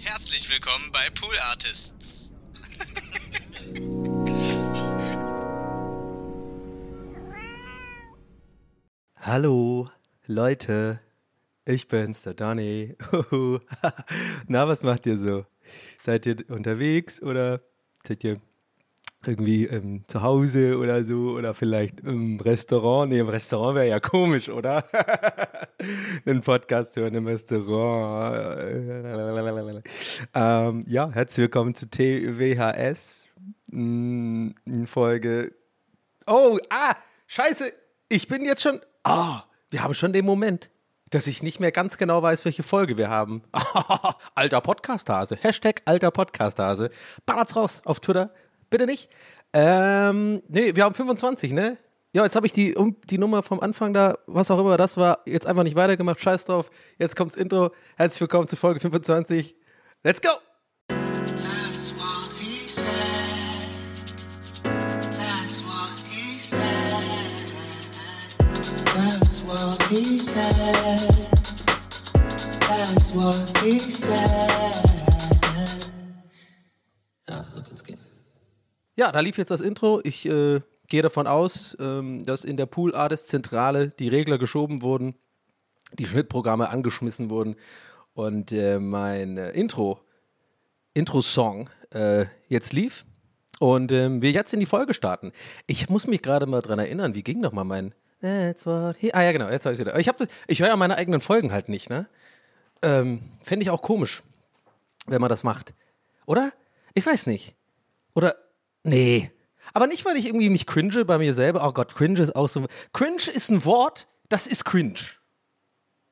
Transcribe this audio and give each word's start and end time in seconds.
Herzlich 0.00 0.48
willkommen 0.48 0.90
bei 0.92 1.10
Pool 1.10 1.34
Artists. 1.50 2.32
Hallo, 9.16 9.90
Leute. 10.26 11.00
Ich 11.64 11.88
bin's, 11.88 12.22
der 12.22 12.34
Donny. 12.34 12.96
Na, 14.46 14.68
was 14.68 14.84
macht 14.84 15.04
ihr 15.06 15.18
so? 15.18 15.44
Seid 15.98 16.26
ihr 16.26 16.48
unterwegs 16.48 17.20
oder 17.20 17.60
seid 18.06 18.22
ihr 18.22 18.40
irgendwie 19.26 19.64
ähm, 19.64 20.04
zu 20.06 20.22
Hause 20.22 20.78
oder 20.78 21.04
so 21.04 21.32
oder 21.32 21.54
vielleicht 21.54 22.00
im 22.00 22.38
Restaurant? 22.40 23.10
Nee, 23.10 23.18
im 23.18 23.28
Restaurant 23.28 23.76
wäre 23.76 23.88
ja 23.88 24.00
komisch, 24.00 24.48
oder? 24.48 24.84
Einen 26.26 26.40
Podcast 26.40 26.96
hören 26.96 27.14
im 27.14 27.26
Restaurant. 27.26 28.60
ähm, 30.34 30.84
ja, 30.86 31.10
herzlich 31.10 31.44
willkommen 31.44 31.74
zu 31.74 31.90
TWHS. 31.90 33.26
In 33.72 34.54
Folge. 34.86 35.52
Oh, 36.26 36.58
ah, 36.70 36.94
scheiße. 37.26 37.72
Ich 38.08 38.28
bin 38.28 38.44
jetzt 38.44 38.62
schon. 38.62 38.80
Ah, 39.02 39.42
wir 39.70 39.82
haben 39.82 39.94
schon 39.94 40.12
den 40.12 40.24
Moment, 40.24 40.70
dass 41.10 41.26
ich 41.26 41.42
nicht 41.42 41.60
mehr 41.60 41.72
ganz 41.72 41.98
genau 41.98 42.22
weiß, 42.22 42.44
welche 42.44 42.62
Folge 42.62 42.96
wir 42.96 43.10
haben. 43.10 43.42
alter 44.34 44.60
Podcasthase. 44.60 45.36
Hashtag 45.36 45.82
alter 45.84 46.10
Podcasthase. 46.10 46.90
Ballert's 47.26 47.56
raus 47.56 47.82
auf 47.84 48.00
Twitter. 48.00 48.32
Bitte 48.70 48.86
nicht. 48.86 49.10
Ähm, 49.52 50.42
nee, 50.48 50.74
wir 50.74 50.84
haben 50.84 50.94
25, 50.94 51.52
ne? 51.52 51.78
Ja, 52.12 52.24
jetzt 52.24 52.36
habe 52.36 52.46
ich 52.46 52.52
die, 52.52 52.74
um, 52.74 52.96
die 53.08 53.18
Nummer 53.18 53.42
vom 53.42 53.60
Anfang 53.60 53.92
da, 53.92 54.18
was 54.26 54.50
auch 54.50 54.58
immer 54.58 54.76
das 54.76 54.96
war, 54.96 55.20
jetzt 55.26 55.46
einfach 55.46 55.62
nicht 55.62 55.76
weitergemacht. 55.76 56.20
Scheiß 56.20 56.46
drauf. 56.46 56.70
Jetzt 56.98 57.16
kommt's 57.16 57.36
Intro. 57.36 57.70
Herzlich 57.96 58.20
willkommen 58.20 58.48
zu 58.48 58.56
Folge 58.56 58.80
25. 58.80 59.56
Let's 60.02 60.20
go! 60.20 60.30
That's 68.94 69.42
what 69.42 69.82
he 69.84 70.18
said. 70.18 71.10
That's 72.60 73.12
what 73.12 73.58
he 73.62 73.78
said. 73.78 74.97
Ja, 78.98 79.12
da 79.12 79.20
lief 79.20 79.38
jetzt 79.38 79.52
das 79.52 79.60
Intro. 79.60 80.00
Ich 80.02 80.26
äh, 80.26 80.60
gehe 80.88 81.02
davon 81.02 81.28
aus, 81.28 81.76
ähm, 81.78 82.26
dass 82.26 82.44
in 82.44 82.56
der 82.56 82.66
Pool 82.66 82.96
Artist 82.96 83.28
Zentrale 83.28 83.90
die 83.90 84.08
Regler 84.08 84.38
geschoben 84.38 84.82
wurden, 84.82 85.14
die 85.92 86.06
Schnittprogramme 86.08 86.68
angeschmissen 86.68 87.30
wurden 87.30 87.54
und 88.14 88.50
äh, 88.50 88.80
mein 88.80 89.38
äh, 89.38 89.50
Intro, 89.50 90.00
Intro-Song 90.94 91.70
äh, 91.90 92.24
jetzt 92.48 92.72
lief 92.72 93.06
und 93.60 93.92
ähm, 93.92 94.20
wir 94.20 94.32
jetzt 94.32 94.52
in 94.52 94.58
die 94.58 94.66
Folge 94.66 94.94
starten. 94.94 95.30
Ich 95.68 95.88
muss 95.88 96.08
mich 96.08 96.20
gerade 96.20 96.46
mal 96.46 96.60
dran 96.60 96.80
erinnern, 96.80 97.14
wie 97.14 97.22
ging 97.22 97.38
nochmal 97.38 97.64
mein 97.64 97.94
That's 98.20 98.66
what 98.66 98.96
he 98.96 99.14
Ah 99.14 99.22
ja, 99.22 99.30
genau, 99.30 99.48
jetzt 99.48 99.64
habe 99.64 99.74
ich 99.74 99.78
wieder. 99.78 99.96
Ich, 99.96 100.10
ich 100.48 100.60
höre 100.60 100.66
ja 100.70 100.76
meine 100.76 100.96
eigenen 100.96 101.20
Folgen 101.20 101.52
halt 101.52 101.68
nicht, 101.68 101.88
ne? 101.88 102.08
Ähm, 102.82 103.30
Fände 103.42 103.62
ich 103.62 103.70
auch 103.70 103.82
komisch, 103.82 104.24
wenn 105.06 105.20
man 105.20 105.30
das 105.30 105.44
macht. 105.44 105.72
Oder? 106.26 106.50
Ich 106.94 107.06
weiß 107.06 107.28
nicht. 107.28 107.54
Oder, 108.16 108.34
nee. 108.88 109.30
Aber 109.74 109.86
nicht, 109.86 110.04
weil 110.04 110.16
ich 110.16 110.26
irgendwie 110.26 110.50
mich 110.50 110.66
cringe 110.66 111.04
bei 111.04 111.18
mir 111.18 111.34
selber. 111.34 111.66
Oh 111.66 111.72
Gott, 111.72 111.94
cringe 111.94 112.20
ist 112.20 112.34
auch 112.34 112.48
so. 112.48 112.66
Cringe 112.92 113.30
ist 113.32 113.50
ein 113.50 113.64
Wort, 113.64 114.08
das 114.28 114.46
ist 114.46 114.64
cringe. 114.64 114.98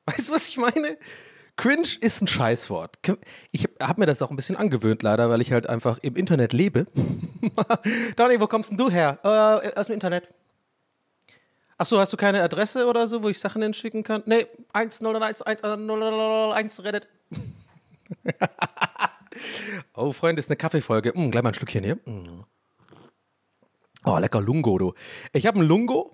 Weißt 0.05 0.29
du, 0.29 0.33
was 0.33 0.47
ich 0.47 0.57
meine? 0.57 0.97
Cringe 1.57 1.87
ist 2.01 2.21
ein 2.21 2.27
Scheißwort. 2.27 2.99
Ich 3.51 3.67
habe 3.81 3.99
mir 3.99 4.05
das 4.05 4.21
auch 4.21 4.29
ein 4.29 4.35
bisschen 4.35 4.55
angewöhnt, 4.55 5.01
leider, 5.01 5.29
weil 5.29 5.41
ich 5.41 5.51
halt 5.51 5.67
einfach 5.67 5.97
im 6.03 6.15
Internet 6.15 6.53
lebe. 6.53 6.85
Donny, 8.15 8.39
wo 8.39 8.47
kommst 8.47 8.69
denn 8.69 8.77
du 8.77 8.91
her? 8.91 9.19
Äh, 9.23 9.77
aus 9.77 9.87
dem 9.87 9.93
Internet. 9.93 10.27
Ach 11.79 11.85
so, 11.85 11.99
hast 11.99 12.13
du 12.13 12.17
keine 12.17 12.41
Adresse 12.43 12.85
oder 12.85 13.07
so, 13.07 13.23
wo 13.23 13.29
ich 13.29 13.39
Sachen 13.39 13.61
hinschicken 13.61 14.03
kann? 14.03 14.23
Nee, 14.25 14.47
1001 14.73 15.41
1001 15.41 16.83
Reddit. 16.83 17.07
oh, 19.93 20.13
Freunde, 20.13 20.39
ist 20.39 20.49
eine 20.49 20.57
Kaffeefolge. 20.57 21.11
Mm, 21.15 21.31
gleich 21.31 21.43
mal 21.43 21.49
ein 21.49 21.53
Schlückchen 21.55 21.83
hier. 21.83 21.95
Mm. 22.05 22.45
Oh, 24.07 24.17
lecker 24.19 24.39
Lungo, 24.39 24.77
du. 24.77 24.93
Ich 25.33 25.45
habe 25.45 25.59
ein 25.59 25.67
Lungo. 25.67 26.13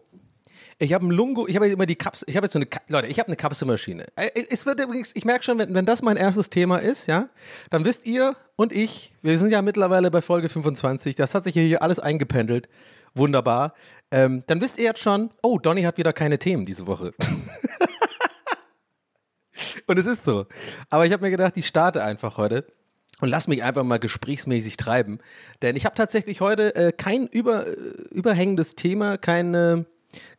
Ich 0.79 0.93
habe 0.93 1.05
ein 1.05 1.11
Lungo, 1.11 1.47
ich 1.47 1.55
habe 1.55 1.67
immer 1.67 1.85
die 1.85 1.95
Kapsel, 1.95 2.27
ich 2.27 2.35
habe 2.35 2.45
jetzt 2.45 2.53
so 2.53 2.57
eine, 2.57 2.65
Ka 2.65 2.81
Leute, 2.87 3.07
ich 3.07 3.19
habe 3.19 3.27
eine 3.27 3.35
Kapselmaschine. 3.35 4.07
Es 4.15 4.65
wird 4.65 4.79
übrigens, 4.79 5.15
ich 5.15 5.23
merke 5.23 5.43
schon, 5.43 5.59
wenn, 5.59 5.75
wenn 5.75 5.85
das 5.85 6.01
mein 6.01 6.17
erstes 6.17 6.49
Thema 6.49 6.79
ist, 6.79 7.05
ja, 7.05 7.29
dann 7.69 7.85
wisst 7.85 8.07
ihr 8.07 8.35
und 8.55 8.73
ich, 8.73 9.13
wir 9.21 9.37
sind 9.37 9.51
ja 9.51 9.61
mittlerweile 9.61 10.09
bei 10.09 10.23
Folge 10.23 10.49
25, 10.49 11.15
das 11.15 11.35
hat 11.35 11.43
sich 11.43 11.53
hier 11.53 11.83
alles 11.83 11.99
eingependelt. 11.99 12.69
Wunderbar. 13.13 13.75
Ähm, 14.09 14.43
dann 14.47 14.59
wisst 14.59 14.79
ihr 14.79 14.85
jetzt 14.85 15.01
schon, 15.01 15.29
oh, 15.43 15.59
Donny 15.59 15.83
hat 15.83 15.99
wieder 15.99 16.11
keine 16.11 16.39
Themen 16.39 16.65
diese 16.65 16.87
Woche. 16.87 17.13
Und 19.85 19.99
es 19.99 20.07
ist 20.07 20.23
so. 20.23 20.47
Aber 20.89 21.05
ich 21.05 21.13
habe 21.13 21.23
mir 21.23 21.29
gedacht, 21.29 21.55
ich 21.55 21.67
starte 21.67 22.03
einfach 22.03 22.37
heute 22.37 22.65
und 23.23 23.29
lass 23.29 23.47
mich 23.47 23.63
einfach 23.63 23.85
mal 23.85 23.99
gesprächsmäßig 23.99 24.75
treiben. 24.75 25.19
Denn 25.61 25.77
ich 25.77 25.85
habe 25.85 25.95
tatsächlich 25.95 26.41
heute 26.41 26.75
äh, 26.75 26.91
kein 26.91 27.25
über, 27.27 27.65
äh, 27.65 27.71
überhängendes 28.11 28.75
Thema, 28.75 29.17
keine, 29.17 29.85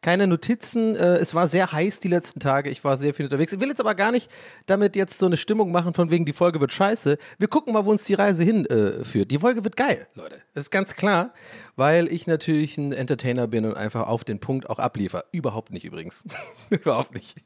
keine 0.03 0.27
Notizen. 0.27 0.95
Äh, 0.95 1.17
es 1.17 1.35
war 1.35 1.49
sehr 1.49 1.73
heiß 1.73 2.01
die 2.01 2.09
letzten 2.09 2.41
Tage. 2.41 2.69
Ich 2.69 2.85
war 2.85 2.99
sehr 2.99 3.15
viel 3.15 3.25
unterwegs. 3.25 3.55
Ich 3.55 3.61
will 3.61 3.69
jetzt 3.69 3.81
aber 3.81 3.95
gar 3.95 4.13
nicht 4.13 4.31
damit 4.67 4.97
jetzt 4.97 5.19
so 5.19 5.25
eine 5.25 5.39
Stimmung 5.39 5.73
machen, 5.73 5.95
von 5.95 6.11
wegen 6.11 6.27
die 6.27 6.35
Folge 6.35 6.61
wird 6.61 6.75
scheiße. 6.75 7.17
Wir 7.39 7.49
gucken 7.49 7.73
mal, 7.73 7.87
wo 7.87 7.91
uns 7.91 8.05
die 8.05 8.13
Reise 8.13 8.45
hinführt. 8.45 9.15
Äh, 9.15 9.25
die 9.29 9.39
Folge 9.39 9.65
wird 9.65 9.79
geil, 9.79 10.07
Leute. 10.13 10.43
Das 10.53 10.65
ist 10.65 10.71
ganz 10.71 10.95
klar, 10.95 11.33
weil 11.77 12.13
ich 12.13 12.27
natürlich 12.27 12.77
ein 12.77 12.93
Entertainer 12.93 13.47
bin 13.47 13.65
und 13.65 13.79
einfach 13.79 14.07
auf 14.09 14.25
den 14.25 14.41
Punkt 14.41 14.69
auch 14.69 14.79
abliefer. 14.79 15.25
Überhaupt 15.33 15.73
nicht 15.73 15.87
übrigens. 15.87 16.23
Überhaupt 16.69 17.15
nicht. 17.15 17.39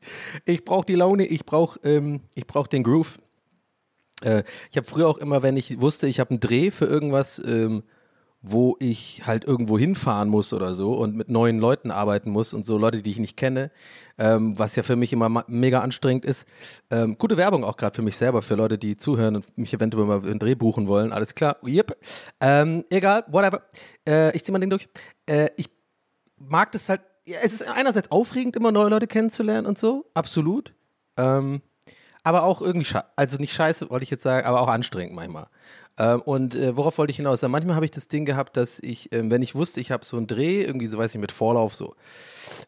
Ich 0.46 0.64
brauche 0.64 0.86
die 0.86 0.96
Laune, 0.96 1.26
ich 1.26 1.46
brauche 1.46 1.78
ähm, 1.84 2.22
brauch 2.48 2.66
den 2.66 2.82
Groove. 2.82 3.20
Äh, 4.22 4.42
ich 4.70 4.76
habe 4.76 4.86
früher 4.86 5.08
auch 5.08 5.18
immer, 5.18 5.42
wenn 5.42 5.56
ich 5.56 5.80
wusste, 5.80 6.08
ich 6.08 6.20
habe 6.20 6.30
einen 6.30 6.40
Dreh 6.40 6.70
für 6.70 6.86
irgendwas, 6.86 7.40
ähm, 7.44 7.82
wo 8.40 8.76
ich 8.78 9.22
halt 9.26 9.44
irgendwo 9.44 9.78
hinfahren 9.78 10.28
muss 10.28 10.52
oder 10.52 10.72
so 10.72 10.94
und 10.94 11.16
mit 11.16 11.28
neuen 11.28 11.58
Leuten 11.58 11.90
arbeiten 11.90 12.30
muss 12.30 12.54
und 12.54 12.64
so 12.64 12.78
Leute, 12.78 13.02
die 13.02 13.10
ich 13.10 13.18
nicht 13.18 13.36
kenne, 13.36 13.72
ähm, 14.16 14.56
was 14.56 14.76
ja 14.76 14.84
für 14.84 14.94
mich 14.94 15.12
immer 15.12 15.44
mega 15.48 15.80
anstrengend 15.80 16.24
ist. 16.24 16.46
Ähm, 16.90 17.18
gute 17.18 17.36
Werbung 17.36 17.64
auch 17.64 17.76
gerade 17.76 17.96
für 17.96 18.02
mich 18.02 18.16
selber, 18.16 18.42
für 18.42 18.54
Leute, 18.54 18.78
die 18.78 18.96
zuhören 18.96 19.36
und 19.36 19.58
mich 19.58 19.74
eventuell 19.74 20.06
mal 20.06 20.24
einen 20.24 20.38
Dreh 20.38 20.54
buchen 20.54 20.86
wollen. 20.86 21.12
Alles 21.12 21.34
klar, 21.34 21.56
yep. 21.66 21.96
Ähm, 22.40 22.84
egal, 22.90 23.24
whatever. 23.26 23.62
Äh, 24.08 24.36
ich 24.36 24.44
zieh 24.44 24.52
mal 24.52 24.60
den 24.60 24.70
durch. 24.70 24.88
Äh, 25.26 25.48
ich 25.56 25.68
mag 26.36 26.70
das 26.70 26.88
halt, 26.88 27.00
ja, 27.26 27.38
es 27.42 27.52
ist 27.52 27.68
einerseits 27.68 28.10
aufregend, 28.12 28.54
immer 28.54 28.70
neue 28.70 28.88
Leute 28.88 29.08
kennenzulernen 29.08 29.66
und 29.66 29.78
so, 29.78 30.10
absolut. 30.14 30.72
Ähm, 31.16 31.60
aber 32.28 32.42
auch 32.42 32.60
irgendwie, 32.60 32.86
also 33.16 33.38
nicht 33.38 33.54
scheiße, 33.54 33.88
wollte 33.88 34.04
ich 34.04 34.10
jetzt 34.10 34.22
sagen, 34.22 34.46
aber 34.46 34.60
auch 34.60 34.68
anstrengend 34.68 35.14
manchmal. 35.14 35.46
Ähm, 35.96 36.20
und 36.20 36.54
äh, 36.54 36.76
worauf 36.76 36.98
wollte 36.98 37.10
ich 37.10 37.16
hinaus? 37.16 37.40
Ja, 37.40 37.48
manchmal 37.48 37.74
habe 37.74 37.86
ich 37.86 37.90
das 37.90 38.06
Ding 38.06 38.26
gehabt, 38.26 38.58
dass 38.58 38.78
ich, 38.80 39.10
ähm, 39.12 39.30
wenn 39.30 39.40
ich 39.40 39.54
wusste, 39.54 39.80
ich 39.80 39.90
habe 39.90 40.04
so 40.04 40.18
einen 40.18 40.26
Dreh, 40.26 40.62
irgendwie 40.62 40.86
so 40.86 40.98
weiß 40.98 41.14
ich, 41.14 41.20
mit 41.20 41.32
Vorlauf 41.32 41.74
so 41.74 41.96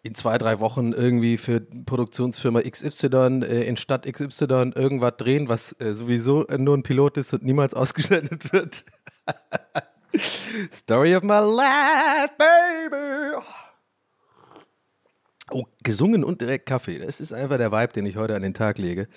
in 0.03 0.15
zwei, 0.15 0.39
drei 0.39 0.61
Wochen 0.61 0.93
irgendwie 0.93 1.37
für 1.37 1.61
Produktionsfirma 1.61 2.63
XY 2.63 3.43
äh, 3.43 3.69
in 3.69 3.77
Stadt 3.77 4.11
XY 4.11 4.73
irgendwas 4.75 5.13
drehen, 5.19 5.49
was 5.51 5.79
äh, 5.79 5.93
sowieso 5.93 6.47
nur 6.57 6.77
ein 6.77 6.83
Pilot 6.83 7.19
ist 7.19 7.35
und 7.35 7.45
niemals 7.45 7.75
ausgestattet 7.81 8.51
wird. 8.53 8.87
Story 10.73 11.15
of 11.15 11.23
my 11.23 11.39
life, 11.39 12.33
baby. 12.39 13.60
Oh, 15.53 15.65
gesungen 15.83 16.25
und 16.25 16.41
direkt 16.41 16.67
Kaffee. 16.67 16.99
Das 16.99 17.21
ist 17.21 17.33
einfach 17.33 17.57
der 17.57 17.73
Vibe, 17.73 17.93
den 17.93 18.07
ich 18.07 18.17
heute 18.17 18.35
an 18.35 18.43
den 18.43 18.55
Tag 18.55 18.79
lege. 18.79 19.09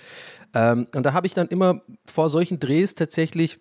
Ähm, 0.54 0.86
und 0.94 1.04
da 1.04 1.12
habe 1.12 1.26
ich 1.26 1.34
dann 1.34 1.48
immer 1.48 1.82
vor 2.06 2.30
solchen 2.30 2.60
Drehs 2.60 2.94
tatsächlich 2.94 3.58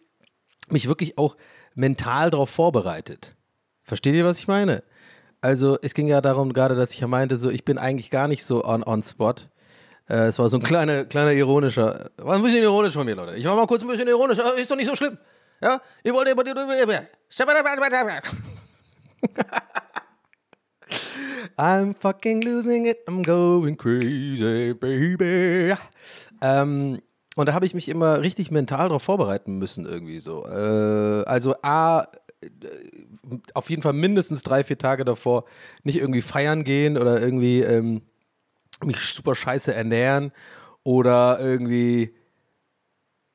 mich 0.69 0.87
wirklich 0.87 1.17
auch 1.17 1.35
mental 1.75 2.29
darauf 2.29 2.49
vorbereitet. 2.49 3.35
Versteht 3.83 4.15
ihr, 4.15 4.25
was 4.25 4.39
ich 4.39 4.47
meine? 4.47 4.83
Also 5.41 5.77
es 5.81 5.93
ging 5.93 6.07
ja 6.07 6.21
darum 6.21 6.53
gerade, 6.53 6.75
dass 6.75 6.93
ich 6.93 7.01
ja 7.01 7.07
meinte, 7.07 7.37
so 7.37 7.49
ich 7.49 7.65
bin 7.65 7.77
eigentlich 7.77 8.09
gar 8.09 8.27
nicht 8.27 8.45
so 8.45 8.63
on, 8.63 8.83
on 8.83 9.01
spot. 9.01 9.35
Äh, 10.09 10.27
es 10.27 10.39
war 10.39 10.49
so 10.49 10.57
ein 10.57 10.63
kleiner, 10.63 11.05
kleiner 11.05 11.33
ironischer, 11.33 12.09
war 12.17 12.35
ein 12.35 12.43
bisschen 12.43 12.63
ironisch 12.63 12.93
von 12.93 13.05
mir, 13.05 13.15
Leute. 13.15 13.35
Ich 13.35 13.45
war 13.45 13.55
mal 13.55 13.67
kurz 13.67 13.81
ein 13.81 13.87
bisschen 13.87 14.07
ironisch, 14.07 14.39
ist 14.57 14.71
doch 14.71 14.77
nicht 14.77 14.89
so 14.89 14.95
schlimm. 14.95 15.17
Ja, 15.61 15.81
ihr 16.03 16.13
wollt 16.13 16.27
immer, 16.27 16.43
I'm 21.57 21.93
fucking 21.93 22.41
losing 22.41 22.85
it, 22.85 22.99
I'm 23.07 23.23
going 23.23 23.77
crazy, 23.77 24.73
baby. 24.73 25.75
Ähm, 26.41 26.99
und 27.35 27.49
da 27.49 27.53
habe 27.53 27.65
ich 27.65 27.73
mich 27.73 27.89
immer 27.89 28.21
richtig 28.21 28.51
mental 28.51 28.89
darauf 28.89 29.03
vorbereiten 29.03 29.57
müssen, 29.57 29.85
irgendwie 29.85 30.19
so. 30.19 30.45
Äh, 30.45 31.23
also 31.25 31.55
A, 31.61 32.07
äh, 32.41 32.49
auf 33.53 33.69
jeden 33.69 33.81
Fall 33.81 33.93
mindestens 33.93 34.43
drei, 34.43 34.63
vier 34.63 34.77
Tage 34.77 35.05
davor 35.05 35.45
nicht 35.83 35.97
irgendwie 35.97 36.21
feiern 36.21 36.63
gehen 36.63 36.97
oder 36.97 37.21
irgendwie 37.21 37.61
ähm, 37.61 38.01
mich 38.85 38.99
super 38.99 39.35
scheiße 39.35 39.73
ernähren 39.73 40.31
oder 40.83 41.39
irgendwie 41.39 42.13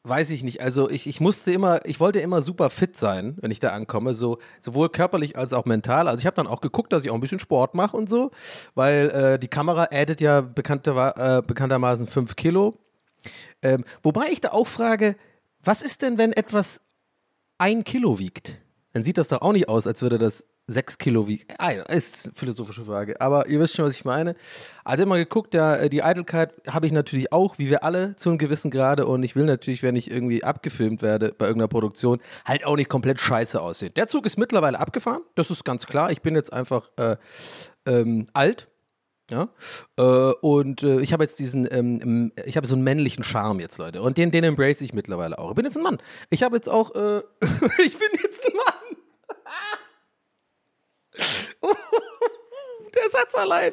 weiß 0.05 0.31
ich 0.31 0.43
nicht. 0.43 0.61
Also 0.61 0.89
ich, 0.91 1.06
ich 1.06 1.21
musste 1.21 1.53
immer, 1.53 1.85
ich 1.85 2.00
wollte 2.00 2.21
immer 2.21 2.43
super 2.43 2.71
fit 2.71 2.97
sein, 2.97 3.37
wenn 3.41 3.50
ich 3.50 3.59
da 3.59 3.71
ankomme, 3.71 4.15
so 4.15 4.39
sowohl 4.61 4.89
körperlich 4.89 5.37
als 5.37 5.53
auch 5.53 5.65
mental. 5.65 6.09
Also 6.09 6.21
ich 6.21 6.27
habe 6.27 6.37
dann 6.37 6.47
auch 6.47 6.61
geguckt, 6.61 6.93
dass 6.93 7.05
ich 7.05 7.11
auch 7.11 7.15
ein 7.15 7.21
bisschen 7.21 7.41
Sport 7.41 7.75
mache 7.75 7.97
und 7.97 8.09
so, 8.09 8.31
weil 8.75 9.11
äh, 9.11 9.39
die 9.39 9.49
Kamera 9.49 9.89
addet 9.93 10.21
ja 10.21 10.41
bekannter, 10.41 11.39
äh, 11.39 11.43
bekanntermaßen 11.43 12.06
5 12.06 12.37
Kilo. 12.37 12.79
Ähm, 13.62 13.85
wobei 14.03 14.29
ich 14.31 14.41
da 14.41 14.50
auch 14.50 14.67
frage, 14.67 15.17
was 15.62 15.83
ist 15.83 16.03
denn, 16.03 16.19
wenn 16.19 16.33
etwas 16.33 16.81
ein 17.59 17.85
Kilo 17.85 18.19
wiegt? 18.19 18.59
Dann 18.93 19.05
sieht 19.05 19.19
das 19.19 19.29
doch 19.29 19.43
auch 19.43 19.53
nicht 19.53 19.69
aus, 19.69 19.87
als 19.87 20.03
würde 20.03 20.19
das 20.19 20.47
sechs 20.69 20.99
Kilo 20.99 21.26
wiegen. 21.26 21.47
Ah, 21.59 21.70
ist 21.70 22.26
eine 22.26 22.35
philosophische 22.35 22.85
Frage. 22.85 23.20
Aber 23.20 23.49
ihr 23.49 23.59
wisst 23.59 23.75
schon, 23.75 23.87
was 23.87 23.97
ich 23.97 24.05
meine. 24.05 24.37
Hat 24.85 25.00
immer 25.00 25.17
geguckt, 25.17 25.55
ja, 25.55 25.76
äh, 25.76 25.88
die 25.88 26.03
Eitelkeit 26.03 26.53
habe 26.69 26.87
ich 26.87 26.93
natürlich 26.93 27.32
auch, 27.32 27.59
wie 27.59 27.70
wir 27.70 27.82
alle, 27.82 28.15
zu 28.17 28.29
einem 28.29 28.38
gewissen 28.38 28.70
Grade. 28.70 29.06
Und 29.06 29.23
ich 29.23 29.35
will 29.35 29.44
natürlich, 29.44 29.82
wenn 29.82 29.97
ich 29.97 30.11
irgendwie 30.11 30.44
abgefilmt 30.44 31.03
werde 31.03 31.35
bei 31.37 31.47
irgendeiner 31.47 31.69
Produktion, 31.69 32.20
halt 32.44 32.65
auch 32.65 32.76
nicht 32.76 32.91
komplett 32.91 33.19
scheiße 33.19 33.61
aussehen. 33.61 33.93
Der 33.97 34.06
Zug 34.06 34.26
ist 34.26 34.37
mittlerweile 34.37 34.79
abgefahren, 34.79 35.23
das 35.35 35.50
ist 35.50 35.65
ganz 35.65 35.87
klar. 35.87 36.12
Ich 36.12 36.20
bin 36.20 36.35
jetzt 36.35 36.53
einfach 36.53 36.91
äh, 36.97 37.17
ähm, 37.87 38.29
alt. 38.35 38.69
Ja, 39.31 39.50
äh, 39.99 40.03
und 40.41 40.82
äh, 40.82 41.00
ich 41.03 41.12
habe 41.12 41.23
jetzt 41.23 41.38
diesen, 41.38 41.69
ähm, 41.70 42.32
ich 42.47 42.56
habe 42.56 42.67
so 42.67 42.75
einen 42.75 42.82
männlichen 42.82 43.23
Charme 43.25 43.61
jetzt, 43.61 43.76
Leute. 43.76 44.00
Und 44.00 44.17
den, 44.17 44.31
den 44.31 44.43
embrace 44.43 44.81
ich 44.81 44.94
mittlerweile 44.94 45.38
auch. 45.38 45.50
Ich 45.50 45.55
bin 45.55 45.67
jetzt 45.67 45.76
ein 45.76 45.82
Mann. 45.82 45.99
Ich 46.31 46.43
habe 46.43 46.56
jetzt 46.56 46.69
auch, 46.70 46.94
ich 46.94 47.99
bin 47.99 48.09
jetzt. 48.23 48.28
Der 52.94 53.11
Satz 53.11 53.35
allein. 53.35 53.73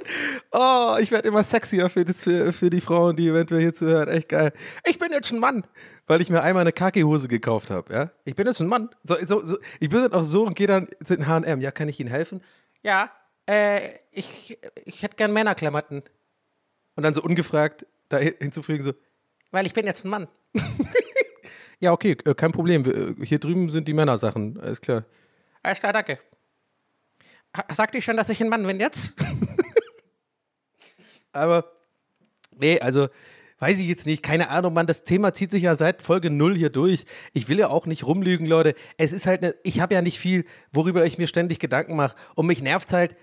Oh, 0.51 0.97
ich 0.99 1.09
werde 1.11 1.27
immer 1.27 1.43
sexier 1.43 1.89
für, 1.89 2.05
für, 2.05 2.51
für 2.51 2.69
die 2.69 2.81
Frauen, 2.81 3.15
die 3.15 3.29
eventuell 3.29 3.61
hier 3.61 3.73
zuhören. 3.73 4.09
Echt 4.09 4.29
geil. 4.29 4.51
Ich 4.85 4.99
bin 4.99 5.11
jetzt 5.11 5.31
ein 5.31 5.39
Mann, 5.39 5.65
weil 6.05 6.21
ich 6.21 6.29
mir 6.29 6.41
einmal 6.43 6.61
eine 6.61 6.73
Kaki-Hose 6.73 7.27
gekauft 7.27 7.69
habe. 7.69 7.93
Ja? 7.93 8.11
Ich 8.25 8.35
bin 8.35 8.45
jetzt 8.45 8.59
ein 8.59 8.67
Mann. 8.67 8.89
So, 9.03 9.15
so, 9.25 9.39
so, 9.39 9.57
ich 9.79 9.89
bin 9.89 10.01
dann 10.01 10.13
auch 10.13 10.23
so 10.23 10.43
und 10.45 10.55
gehe 10.55 10.67
dann 10.67 10.87
zu 11.03 11.15
den 11.15 11.27
H&M. 11.27 11.61
Ja, 11.61 11.71
kann 11.71 11.87
ich 11.87 11.99
Ihnen 11.99 12.09
helfen? 12.09 12.41
Ja, 12.83 13.09
äh, 13.47 13.79
ich, 14.11 14.57
ich 14.83 15.01
hätte 15.01 15.15
gern 15.15 15.31
Männerklamotten. 15.31 16.03
Und 16.95 17.03
dann 17.03 17.13
so 17.13 17.21
ungefragt 17.21 17.85
da 18.09 18.17
hinzufügen 18.17 18.83
so, 18.83 18.93
weil 19.51 19.65
ich 19.65 19.73
bin 19.73 19.85
jetzt 19.85 20.03
ein 20.05 20.09
Mann. 20.09 20.27
ja, 21.79 21.91
okay, 21.93 22.17
äh, 22.25 22.33
kein 22.33 22.51
Problem. 22.51 23.15
äh, 23.19 23.25
Hier 23.25 23.39
drüben 23.39 23.69
sind 23.69 23.87
die 23.87 23.93
Männersachen. 23.93 24.59
Alles 24.59 24.81
klar. 24.81 25.05
Alles 25.63 25.79
klar, 25.79 25.93
danke. 25.93 26.19
Sagte 27.71 27.97
ich 27.97 28.05
schon, 28.05 28.17
dass 28.17 28.29
ich 28.29 28.41
ein 28.41 28.49
Mann 28.49 28.65
bin 28.65 28.79
jetzt? 28.79 29.15
Aber, 31.31 31.71
nee, 32.57 32.79
also, 32.79 33.09
weiß 33.59 33.79
ich 33.79 33.87
jetzt 33.87 34.05
nicht, 34.05 34.23
keine 34.23 34.49
Ahnung, 34.49 34.73
Mann, 34.73 34.87
das 34.87 35.03
Thema 35.03 35.33
zieht 35.33 35.51
sich 35.51 35.63
ja 35.63 35.75
seit 35.75 36.01
Folge 36.01 36.29
0 36.29 36.55
hier 36.55 36.69
durch. 36.69 37.05
Ich 37.33 37.47
will 37.49 37.59
ja 37.59 37.69
auch 37.69 37.85
nicht 37.85 38.05
rumlügen, 38.05 38.47
Leute. 38.47 38.75
Es 38.97 39.13
ist 39.13 39.27
halt, 39.27 39.41
ne, 39.41 39.55
ich 39.63 39.79
habe 39.79 39.93
ja 39.93 40.01
nicht 40.01 40.19
viel, 40.19 40.45
worüber 40.71 41.05
ich 41.05 41.17
mir 41.17 41.27
ständig 41.27 41.59
Gedanken 41.59 41.95
mache. 41.95 42.15
Und 42.35 42.47
mich 42.47 42.61
nervt 42.61 42.93
halt, 42.93 43.15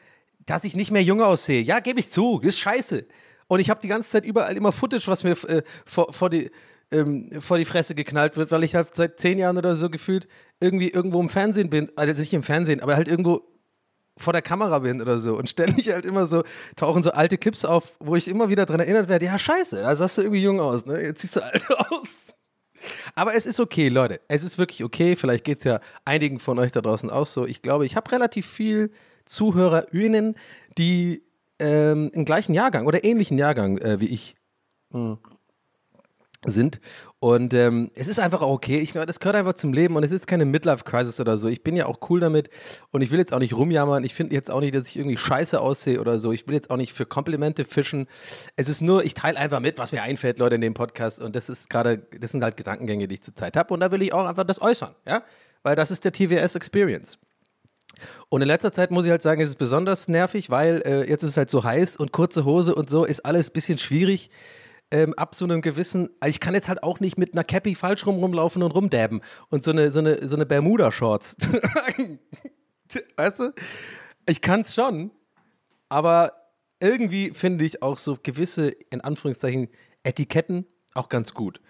dass 0.47 0.65
ich 0.65 0.77
nicht 0.77 0.91
mehr 0.91 1.03
jung 1.03 1.23
aussehe. 1.23 1.63
Ja, 1.63 1.81
gebe 1.81 2.01
ich 2.01 2.11
zu, 2.11 2.41
ist 2.41 2.59
scheiße. 2.59 3.07
Und 3.47 3.61
ich 3.61 3.71
habe 3.71 3.81
die 3.81 3.89
ganze 3.89 4.11
Zeit 4.11 4.25
überall 4.25 4.57
immer 4.57 4.73
Footage, 4.73 5.07
was 5.09 5.25
mir 5.25 5.33
äh, 5.49 5.63
vor, 5.85 6.13
vor 6.13 6.31
die 6.31 6.51
ähm, 6.93 7.31
vor 7.41 7.59
die 7.59 7.65
Fresse 7.65 7.95
geknallt 7.95 8.37
wird, 8.37 8.51
weil 8.51 8.65
ich 8.65 8.75
halt 8.75 8.95
seit 8.95 9.19
zehn 9.19 9.39
Jahren 9.39 9.57
oder 9.57 9.75
so 9.77 9.91
gefühlt 9.91 10.29
irgendwie 10.61 10.91
irgendwo 10.91 11.21
im 11.21 11.29
Fernsehen 11.29 11.71
bin, 11.71 11.91
also 11.97 12.21
nicht 12.21 12.33
im 12.35 12.43
Fernsehen, 12.43 12.81
aber 12.81 12.97
halt 12.97 13.09
irgendwo 13.09 13.43
vor 14.19 14.33
der 14.33 14.43
Kamera 14.43 14.81
bin 14.81 15.01
oder 15.01 15.19
so 15.19 15.37
und 15.37 15.49
ständig 15.49 15.91
halt 15.91 16.05
immer 16.05 16.27
so 16.27 16.45
tauchen 16.77 17.03
so 17.03 17.13
alte 17.13 17.39
Clips 17.39 17.65
auf, 17.65 17.95
wo 17.99 18.17
ich 18.17 18.29
immer 18.29 18.49
wieder 18.49 18.67
dran 18.67 18.81
erinnert 18.81 19.09
werde, 19.09 19.25
ja 19.27 19.39
scheiße, 19.39 19.77
da 19.77 19.97
sahst 19.97 20.19
du 20.19 20.23
irgendwie 20.23 20.43
jung 20.43 20.61
aus, 20.61 20.87
ne? 20.87 21.01
Jetzt 21.01 21.23
siehst 21.23 21.37
du 21.37 21.45
alt 21.45 21.67
aus. 21.91 22.35
Aber 23.15 23.35
es 23.35 23.47
ist 23.47 23.61
okay, 23.61 23.89
Leute. 23.89 24.21
Es 24.29 24.43
ist 24.43 24.59
wirklich 24.59 24.83
okay. 24.83 25.15
Vielleicht 25.15 25.45
geht 25.45 25.59
es 25.59 25.65
ja 25.65 25.79
einigen 26.05 26.41
von 26.41 26.59
euch 26.59 26.73
da 26.73 26.81
draußen 26.81 27.11
auch 27.11 27.27
so. 27.27 27.47
Ich 27.47 27.63
glaube, 27.63 27.87
ich 27.87 27.95
habe 27.95 28.11
relativ 28.11 28.47
viel 28.47 28.91
ZuhörerInnen, 29.25 30.35
die 30.79 31.23
ähm, 31.61 32.11
im 32.13 32.25
gleichen 32.25 32.55
Jahrgang 32.55 32.87
oder 32.87 33.05
ähnlichen 33.05 33.39
Jahrgang 33.39 33.79
äh, 33.79 34.01
wie 34.01 34.09
ich. 34.09 34.35
Hm 34.93 35.19
sind. 36.45 36.81
Und 37.21 37.55
ähm, 37.55 37.91
es 37.95 38.09
ist 38.09 38.19
einfach 38.19 38.43
auch 38.43 38.51
okay. 38.51 38.81
Ich, 38.81 38.93
das 38.93 39.21
gehört 39.21 39.37
einfach 39.37 39.55
zum 39.55 39.73
Leben 39.73 39.95
und 39.97 40.03
es 40.03 40.11
ist 40.11 40.27
keine 40.27 40.45
Midlife-Crisis 40.45 41.21
oder 41.21 41.37
so. 41.37 41.49
Ich 41.49 41.63
bin 41.63 41.77
ja 41.77 41.87
auch 41.87 41.99
cool 42.11 42.21
damit 42.21 42.51
und 42.91 43.03
ich 43.03 43.11
will 43.11 43.19
jetzt 43.19 43.33
auch 43.33 43.39
nicht 43.39 43.55
rumjammern. 43.55 44.05
Ich 44.05 44.15
finde 44.15 44.35
jetzt 44.35 44.51
auch 44.51 44.61
nicht, 44.61 44.75
dass 44.75 44.89
ich 44.89 44.97
irgendwie 44.97 45.17
scheiße 45.17 45.61
aussehe 45.61 46.01
oder 46.01 46.19
so. 46.19 46.33
Ich 46.33 46.47
will 46.47 46.55
jetzt 46.55 46.71
auch 46.71 46.77
nicht 46.77 46.93
für 46.93 47.07
Komplimente 47.07 47.65
fischen. 47.65 48.09
Es 48.57 48.69
ist 48.69 48.81
nur, 48.81 49.05
ich 49.05 49.15
teile 49.15 49.39
einfach 49.39 49.61
mit, 49.61 49.79
was 49.79 49.93
mir 49.93 50.03
einfällt, 50.03 50.39
Leute, 50.39 50.57
in 50.57 50.61
dem 50.61 50.75
Podcast. 50.75 51.23
Und 51.23 51.37
das 51.37 51.49
ist 51.49 51.71
gerade, 51.71 51.99
das 52.19 52.33
sind 52.33 52.43
halt 52.43 52.57
Gedankengänge, 52.57 53.07
die 53.07 53.15
ich 53.15 53.23
zurzeit 53.23 53.57
habe. 53.57 53.73
Und 53.73 53.81
da 53.81 53.93
will 53.93 54.03
ich 54.03 54.13
auch 54.13 54.27
einfach 54.27 54.45
das 54.45 54.61
äußern, 54.61 54.95
ja? 55.07 55.23
Weil 55.63 55.77
das 55.77 55.93
ist 55.93 56.05
der 56.05 56.13
TWS 56.13 56.57
Experience. 56.57 57.19
Und 58.29 58.43
in 58.43 58.49
letzter 58.49 58.73
Zeit 58.73 58.91
muss 58.91 59.05
ich 59.05 59.13
halt 59.13 59.23
sagen, 59.23 59.41
es 59.41 59.51
ist 59.51 59.59
besonders 59.59 60.09
nervig, 60.09 60.51
weil 60.51 60.83
äh, 60.85 61.09
jetzt 61.09 61.23
ist 61.23 61.31
es 61.31 61.37
halt 61.37 61.51
so 61.51 61.63
heiß 61.63 61.97
und 61.97 62.11
kurze 62.11 62.45
Hose 62.45 62.75
und 62.75 62.91
so 62.91 63.05
ist 63.05 63.25
alles 63.25 63.51
ein 63.51 63.53
bisschen 63.53 63.79
schwierig 63.79 64.31
ähm, 64.93 65.15
ab 65.15 65.35
so 65.35 65.47
einem 65.47 65.63
gewissen, 65.63 66.11
also 66.21 66.31
ich 66.31 66.39
kann 66.39 66.55
jetzt 66.55 66.69
halt 66.69 66.83
auch 66.83 67.01
nicht 67.01 67.17
mit 67.19 67.33
einer 67.33 67.45
Cappy 67.45 67.75
falsch 67.75 68.07
rum 68.07 68.17
rumlaufen 68.17 68.63
und 68.63 68.71
rumdabben 68.73 69.23
und 69.49 69.65
so 69.65 69.71
eine, 69.71 69.91
so 69.91 69.99
eine, 69.99 70.29
so 70.29 70.37
eine 70.37 70.47
Bermuda-Shorts. 70.47 71.37
weißt 73.17 73.41
du? 73.41 73.53
Ich 74.27 74.43
kann 74.43 74.61
es 74.61 74.75
schon, 74.75 75.11
aber 75.89 76.33
irgendwie 76.79 77.31
finde 77.31 77.65
ich 77.65 77.83
auch 77.83 77.97
so 77.97 78.19
gewisse, 78.23 78.69
in 78.69 79.01
Anführungszeichen, 79.01 79.69
Etiketten 80.03 80.67
auch 80.95 81.09
ganz 81.09 81.33
gut. 81.33 81.61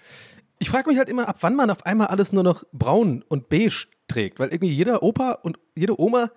Ich 0.58 0.70
frage 0.70 0.88
mich 0.88 0.98
halt 0.98 1.08
immer, 1.08 1.28
ab 1.28 1.38
wann 1.42 1.54
man 1.54 1.70
auf 1.70 1.86
einmal 1.86 2.08
alles 2.08 2.32
nur 2.32 2.42
noch 2.42 2.64
braun 2.72 3.24
und 3.28 3.48
beige 3.48 3.86
trägt, 4.08 4.40
weil 4.40 4.48
irgendwie 4.48 4.72
jeder 4.72 5.02
Opa 5.02 5.32
und 5.32 5.58
jede 5.76 6.00
Oma 6.00 6.30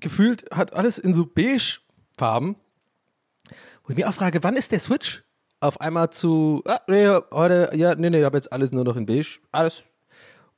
gefühlt 0.00 0.46
hat 0.50 0.72
alles 0.72 0.96
in 0.98 1.12
so 1.12 1.26
beige 1.26 1.78
Farben. 2.16 2.56
Wo 3.84 3.90
ich 3.90 3.96
mir 3.96 4.08
auch 4.08 4.14
frage, 4.14 4.42
wann 4.42 4.56
ist 4.56 4.72
der 4.72 4.80
Switch? 4.80 5.25
Auf 5.60 5.80
einmal 5.80 6.10
zu, 6.10 6.62
ah, 6.66 6.80
nee, 6.88 7.08
heute, 7.32 7.70
ja, 7.74 7.94
nee, 7.94 8.10
nee, 8.10 8.18
ich 8.18 8.24
habe 8.24 8.36
jetzt 8.36 8.52
alles 8.52 8.72
nur 8.72 8.84
noch 8.84 8.96
in 8.96 9.06
beige. 9.06 9.40
Alles. 9.52 9.84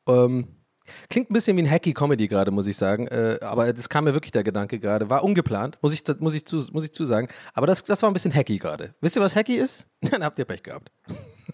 Ähm, 0.08 0.48
klingt 1.08 1.30
ein 1.30 1.34
bisschen 1.34 1.56
wie 1.56 1.62
ein 1.62 1.70
Hacky 1.70 1.92
Comedy 1.92 2.28
gerade, 2.28 2.50
muss 2.50 2.66
ich 2.66 2.76
sagen. 2.76 3.06
Äh, 3.08 3.38
aber 3.42 3.72
das 3.72 3.88
kam 3.88 4.04
mir 4.04 4.14
wirklich 4.14 4.32
der 4.32 4.44
Gedanke 4.44 4.78
gerade. 4.78 5.08
War 5.10 5.22
ungeplant, 5.22 5.78
muss 5.82 5.92
ich, 5.92 6.02
muss 6.18 6.34
ich, 6.34 6.46
zu, 6.46 6.64
muss 6.72 6.84
ich 6.84 6.92
zusagen. 6.92 7.28
Aber 7.54 7.66
das, 7.66 7.84
das 7.84 8.02
war 8.02 8.10
ein 8.10 8.12
bisschen 8.12 8.34
Hacky 8.34 8.58
gerade. 8.58 8.94
Wisst 9.00 9.16
ihr, 9.16 9.22
was 9.22 9.36
Hacky 9.36 9.56
ist? 9.56 9.86
Dann 10.00 10.24
habt 10.24 10.38
ihr 10.38 10.44
Pech 10.44 10.62
gehabt. 10.62 10.90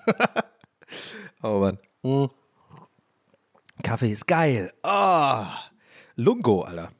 oh 1.42 1.58
Mann. 1.58 1.78
Hm. 2.02 2.30
Kaffee 3.82 4.12
ist 4.12 4.26
geil. 4.26 4.72
Oh. 4.82 5.44
Lungo, 6.16 6.62
Alter. 6.62 6.90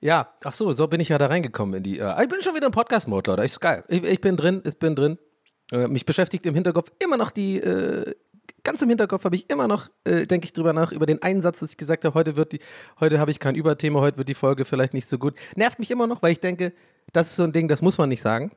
Ja, 0.00 0.28
ach 0.44 0.52
so, 0.52 0.72
so 0.72 0.86
bin 0.86 1.00
ich 1.00 1.08
ja 1.08 1.18
da 1.18 1.26
reingekommen 1.26 1.76
in 1.76 1.82
die. 1.82 1.98
Äh, 1.98 2.22
ich 2.22 2.28
bin 2.28 2.42
schon 2.42 2.54
wieder 2.54 2.66
im 2.66 2.72
Podcast-Mode, 2.72 3.30
Leute. 3.30 3.44
Ich, 3.46 3.58
geil. 3.58 3.84
Ich, 3.88 4.04
ich 4.04 4.20
bin 4.20 4.36
drin, 4.36 4.62
ich 4.64 4.78
bin 4.78 4.94
drin. 4.94 5.18
Äh, 5.72 5.88
mich 5.88 6.04
beschäftigt 6.04 6.46
im 6.46 6.54
Hinterkopf 6.54 6.92
immer 7.02 7.16
noch 7.16 7.30
die, 7.30 7.56
äh, 7.58 8.14
ganz 8.64 8.82
im 8.82 8.88
Hinterkopf 8.88 9.24
habe 9.24 9.36
ich 9.36 9.48
immer 9.50 9.68
noch, 9.68 9.88
äh, 10.04 10.26
denke 10.26 10.46
ich 10.46 10.52
drüber 10.52 10.72
nach, 10.72 10.92
über 10.92 11.06
den 11.06 11.22
einen 11.22 11.42
Satz, 11.42 11.60
dass 11.60 11.70
ich 11.70 11.76
gesagt 11.76 12.04
habe, 12.04 12.14
heute 12.14 12.36
wird 12.36 12.52
die, 12.52 12.60
heute 12.98 13.18
habe 13.18 13.30
ich 13.30 13.38
kein 13.38 13.54
Überthema, 13.54 14.00
heute 14.00 14.18
wird 14.18 14.28
die 14.28 14.34
Folge 14.34 14.64
vielleicht 14.64 14.94
nicht 14.94 15.06
so 15.06 15.18
gut. 15.18 15.34
Nervt 15.54 15.78
mich 15.78 15.90
immer 15.90 16.06
noch, 16.06 16.22
weil 16.22 16.32
ich 16.32 16.40
denke, 16.40 16.72
das 17.12 17.28
ist 17.30 17.36
so 17.36 17.44
ein 17.44 17.52
Ding, 17.52 17.68
das 17.68 17.82
muss 17.82 17.98
man 17.98 18.08
nicht 18.08 18.22
sagen. 18.22 18.50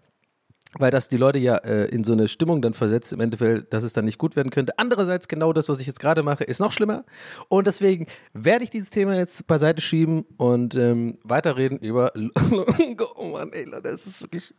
Weil 0.74 0.92
das 0.92 1.08
die 1.08 1.18
Leute 1.18 1.40
ja 1.40 1.56
äh, 1.56 1.86
in 1.86 2.04
so 2.04 2.12
eine 2.12 2.28
Stimmung 2.28 2.62
dann 2.62 2.74
versetzt, 2.74 3.14
im 3.14 3.22
Endeffekt, 3.22 3.74
dass 3.74 3.84
es 3.84 3.94
dann 3.94 4.04
nicht 4.04 4.18
gut 4.18 4.36
werden 4.36 4.50
könnte. 4.50 4.78
Andererseits, 4.78 5.30
genau 5.30 5.54
das, 5.54 5.70
was 5.70 5.80
ich 5.80 5.88
jetzt 5.88 6.00
gerade 6.00 6.24
mache, 6.24 6.44
ist 6.44 6.60
noch 6.60 6.74
schlimmer. 6.74 7.06
Und 7.48 7.68
deswegen 7.68 8.06
werde 8.34 8.66
ich 8.66 8.70
dieses 8.70 8.90
Thema 8.90 9.16
jetzt 9.16 9.48
beiseite 9.48 9.82
schieben 9.82 10.26
und 10.36 10.76
ähm, 10.76 11.18
weiterreden 11.24 11.80
über. 11.80 12.12
oh 13.16 13.28
Mann, 13.28 13.54
ey, 13.54 13.64
Leute, 13.64 13.94
das 13.94 14.06
ist 14.06 14.22
wirklich. 14.22 14.54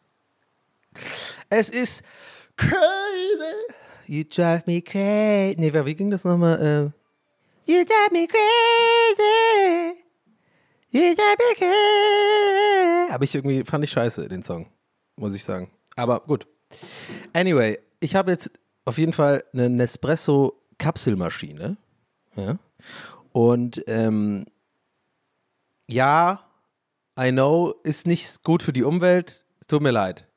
Es 1.50 1.68
ist 1.68 2.02
crazy. 2.58 3.54
You 4.06 4.24
drive 4.24 4.66
me 4.66 4.82
crazy. 4.82 5.56
Nee, 5.58 5.72
wie 5.72 5.94
ging 5.94 6.10
das 6.10 6.24
nochmal? 6.24 6.58
Ähm, 6.60 6.92
you 7.66 7.82
drive 7.84 8.12
me 8.12 8.26
crazy. 8.26 9.94
You 10.90 11.14
drive 11.14 11.38
me 11.38 11.54
crazy. 11.56 13.12
Habe 13.12 13.24
ich 13.24 13.34
irgendwie, 13.34 13.64
fand 13.64 13.84
ich 13.84 13.90
scheiße, 13.90 14.28
den 14.28 14.42
Song. 14.42 14.66
Muss 15.16 15.34
ich 15.34 15.44
sagen. 15.44 15.70
Aber 15.96 16.20
gut. 16.20 16.46
Anyway, 17.32 17.78
ich 18.00 18.14
habe 18.14 18.30
jetzt 18.30 18.50
auf 18.84 18.98
jeden 18.98 19.12
Fall 19.12 19.42
eine 19.52 19.68
Nespresso-Kapselmaschine. 19.70 21.76
Ja. 22.36 22.58
Und 23.32 23.82
ähm, 23.86 24.46
ja, 25.88 26.44
I 27.18 27.32
know, 27.32 27.74
ist 27.82 28.06
nicht 28.06 28.44
gut 28.44 28.62
für 28.62 28.72
die 28.72 28.84
Umwelt. 28.84 29.44
Tut 29.66 29.82
mir 29.82 29.90
leid. 29.90 30.27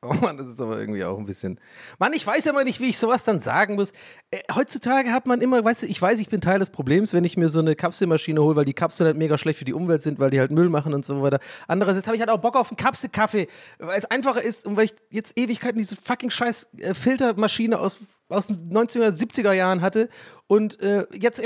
Oh 0.08 0.14
Mann, 0.14 0.38
das 0.38 0.46
ist 0.46 0.60
aber 0.60 0.78
irgendwie 0.78 1.04
auch 1.04 1.18
ein 1.18 1.26
bisschen. 1.26 1.60
Mann, 1.98 2.14
ich 2.14 2.26
weiß 2.26 2.46
immer 2.46 2.64
nicht, 2.64 2.80
wie 2.80 2.88
ich 2.88 2.96
sowas 2.96 3.22
dann 3.24 3.38
sagen 3.38 3.74
muss. 3.74 3.92
Äh, 4.30 4.38
heutzutage 4.54 5.12
hat 5.12 5.26
man 5.26 5.42
immer, 5.42 5.62
weißt 5.62 5.82
du, 5.82 5.86
ich 5.86 6.00
weiß, 6.00 6.20
ich 6.20 6.30
bin 6.30 6.40
Teil 6.40 6.58
des 6.58 6.70
Problems, 6.70 7.12
wenn 7.12 7.24
ich 7.24 7.36
mir 7.36 7.50
so 7.50 7.58
eine 7.58 7.76
Kapselmaschine 7.76 8.42
hole, 8.42 8.56
weil 8.56 8.64
die 8.64 8.72
Kapseln 8.72 9.06
halt 9.06 9.18
mega 9.18 9.36
schlecht 9.36 9.58
für 9.58 9.66
die 9.66 9.74
Umwelt 9.74 10.02
sind, 10.02 10.18
weil 10.18 10.30
die 10.30 10.40
halt 10.40 10.52
Müll 10.52 10.70
machen 10.70 10.94
und 10.94 11.04
so 11.04 11.20
weiter. 11.20 11.38
Andererseits 11.68 12.06
habe 12.06 12.16
ich 12.16 12.22
halt 12.22 12.30
auch 12.30 12.38
Bock 12.38 12.56
auf 12.56 12.70
einen 12.70 12.78
Kapselkaffee, 12.78 13.46
weil 13.78 13.98
es 13.98 14.06
einfacher 14.06 14.42
ist 14.42 14.66
und 14.66 14.78
weil 14.78 14.86
ich 14.86 14.94
jetzt 15.10 15.38
Ewigkeiten 15.38 15.78
diese 15.78 15.96
fucking 15.96 16.30
scheiß 16.30 16.70
äh, 16.78 16.94
Filtermaschine 16.94 17.78
aus 17.78 17.98
aus 18.30 18.48
den 18.48 18.70
1970er 18.70 19.52
Jahren 19.52 19.80
hatte. 19.80 20.08
Und 20.46 20.80
äh, 20.82 21.06
jetzt 21.12 21.42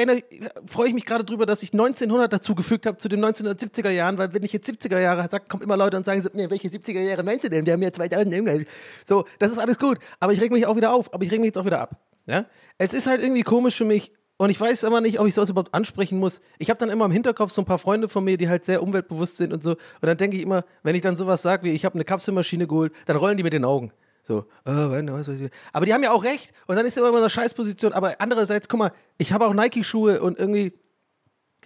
freue 0.67 0.89
ich 0.89 0.95
mich 0.95 1.05
gerade 1.05 1.25
drüber, 1.25 1.47
dass 1.47 1.63
ich 1.63 1.73
1900 1.73 2.33
dazu 2.33 2.55
gefügt 2.55 2.87
habe 2.87 2.97
zu 2.97 3.09
den 3.09 3.25
1970er 3.25 3.91
Jahren, 3.91 4.17
weil 4.17 4.33
wenn 4.33 4.43
ich 4.43 4.53
jetzt 4.53 4.69
70er 4.69 4.99
Jahre 4.99 5.29
sage, 5.29 5.45
kommen 5.49 5.63
immer 5.63 5.77
Leute 5.77 5.97
und 5.97 6.05
sagen 6.05 6.21
so, 6.21 6.31
nee, 6.33 6.49
welche 6.49 6.69
70er 6.69 7.01
Jahre 7.01 7.23
meinst 7.23 7.45
du 7.45 7.51
denn? 7.51 7.67
Wir 7.67 7.75
haben 7.75 7.83
ja 7.83 7.93
2000 7.93 8.33
irgendwann. 8.33 8.67
So, 9.05 9.25
das 9.39 9.53
ist 9.53 9.59
alles 9.59 9.79
gut. 9.79 9.99
Aber 10.21 10.33
ich 10.33 10.41
reg 10.41 10.53
mich 10.53 10.67
auch 10.67 10.77
wieder 10.77 10.93
auf, 10.93 11.13
aber 11.13 11.25
ich 11.25 11.31
reg 11.31 11.41
mich 11.41 11.49
jetzt 11.49 11.59
auch 11.59 11.67
wieder 11.67 11.81
ab. 11.81 12.01
Ja? 12.27 12.47
Es 12.79 12.95
ist 12.95 13.07
halt 13.07 13.21
irgendwie 13.21 13.43
komisch 13.43 13.77
für 13.77 13.85
mich, 13.85 14.13
und 14.37 14.51
ich 14.51 14.61
weiß 14.61 14.83
aber 14.85 15.01
nicht, 15.01 15.21
ob 15.21 15.29
ich 15.29 15.35
sowas 15.35 15.49
überhaupt 15.49 15.73
ansprechen 15.75 16.19
muss. 16.19 16.41
Ich 16.59 16.69
habe 16.69 16.79
dann 16.79 16.91
immer 16.91 17.05
im 17.05 17.13
Hinterkopf 17.13 17.53
so 17.53 17.63
ein 17.63 17.67
paar 17.67 17.79
Freunde 17.79 18.09
von 18.09 18.25
mir, 18.25 18.37
die 18.37 18.49
halt 18.49 18.65
sehr 18.65 18.83
umweltbewusst 18.83 19.37
sind 19.37 19.53
und 19.53 19.63
so. 19.63 19.71
Und 19.73 19.79
dann 20.03 20.17
denke 20.17 20.37
ich 20.37 20.43
immer, 20.43 20.65
wenn 20.83 20.97
ich 20.97 21.03
dann 21.03 21.17
sowas 21.17 21.43
sage 21.43 21.63
wie, 21.63 21.71
ich 21.71 21.85
habe 21.85 21.95
eine 21.95 22.05
Kapselmaschine 22.05 22.67
geholt, 22.67 22.93
dann 23.07 23.17
rollen 23.17 23.37
die 23.37 23.45
mit 23.45 23.53
den 23.53 23.65
Augen. 23.65 23.93
So, 24.27 24.47
oh, 24.65 24.73
was 24.73 25.29
weiß 25.29 25.39
ich. 25.39 25.51
Aber 25.75 25.85
die 25.85 25.93
haben 25.93 26.03
ja 26.03 26.11
auch 26.11 26.25
recht. 26.25 26.55
Und 26.67 26.77
dann 26.77 26.87
ist 26.87 26.97
immer 26.97 27.11
in 27.11 27.17
einer 27.17 27.29
Scheißposition. 27.29 27.93
Aber 27.93 28.15
andererseits, 28.21 28.69
guck 28.69 28.79
mal, 28.79 28.93
ich 29.19 29.35
habe 29.35 29.47
auch 29.47 29.53
Nike-Schuhe 29.53 30.23
und 30.23 30.39
irgendwie, 30.39 30.73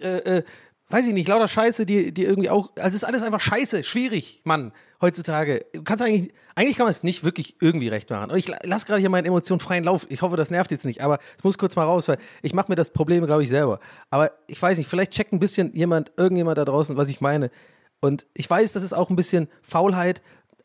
äh, 0.01 0.39
äh, 0.39 0.43
weiß 0.89 1.07
ich 1.07 1.13
nicht, 1.13 1.29
lauter 1.29 1.47
Scheiße, 1.47 1.85
die, 1.85 2.13
die 2.13 2.25
irgendwie 2.25 2.49
auch, 2.49 2.71
also 2.75 2.89
es 2.89 2.95
ist 2.95 3.03
alles 3.05 3.23
einfach 3.23 3.39
scheiße, 3.39 3.85
schwierig, 3.85 4.41
Mann, 4.43 4.73
heutzutage. 4.99 5.65
Kannst 5.85 6.03
eigentlich, 6.03 6.33
eigentlich 6.53 6.75
kann 6.75 6.83
man 6.83 6.91
es 6.91 7.03
nicht 7.03 7.23
wirklich 7.23 7.55
irgendwie 7.61 7.87
recht 7.87 8.09
machen. 8.09 8.29
Und 8.29 8.37
ich 8.37 8.51
lasse 8.63 8.85
gerade 8.85 8.99
hier 8.99 9.09
meine 9.09 9.29
Emotionen 9.29 9.61
freien 9.61 9.85
Lauf. 9.85 10.05
Ich 10.09 10.21
hoffe, 10.21 10.35
das 10.35 10.51
nervt 10.51 10.71
jetzt 10.71 10.83
nicht, 10.83 11.01
aber 11.01 11.19
es 11.37 11.45
muss 11.45 11.57
kurz 11.57 11.77
mal 11.77 11.85
raus, 11.85 12.09
weil 12.09 12.17
ich 12.41 12.53
mache 12.53 12.69
mir 12.69 12.75
das 12.75 12.91
Problem, 12.91 13.25
glaube 13.25 13.43
ich, 13.43 13.49
selber. 13.49 13.79
Aber 14.09 14.31
ich 14.47 14.61
weiß 14.61 14.77
nicht, 14.77 14.89
vielleicht 14.89 15.13
checkt 15.13 15.31
ein 15.31 15.39
bisschen 15.39 15.71
jemand, 15.71 16.11
irgendjemand 16.17 16.57
da 16.57 16.65
draußen, 16.65 16.97
was 16.97 17.07
ich 17.07 17.21
meine. 17.21 17.51
Und 18.01 18.27
ich 18.33 18.49
weiß, 18.49 18.73
das 18.73 18.83
ist 18.83 18.93
auch 18.93 19.09
ein 19.09 19.15
bisschen 19.15 19.47
Faulheit, 19.61 20.21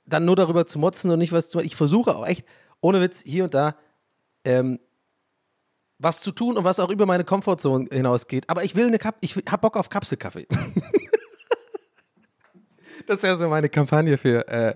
dann 0.06 0.24
nur 0.24 0.36
darüber 0.36 0.66
zu 0.66 0.78
motzen 0.78 1.10
und 1.10 1.18
nicht 1.18 1.32
was 1.32 1.48
zu 1.48 1.58
machen. 1.58 1.66
Ich 1.66 1.76
versuche 1.76 2.14
auch 2.14 2.26
echt, 2.26 2.46
ohne 2.80 3.00
Witz, 3.00 3.22
hier 3.24 3.44
und 3.44 3.54
da 3.54 3.76
ähm, 4.44 4.78
was 5.98 6.20
zu 6.20 6.32
tun 6.32 6.56
und 6.56 6.64
was 6.64 6.80
auch 6.80 6.90
über 6.90 7.06
meine 7.06 7.24
Komfortzone 7.24 7.86
hinausgeht. 7.90 8.48
Aber 8.48 8.64
ich 8.64 8.74
will 8.74 8.86
eine 8.86 8.98
Kap 8.98 9.16
ich 9.20 9.36
hab 9.36 9.62
Bock 9.62 9.76
auf 9.76 9.88
Kapselkaffee. 9.88 10.46
das 13.06 13.22
ja 13.22 13.36
so 13.36 13.48
meine 13.48 13.68
Kampagne 13.68 14.18
für 14.18 14.46
äh, 14.48 14.74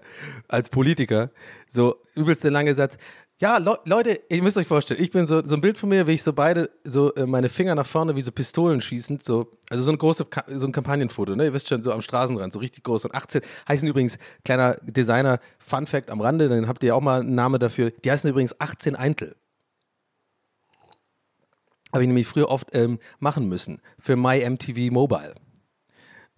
als 0.49 0.70
Politiker. 0.70 1.30
So 1.68 1.97
übelste 2.14 2.49
lange 2.49 2.75
Satz. 2.75 2.97
Ja, 3.40 3.59
Le 3.59 3.78
Leute, 3.85 4.21
ihr 4.30 4.42
müsst 4.42 4.57
euch 4.57 4.66
vorstellen, 4.66 5.00
ich 5.00 5.12
bin 5.12 5.28
so, 5.28 5.47
so 5.47 5.54
ein 5.54 5.61
Bild 5.61 5.78
von 5.78 5.88
mir, 5.88 6.09
wie 6.09 6.12
ich 6.14 6.25
so 6.25 6.33
beide, 6.33 6.71
so 6.83 7.14
äh, 7.14 7.25
meine 7.25 7.49
Finger 7.49 7.76
nach 7.76 7.87
vorne 7.87 8.16
wie 8.16 8.21
so 8.21 8.33
Pistolen 8.33 8.80
schießend, 8.80 9.23
so, 9.23 9.57
also 9.71 9.85
so 9.85 9.92
ein 9.92 9.99
großes, 9.99 10.26
so 10.49 10.66
ein 10.66 10.73
Kampagnenfoto, 10.73 11.37
ne? 11.37 11.45
Ihr 11.45 11.54
wisst 11.54 11.68
schon, 11.68 11.85
so 11.85 11.92
am 11.92 12.02
Straßenrand, 12.02 12.52
so 12.52 12.59
richtig 12.59 12.83
groß. 12.83 13.04
Und 13.04 13.14
18 13.14 13.42
heißen 13.68 13.87
übrigens, 13.87 14.18
kleiner 14.45 14.75
Designer, 14.83 15.38
Fun 15.61 15.87
Fact 15.87 16.11
am 16.11 16.21
Rande, 16.21 16.49
dann 16.49 16.66
habt 16.66 16.83
ihr 16.83 16.97
auch 16.97 17.00
mal 17.00 17.21
einen 17.21 17.37
Namen 17.37 17.61
dafür. 17.61 17.92
Die 17.92 18.11
heißen 18.11 18.28
übrigens 18.28 18.61
18 18.61 18.97
Eintel. 18.97 19.37
Habe 21.92 22.02
ich 22.02 22.09
nämlich 22.09 22.26
früher 22.26 22.49
oft 22.49 22.75
ähm, 22.75 22.99
machen 23.21 23.49
müssen 23.49 23.80
für 24.00 24.16
MyMTV 24.16 24.90
Mobile. 24.90 25.35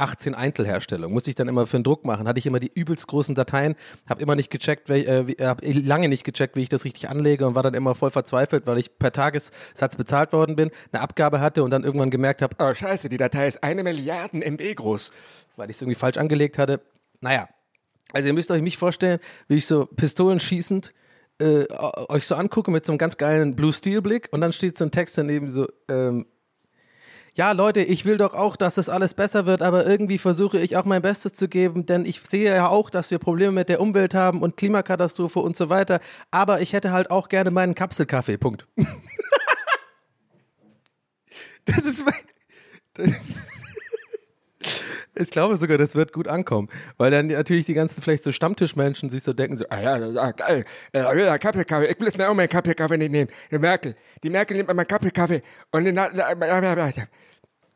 18 0.00 0.34
Eintelherstellung. 0.34 1.12
Musste 1.12 1.30
ich 1.30 1.36
dann 1.36 1.48
immer 1.48 1.66
für 1.66 1.76
einen 1.76 1.84
Druck 1.84 2.04
machen. 2.04 2.26
Hatte 2.26 2.38
ich 2.38 2.46
immer 2.46 2.60
die 2.60 2.70
übelst 2.74 3.06
großen 3.06 3.34
Dateien, 3.34 3.76
habe 4.08 4.22
immer 4.22 4.34
nicht 4.34 4.50
gecheckt, 4.50 4.88
wel, 4.88 5.06
äh, 5.06 5.28
wie, 5.28 5.36
hab 5.44 5.60
lange 5.62 6.08
nicht 6.08 6.24
gecheckt, 6.24 6.56
wie 6.56 6.62
ich 6.62 6.68
das 6.68 6.84
richtig 6.84 7.08
anlege 7.08 7.46
und 7.46 7.54
war 7.54 7.62
dann 7.62 7.74
immer 7.74 7.94
voll 7.94 8.10
verzweifelt, 8.10 8.66
weil 8.66 8.78
ich 8.78 8.98
per 8.98 9.12
Tagessatz 9.12 9.96
bezahlt 9.96 10.32
worden 10.32 10.56
bin, 10.56 10.70
eine 10.92 11.02
Abgabe 11.02 11.40
hatte 11.40 11.62
und 11.62 11.70
dann 11.70 11.84
irgendwann 11.84 12.10
gemerkt 12.10 12.42
habe, 12.42 12.56
oh 12.58 12.72
scheiße, 12.72 13.08
die 13.08 13.16
Datei 13.16 13.46
ist 13.46 13.62
eine 13.62 13.82
Milliarden 13.82 14.42
MB 14.42 14.76
groß, 14.76 15.12
weil 15.56 15.70
ich 15.70 15.76
es 15.76 15.82
irgendwie 15.82 15.98
falsch 15.98 16.16
angelegt 16.16 16.58
hatte. 16.58 16.80
Naja, 17.20 17.48
also 18.12 18.28
ihr 18.28 18.34
müsst 18.34 18.50
euch 18.50 18.62
mich 18.62 18.78
vorstellen, 18.78 19.20
wie 19.48 19.56
ich 19.56 19.66
so 19.66 19.86
Pistolen 19.86 20.40
schießend 20.40 20.92
äh, 21.40 21.66
euch 22.08 22.26
so 22.26 22.34
angucke 22.34 22.70
mit 22.70 22.84
so 22.84 22.92
einem 22.92 22.98
ganz 22.98 23.16
geilen 23.16 23.56
Blue 23.56 23.72
Steel 23.72 24.02
Blick 24.02 24.28
und 24.30 24.40
dann 24.40 24.52
steht 24.52 24.76
so 24.76 24.84
ein 24.84 24.90
Text 24.90 25.16
daneben 25.16 25.48
so, 25.48 25.66
ähm, 25.88 26.26
ja, 27.40 27.52
Leute, 27.52 27.80
ich 27.80 28.04
will 28.04 28.18
doch 28.18 28.34
auch, 28.34 28.54
dass 28.54 28.74
das 28.74 28.90
alles 28.90 29.14
besser 29.14 29.46
wird, 29.46 29.62
aber 29.62 29.86
irgendwie 29.86 30.18
versuche 30.18 30.58
ich 30.58 30.76
auch 30.76 30.84
mein 30.84 31.00
Bestes 31.00 31.32
zu 31.32 31.48
geben, 31.48 31.86
denn 31.86 32.04
ich 32.04 32.20
sehe 32.20 32.54
ja 32.54 32.68
auch, 32.68 32.90
dass 32.90 33.10
wir 33.10 33.18
Probleme 33.18 33.52
mit 33.52 33.70
der 33.70 33.80
Umwelt 33.80 34.12
haben 34.12 34.42
und 34.42 34.58
Klimakatastrophe 34.58 35.38
und 35.38 35.56
so 35.56 35.70
weiter. 35.70 36.00
Aber 36.30 36.60
ich 36.60 36.74
hätte 36.74 36.92
halt 36.92 37.10
auch 37.10 37.30
gerne 37.30 37.50
meinen 37.50 37.74
Kapselkaffee. 37.74 38.36
Punkt. 38.36 38.66
das 41.64 41.78
ist 41.78 42.04
mein. 42.04 43.16
Ich 45.16 45.30
glaube 45.30 45.56
sogar, 45.56 45.76
das 45.76 45.96
wird 45.96 46.12
gut 46.12 46.28
ankommen, 46.28 46.68
weil 46.96 47.10
dann 47.10 47.26
natürlich 47.26 47.66
die 47.66 47.74
ganzen 47.74 48.00
vielleicht 48.00 48.22
so 48.22 48.32
Stammtischmenschen 48.32 49.10
sich 49.10 49.22
so 49.22 49.34
denken 49.34 49.56
so, 49.58 49.66
ah 49.68 49.80
ja, 49.80 49.98
das 49.98 50.10
ist 50.10 50.36
geil, 50.36 50.64
äh, 50.92 51.38
Kaffee, 51.38 51.62
ich 51.62 52.00
will 52.00 52.06
jetzt 52.06 52.16
mir 52.16 52.30
auch 52.30 52.34
meinen 52.34 52.48
Kaffee 52.48 52.96
nicht 52.96 53.10
nehmen. 53.10 53.28
Die 53.50 53.58
Merkel, 53.58 53.96
die 54.22 54.30
Merkel 54.30 54.56
nimmt 54.56 54.72
meinen 54.72 54.86
Kaffee 54.86 55.42
und 55.72 55.84
den, 55.84 55.98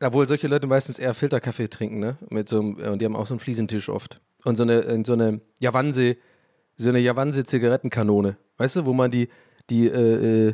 obwohl 0.07 0.27
solche 0.27 0.47
Leute 0.47 0.67
meistens 0.67 0.99
eher 0.99 1.13
Filterkaffee 1.13 1.67
trinken, 1.67 1.99
ne? 1.99 2.17
Mit 2.29 2.49
so 2.49 2.59
einem, 2.59 2.75
und 2.75 2.99
die 2.99 3.05
haben 3.05 3.15
auch 3.15 3.25
so 3.25 3.33
einen 3.33 3.39
Fliesentisch 3.39 3.89
oft. 3.89 4.21
Und 4.43 4.55
so 4.55 4.63
eine, 4.63 5.03
so 5.05 5.13
eine 5.13 5.41
Javanse, 5.59 6.17
so 6.77 6.89
eine 6.89 6.99
Javanse-Zigarettenkanone. 6.99 8.37
Weißt 8.57 8.75
du, 8.75 8.85
wo 8.85 8.93
man 8.93 9.11
die, 9.11 9.29
die, 9.69 9.87
äh, 9.87 10.53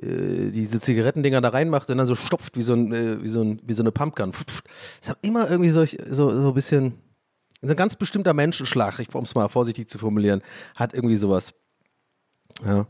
äh, 0.00 0.50
diese 0.50 0.80
Zigarettendinger 0.80 1.40
da 1.40 1.50
reinmacht 1.50 1.90
und 1.90 1.98
dann 1.98 2.06
so 2.06 2.14
stopft 2.14 2.56
wie 2.56 2.62
so, 2.62 2.74
ein, 2.74 2.92
äh, 2.92 3.22
wie 3.22 3.28
so, 3.28 3.42
ein, 3.42 3.60
wie 3.64 3.74
so 3.74 3.82
eine 3.82 3.92
Pumpgun. 3.92 4.32
Das 5.00 5.10
hat 5.10 5.18
immer 5.22 5.50
irgendwie 5.50 5.70
solch, 5.70 5.98
so, 6.08 6.30
so 6.30 6.48
ein 6.48 6.54
bisschen, 6.54 6.94
so 7.60 7.70
ein 7.70 7.76
ganz 7.76 7.96
bestimmter 7.96 8.32
Menschenschlag, 8.32 9.02
um 9.12 9.24
es 9.24 9.34
mal 9.34 9.48
vorsichtig 9.48 9.88
zu 9.88 9.98
formulieren, 9.98 10.42
hat 10.76 10.94
irgendwie 10.94 11.16
sowas. 11.16 11.52
Ja, 12.64 12.86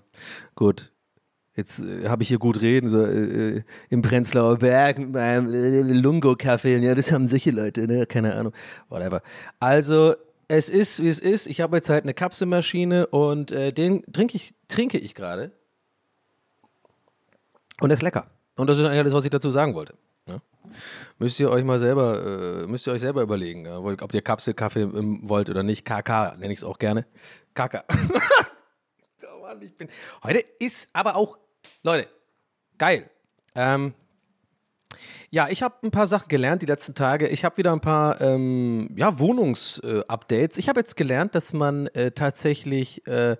gut. 0.54 0.91
Jetzt 1.54 1.80
äh, 1.80 2.09
habe 2.09 2.23
ich 2.23 2.28
hier 2.28 2.38
gut 2.38 2.61
reden, 2.61 2.88
so 2.88 3.04
äh, 3.04 3.56
äh 3.56 3.62
im 3.90 4.02
Prenzlauer 4.02 4.59
Berg 4.59 4.99
mit 4.99 5.12
meinem 5.12 5.52
äh, 5.52 5.80
Lungo-Kaffee. 5.92 6.78
Ja, 6.78 6.94
das 6.94 7.12
haben 7.12 7.28
solche 7.28 7.50
Leute, 7.50 7.87
ne? 7.87 8.06
Keine 8.06 8.35
Ahnung. 8.35 8.52
Whatever. 8.88 9.23
Also, 9.61 10.14
es 10.49 10.68
ist, 10.68 11.02
wie 11.02 11.09
es 11.09 11.18
ist. 11.18 11.47
Ich 11.47 11.61
habe 11.61 11.76
jetzt 11.76 11.90
halt 11.90 12.04
eine 12.04 12.14
Kapselmaschine 12.14 13.06
und 13.06 13.50
äh, 13.50 13.73
den 13.73 14.02
trinke 14.12 14.37
ich, 14.37 14.54
trinke 14.68 14.99
ich 14.99 15.14
gerade. 15.14 15.52
Und 17.80 17.90
er 17.90 17.94
ist 17.94 18.02
lecker. 18.02 18.26
Und 18.56 18.68
das 18.68 18.78
ist 18.78 18.85
eigentlich 18.85 19.00
alles, 19.00 19.12
was 19.12 19.25
ich 19.25 19.30
dazu 19.30 19.50
sagen 19.50 19.75
wollte. 19.75 19.94
Ja? 20.28 20.40
Müsst 21.18 21.40
ihr 21.40 21.50
euch 21.50 21.64
mal 21.64 21.78
selber, 21.78 22.62
äh, 22.62 22.66
müsst 22.66 22.87
ihr 22.87 22.92
euch 22.92 23.00
selber 23.00 23.23
überlegen, 23.23 23.66
ob 23.68 24.14
ihr 24.14 24.23
Kapselkaffee 24.23 24.82
ähm, 24.82 25.21
wollt 25.25 25.50
oder 25.50 25.62
nicht. 25.62 25.85
KK 25.85 26.37
nenne 26.38 26.52
ich 26.52 26.61
es 26.61 26.64
auch 26.64 26.78
gerne. 26.78 27.06
KK. 27.54 27.85
Mann, 29.42 29.61
ich 29.61 29.76
bin. 29.76 29.88
Heute 30.22 30.38
ist 30.61 30.88
aber 30.92 31.16
auch 31.16 31.37
Leute, 31.82 32.06
geil. 32.78 33.11
Ähm, 33.56 33.92
ja, 35.30 35.49
ich 35.49 35.64
habe 35.64 35.75
ein 35.82 35.90
paar 35.90 36.06
Sachen 36.06 36.28
gelernt 36.28 36.62
die 36.62 36.66
letzten 36.66 36.94
Tage. 36.94 37.26
Ich 37.26 37.44
habe 37.44 37.56
wieder 37.56 37.72
ein 37.72 37.80
paar 37.80 38.20
ähm, 38.20 38.94
ja, 38.96 39.18
Wohnungsupdates. 39.18 40.56
Äh, 40.56 40.61
ich 40.61 40.68
habe 40.68 40.78
jetzt 40.78 40.96
gelernt, 40.96 41.34
dass 41.34 41.52
man 41.52 41.88
äh, 41.88 42.12
tatsächlich, 42.12 43.04
äh, 43.08 43.37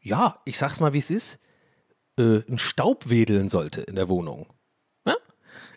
ja, 0.00 0.40
ich 0.44 0.56
sag's 0.56 0.78
mal, 0.78 0.92
wie 0.92 0.98
es 0.98 1.10
ist, 1.10 1.40
äh, 2.16 2.44
einen 2.46 2.58
Staub 2.58 3.10
wedeln 3.10 3.48
sollte 3.48 3.80
in 3.80 3.96
der 3.96 4.08
Wohnung. 4.08 4.46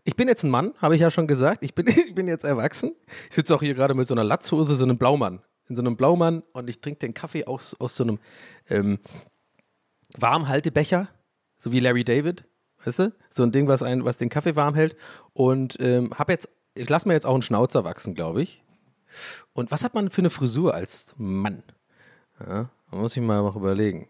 Ich 0.04 0.16
bin 0.16 0.28
jetzt 0.28 0.44
ein 0.44 0.50
Mann, 0.50 0.74
habe 0.80 0.96
ich 0.96 1.02
ja 1.02 1.12
schon 1.12 1.28
gesagt. 1.28 1.64
Ich 1.64 1.76
bin, 1.76 1.88
ich 1.88 2.14
bin 2.14 2.28
jetzt 2.28 2.44
erwachsen. 2.44 2.94
Ich 3.30 3.36
sitze 3.36 3.56
auch 3.56 3.62
hier 3.62 3.74
gerade 3.74 3.94
mit 3.96 4.08
so 4.08 4.14
einer 4.14 4.24
Latzhose, 4.24 4.76
so 4.76 4.84
einem 4.84 4.98
Blaumann. 4.98 5.42
In 5.68 5.76
so 5.76 5.82
einem 5.82 5.96
Blaumann 5.96 6.44
und 6.54 6.70
ich 6.70 6.82
trinke 6.82 7.00
den 7.00 7.14
Kaffee 7.14 7.46
aus, 7.46 7.76
aus 7.80 7.96
so 7.96 8.04
einem 8.04 8.20
ähm, 8.70 9.00
Warmhaltebecher 10.18 11.08
so 11.62 11.72
wie 11.72 11.80
Larry 11.80 12.04
David, 12.04 12.46
weißt 12.84 13.00
du? 13.00 13.14
So 13.30 13.44
ein 13.44 13.52
Ding, 13.52 13.68
was, 13.68 13.84
ein, 13.84 14.04
was 14.04 14.18
den 14.18 14.30
Kaffee 14.30 14.56
warm 14.56 14.74
hält. 14.74 14.96
Und 15.34 15.78
ähm, 15.80 16.12
hab 16.18 16.30
jetzt, 16.30 16.50
ich 16.74 16.90
lasse 16.90 17.08
mir 17.08 17.14
jetzt 17.14 17.26
auch 17.26 17.34
einen 17.36 17.44
Schnauzer 17.44 17.84
wachsen, 17.84 18.16
glaube 18.16 18.42
ich. 18.42 18.64
Und 19.54 19.70
was 19.70 19.84
hat 19.84 19.94
man 19.94 20.10
für 20.10 20.22
eine 20.22 20.32
Frisur 20.32 20.74
als 20.74 21.14
Mann? 21.18 21.62
Ja, 22.40 22.70
muss 22.90 23.16
ich 23.16 23.22
mal 23.22 23.44
noch 23.44 23.56
überlegen. 23.56 24.08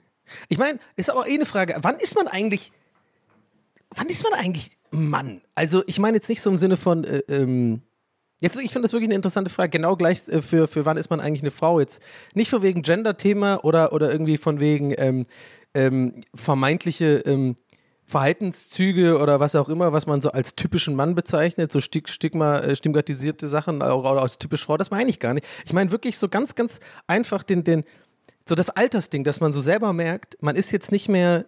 Ich 0.48 0.58
meine, 0.58 0.80
ist 0.96 1.10
aber 1.10 1.28
eh 1.28 1.34
eine 1.34 1.46
Frage, 1.46 1.76
wann 1.82 1.98
ist 1.98 2.16
man 2.16 2.28
eigentlich, 2.28 2.72
wann 3.90 4.08
ist 4.08 4.24
man 4.24 4.40
eigentlich 4.40 4.78
Mann? 4.92 5.42
Also 5.54 5.84
ich 5.88 6.00
meine 6.00 6.16
jetzt 6.16 6.30
nicht 6.30 6.42
so 6.42 6.50
im 6.50 6.58
Sinne 6.58 6.78
von, 6.78 7.04
äh, 7.04 7.22
ähm, 7.28 7.82
Jetzt, 8.44 8.58
ich 8.58 8.72
finde 8.74 8.88
das 8.88 8.94
wirklich 8.94 9.10
eine 9.10 9.16
interessante 9.16 9.52
Frage. 9.52 9.70
Genau 9.70 9.96
gleich 9.96 10.28
äh, 10.28 10.42
für, 10.42 10.68
für 10.68 10.84
wann 10.84 10.98
ist 10.98 11.12
man 11.12 11.20
eigentlich 11.20 11.44
eine 11.44 11.52
Frau? 11.52 11.80
Jetzt 11.80 12.02
nicht 12.34 12.50
von 12.50 12.64
wegen 12.64 12.82
Gender-Thema 12.82 13.64
oder, 13.64 13.94
oder 13.94 14.12
irgendwie 14.12 14.38
von 14.38 14.60
wegen, 14.60 14.96
ähm, 14.98 15.28
ähm, 15.74 16.22
vermeintliche 16.36 17.18
ähm, 17.26 17.56
Verhaltenszüge 18.12 19.18
oder 19.20 19.40
was 19.40 19.56
auch 19.56 19.70
immer, 19.70 19.94
was 19.94 20.06
man 20.06 20.22
so 20.22 20.32
als 20.32 20.56
typischen 20.56 20.96
Mann 20.96 21.16
bezeichnet, 21.16 21.72
so 21.72 21.80
Stigma, 21.80 22.60
äh, 22.60 22.76
stigmatisierte 22.76 23.48
Sachen 23.48 23.82
oder 23.82 24.22
als 24.22 24.38
typisch 24.38 24.66
Frau, 24.66 24.78
das 24.78 24.92
meine 24.92 25.10
ich 25.10 25.20
gar 25.20 25.34
nicht. 25.34 25.48
Ich 25.66 25.74
meine 25.74 25.92
wirklich 25.92 26.18
so 26.18 26.28
ganz, 26.28 26.54
ganz 26.54 26.82
einfach 27.08 27.42
den, 27.42 27.64
den, 27.64 27.84
so 28.48 28.54
das 28.54 28.70
Altersding, 28.70 29.24
dass 29.24 29.40
man 29.40 29.54
so 29.54 29.62
selber 29.62 29.94
merkt, 29.94 30.38
man 30.42 30.56
ist 30.56 30.72
jetzt 30.72 30.92
nicht 30.92 31.08
mehr, 31.08 31.46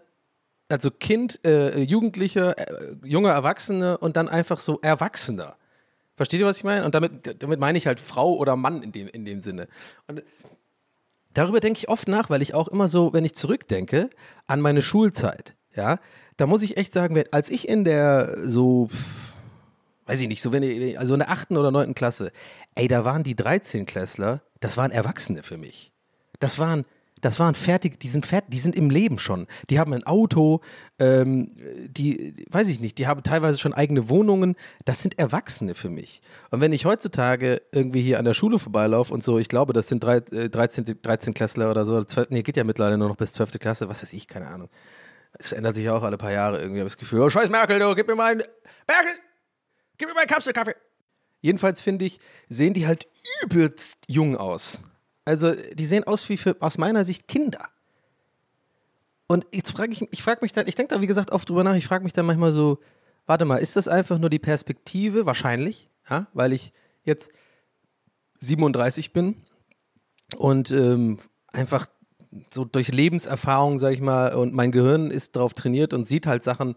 also 0.70 0.90
Kind, 0.90 1.44
äh, 1.46 1.82
Jugendlicher, 1.82 2.58
äh, 2.58 2.96
junger 3.04 3.32
Erwachsene 3.32 3.98
und 3.98 4.16
dann 4.16 4.30
einfach 4.30 4.60
so 4.60 4.80
Erwachsener. 4.82 5.58
Versteht 6.16 6.40
ihr, 6.40 6.46
was 6.46 6.58
ich 6.58 6.64
meine? 6.64 6.86
Und 6.86 6.96
damit, 6.96 7.42
damit 7.42 7.60
meine 7.60 7.78
ich 7.78 7.88
halt 7.88 8.00
Frau 8.00 8.36
oder 8.36 8.56
Mann 8.56 8.84
in 8.84 8.92
dem, 8.92 9.08
in 9.08 9.26
dem 9.26 9.42
Sinne. 9.42 9.68
Und 10.08 10.24
Darüber 11.34 11.60
denke 11.60 11.80
ich 11.80 11.90
oft 11.90 12.08
nach, 12.08 12.30
weil 12.30 12.42
ich 12.42 12.54
auch 12.54 12.68
immer 12.68 12.88
so, 12.88 13.14
wenn 13.14 13.26
ich 13.26 13.34
zurückdenke, 13.34 14.10
an 14.48 14.62
meine 14.62 14.82
Schulzeit. 14.82 15.56
ja, 15.76 16.00
da 16.38 16.48
muss 16.48 16.64
ich 16.64 16.78
echt 16.78 16.94
sagen, 16.94 17.22
als 17.32 17.50
ich 17.50 17.68
in 17.68 17.84
der 17.84 18.36
so, 18.44 18.90
weiß 20.06 20.22
ich 20.22 20.28
nicht, 20.28 20.42
so 20.42 20.52
wenn 20.52 20.64
ich, 20.64 21.00
also 21.00 21.14
in 21.14 21.20
der 21.20 21.30
achten 21.30 21.58
oder 21.58 21.72
neunten 21.72 21.96
Klasse, 21.96 22.32
ey, 22.76 22.88
da 22.88 23.06
waren 23.06 23.24
die 23.24 23.36
13-Klässler, 23.36 24.42
das 24.60 24.78
waren 24.78 24.92
Erwachsene 24.92 25.44
für 25.44 25.58
mich. 25.58 25.92
Das 26.40 26.60
waren, 26.60 26.86
das 27.24 27.40
waren 27.40 27.56
fertig, 27.56 28.02
die 28.02 28.10
sind 28.10 28.26
fertig, 28.26 28.52
die 28.52 28.60
sind 28.60 28.76
im 28.76 28.90
Leben 28.90 29.18
schon. 29.18 29.48
Die 29.70 29.80
haben 29.80 29.94
ein 29.94 30.04
Auto, 30.04 30.60
ähm, 31.00 31.52
die, 31.88 32.46
weiß 32.50 32.68
ich 32.68 32.82
nicht, 32.82 32.98
die 32.98 33.08
haben 33.08 33.24
teilweise 33.24 33.58
schon 33.58 33.74
eigene 33.74 34.10
Wohnungen. 34.10 34.56
Das 34.84 35.02
sind 35.02 35.18
Erwachsene 35.18 35.74
für 35.74 35.90
mich. 35.90 36.22
Und 36.52 36.60
wenn 36.60 36.74
ich 36.74 36.86
heutzutage 36.86 37.62
irgendwie 37.72 38.02
hier 38.02 38.20
an 38.20 38.26
der 38.26 38.34
Schule 38.34 38.60
vorbeilaufe 38.60 39.14
und 39.14 39.24
so, 39.24 39.40
ich 39.40 39.48
glaube, 39.48 39.72
das 39.72 39.88
sind 39.88 40.04
drei, 40.04 40.18
äh, 40.18 40.50
13, 40.50 40.98
13 41.02 41.34
Klässler 41.34 41.72
oder 41.72 41.86
so, 41.86 42.04
12, 42.04 42.30
nee, 42.30 42.44
geht 42.44 42.58
ja 42.58 42.66
mittlerweile 42.66 42.98
nur 42.98 43.08
noch 43.08 43.16
bis 43.16 43.32
12. 43.32 43.58
Klasse, 43.58 43.88
was 43.88 44.02
weiß 44.02 44.12
ich, 44.12 44.28
keine 44.28 44.48
Ahnung. 44.48 44.70
Es 45.40 45.54
ändert 45.54 45.76
sich 45.76 45.86
ja 45.86 45.94
auch 45.94 46.04
alle 46.04 46.18
paar 46.18 46.34
Jahre 46.34 46.60
irgendwie, 46.60 46.82
habe 46.82 46.88
ich 46.88 46.96
das 46.96 47.00
Gefühl, 47.00 47.22
oh, 47.22 47.30
scheiß 47.30 47.50
Merkel, 47.50 47.80
du, 47.80 47.96
gib 47.96 48.08
mir 48.08 48.16
mal 48.16 48.34
einen, 48.34 48.44
Merkel, 48.86 49.14
gib 49.98 50.10
mir 50.10 50.14
mal 50.14 50.22
einen 50.22 50.30
Kapselkaffee. 50.30 50.76
Jedenfalls 51.40 51.80
finde 51.80 52.04
ich, 52.04 52.20
sehen 52.50 52.74
die 52.74 52.86
halt 52.86 53.08
übelst 53.42 53.98
jung 54.10 54.36
aus. 54.36 54.84
Also, 55.26 55.54
die 55.74 55.86
sehen 55.86 56.04
aus 56.04 56.28
wie 56.30 56.38
für, 56.38 56.58
aus 56.60 56.78
meiner 56.78 57.04
Sicht 57.04 57.28
Kinder. 57.28 57.70
Und 59.28 59.48
jetzt 59.54 59.72
frage 59.72 59.94
ich, 59.94 60.02
ich 60.12 60.22
frage 60.22 60.40
mich 60.42 60.52
dann, 60.52 60.68
ich 60.68 60.76
denke 60.76 60.94
da 60.94 61.02
wie 61.02 61.08
gesagt 61.08 61.32
oft 61.32 61.50
drüber 61.50 61.64
nach, 61.64 61.76
ich 61.76 61.88
frage 61.88 62.04
mich 62.04 62.14
dann 62.14 62.26
manchmal 62.26 62.52
so, 62.52 62.80
warte 63.26 63.46
mal, 63.46 63.58
ist 63.58 63.76
das 63.76 63.88
einfach 63.88 64.20
nur 64.20 64.30
die 64.30 64.40
Perspektive? 64.40 65.26
Wahrscheinlich, 65.26 65.90
ja, 66.10 66.28
weil 66.34 66.54
ich 66.54 66.74
jetzt 67.04 67.32
37 68.40 69.14
bin 69.14 69.38
und 70.38 70.72
ähm, 70.72 71.20
einfach 71.48 71.88
so 72.54 72.66
durch 72.66 72.90
Lebenserfahrung, 72.90 73.80
sag 73.80 73.94
ich 73.94 74.02
mal, 74.02 74.34
und 74.36 74.54
mein 74.54 74.72
Gehirn 74.72 75.12
ist 75.12 75.36
darauf 75.36 75.54
trainiert 75.54 75.94
und 75.94 76.08
sieht 76.08 76.28
halt 76.28 76.44
Sachen 76.44 76.76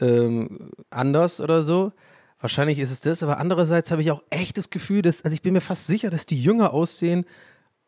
ähm, 0.00 0.70
anders 0.90 1.40
oder 1.40 1.62
so. 1.62 1.92
Wahrscheinlich 2.38 2.78
ist 2.78 2.90
es 2.90 3.00
das, 3.00 3.22
aber 3.22 3.38
andererseits 3.38 3.90
habe 3.90 4.02
ich 4.02 4.10
auch 4.10 4.22
echt 4.30 4.56
das 4.56 4.70
Gefühl, 4.70 5.02
dass, 5.02 5.22
also 5.24 5.34
ich 5.34 5.42
bin 5.42 5.52
mir 5.52 5.60
fast 5.60 5.86
sicher, 5.86 6.08
dass 6.10 6.26
die 6.26 6.42
jünger 6.42 6.72
aussehen, 6.72 7.26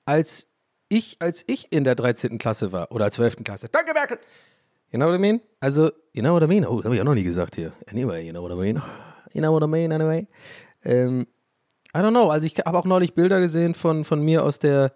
als 0.05 0.47
ich, 0.89 1.17
als 1.21 1.45
ich 1.47 1.73
in 1.73 1.85
der 1.85 1.95
13. 1.95 2.39
Klasse 2.39 2.73
war 2.73 2.93
oder 2.93 3.11
12. 3.11 3.37
Klasse. 3.45 3.69
Danke, 3.71 3.95
Merkel! 3.95 4.19
You 4.91 4.99
know 4.99 5.07
what 5.07 5.17
I 5.17 5.19
mean? 5.19 5.41
Also, 5.61 5.91
you 6.13 6.23
know 6.23 6.35
what 6.35 6.43
I 6.43 6.47
mean? 6.47 6.67
Oh, 6.67 6.77
das 6.77 6.85
habe 6.85 6.95
ich 6.95 7.01
auch 7.01 7.07
noch 7.07 7.15
nie 7.15 7.25
gesagt 7.25 7.57
hier. 7.57 7.73
Anyway, 7.91 8.27
you 8.27 8.33
know 8.33 8.43
what 8.43 8.53
I 8.53 8.57
mean? 8.57 8.83
You 9.33 9.41
know 9.41 9.53
what 9.53 9.63
I 9.63 9.67
mean, 9.67 9.91
anyway? 9.91 10.27
Ähm, 10.85 11.27
I 11.95 11.99
don't 11.99 12.11
know. 12.11 12.29
Also, 12.29 12.47
ich 12.47 12.55
habe 12.59 12.79
auch 12.79 12.85
neulich 12.85 13.15
Bilder 13.15 13.41
gesehen 13.41 13.75
von, 13.75 14.05
von 14.05 14.21
mir 14.21 14.45
aus 14.45 14.59
der 14.59 14.93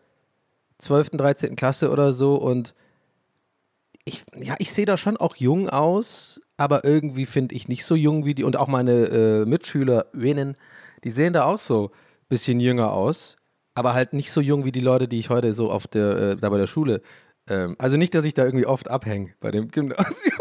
12., 0.79 1.11
13. 1.11 1.57
Klasse 1.57 1.91
oder 1.91 2.13
so 2.13 2.37
und 2.37 2.75
ich, 4.05 4.25
ja, 4.37 4.55
ich 4.59 4.73
sehe 4.73 4.87
da 4.87 4.97
schon 4.97 5.17
auch 5.17 5.37
jung 5.37 5.69
aus, 5.69 6.41
aber 6.57 6.85
irgendwie 6.85 7.27
finde 7.27 7.55
ich 7.55 7.69
nicht 7.69 7.85
so 7.85 7.95
jung 7.95 8.25
wie 8.25 8.35
die 8.35 8.45
und 8.45 8.57
auch 8.57 8.69
meine 8.69 9.07
äh, 9.07 9.45
MitschülerInnen, 9.45 10.57
die 11.03 11.11
sehen 11.11 11.33
da 11.33 11.45
auch 11.45 11.59
so 11.59 11.87
ein 11.87 12.29
bisschen 12.29 12.61
jünger 12.61 12.93
aus, 12.93 13.37
aber 13.77 13.93
halt 13.93 14.15
nicht 14.15 14.33
so 14.33 14.41
jung 14.41 14.65
wie 14.65 14.73
die 14.73 14.81
Leute, 14.81 15.07
die 15.07 15.19
ich 15.19 15.29
heute 15.29 15.53
so 15.53 15.71
auf 15.71 15.87
der, 15.87 16.17
äh, 16.17 16.37
da 16.37 16.49
bei 16.49 16.57
der 16.57 16.67
Schule, 16.67 17.03
ähm, 17.47 17.77
also 17.79 17.99
nicht, 17.99 18.15
dass 18.15 18.25
ich 18.25 18.33
da 18.33 18.45
irgendwie 18.45 18.67
oft 18.67 18.89
abhänge 18.89 19.35
bei 19.39 19.51
dem 19.51 19.69
Gymnasium. 19.69 20.39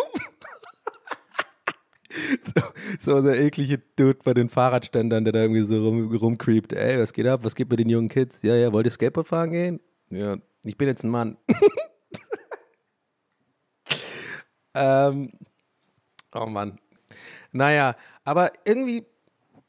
so, 2.55 2.61
so 2.97 3.21
der 3.21 3.41
eklige 3.41 3.79
Dude 3.97 4.19
bei 4.23 4.33
den 4.33 4.47
Fahrradständern, 4.47 5.25
der 5.25 5.33
da 5.33 5.41
irgendwie 5.41 5.63
so 5.63 5.83
rum, 5.83 6.15
rumcreept. 6.15 6.71
Ey, 6.71 6.97
was 6.97 7.11
geht 7.11 7.27
ab? 7.27 7.41
Was 7.43 7.55
geht 7.55 7.67
bei 7.67 7.75
den 7.75 7.89
jungen 7.89 8.07
Kids? 8.07 8.41
Ja, 8.41 8.55
ja, 8.55 8.71
wollt 8.71 8.87
ihr 8.87 8.91
Skateboard 8.91 9.27
fahren 9.27 9.51
gehen? 9.51 9.81
Ja, 10.09 10.37
ich 10.63 10.77
bin 10.77 10.87
jetzt 10.87 11.03
ein 11.03 11.09
Mann. 11.09 11.37
ähm, 14.73 15.33
oh 16.33 16.45
Mann. 16.45 16.79
Naja, 17.51 17.97
aber 18.23 18.53
irgendwie, 18.63 19.05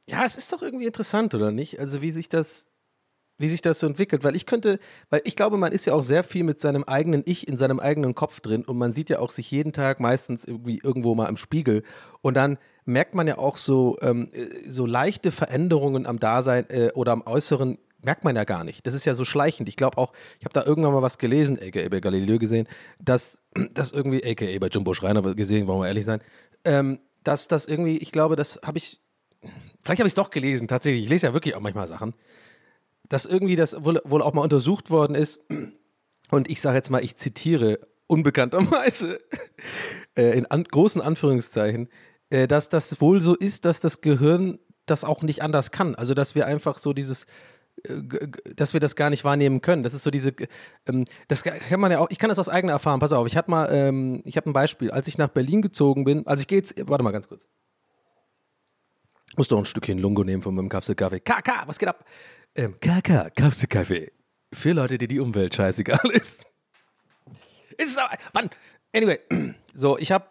ja, 0.08 0.25
es 0.25 0.37
ist 0.37 0.52
doch 0.52 0.62
irgendwie 0.62 0.87
interessant, 0.87 1.35
oder 1.35 1.50
nicht? 1.50 1.80
Also 1.80 2.00
wie 2.00 2.12
sich 2.12 2.28
das, 2.28 2.71
wie 3.38 3.49
sich 3.49 3.62
das 3.62 3.78
so 3.78 3.86
entwickelt, 3.86 4.25
weil 4.25 4.36
ich 4.36 4.46
könnte, 4.46 4.78
weil 5.10 5.20
ich 5.25 5.36
glaube, 5.36 5.56
man 5.56 5.72
ist 5.72 5.84
ja 5.86 5.94
auch 5.94 6.02
sehr 6.02 6.25
viel 6.25 6.44
mit 6.44 6.58
seinem 6.58 6.84
eigenen 6.84 7.22
Ich 7.26 7.49
in 7.49 7.56
seinem 7.56 7.80
eigenen 7.80 8.14
Kopf 8.14 8.40
drin 8.40 8.64
und 8.64 8.78
man 8.78 8.92
sieht 8.92 9.10
ja 9.10 9.18
auch 9.18 9.30
sich 9.30 9.50
jeden 9.50 9.72
Tag 9.72 10.00
meistens 10.00 10.44
irgendwie 10.44 10.80
irgendwo 10.82 11.14
mal 11.14 11.28
im 11.28 11.36
Spiegel 11.36 11.82
und 12.22 12.34
dann 12.34 12.58
merkt 12.84 13.14
man 13.14 13.26
ja 13.26 13.38
auch 13.38 13.56
so, 13.56 13.99
ähm, 14.00 14.28
äh, 14.32 14.46
so 14.68 14.86
leichte 14.86 15.32
Veränderungen 15.32 16.06
am 16.06 16.18
Dasein 16.18 16.66
äh, 16.70 16.90
oder 16.94 17.12
am 17.12 17.22
Äußeren 17.26 17.78
merkt 18.02 18.25
man 18.25 18.36
ja 18.36 18.44
gar 18.44 18.64
nicht. 18.64 18.86
Das 18.86 18.94
ist 18.94 19.04
ja 19.04 19.14
so 19.14 19.25
schleichend. 19.25 19.68
Ich 19.68 19.76
glaube 19.76 19.99
auch, 19.99 20.12
ich 20.38 20.44
habe 20.44 20.52
da 20.54 20.64
irgendwann 20.64 20.92
mal 20.92 21.02
was 21.02 21.18
gelesen, 21.18 21.58
aka 21.60 21.88
bei 21.88 22.00
Galileo 22.00 22.38
gesehen, 22.38 22.68
dass 23.00 23.42
das 23.75 23.92
irgendwie, 23.92 24.25
aka 24.25 24.58
bei 24.58 24.68
Jumbo 24.68 24.94
Schreiner 24.94 25.22
gesehen, 25.34 25.66
wollen 25.66 25.80
wir 25.80 25.88
ehrlich 25.88 26.04
sein, 26.04 26.20
ähm, 26.64 27.00
dass 27.25 27.49
das 27.49 27.66
irgendwie, 27.66 27.99
ich 27.99 28.12
glaube, 28.12 28.36
das 28.36 28.60
habe 28.64 28.78
ich, 28.78 29.00
vielleicht 29.82 29.99
habe 29.99 30.06
ich 30.06 30.12
es 30.12 30.14
doch 30.14 30.30
gelesen, 30.30 30.68
tatsächlich. 30.68 31.04
Ich 31.04 31.10
lese 31.10 31.26
ja 31.26 31.34
wirklich 31.34 31.56
auch 31.56 31.60
manchmal 31.60 31.88
Sachen, 31.88 32.14
dass 33.08 33.26
irgendwie 33.26 33.56
das 33.56 33.84
wohl, 33.84 34.00
wohl 34.04 34.23
auch 34.23 34.34
mal 34.34 34.42
untersucht 34.42 34.90
worden 34.90 35.14
ist. 35.14 35.40
Und 36.30 36.50
ich 36.50 36.60
sage 36.60 36.76
jetzt 36.76 36.90
mal, 36.90 37.02
ich 37.02 37.16
zitiere 37.16 37.80
unbekannterweise 38.06 39.21
äh, 40.16 40.36
in 40.36 40.47
an, 40.47 40.64
großen 40.64 41.00
Anführungszeichen, 41.00 41.88
äh, 42.30 42.47
dass 42.47 42.69
das 42.69 43.00
wohl 43.00 43.21
so 43.21 43.34
ist, 43.34 43.64
dass 43.64 43.80
das 43.80 44.00
Gehirn 44.00 44.58
das 44.86 45.04
auch 45.04 45.23
nicht 45.23 45.42
anders 45.42 45.71
kann. 45.71 45.95
Also, 45.95 46.14
dass 46.14 46.34
wir 46.34 46.47
einfach 46.47 46.78
so 46.78 46.92
dieses 46.92 47.26
äh, 47.84 48.02
dass 48.54 48.73
wir 48.73 48.80
das 48.80 48.97
gar 48.97 49.10
nicht 49.10 49.25
wahrnehmen 49.25 49.60
können. 49.60 49.82
Das 49.82 49.95
ist 49.95 50.02
so 50.02 50.10
diese, 50.10 50.34
ähm, 50.88 51.04
das 51.28 51.42
kann 51.42 51.80
man 51.80 51.90
ja 51.90 51.99
auch, 51.99 52.08
ich 52.10 52.19
kann 52.19 52.28
das 52.28 52.38
aus 52.38 52.49
eigener 52.49 52.73
Erfahrung, 52.73 53.00
pass 53.00 53.12
auf, 53.12 53.26
ich 53.26 53.36
hatte 53.36 53.50
mal, 53.50 53.69
ähm, 53.71 54.23
ich 54.25 54.36
habe 54.36 54.49
ein 54.49 54.52
Beispiel, 54.52 54.90
als 54.90 55.08
ich 55.08 55.19
nach 55.19 55.28
Berlin 55.28 55.62
gezogen 55.62 56.04
bin, 56.04 56.26
also 56.26 56.40
ich 56.40 56.49
gehe 56.49 56.58
jetzt, 56.58 56.75
warte 56.88 57.04
mal 57.04 57.10
ganz 57.10 57.28
kurz. 57.28 57.45
Muss 59.36 59.49
doch 59.49 59.58
ein 59.58 59.66
Stückchen 59.66 59.99
Lungo 59.99 60.25
nehmen 60.25 60.42
von 60.42 60.54
meinem 60.54 60.71
Kapselkaffee. 60.71 61.21
KK, 61.21 61.64
was 61.66 61.78
geht 61.78 61.88
ab? 61.90 62.06
Ähm, 62.56 62.80
KK, 62.80 63.30
Kapselkaffee. 63.34 64.12
Für 64.52 64.73
Leute, 64.73 64.97
die 64.97 65.08
die 65.08 65.21
Umwelt 65.21 65.54
scheißegal 65.54 66.10
ist. 66.12 66.47
Ist 67.76 67.90
es 67.90 67.99
aber, 67.99 68.16
Mann, 68.32 68.49
anyway, 68.95 69.19
so, 69.75 69.99
ich 69.99 70.10
habe 70.10 70.26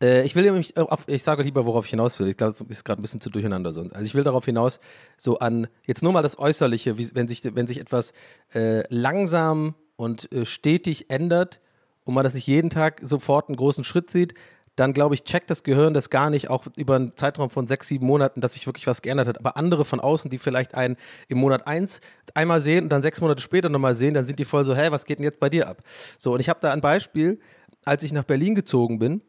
äh, 0.00 0.24
ich 0.24 0.36
will 0.36 0.44
nämlich, 0.44 0.76
auf, 0.76 1.08
ich 1.08 1.24
sage 1.24 1.42
lieber, 1.42 1.66
worauf 1.66 1.86
ich 1.86 1.90
hinaus 1.90 2.18
will. 2.20 2.28
Ich 2.28 2.36
glaube, 2.36 2.52
es 2.52 2.60
ist 2.60 2.84
gerade 2.84 3.00
ein 3.00 3.02
bisschen 3.02 3.20
zu 3.20 3.30
durcheinander 3.30 3.72
sonst. 3.72 3.94
Also 3.94 4.06
ich 4.06 4.14
will 4.14 4.22
darauf 4.22 4.44
hinaus, 4.44 4.78
so 5.16 5.38
an, 5.38 5.66
jetzt 5.86 6.02
nur 6.02 6.12
mal 6.12 6.22
das 6.22 6.38
Äußerliche, 6.38 6.98
wie, 6.98 7.10
wenn, 7.14 7.26
sich, 7.26 7.42
wenn 7.44 7.66
sich 7.66 7.80
etwas 7.80 8.12
äh, 8.54 8.82
langsam 8.88 9.74
und 9.96 10.30
äh, 10.32 10.44
stetig 10.44 11.10
ändert 11.10 11.60
und 12.04 12.14
man 12.14 12.22
das 12.22 12.34
nicht 12.34 12.46
jeden 12.46 12.70
Tag 12.70 13.00
sofort 13.02 13.48
einen 13.48 13.56
großen 13.56 13.84
Schritt 13.84 14.10
sieht, 14.10 14.34
dann 14.76 14.92
glaube 14.94 15.14
ich, 15.14 15.24
checkt 15.24 15.50
das 15.50 15.64
Gehirn 15.64 15.92
das 15.92 16.08
gar 16.08 16.30
nicht, 16.30 16.48
auch 16.48 16.66
über 16.76 16.96
einen 16.96 17.16
Zeitraum 17.16 17.50
von 17.50 17.66
sechs, 17.66 17.88
sieben 17.88 18.06
Monaten, 18.06 18.40
dass 18.40 18.54
sich 18.54 18.66
wirklich 18.66 18.86
was 18.86 19.02
geändert 19.02 19.28
hat. 19.28 19.38
Aber 19.38 19.56
andere 19.56 19.84
von 19.84 20.00
außen, 20.00 20.30
die 20.30 20.38
vielleicht 20.38 20.74
einen 20.74 20.96
im 21.28 21.38
Monat 21.38 21.66
eins 21.66 22.00
einmal 22.34 22.60
sehen 22.60 22.84
und 22.84 22.90
dann 22.90 23.02
sechs 23.02 23.20
Monate 23.20 23.42
später 23.42 23.68
nochmal 23.68 23.94
sehen, 23.94 24.14
dann 24.14 24.24
sind 24.24 24.38
die 24.38 24.44
voll 24.44 24.64
so, 24.64 24.74
hä, 24.74 24.88
was 24.90 25.04
geht 25.04 25.18
denn 25.18 25.24
jetzt 25.24 25.40
bei 25.40 25.50
dir 25.50 25.68
ab? 25.68 25.82
So, 26.18 26.32
und 26.32 26.40
ich 26.40 26.48
habe 26.48 26.60
da 26.60 26.72
ein 26.72 26.80
Beispiel, 26.80 27.38
als 27.84 28.02
ich 28.02 28.12
nach 28.12 28.24
Berlin 28.24 28.54
gezogen 28.54 28.98
bin, 28.98 29.20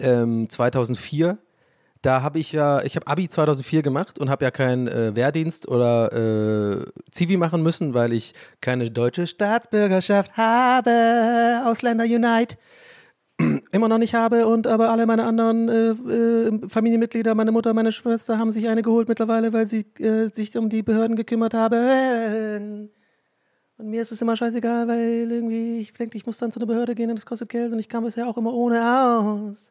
ähm, 0.00 0.48
2004. 0.48 1.38
Da 2.02 2.22
habe 2.22 2.38
ich 2.38 2.52
ja, 2.52 2.82
ich 2.82 2.94
habe 2.94 3.08
Abi 3.08 3.28
2004 3.28 3.82
gemacht 3.82 4.20
und 4.20 4.30
habe 4.30 4.44
ja 4.44 4.52
keinen 4.52 4.86
äh, 4.86 5.16
Wehrdienst 5.16 5.66
oder 5.66 6.12
äh, 6.12 6.84
Zivi 7.10 7.36
machen 7.36 7.62
müssen, 7.62 7.92
weil 7.92 8.12
ich 8.12 8.34
keine 8.60 8.88
deutsche 8.90 9.26
Staatsbürgerschaft 9.26 10.36
habe. 10.36 11.62
Ausländer 11.66 12.04
Unite. 12.04 12.56
Immer 13.72 13.88
noch 13.88 13.98
nicht 13.98 14.14
habe 14.14 14.46
und 14.46 14.66
aber 14.66 14.90
alle 14.90 15.06
meine 15.06 15.24
anderen 15.24 15.68
äh, 15.68 15.90
äh, 15.90 16.68
Familienmitglieder, 16.68 17.34
meine 17.34 17.52
Mutter, 17.52 17.72
meine 17.72 17.92
Schwester 17.92 18.38
haben 18.38 18.50
sich 18.50 18.68
eine 18.68 18.82
geholt 18.82 19.08
mittlerweile, 19.08 19.52
weil 19.52 19.66
sie 19.66 19.86
äh, 19.98 20.28
sich 20.32 20.56
um 20.56 20.68
die 20.68 20.82
Behörden 20.82 21.16
gekümmert 21.16 21.54
haben. 21.54 22.90
Und 23.76 23.90
mir 23.90 24.02
ist 24.02 24.10
es 24.10 24.20
immer 24.20 24.36
scheißegal, 24.36 24.88
weil 24.88 25.30
irgendwie 25.30 25.78
ich 25.80 25.92
denke, 25.92 26.16
ich 26.18 26.26
muss 26.26 26.38
dann 26.38 26.50
zu 26.50 26.58
einer 26.58 26.66
Behörde 26.66 26.96
gehen 26.96 27.10
und 27.10 27.16
das 27.16 27.26
kostet 27.26 27.48
Geld 27.48 27.72
und 27.72 27.78
ich 27.78 27.88
kam 27.88 28.02
bisher 28.04 28.26
auch 28.26 28.36
immer 28.36 28.52
ohne 28.52 28.80
aus. 28.82 29.70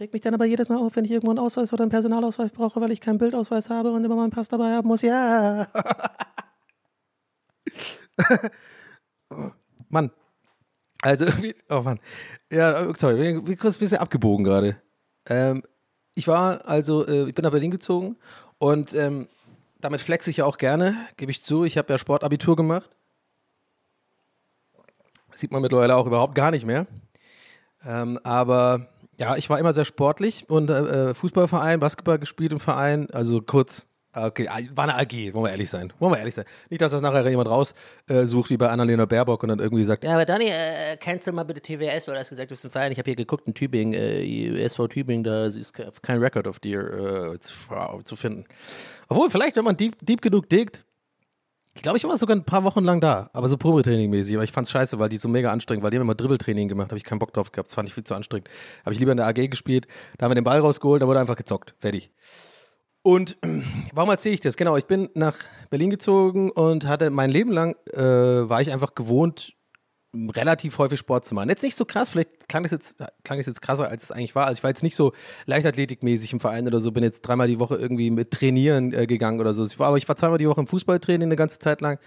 Regt 0.00 0.12
mich 0.12 0.22
dann 0.22 0.34
aber 0.34 0.44
jedes 0.44 0.68
Mal 0.68 0.78
auf, 0.78 0.96
wenn 0.96 1.04
ich 1.04 1.12
irgendwo 1.12 1.30
einen 1.30 1.38
Ausweis 1.38 1.72
oder 1.72 1.84
einen 1.84 1.92
Personalausweis 1.92 2.50
brauche, 2.50 2.80
weil 2.80 2.90
ich 2.90 3.00
keinen 3.00 3.18
Bildausweis 3.18 3.70
habe 3.70 3.92
und 3.92 4.04
immer 4.04 4.16
meinen 4.16 4.30
Pass 4.30 4.48
dabei 4.48 4.72
haben 4.74 4.88
muss. 4.88 5.02
Ja. 5.02 5.68
Mann. 9.88 10.10
Also, 11.00 11.26
oh 11.70 11.82
Mann. 11.82 12.00
Ja, 12.54 12.94
sorry, 12.94 13.18
wir 13.18 13.46
wir 13.46 13.56
kurz 13.56 13.76
ein 13.76 13.80
bisschen 13.80 13.98
abgebogen 13.98 14.44
gerade. 14.44 14.76
Ähm, 15.26 15.64
ich 16.14 16.28
war 16.28 16.66
also, 16.66 17.06
äh, 17.06 17.28
ich 17.28 17.34
bin 17.34 17.42
nach 17.42 17.50
Berlin 17.50 17.72
gezogen 17.72 18.16
und 18.58 18.94
ähm, 18.94 19.28
damit 19.80 20.00
flex 20.00 20.28
ich 20.28 20.36
ja 20.38 20.44
auch 20.44 20.56
gerne, 20.56 20.96
gebe 21.16 21.32
ich 21.32 21.42
zu. 21.42 21.64
Ich 21.64 21.76
habe 21.76 21.92
ja 21.92 21.98
Sportabitur 21.98 22.54
gemacht. 22.54 22.88
Sieht 25.32 25.50
man 25.50 25.62
mittlerweile 25.62 25.96
auch 25.96 26.06
überhaupt 26.06 26.36
gar 26.36 26.52
nicht 26.52 26.64
mehr. 26.64 26.86
Ähm, 27.84 28.20
aber 28.22 28.86
ja, 29.18 29.36
ich 29.36 29.50
war 29.50 29.58
immer 29.58 29.74
sehr 29.74 29.84
sportlich 29.84 30.48
und 30.48 30.70
äh, 30.70 31.12
Fußballverein, 31.12 31.80
Basketball 31.80 32.20
gespielt 32.20 32.52
im 32.52 32.60
Verein, 32.60 33.10
also 33.10 33.42
kurz 33.42 33.88
Okay, 34.14 34.48
war 34.74 34.84
eine 34.84 34.94
AG, 34.94 35.34
wollen 35.34 35.46
wir 35.46 35.50
ehrlich 35.50 35.68
sein. 35.68 35.92
Wollen 35.98 36.12
wir 36.12 36.18
ehrlich 36.18 36.34
sein. 36.34 36.44
Nicht, 36.70 36.80
dass 36.80 36.92
das 36.92 37.02
nachher 37.02 37.28
jemand 37.28 37.48
raussucht, 37.48 37.76
äh, 38.08 38.50
wie 38.50 38.56
bei 38.56 38.68
Annalena 38.68 39.06
Baerbock 39.06 39.42
und 39.42 39.48
dann 39.48 39.58
irgendwie 39.58 39.82
sagt, 39.82 40.04
ja, 40.04 40.14
aber 40.14 40.24
Dani, 40.24 40.46
äh, 40.46 40.96
cancel 41.00 41.32
mal 41.32 41.42
bitte 41.42 41.60
TWS, 41.60 42.06
weil 42.06 42.14
du 42.14 42.20
hast 42.20 42.28
gesagt, 42.28 42.50
du 42.50 42.52
bist 42.52 42.64
ein 42.64 42.70
Verein. 42.70 42.92
Ich 42.92 42.98
habe 42.98 43.10
hier 43.10 43.16
geguckt 43.16 43.48
in 43.48 43.54
Tübingen, 43.54 43.92
äh, 43.92 44.62
SV 44.62 44.86
Tübingen, 44.86 45.24
da 45.24 45.46
ist 45.46 45.72
kein 45.74 46.20
Record 46.20 46.46
of 46.46 46.60
dir 46.60 47.34
äh, 47.34 47.38
zu, 47.40 48.16
finden. 48.16 48.44
Obwohl, 49.08 49.30
vielleicht, 49.30 49.56
wenn 49.56 49.64
man 49.64 49.76
deep, 49.76 49.96
deep 50.00 50.22
genug 50.22 50.48
diggt, 50.48 50.84
ich 51.76 51.82
glaube, 51.82 51.98
ich 51.98 52.04
war 52.04 52.16
sogar 52.16 52.36
ein 52.36 52.44
paar 52.44 52.62
Wochen 52.62 52.84
lang 52.84 53.00
da, 53.00 53.30
aber 53.32 53.48
so 53.48 53.56
Probetraining-mäßig. 53.56 54.36
Aber 54.36 54.44
ich 54.44 54.52
fand's 54.52 54.70
scheiße, 54.70 55.00
weil 55.00 55.08
die 55.08 55.16
so 55.16 55.28
mega 55.28 55.50
anstrengend, 55.50 55.82
weil 55.82 55.90
die 55.90 55.96
haben 55.96 56.04
immer 56.04 56.14
Dribbeltraining 56.14 56.68
gemacht, 56.68 56.90
habe 56.90 56.98
ich 56.98 57.04
keinen 57.04 57.18
Bock 57.18 57.32
drauf 57.32 57.50
gehabt. 57.50 57.68
Das 57.68 57.74
fand 57.74 57.88
ich 57.88 57.94
viel 57.94 58.04
zu 58.04 58.14
anstrengend. 58.14 58.48
Habe 58.84 58.92
ich 58.92 59.00
lieber 59.00 59.10
in 59.10 59.16
der 59.16 59.26
AG 59.26 59.50
gespielt, 59.50 59.88
da 60.16 60.24
haben 60.24 60.30
wir 60.30 60.36
den 60.36 60.44
Ball 60.44 60.60
rausgeholt, 60.60 61.02
da 61.02 61.08
wurde 61.08 61.18
einfach 61.18 61.34
gezockt. 61.34 61.74
Fertig. 61.80 62.12
Und 63.04 63.36
warum 63.92 64.10
erzähle 64.10 64.34
ich 64.34 64.40
das? 64.40 64.56
Genau, 64.56 64.76
ich 64.78 64.86
bin 64.86 65.10
nach 65.14 65.36
Berlin 65.68 65.90
gezogen 65.90 66.50
und 66.50 66.86
hatte 66.86 67.10
mein 67.10 67.30
Leben 67.30 67.52
lang, 67.52 67.76
äh, 67.92 68.00
war 68.00 68.62
ich 68.62 68.72
einfach 68.72 68.94
gewohnt, 68.94 69.52
relativ 70.14 70.78
häufig 70.78 71.00
Sport 71.00 71.26
zu 71.26 71.34
machen. 71.34 71.50
Jetzt 71.50 71.62
nicht 71.62 71.76
so 71.76 71.84
krass, 71.84 72.10
vielleicht 72.10 72.48
klang 72.48 72.64
es 72.64 72.70
jetzt, 72.70 72.96
klang 73.24 73.38
es 73.38 73.46
jetzt 73.46 73.60
krasser, 73.60 73.88
als 73.88 74.04
es 74.04 74.10
eigentlich 74.10 74.34
war. 74.34 74.46
Also 74.46 74.58
ich 74.58 74.62
war 74.62 74.70
jetzt 74.70 74.82
nicht 74.82 74.96
so 74.96 75.12
leichtathletikmäßig 75.44 76.32
im 76.32 76.40
Verein 76.40 76.66
oder 76.66 76.80
so, 76.80 76.92
bin 76.92 77.02
jetzt 77.02 77.22
dreimal 77.22 77.46
die 77.46 77.58
Woche 77.58 77.76
irgendwie 77.76 78.10
mit 78.10 78.30
trainieren 78.30 78.92
äh, 78.94 79.06
gegangen 79.06 79.38
oder 79.40 79.52
so. 79.52 79.66
Ich 79.66 79.78
war, 79.78 79.88
aber 79.88 79.98
ich 79.98 80.08
war 80.08 80.16
zweimal 80.16 80.38
die 80.38 80.48
Woche 80.48 80.60
im 80.60 80.66
Fußballtraining 80.66 81.28
eine 81.28 81.36
ganze 81.36 81.58
Zeit 81.58 81.82
lang, 81.82 81.98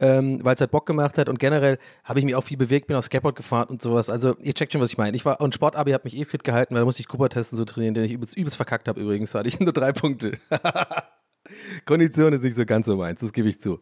ähm, 0.00 0.40
weil 0.42 0.54
es 0.54 0.60
halt 0.60 0.70
Bock 0.70 0.86
gemacht 0.86 1.18
hat 1.18 1.28
und 1.28 1.38
generell 1.38 1.78
habe 2.04 2.18
ich 2.18 2.24
mich 2.24 2.34
auch 2.34 2.44
viel 2.44 2.56
bewegt, 2.56 2.86
bin 2.86 2.96
auf 2.96 3.04
Skateboard 3.04 3.36
gefahren 3.36 3.68
und 3.68 3.80
sowas. 3.80 4.10
Also 4.10 4.36
ihr 4.40 4.52
checkt 4.54 4.72
schon, 4.72 4.80
was 4.80 4.90
ich 4.90 4.98
meine. 4.98 5.16
Ich 5.16 5.24
war, 5.24 5.40
und 5.40 5.54
Sportabi 5.54 5.92
hat 5.92 6.04
mich 6.04 6.16
eh 6.16 6.24
fit 6.24 6.44
gehalten, 6.44 6.74
weil 6.74 6.80
da 6.80 6.84
musste 6.84 7.00
ich 7.00 7.08
Cooper 7.08 7.28
testen 7.28 7.56
so 7.56 7.64
trainieren, 7.64 7.94
den 7.94 8.04
ich 8.04 8.12
übelst, 8.12 8.36
übelst 8.36 8.56
verkackt 8.56 8.88
habe 8.88 9.00
übrigens. 9.00 9.32
Da 9.32 9.40
hatte 9.40 9.48
ich 9.48 9.60
nur 9.60 9.72
drei 9.72 9.92
Punkte. 9.92 10.38
Kondition 11.84 12.32
ist 12.32 12.42
nicht 12.42 12.56
so 12.56 12.64
ganz 12.64 12.86
so 12.86 12.96
meins, 12.96 13.20
das 13.20 13.32
gebe 13.32 13.48
ich 13.48 13.60
zu. 13.60 13.80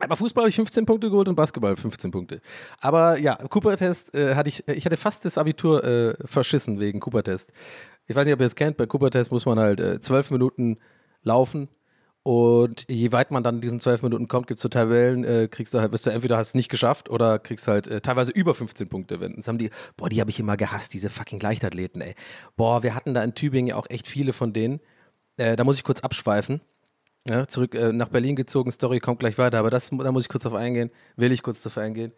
Aber 0.00 0.16
Fußball 0.16 0.42
habe 0.42 0.50
ich 0.50 0.56
15 0.56 0.86
Punkte 0.86 1.10
geholt 1.10 1.28
und 1.28 1.34
Basketball 1.34 1.76
15 1.76 2.10
Punkte. 2.10 2.40
Aber 2.80 3.18
ja, 3.18 3.34
Cooper-Test 3.34 4.14
äh, 4.14 4.36
hatte 4.36 4.48
ich, 4.48 4.66
ich 4.68 4.86
hatte 4.86 4.96
fast 4.96 5.24
das 5.24 5.38
Abitur 5.38 5.82
äh, 5.82 6.14
verschissen 6.24 6.78
wegen 6.78 7.00
Cooper-Test. 7.00 7.52
Ich 8.06 8.14
weiß 8.14 8.24
nicht, 8.24 8.34
ob 8.34 8.40
ihr 8.40 8.46
es 8.46 8.54
kennt, 8.54 8.76
bei 8.76 8.86
Cooper-Test 8.86 9.32
muss 9.32 9.44
man 9.44 9.58
halt 9.58 9.80
äh, 9.80 10.00
12 10.00 10.30
Minuten 10.30 10.78
laufen 11.22 11.68
und 12.28 12.84
je 12.90 13.10
weit 13.12 13.30
man 13.30 13.42
dann 13.42 13.54
in 13.54 13.60
diesen 13.62 13.80
12 13.80 14.02
Minuten 14.02 14.28
kommt, 14.28 14.48
gibt 14.48 14.58
es 14.58 14.62
so 14.62 14.68
Tabellen, 14.68 15.24
äh, 15.24 15.48
kriegst 15.50 15.72
du 15.72 15.80
halt, 15.80 15.92
wirst 15.92 16.04
du 16.04 16.10
entweder 16.10 16.36
hast 16.36 16.48
es 16.48 16.54
nicht 16.54 16.68
geschafft 16.68 17.08
oder 17.08 17.38
kriegst 17.38 17.66
halt 17.68 17.86
äh, 17.86 18.02
teilweise 18.02 18.32
über 18.32 18.52
15 18.52 18.86
Punkte. 18.86 19.18
Wenn, 19.18 19.36
das 19.36 19.48
haben 19.48 19.56
die, 19.56 19.70
boah, 19.96 20.10
die 20.10 20.20
habe 20.20 20.28
ich 20.28 20.38
immer 20.38 20.58
gehasst, 20.58 20.92
diese 20.92 21.08
fucking 21.08 21.40
Leichtathleten, 21.40 22.02
ey. 22.02 22.14
Boah, 22.54 22.82
wir 22.82 22.94
hatten 22.94 23.14
da 23.14 23.24
in 23.24 23.34
Tübingen 23.34 23.68
ja 23.68 23.76
auch 23.76 23.86
echt 23.88 24.06
viele 24.06 24.34
von 24.34 24.52
denen. 24.52 24.80
Äh, 25.38 25.56
da 25.56 25.64
muss 25.64 25.78
ich 25.78 25.84
kurz 25.84 26.02
abschweifen. 26.02 26.60
Ja, 27.30 27.48
zurück 27.48 27.74
äh, 27.74 27.94
nach 27.94 28.10
Berlin 28.10 28.36
gezogen, 28.36 28.72
Story 28.72 29.00
kommt 29.00 29.20
gleich 29.20 29.38
weiter, 29.38 29.58
aber 29.58 29.70
das, 29.70 29.88
da 29.88 30.12
muss 30.12 30.24
ich 30.24 30.28
kurz 30.28 30.42
drauf 30.42 30.52
eingehen, 30.52 30.90
will 31.16 31.32
ich 31.32 31.42
kurz 31.42 31.62
drauf 31.62 31.78
eingehen. 31.78 32.12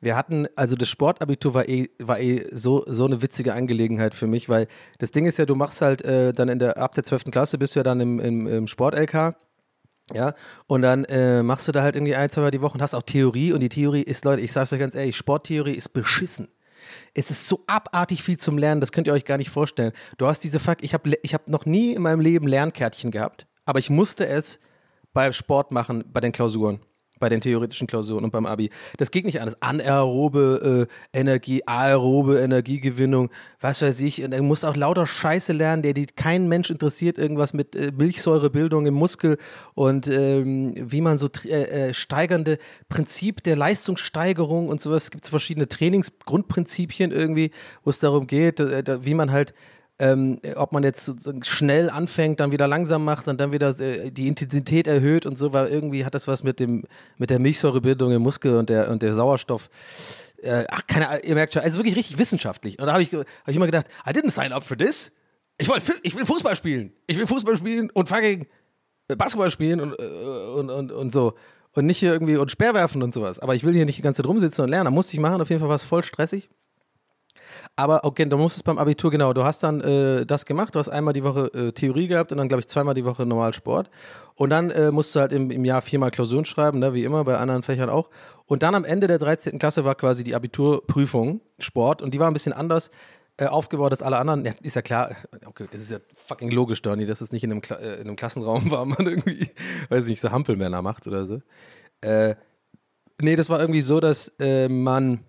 Wir 0.00 0.14
hatten, 0.14 0.46
also 0.54 0.76
das 0.76 0.88
Sportabitur 0.88 1.54
war 1.54 1.68
eh, 1.68 1.88
war 1.98 2.20
eh 2.20 2.46
so, 2.52 2.84
so 2.86 3.04
eine 3.06 3.20
witzige 3.20 3.54
Angelegenheit 3.54 4.14
für 4.14 4.28
mich, 4.28 4.48
weil 4.48 4.68
das 5.00 5.10
Ding 5.10 5.26
ist 5.26 5.38
ja, 5.38 5.44
du 5.44 5.56
machst 5.56 5.82
halt 5.82 6.02
äh, 6.02 6.32
dann 6.32 6.48
in 6.48 6.60
der, 6.60 6.78
ab 6.78 6.94
der 6.94 7.02
12. 7.02 7.32
Klasse 7.32 7.58
bist 7.58 7.74
du 7.74 7.80
ja 7.80 7.82
dann 7.82 7.98
im, 7.98 8.20
im, 8.20 8.46
im 8.46 8.66
Sport-LK. 8.68 9.34
Ja, 10.14 10.34
und 10.68 10.82
dann 10.82 11.04
äh, 11.06 11.42
machst 11.42 11.66
du 11.66 11.72
da 11.72 11.82
halt 11.82 11.96
irgendwie 11.96 12.14
ein, 12.14 12.30
zwei 12.30 12.42
Mal 12.42 12.50
die 12.52 12.60
Woche 12.60 12.74
und 12.74 12.82
hast 12.82 12.94
auch 12.94 13.02
Theorie 13.02 13.52
und 13.52 13.60
die 13.60 13.68
Theorie 13.68 14.02
ist, 14.02 14.24
Leute, 14.24 14.40
ich 14.40 14.52
sag's 14.52 14.72
euch 14.72 14.78
ganz 14.78 14.94
ehrlich, 14.94 15.16
Sporttheorie 15.16 15.72
ist 15.72 15.88
beschissen. 15.88 16.48
Es 17.12 17.32
ist 17.32 17.48
so 17.48 17.64
abartig 17.66 18.22
viel 18.22 18.38
zum 18.38 18.56
Lernen, 18.56 18.80
das 18.80 18.92
könnt 18.92 19.08
ihr 19.08 19.12
euch 19.12 19.24
gar 19.24 19.36
nicht 19.36 19.50
vorstellen. 19.50 19.92
Du 20.18 20.28
hast 20.28 20.44
diese 20.44 20.60
Fuck, 20.60 20.78
ich 20.82 20.94
habe 20.94 21.14
ich 21.22 21.34
hab 21.34 21.48
noch 21.48 21.66
nie 21.66 21.94
in 21.94 22.02
meinem 22.02 22.20
Leben 22.20 22.46
Lernkärtchen 22.46 23.10
gehabt 23.10 23.48
aber 23.66 23.80
ich 23.80 23.90
musste 23.90 24.26
es 24.26 24.58
beim 25.12 25.34
Sport 25.34 25.72
machen, 25.72 26.04
bei 26.10 26.20
den 26.20 26.32
Klausuren, 26.32 26.80
bei 27.18 27.28
den 27.28 27.40
theoretischen 27.40 27.86
Klausuren 27.86 28.24
und 28.24 28.30
beim 28.30 28.46
Abi. 28.46 28.70
Das 28.98 29.10
geht 29.10 29.24
nicht 29.24 29.40
anders. 29.40 29.60
Anaerobe 29.60 30.86
äh, 31.12 31.18
Energie, 31.18 31.62
aerobe 31.66 32.38
Energiegewinnung, 32.40 33.30
was 33.60 33.82
weiß 33.82 34.00
ich. 34.00 34.22
Und 34.22 34.32
du 34.32 34.42
musst 34.42 34.64
auch 34.64 34.76
lauter 34.76 35.06
Scheiße 35.06 35.52
lernen, 35.52 35.82
der 35.82 35.94
die 35.94 36.06
kein 36.06 36.48
Mensch 36.48 36.70
interessiert, 36.70 37.18
irgendwas 37.18 37.52
mit 37.52 37.74
äh, 37.74 37.92
Milchsäurebildung 37.96 38.86
im 38.86 38.94
Muskel 38.94 39.38
und 39.74 40.08
ähm, 40.08 40.74
wie 40.76 41.00
man 41.00 41.18
so 41.18 41.28
äh, 41.44 41.88
äh, 41.88 41.94
steigernde 41.94 42.58
Prinzip 42.88 43.42
der 43.42 43.56
Leistungssteigerung 43.56 44.68
und 44.68 44.80
sowas. 44.80 45.04
Es 45.04 45.10
gibt 45.10 45.24
so 45.24 45.30
verschiedene 45.30 45.68
Trainingsgrundprinzipien 45.68 47.12
irgendwie, 47.12 47.50
wo 47.84 47.90
es 47.90 47.98
darum 47.98 48.26
geht, 48.26 48.60
äh, 48.60 49.04
wie 49.04 49.14
man 49.14 49.32
halt 49.32 49.54
ähm, 49.98 50.40
ob 50.56 50.72
man 50.72 50.84
jetzt 50.84 51.10
schnell 51.46 51.88
anfängt, 51.88 52.40
dann 52.40 52.52
wieder 52.52 52.68
langsam 52.68 53.04
macht 53.04 53.28
und 53.28 53.40
dann 53.40 53.52
wieder 53.52 53.78
äh, 53.80 54.10
die 54.10 54.28
Intensität 54.28 54.86
erhöht 54.86 55.24
und 55.24 55.38
so, 55.38 55.52
weil 55.52 55.68
irgendwie 55.68 56.04
hat 56.04 56.14
das 56.14 56.28
was 56.28 56.42
mit 56.42 56.60
dem 56.60 56.84
mit 57.16 57.30
der 57.30 57.38
Milchsäurebildung 57.38 58.12
im 58.12 58.22
Muskel 58.22 58.56
und 58.56 58.68
der 58.68 58.90
und 58.90 59.02
der 59.02 59.14
Sauerstoff. 59.14 59.70
Äh, 60.42 60.64
ach, 60.70 60.86
keine 60.86 61.08
Ahnung, 61.08 61.22
ihr 61.24 61.34
merkt 61.34 61.54
schon, 61.54 61.62
also 61.62 61.78
wirklich 61.78 61.96
richtig 61.96 62.18
wissenschaftlich. 62.18 62.78
Und 62.78 62.86
da 62.86 62.92
habe 62.92 63.02
ich, 63.02 63.12
hab 63.12 63.24
ich 63.46 63.56
immer 63.56 63.66
gedacht, 63.66 63.86
I 64.06 64.10
didn't 64.10 64.30
sign 64.30 64.52
up 64.52 64.62
for 64.62 64.76
this. 64.76 65.12
Ich, 65.58 65.68
wollt, 65.68 65.82
ich 66.02 66.14
will 66.14 66.26
Fußball 66.26 66.54
spielen. 66.54 66.92
Ich 67.06 67.16
will 67.16 67.26
Fußball 67.26 67.56
spielen 67.56 67.90
und 67.90 68.10
fucking 68.10 68.46
Basketball 69.08 69.50
spielen 69.50 69.80
und, 69.80 69.98
äh, 69.98 70.02
und, 70.56 70.70
und, 70.70 70.92
und 70.92 71.12
so. 71.12 71.34
Und 71.72 71.86
nicht 71.86 71.98
hier 71.98 72.12
irgendwie 72.12 72.36
und 72.36 72.50
Speerwerfen 72.50 73.02
und 73.02 73.14
sowas. 73.14 73.38
Aber 73.38 73.54
ich 73.54 73.64
will 73.64 73.74
hier 73.74 73.86
nicht 73.86 73.98
die 73.98 74.02
ganze 74.02 74.22
Zeit 74.22 74.28
rumsitzen 74.28 74.64
und 74.64 74.70
lernen. 74.70 74.86
Da 74.86 74.90
musste 74.90 75.14
ich 75.14 75.20
machen. 75.20 75.40
Auf 75.40 75.48
jeden 75.48 75.60
Fall 75.60 75.68
war 75.68 75.76
es 75.76 75.84
voll 75.84 76.02
stressig. 76.02 76.48
Aber 77.78 78.04
okay, 78.04 78.24
du 78.24 78.38
musstest 78.38 78.64
beim 78.64 78.78
Abitur, 78.78 79.10
genau, 79.10 79.34
du 79.34 79.44
hast 79.44 79.62
dann 79.62 79.82
äh, 79.82 80.24
das 80.24 80.46
gemacht, 80.46 80.74
du 80.74 80.78
hast 80.78 80.88
einmal 80.88 81.12
die 81.12 81.22
Woche 81.22 81.52
äh, 81.52 81.72
Theorie 81.72 82.08
gehabt 82.08 82.32
und 82.32 82.38
dann, 82.38 82.48
glaube 82.48 82.60
ich, 82.60 82.68
zweimal 82.68 82.94
die 82.94 83.04
Woche 83.04 83.26
normal 83.26 83.52
Sport. 83.52 83.90
Und 84.34 84.48
dann 84.48 84.70
äh, 84.70 84.90
musst 84.90 85.14
du 85.14 85.20
halt 85.20 85.32
im, 85.32 85.50
im 85.50 85.64
Jahr 85.64 85.82
viermal 85.82 86.10
Klausuren 86.10 86.46
schreiben, 86.46 86.78
ne, 86.78 86.94
wie 86.94 87.04
immer, 87.04 87.22
bei 87.24 87.36
anderen 87.36 87.62
Fächern 87.62 87.90
auch. 87.90 88.08
Und 88.46 88.62
dann 88.62 88.74
am 88.74 88.84
Ende 88.84 89.08
der 89.08 89.18
13. 89.18 89.58
Klasse 89.58 89.84
war 89.84 89.94
quasi 89.94 90.24
die 90.24 90.34
Abiturprüfung 90.34 91.42
Sport 91.58 92.00
und 92.00 92.14
die 92.14 92.18
war 92.18 92.28
ein 92.28 92.32
bisschen 92.32 92.54
anders 92.54 92.90
äh, 93.36 93.44
aufgebaut 93.44 93.92
als 93.92 94.00
alle 94.00 94.16
anderen. 94.16 94.46
Ja, 94.46 94.52
ist 94.62 94.76
ja 94.76 94.82
klar, 94.82 95.10
okay, 95.44 95.66
das 95.70 95.82
ist 95.82 95.90
ja 95.90 95.98
fucking 96.14 96.50
logisch, 96.50 96.80
Donny, 96.80 97.04
dass 97.04 97.20
es 97.20 97.30
nicht 97.30 97.44
in 97.44 97.50
einem, 97.50 97.60
Kla 97.60 97.76
äh, 97.76 97.96
in 97.96 98.06
einem 98.06 98.16
Klassenraum 98.16 98.70
war, 98.70 98.86
man 98.86 98.96
irgendwie, 99.06 99.50
weiß 99.90 100.04
ich 100.04 100.10
nicht, 100.10 100.20
so 100.22 100.30
Hampelmänner 100.30 100.80
macht 100.80 101.06
oder 101.06 101.26
so. 101.26 101.42
Äh, 102.00 102.36
nee, 103.20 103.36
das 103.36 103.50
war 103.50 103.60
irgendwie 103.60 103.82
so, 103.82 104.00
dass 104.00 104.32
äh, 104.38 104.68
man 104.70 105.20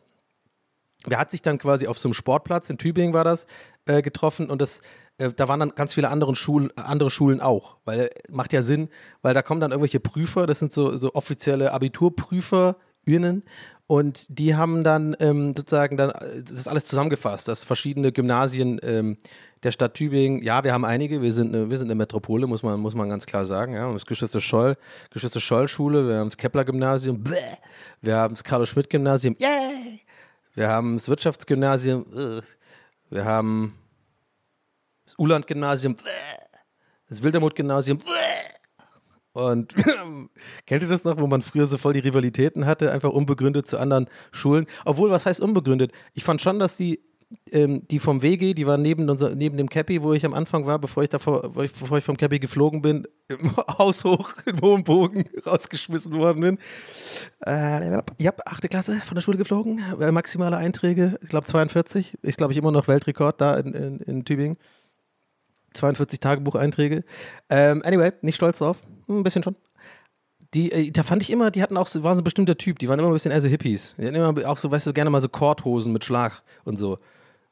der 1.07 1.19
hat 1.19 1.31
sich 1.31 1.41
dann 1.41 1.57
quasi 1.57 1.87
auf 1.87 1.97
so 1.97 2.07
einem 2.07 2.13
Sportplatz, 2.13 2.69
in 2.69 2.77
Tübingen 2.77 3.13
war 3.13 3.23
das, 3.23 3.47
äh, 3.85 4.01
getroffen 4.01 4.49
und 4.49 4.61
das, 4.61 4.81
äh, 5.17 5.31
da 5.33 5.47
waren 5.47 5.59
dann 5.59 5.71
ganz 5.75 5.93
viele 5.93 6.09
andere, 6.09 6.35
Schul 6.35 6.71
andere 6.75 7.09
Schulen 7.09 7.41
auch, 7.41 7.77
weil 7.85 7.99
äh, 7.99 8.09
macht 8.29 8.53
ja 8.53 8.61
Sinn, 8.61 8.89
weil 9.21 9.33
da 9.33 9.41
kommen 9.41 9.61
dann 9.61 9.71
irgendwelche 9.71 9.99
Prüfer, 9.99 10.47
das 10.47 10.59
sind 10.59 10.71
so, 10.71 10.97
so 10.97 11.13
offizielle 11.13 11.71
AbiturprüferInnen 11.73 13.43
und 13.87 14.25
die 14.27 14.55
haben 14.55 14.83
dann 14.83 15.15
ähm, 15.21 15.53
sozusagen 15.55 15.95
dann 15.95 16.09
äh, 16.11 16.43
das 16.43 16.51
ist 16.51 16.67
alles 16.67 16.85
zusammengefasst, 16.85 17.47
dass 17.47 17.63
verschiedene 17.63 18.11
Gymnasien 18.11 18.79
ähm, 18.83 19.17
der 19.63 19.71
Stadt 19.71 19.95
Tübingen, 19.95 20.43
ja, 20.43 20.63
wir 20.63 20.73
haben 20.73 20.85
einige, 20.85 21.21
wir 21.21 21.33
sind 21.33 21.55
eine, 21.55 21.69
wir 21.69 21.77
sind 21.77 21.87
eine 21.87 21.95
Metropole, 21.95 22.45
muss 22.45 22.63
man, 22.63 22.79
muss 22.79 22.95
man 22.95 23.09
ganz 23.09 23.25
klar 23.25 23.45
sagen. 23.45 23.73
Ja. 23.73 23.91
Das 23.91 24.05
Geschwister 24.05 24.41
Scholl, 24.41 24.77
Geschwister 25.09 25.39
Scholl 25.39 25.67
Schule, 25.67 26.07
wir 26.07 26.17
haben 26.17 26.27
das 26.27 26.37
Kepler 26.37 26.65
Gymnasium, 26.65 27.23
wir 28.01 28.15
haben 28.17 28.33
das 28.33 28.43
Carlo 28.43 28.65
Schmidt 28.65 28.89
Gymnasium, 28.89 29.35
yay! 29.39 30.01
Wir 30.57 30.69
haben 30.69 30.97
das 30.97 31.07
Wirtschaftsgymnasium. 31.07 32.41
Wir 33.11 33.25
haben 33.25 33.77
das 35.05 35.13
Uland-Gymnasium. 35.19 35.95
Das 37.07 37.21
Wildermuth-Gymnasium. 37.21 37.99
Und 39.33 39.75
kennt 40.65 40.81
ihr 40.81 40.89
das 40.89 41.03
noch, 41.03 41.19
wo 41.19 41.27
man 41.27 41.43
früher 41.43 41.67
so 41.67 41.77
voll 41.77 41.93
die 41.93 41.99
Rivalitäten 41.99 42.65
hatte, 42.65 42.91
einfach 42.91 43.11
unbegründet 43.11 43.67
zu 43.67 43.77
anderen 43.77 44.09
Schulen? 44.31 44.65
Obwohl, 44.83 45.11
was 45.11 45.27
heißt 45.27 45.41
unbegründet? 45.41 45.91
Ich 46.13 46.23
fand 46.23 46.41
schon, 46.41 46.57
dass 46.57 46.75
die 46.75 47.06
ähm, 47.51 47.85
die 47.87 47.99
vom 47.99 48.21
WG, 48.21 48.53
die 48.53 48.65
war 48.65 48.77
neben, 48.77 49.09
unser, 49.09 49.35
neben 49.35 49.57
dem 49.57 49.69
Cappy, 49.69 50.01
wo 50.01 50.13
ich 50.13 50.25
am 50.25 50.33
Anfang 50.33 50.65
war, 50.65 50.79
bevor 50.79 51.03
ich, 51.03 51.09
davor, 51.09 51.41
bevor 51.53 51.97
ich 51.97 52.03
vom 52.03 52.15
Cappy 52.17 52.39
geflogen 52.39 52.81
bin, 52.81 53.07
im 53.27 53.55
Haus 53.77 54.03
hoch, 54.03 54.31
im 54.45 54.61
hohen 54.61 54.83
Bogen 54.83 55.25
rausgeschmissen 55.45 56.13
worden 56.13 56.41
bin. 56.41 56.57
Äh, 57.45 58.01
ja, 58.19 58.33
achte 58.45 58.69
Klasse 58.69 59.01
von 59.03 59.15
der 59.15 59.21
Schule 59.21 59.37
geflogen, 59.37 59.81
äh, 59.99 60.11
maximale 60.11 60.57
Einträge, 60.57 61.17
ich 61.21 61.29
glaube 61.29 61.45
42, 61.47 62.17
ist 62.21 62.37
glaube 62.37 62.53
ich 62.53 62.59
immer 62.59 62.71
noch 62.71 62.87
Weltrekord 62.87 63.41
da 63.41 63.57
in, 63.57 63.73
in, 63.73 63.99
in 63.99 64.25
Tübingen. 64.25 64.57
42 65.73 66.19
Tagebucheinträge. 66.19 67.03
Ähm, 67.49 67.83
anyway, 67.85 68.11
nicht 68.21 68.37
stolz 68.37 68.59
drauf, 68.59 68.81
ein 69.07 69.23
bisschen 69.23 69.43
schon 69.43 69.55
die, 70.53 70.71
äh, 70.71 70.91
da 70.91 71.03
fand 71.03 71.23
ich 71.23 71.29
immer, 71.29 71.51
die 71.51 71.61
hatten 71.61 71.77
auch, 71.77 71.87
waren 71.95 72.15
so 72.15 72.21
ein 72.21 72.23
bestimmter 72.23 72.57
Typ, 72.57 72.79
die 72.79 72.87
waren 72.87 72.99
immer 72.99 73.09
ein 73.09 73.13
bisschen 73.13 73.31
eher 73.31 73.41
so 73.41 73.47
Hippies. 73.47 73.95
Die 73.97 74.05
hatten 74.05 74.15
immer 74.15 74.49
auch 74.49 74.57
so, 74.57 74.71
weißt 74.71 74.87
du, 74.87 74.93
gerne 74.93 75.09
mal 75.09 75.21
so 75.21 75.29
Korthosen 75.29 75.91
mit 75.91 76.05
Schlag 76.05 76.41
und 76.63 76.77
so. 76.77 76.99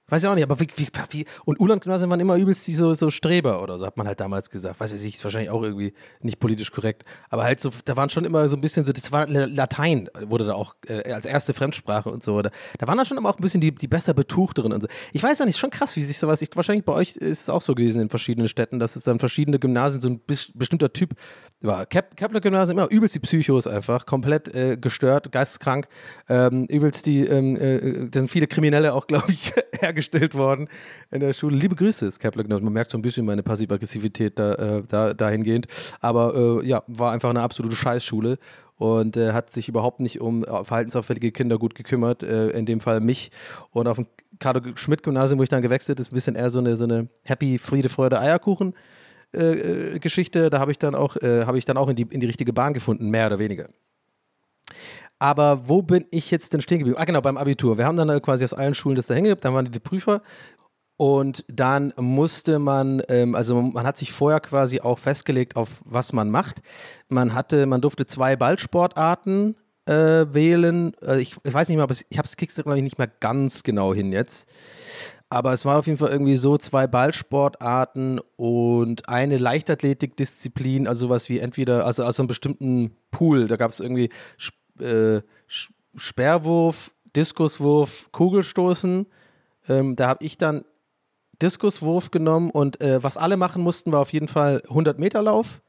Weiß 0.07 0.21
ja 0.21 0.31
auch 0.31 0.35
nicht, 0.35 0.43
aber 0.43 0.59
wie, 0.59 0.67
wie, 0.75 0.87
wie 1.09 1.25
und 1.45 1.59
Uland-Gymnasien 1.59 2.09
waren 2.09 2.19
immer 2.19 2.35
übelst 2.35 2.67
die 2.67 2.75
so, 2.75 2.93
so 2.93 3.09
Streber 3.09 3.63
oder 3.63 3.79
so, 3.79 3.85
hat 3.87 3.97
man 3.97 4.07
halt 4.07 4.19
damals 4.19 4.51
gesagt. 4.51 4.79
Weiß 4.79 4.91
ich, 4.91 5.15
ist 5.15 5.23
wahrscheinlich 5.23 5.49
auch 5.49 5.63
irgendwie 5.63 5.93
nicht 6.21 6.39
politisch 6.39 6.71
korrekt. 6.71 7.03
Aber 7.29 7.43
halt 7.43 7.59
so, 7.59 7.71
da 7.85 7.97
waren 7.97 8.09
schon 8.09 8.23
immer 8.23 8.47
so 8.47 8.55
ein 8.55 8.61
bisschen 8.61 8.85
so, 8.85 8.91
das 8.91 9.11
war 9.11 9.27
Latein, 9.27 10.09
wurde 10.21 10.45
da 10.45 10.53
auch 10.53 10.75
äh, 10.87 11.11
als 11.11 11.25
erste 11.25 11.53
Fremdsprache 11.53 12.09
und 12.09 12.21
so. 12.21 12.41
Da, 12.41 12.51
da 12.77 12.87
waren 12.87 12.97
dann 12.97 13.05
schon 13.05 13.17
immer 13.17 13.29
auch 13.29 13.37
ein 13.37 13.41
bisschen 13.41 13.61
die, 13.61 13.73
die 13.73 13.87
besser 13.87 14.13
Betuchteren 14.13 14.73
und 14.73 14.81
so. 14.81 14.87
Ich 15.11 15.23
weiß 15.23 15.39
ja 15.39 15.45
nicht, 15.45 15.57
schon 15.57 15.71
krass, 15.71 15.95
wie 15.95 16.01
sich 16.01 16.19
sowas, 16.19 16.41
ich, 16.41 16.49
wahrscheinlich 16.53 16.85
bei 16.85 16.93
euch 16.93 17.15
ist 17.15 17.41
es 17.41 17.49
auch 17.49 17.61
so 17.61 17.73
gewesen 17.73 18.01
in 18.01 18.09
verschiedenen 18.09 18.47
Städten, 18.47 18.79
dass 18.79 18.95
es 18.95 19.03
dann 19.03 19.19
verschiedene 19.19 19.57
Gymnasien 19.57 20.01
so 20.01 20.09
ein 20.09 20.19
bis, 20.19 20.51
bestimmter 20.53 20.93
Typ 20.93 21.15
war. 21.61 21.85
Kep 21.85 22.15
Kepler-Gymnasium 22.15 22.77
immer 22.77 22.91
übelst 22.91 23.15
die 23.15 23.19
Psychos 23.19 23.67
einfach, 23.67 24.05
komplett 24.05 24.53
äh, 24.53 24.77
gestört, 24.77 25.31
geisteskrank, 25.31 25.87
ähm, 26.29 26.65
übelst 26.65 27.05
die, 27.05 27.25
ähm, 27.25 27.55
äh, 27.55 28.07
da 28.09 28.19
sind 28.19 28.29
viele 28.29 28.47
Kriminelle 28.47 28.93
auch, 28.93 29.07
glaube 29.15 29.31
ich, 29.31 29.53
hergestellt 29.95 30.35
worden 30.35 30.67
in 31.11 31.21
der 31.21 31.33
Schule. 31.33 31.55
Liebe 31.55 31.75
Grüße, 31.75 32.05
ist 32.05 32.19
Kepler 32.19 32.43
Man 32.47 32.73
merkt 32.73 32.91
so 32.91 32.97
ein 32.97 33.01
bisschen 33.01 33.25
meine 33.25 33.43
Passiv-Aggressivität 33.43 34.37
da, 34.37 34.53
äh, 34.53 34.83
da, 34.87 35.13
dahingehend. 35.13 35.67
Aber 36.01 36.61
äh, 36.61 36.67
ja, 36.67 36.83
war 36.87 37.13
einfach 37.13 37.29
eine 37.29 37.41
absolute 37.41 37.75
Scheißschule 37.75 38.37
und 38.77 39.15
äh, 39.15 39.31
hat 39.31 39.53
sich 39.53 39.69
überhaupt 39.69 40.01
nicht 40.01 40.19
um 40.19 40.43
äh, 40.43 40.63
verhaltensauffällige 40.65 41.31
Kinder 41.31 41.57
gut 41.57 41.75
gekümmert, 41.75 42.23
äh, 42.23 42.49
in 42.49 42.65
dem 42.65 42.81
Fall 42.81 42.99
mich. 42.99 43.31
Und 43.71 43.87
auf 43.87 43.95
dem 43.95 44.07
Carlo-Schmidt-Gymnasium, 44.39 45.39
wo 45.39 45.43
ich 45.43 45.49
dann 45.49 45.61
gewechselt 45.61 45.99
ist, 45.99 46.11
ein 46.11 46.15
bisschen 46.15 46.35
eher 46.35 46.49
so 46.49 46.59
eine, 46.59 46.75
so 46.75 46.83
eine 46.83 47.07
Happy, 47.23 47.57
Friede, 47.57 47.87
Freude, 47.87 48.19
Eierkuchen. 48.19 48.73
Äh, 49.31 49.99
Geschichte, 49.99 50.49
da 50.49 50.59
habe 50.59 50.71
ich 50.71 50.77
dann 50.77 50.93
auch, 50.93 51.15
äh, 51.17 51.45
habe 51.45 51.57
ich 51.57 51.65
dann 51.65 51.77
auch 51.77 51.87
in 51.87 51.95
die, 51.95 52.07
in 52.09 52.19
die 52.19 52.27
richtige 52.27 52.53
Bahn 52.53 52.73
gefunden, 52.73 53.09
mehr 53.09 53.27
oder 53.27 53.39
weniger. 53.39 53.67
Aber 55.19 55.67
wo 55.69 55.81
bin 55.81 56.05
ich 56.11 56.29
jetzt 56.31 56.53
denn 56.53 56.61
stehen 56.61 56.79
geblieben? 56.79 56.99
Ah, 56.99 57.05
genau, 57.05 57.21
beim 57.21 57.37
Abitur. 57.37 57.77
Wir 57.77 57.85
haben 57.85 57.97
dann 57.97 58.21
quasi 58.21 58.43
aus 58.43 58.53
allen 58.53 58.75
Schulen 58.75 58.95
das 58.95 59.07
da 59.07 59.13
hingehabt, 59.13 59.45
dann 59.45 59.53
waren 59.53 59.71
die, 59.71 59.79
Prüfer. 59.79 60.21
Und 60.97 61.43
dann 61.47 61.93
musste 61.97 62.59
man, 62.59 63.01
ähm, 63.09 63.35
also 63.35 63.61
man 63.61 63.85
hat 63.85 63.97
sich 63.97 64.13
vorher 64.13 64.39
quasi 64.39 64.79
auch 64.79 64.97
festgelegt, 64.97 65.55
auf 65.55 65.81
was 65.83 66.13
man 66.13 66.29
macht. 66.29 66.61
Man 67.09 67.33
hatte, 67.33 67.65
man 67.65 67.81
durfte 67.81 68.05
zwei 68.05 68.35
Ballsportarten 68.35 69.55
äh, 69.85 69.93
wählen. 70.33 70.93
Äh, 71.01 71.19
ich, 71.19 71.35
ich, 71.43 71.53
weiß 71.53 71.67
nicht 71.67 71.77
mehr, 71.77 71.83
aber 71.83 71.93
ich 71.93 72.17
habe 72.17 72.25
es 72.25 72.35
du 72.35 72.63
glaube 72.63 72.77
ich 72.77 72.83
nicht 72.83 72.97
mehr 72.97 73.11
ganz 73.19 73.63
genau 73.63 73.93
hin 73.93 74.13
jetzt. 74.13 74.47
Aber 75.29 75.51
es 75.53 75.65
war 75.65 75.79
auf 75.79 75.87
jeden 75.87 75.97
Fall 75.97 76.11
irgendwie 76.11 76.37
so 76.37 76.57
zwei 76.57 76.87
Ballsportarten 76.87 78.21
und 78.37 79.09
eine 79.09 79.37
Leichtathletikdisziplin, 79.37 80.87
also 80.87 81.07
sowas 81.07 81.29
wie 81.29 81.39
entweder, 81.39 81.85
also 81.85 82.03
aus 82.03 82.19
einem 82.19 82.27
bestimmten 82.27 82.95
Pool. 83.11 83.47
Da 83.47 83.57
gab 83.57 83.71
es 83.71 83.79
irgendwie 83.79 84.09
äh, 84.79 85.21
Sperrwurf, 85.95 86.93
Diskuswurf, 87.15 88.09
Kugelstoßen. 88.11 89.05
Ähm, 89.67 89.95
da 89.95 90.07
habe 90.07 90.23
ich 90.25 90.37
dann 90.37 90.65
Diskuswurf 91.41 92.11
genommen 92.11 92.49
und 92.49 92.81
äh, 92.81 93.03
was 93.03 93.17
alle 93.17 93.37
machen 93.37 93.61
mussten, 93.61 93.91
war 93.91 94.01
auf 94.01 94.13
jeden 94.13 94.27
Fall 94.27 94.61
100 94.67 94.99
Meter 94.99 95.21
Lauf. 95.21 95.61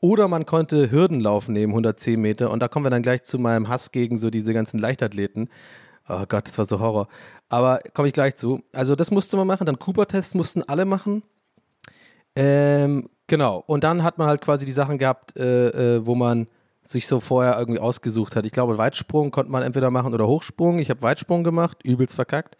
Oder 0.00 0.28
man 0.28 0.44
konnte 0.46 0.90
Hürdenlauf 0.90 1.48
nehmen, 1.48 1.72
110 1.72 2.20
Meter. 2.20 2.50
Und 2.50 2.60
da 2.60 2.68
kommen 2.68 2.84
wir 2.84 2.90
dann 2.90 3.02
gleich 3.02 3.22
zu 3.22 3.38
meinem 3.38 3.68
Hass 3.68 3.92
gegen 3.92 4.18
so 4.18 4.30
diese 4.30 4.52
ganzen 4.52 4.78
Leichtathleten. 4.78 5.48
Oh 6.08 6.24
Gott, 6.28 6.46
das 6.46 6.58
war 6.58 6.66
so 6.66 6.80
Horror. 6.80 7.08
Aber 7.48 7.80
komme 7.94 8.08
ich 8.08 8.14
gleich 8.14 8.36
zu. 8.36 8.62
Also 8.72 8.94
das 8.94 9.10
musste 9.10 9.36
man 9.36 9.46
machen. 9.46 9.66
Dann 9.66 9.78
Cooper-Test 9.78 10.34
mussten 10.34 10.62
alle 10.62 10.84
machen. 10.84 11.22
Ähm, 12.36 13.08
genau. 13.26 13.64
Und 13.66 13.84
dann 13.84 14.02
hat 14.02 14.18
man 14.18 14.28
halt 14.28 14.42
quasi 14.42 14.66
die 14.66 14.72
Sachen 14.72 14.98
gehabt, 14.98 15.36
äh, 15.36 15.96
äh, 15.96 16.06
wo 16.06 16.14
man 16.14 16.46
sich 16.88 17.06
so 17.06 17.20
vorher 17.20 17.58
irgendwie 17.58 17.80
ausgesucht 17.80 18.36
hat. 18.36 18.46
Ich 18.46 18.52
glaube, 18.52 18.78
Weitsprung 18.78 19.30
konnte 19.30 19.50
man 19.50 19.62
entweder 19.62 19.90
machen 19.90 20.14
oder 20.14 20.26
Hochsprung. 20.26 20.78
Ich 20.78 20.90
habe 20.90 21.02
Weitsprung 21.02 21.44
gemacht, 21.44 21.82
übelst 21.84 22.14
verkackt. 22.14 22.56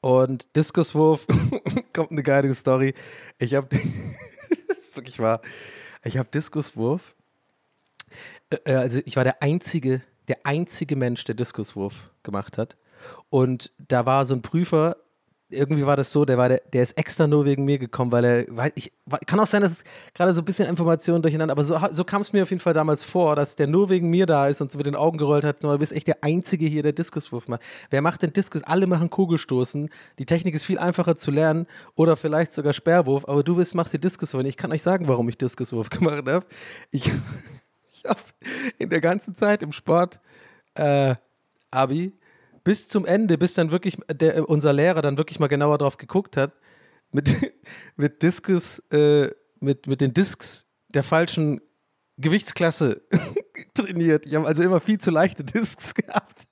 Und 0.00 0.54
Diskuswurf, 0.56 1.26
kommt 1.92 2.10
eine 2.10 2.22
geile 2.22 2.54
Story. 2.54 2.94
Ich 3.38 3.54
habe, 3.54 3.68
das 4.68 4.78
ist 4.78 4.96
wirklich 4.96 5.18
wahr, 5.18 5.40
ich 6.02 6.16
habe 6.16 6.28
Diskuswurf. 6.32 7.14
Äh, 8.64 8.74
also 8.74 9.00
ich 9.04 9.16
war 9.16 9.24
der 9.24 9.42
einzige, 9.42 10.02
der 10.28 10.38
einzige 10.44 10.96
Mensch, 10.96 11.24
der 11.24 11.34
Diskuswurf 11.34 12.10
gemacht 12.22 12.58
hat. 12.58 12.76
Und 13.28 13.72
da 13.78 14.06
war 14.06 14.24
so 14.24 14.34
ein 14.34 14.42
Prüfer, 14.42 14.96
irgendwie 15.50 15.84
war 15.84 15.96
das 15.96 16.12
so, 16.12 16.24
der 16.24 16.38
war 16.38 16.48
der, 16.48 16.62
der 16.72 16.82
ist 16.82 16.96
extra 16.96 17.26
nur 17.26 17.44
wegen 17.44 17.64
mir 17.64 17.78
gekommen, 17.78 18.12
weil 18.12 18.24
er, 18.24 18.44
weil 18.48 18.72
ich, 18.74 18.92
kann 19.26 19.40
auch 19.40 19.46
sein, 19.46 19.62
dass 19.62 19.82
gerade 20.14 20.32
so 20.32 20.42
ein 20.42 20.44
bisschen 20.44 20.68
Informationen 20.68 21.22
durcheinander, 21.22 21.52
aber 21.52 21.64
so, 21.64 21.78
so 21.90 22.04
kam 22.04 22.22
es 22.22 22.32
mir 22.32 22.42
auf 22.42 22.50
jeden 22.50 22.60
Fall 22.60 22.74
damals 22.74 23.04
vor, 23.04 23.36
dass 23.36 23.56
der 23.56 23.66
nur 23.66 23.90
wegen 23.90 24.08
mir 24.08 24.26
da 24.26 24.48
ist 24.48 24.60
und 24.60 24.70
so 24.70 24.78
mit 24.78 24.86
den 24.86 24.94
Augen 24.94 25.18
gerollt 25.18 25.44
hat, 25.44 25.62
du 25.62 25.78
bist 25.78 25.92
echt 25.92 26.06
der 26.06 26.22
Einzige 26.22 26.66
hier, 26.66 26.82
der 26.82 26.92
Diskuswurf 26.92 27.48
macht. 27.48 27.62
Wer 27.90 28.02
macht 28.02 28.22
denn 28.22 28.32
Diskus? 28.32 28.62
Alle 28.62 28.86
machen 28.86 29.10
Kugelstoßen. 29.10 29.90
Die 30.18 30.26
Technik 30.26 30.54
ist 30.54 30.64
viel 30.64 30.78
einfacher 30.78 31.16
zu 31.16 31.30
lernen 31.30 31.66
oder 31.94 32.16
vielleicht 32.16 32.52
sogar 32.52 32.72
Sperrwurf, 32.72 33.28
aber 33.28 33.42
du 33.42 33.56
bist, 33.56 33.74
machst 33.74 33.90
hier 33.92 34.00
Diskuswurf. 34.00 34.44
Ich 34.44 34.56
kann 34.56 34.72
euch 34.72 34.82
sagen, 34.82 35.08
warum 35.08 35.28
ich 35.28 35.38
Diskuswurf 35.38 35.90
gemacht 35.90 36.26
habe. 36.26 36.46
Ich, 36.90 37.10
ich 37.92 38.04
habe 38.04 38.20
in 38.78 38.90
der 38.90 39.00
ganzen 39.00 39.34
Zeit 39.34 39.62
im 39.62 39.72
Sport 39.72 40.20
äh, 40.74 41.14
Abi 41.70 42.12
bis 42.64 42.88
zum 42.88 43.06
Ende, 43.06 43.38
bis 43.38 43.54
dann 43.54 43.70
wirklich 43.70 43.98
der, 44.12 44.48
unser 44.48 44.72
Lehrer 44.72 45.02
dann 45.02 45.18
wirklich 45.18 45.38
mal 45.38 45.48
genauer 45.48 45.78
drauf 45.78 45.96
geguckt 45.96 46.36
hat, 46.36 46.52
mit, 47.12 47.30
mit 47.96 48.22
Diskus, 48.22 48.80
äh, 48.90 49.28
mit, 49.60 49.86
mit 49.86 50.00
den 50.00 50.14
Discs 50.14 50.66
der 50.88 51.02
falschen 51.02 51.60
Gewichtsklasse 52.18 53.02
trainiert. 53.74 54.26
Ich 54.26 54.34
habe 54.34 54.46
also 54.46 54.62
immer 54.62 54.80
viel 54.80 54.98
zu 54.98 55.10
leichte 55.10 55.44
Discs 55.44 55.94
gehabt. 55.94 56.46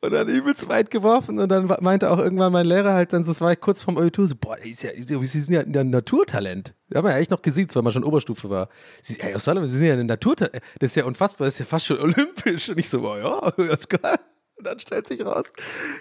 Und 0.00 0.12
dann 0.12 0.28
übelst 0.28 0.68
weit 0.68 0.90
geworfen 0.90 1.38
und 1.38 1.48
dann 1.48 1.66
meinte 1.80 2.10
auch 2.10 2.18
irgendwann 2.18 2.52
mein 2.52 2.66
Lehrer 2.66 2.92
halt 2.92 3.12
dann, 3.12 3.24
das 3.24 3.40
war 3.40 3.52
ich 3.52 3.60
kurz 3.60 3.80
vorm 3.80 3.96
Abitur, 3.98 4.26
so, 4.26 4.34
boah, 4.36 4.58
ist 4.58 4.82
ja, 4.82 4.90
Sie 4.94 5.40
sind 5.40 5.54
ja 5.54 5.60
ein 5.60 5.90
Naturtalent. 5.90 6.74
Wir 6.88 6.98
haben 6.98 7.06
ja 7.06 7.16
echt 7.16 7.30
noch 7.30 7.40
gesehen, 7.40 7.68
weil 7.72 7.82
man 7.82 7.92
schon 7.92 8.04
Oberstufe 8.04 8.50
war. 8.50 8.68
Sie, 9.00 9.18
ey, 9.20 9.34
aus 9.34 9.44
Sie 9.44 9.66
sind 9.66 9.86
ja 9.86 9.94
ein 9.94 10.06
Naturtalent. 10.06 10.60
Das 10.78 10.90
ist 10.90 10.96
ja 10.96 11.04
unfassbar, 11.04 11.46
das 11.46 11.54
ist 11.54 11.60
ja 11.60 11.66
fast 11.66 11.86
schon 11.86 11.98
olympisch. 11.98 12.68
Und 12.68 12.80
ich 12.80 12.88
so, 12.88 13.00
boah, 13.00 13.18
ja, 13.18 13.50
ganz 13.66 13.88
geil. 13.88 14.18
Und 14.56 14.66
dann 14.66 14.78
stellt 14.78 15.06
sich 15.06 15.24
raus, 15.24 15.52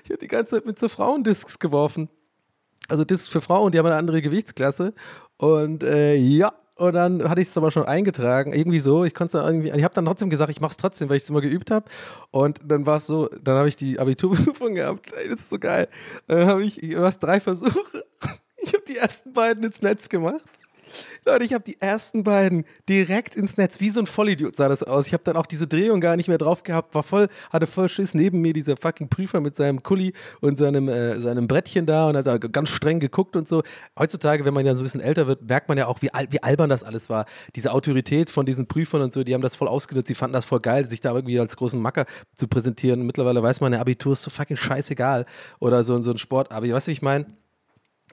ich 0.03 0.09
habe 0.09 0.19
die 0.19 0.27
ganze 0.27 0.55
Zeit 0.55 0.65
mit 0.65 0.79
so 0.79 0.87
Frauendiscs 0.87 1.59
geworfen. 1.59 2.09
Also 2.89 3.03
Discs 3.03 3.27
für 3.27 3.41
Frauen, 3.41 3.71
die 3.71 3.79
haben 3.79 3.85
eine 3.85 3.95
andere 3.95 4.21
Gewichtsklasse. 4.21 4.93
Und 5.37 5.83
äh, 5.83 6.15
ja, 6.15 6.53
und 6.75 6.93
dann 6.93 7.29
hatte 7.29 7.41
ich 7.41 7.47
es 7.47 7.57
aber 7.57 7.71
schon 7.71 7.85
eingetragen, 7.85 8.51
irgendwie 8.51 8.79
so. 8.79 9.05
Ich 9.05 9.13
konnte 9.13 9.37
irgendwie, 9.37 9.69
ich 9.69 9.83
habe 9.83 9.93
dann 9.93 10.05
trotzdem 10.05 10.29
gesagt, 10.29 10.51
ich 10.51 10.59
mache 10.59 10.71
es 10.71 10.77
trotzdem, 10.77 11.07
weil 11.09 11.17
ich 11.17 11.23
es 11.23 11.29
immer 11.29 11.41
geübt 11.41 11.71
habe. 11.71 11.85
Und 12.31 12.59
dann 12.65 12.85
war 12.85 12.97
es 12.97 13.07
so, 13.07 13.29
dann 13.41 13.57
habe 13.57 13.69
ich 13.69 13.75
die 13.75 13.99
Abiturprüfung 13.99 14.73
gehabt. 14.75 15.13
Ey, 15.15 15.29
das 15.29 15.41
ist 15.41 15.49
so 15.49 15.59
geil. 15.59 15.87
Dann 16.27 16.47
habe 16.47 16.63
ich, 16.63 16.75
du 16.77 17.01
hast 17.01 17.19
drei 17.19 17.39
Versuche. 17.39 18.03
Ich 18.65 18.73
habe 18.73 18.85
die 18.87 18.95
ersten 18.95 19.33
beiden 19.33 19.61
ins 19.61 19.81
Netz 19.81 20.07
gemacht. 20.07 20.45
Leute, 21.25 21.45
ich 21.45 21.53
habe 21.53 21.63
die 21.63 21.79
ersten 21.79 22.23
beiden 22.23 22.65
direkt 22.89 23.36
ins 23.36 23.58
Netz. 23.58 23.79
Wie 23.79 23.89
so 23.89 23.99
ein 23.99 24.06
Vollidiot 24.06 24.56
sah 24.56 24.67
das 24.67 24.84
aus. 24.84 25.08
Ich 25.08 25.13
habe 25.13 25.23
dann 25.23 25.38
auch 25.38 25.45
diese 25.45 25.67
Drehung 25.67 26.01
gar 26.01 26.15
nicht 26.15 26.27
mehr 26.27 26.38
drauf 26.38 26.63
gehabt. 26.63 26.95
War 26.95 27.03
voll, 27.03 27.29
hatte 27.51 27.67
voll 27.67 27.89
Schiss. 27.89 28.13
Neben 28.13 28.41
mir 28.41 28.53
dieser 28.53 28.77
fucking 28.77 29.10
Prüfer 29.10 29.39
mit 29.39 29.56
seinem 29.56 29.84
Kuli 29.84 30.13
und 30.41 30.58
seinem, 30.58 30.88
äh, 30.89 31.19
seinem 31.19 31.47
Brettchen 31.47 31.86
da 31.86 32.10
und 32.10 32.17
hat 32.17 32.51
ganz 32.51 32.69
streng 32.69 32.99
geguckt 32.99 33.36
und 33.36 33.47
so. 33.47 33.63
Heutzutage, 33.97 34.45
wenn 34.45 34.53
man 34.53 34.65
ja 34.65 34.75
so 34.75 34.82
ein 34.82 34.84
bisschen 34.84 35.01
älter 35.01 35.27
wird, 35.27 35.47
merkt 35.47 35.69
man 35.69 35.77
ja 35.77 35.88
auch, 35.88 36.01
wie, 36.01 36.10
wie 36.29 36.43
albern 36.43 36.69
das 36.69 36.84
alles 36.84 37.10
war. 37.10 37.25
Diese 37.56 37.71
Autorität 37.71 38.29
von 38.29 38.45
diesen 38.45 38.67
Prüfern 38.67 39.01
und 39.01 39.13
so, 39.13 39.23
die 39.23 39.34
haben 39.34 39.41
das 39.41 39.56
voll 39.56 39.67
ausgenutzt. 39.67 40.10
Die 40.10 40.15
fanden 40.15 40.34
das 40.34 40.45
voll 40.45 40.60
geil, 40.60 40.86
sich 40.86 41.01
da 41.01 41.13
irgendwie 41.13 41.39
als 41.39 41.56
großen 41.56 41.82
Macker 41.82 42.06
zu 42.36 42.47
präsentieren. 42.47 43.06
Mittlerweile 43.06 43.41
weiß 43.41 43.62
man, 43.62 43.71
der 43.71 43.82
Abitur 43.82 44.13
ist 44.13 44.23
so 44.23 44.29
fucking 44.29 44.58
scheißegal. 44.58 45.25
Oder 45.60 45.84
so, 45.84 46.01
so 46.01 46.12
ein 46.12 46.17
Sport. 46.17 46.51
Aber 46.51 46.67
weißt 46.67 46.88
du, 46.88 46.89
wie 46.89 46.93
ich 46.93 47.01
meine? 47.01 47.25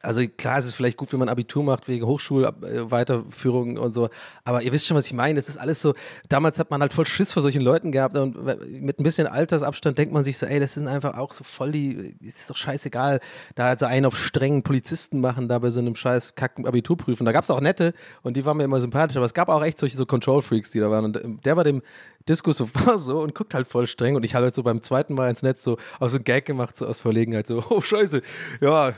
Also 0.03 0.23
klar, 0.27 0.59
es 0.59 0.65
ist 0.65 0.75
vielleicht 0.75 0.97
gut, 0.97 1.13
wenn 1.13 1.19
man 1.19 1.29
Abitur 1.29 1.63
macht 1.63 1.87
wegen 1.87 2.07
Hochschulweiterführung 2.07 3.77
und 3.77 3.93
so, 3.93 4.09
aber 4.45 4.63
ihr 4.63 4.73
wisst 4.73 4.87
schon, 4.87 4.97
was 4.97 5.07
ich 5.07 5.13
meine. 5.13 5.39
Es 5.39 5.49
ist 5.49 5.59
alles 5.59 5.83
so, 5.83 5.95
damals 6.29 6.59
hat 6.59 6.71
man 6.71 6.81
halt 6.81 6.93
voll 6.93 7.07
Schiss 7.07 7.33
vor 7.33 7.43
solchen 7.43 7.61
Leuten 7.61 7.93
gehabt 7.93 8.17
und 8.17 8.43
mit 8.69 8.99
ein 8.99 9.03
bisschen 9.03 9.27
Altersabstand 9.27 9.99
denkt 9.99 10.15
man 10.15 10.25
sich 10.25 10.39
so, 10.39 10.47
ey, 10.47 10.59
das 10.59 10.75
sind 10.75 10.89
einfach 10.89 11.19
auch 11.19 11.33
so 11.33 11.45
voll 11.45 11.73
die, 11.73 12.17
ist 12.23 12.49
doch 12.49 12.57
scheißegal, 12.57 13.21
da 13.55 13.65
halt 13.65 13.79
so 13.79 13.87
einen 13.87 14.07
auf 14.07 14.17
strengen 14.17 14.63
Polizisten 14.63 15.21
machen, 15.21 15.49
da 15.49 15.59
bei 15.59 15.71
so 15.71 15.81
einem 15.81 15.95
scheiß 15.95 16.35
kacken 16.35 16.67
Abiturprüfen. 16.67 17.27
Da 17.27 17.33
gab 17.33 17.45
es 17.45 17.51
auch 17.51 17.61
nette 17.61 17.93
und 18.23 18.37
die 18.37 18.47
waren 18.47 18.57
mir 18.57 18.65
immer 18.65 18.81
sympathisch, 18.81 19.17
aber 19.17 19.27
es 19.27 19.35
gab 19.35 19.49
auch 19.49 19.63
echt 19.63 19.79
solche 19.79 19.97
so 19.97 20.07
Control-Freaks, 20.07 20.71
die 20.71 20.81
da 20.81 20.91
waren 20.91 21.05
und 21.05 21.45
der 21.45 21.57
war 21.57 21.65
dem, 21.65 21.83
Disco 22.29 22.53
so 22.53 22.69
war 22.75 22.99
so 22.99 23.21
und 23.21 23.35
guckt 23.35 23.55
halt 23.55 23.67
voll 23.67 23.87
streng 23.87 24.17
und 24.17 24.25
ich 24.25 24.35
habe 24.35 24.45
halt 24.45 24.55
so 24.55 24.63
beim 24.63 24.83
zweiten 24.83 25.15
Mal 25.15 25.31
ins 25.31 25.43
Netz 25.43 25.63
so 25.63 25.77
auch 25.99 26.09
so 26.09 26.19
ein 26.19 26.25
Gag 26.25 26.45
gemacht, 26.45 26.77
so 26.77 26.87
aus 26.87 27.01
Verlegenheit, 27.01 27.47
so, 27.47 27.65
oh 27.71 27.81
Scheiße, 27.81 28.23
ja, 28.61 28.95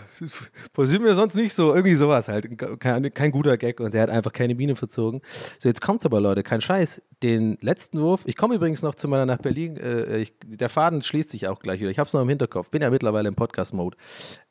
passiert 0.73 1.03
mir 1.03 1.15
sonst 1.15 1.35
nicht 1.35 1.55
so, 1.55 1.75
irgendwie 1.75 1.95
sowas 1.95 2.29
halt, 2.29 2.59
kein, 2.81 3.15
kein 3.15 3.31
guter 3.31 3.57
Gag 3.57 3.81
und 3.81 3.95
der 3.95 4.03
hat 4.03 4.11
einfach 4.11 4.33
keine 4.33 4.55
Biene 4.55 4.77
verzogen. 4.77 5.21
So, 5.59 5.69
jetzt 5.69 5.81
kommt's 5.81 6.05
aber, 6.05 6.21
Leute, 6.21 6.43
kein 6.43 6.61
Scheiß, 6.61 7.03
den 7.23 7.59
letzten 7.61 8.01
Wurf, 8.01 8.23
ich 8.27 8.37
komme 8.37 8.55
übrigens 8.55 8.83
noch 8.83 8.95
zu 8.95 9.09
meiner 9.09 9.27
nach 9.27 9.39
Berlin, 9.39 9.77
äh, 9.77 10.19
ich, 10.19 10.35
der 10.45 10.69
Faden 10.69 11.03
schließt 11.03 11.31
sich 11.31 11.49
auch 11.49 11.61
gleich 11.61 11.81
wieder, 11.81 11.91
ich 11.91 11.99
habe 11.99 12.07
es 12.07 12.13
noch 12.13 12.23
im 12.23 12.29
Hinterkopf, 12.29 12.71
bin 12.71 12.83
ja 12.83 12.91
mittlerweile 12.91 13.29
im 13.29 13.35
Podcast-Mode. 13.35 13.97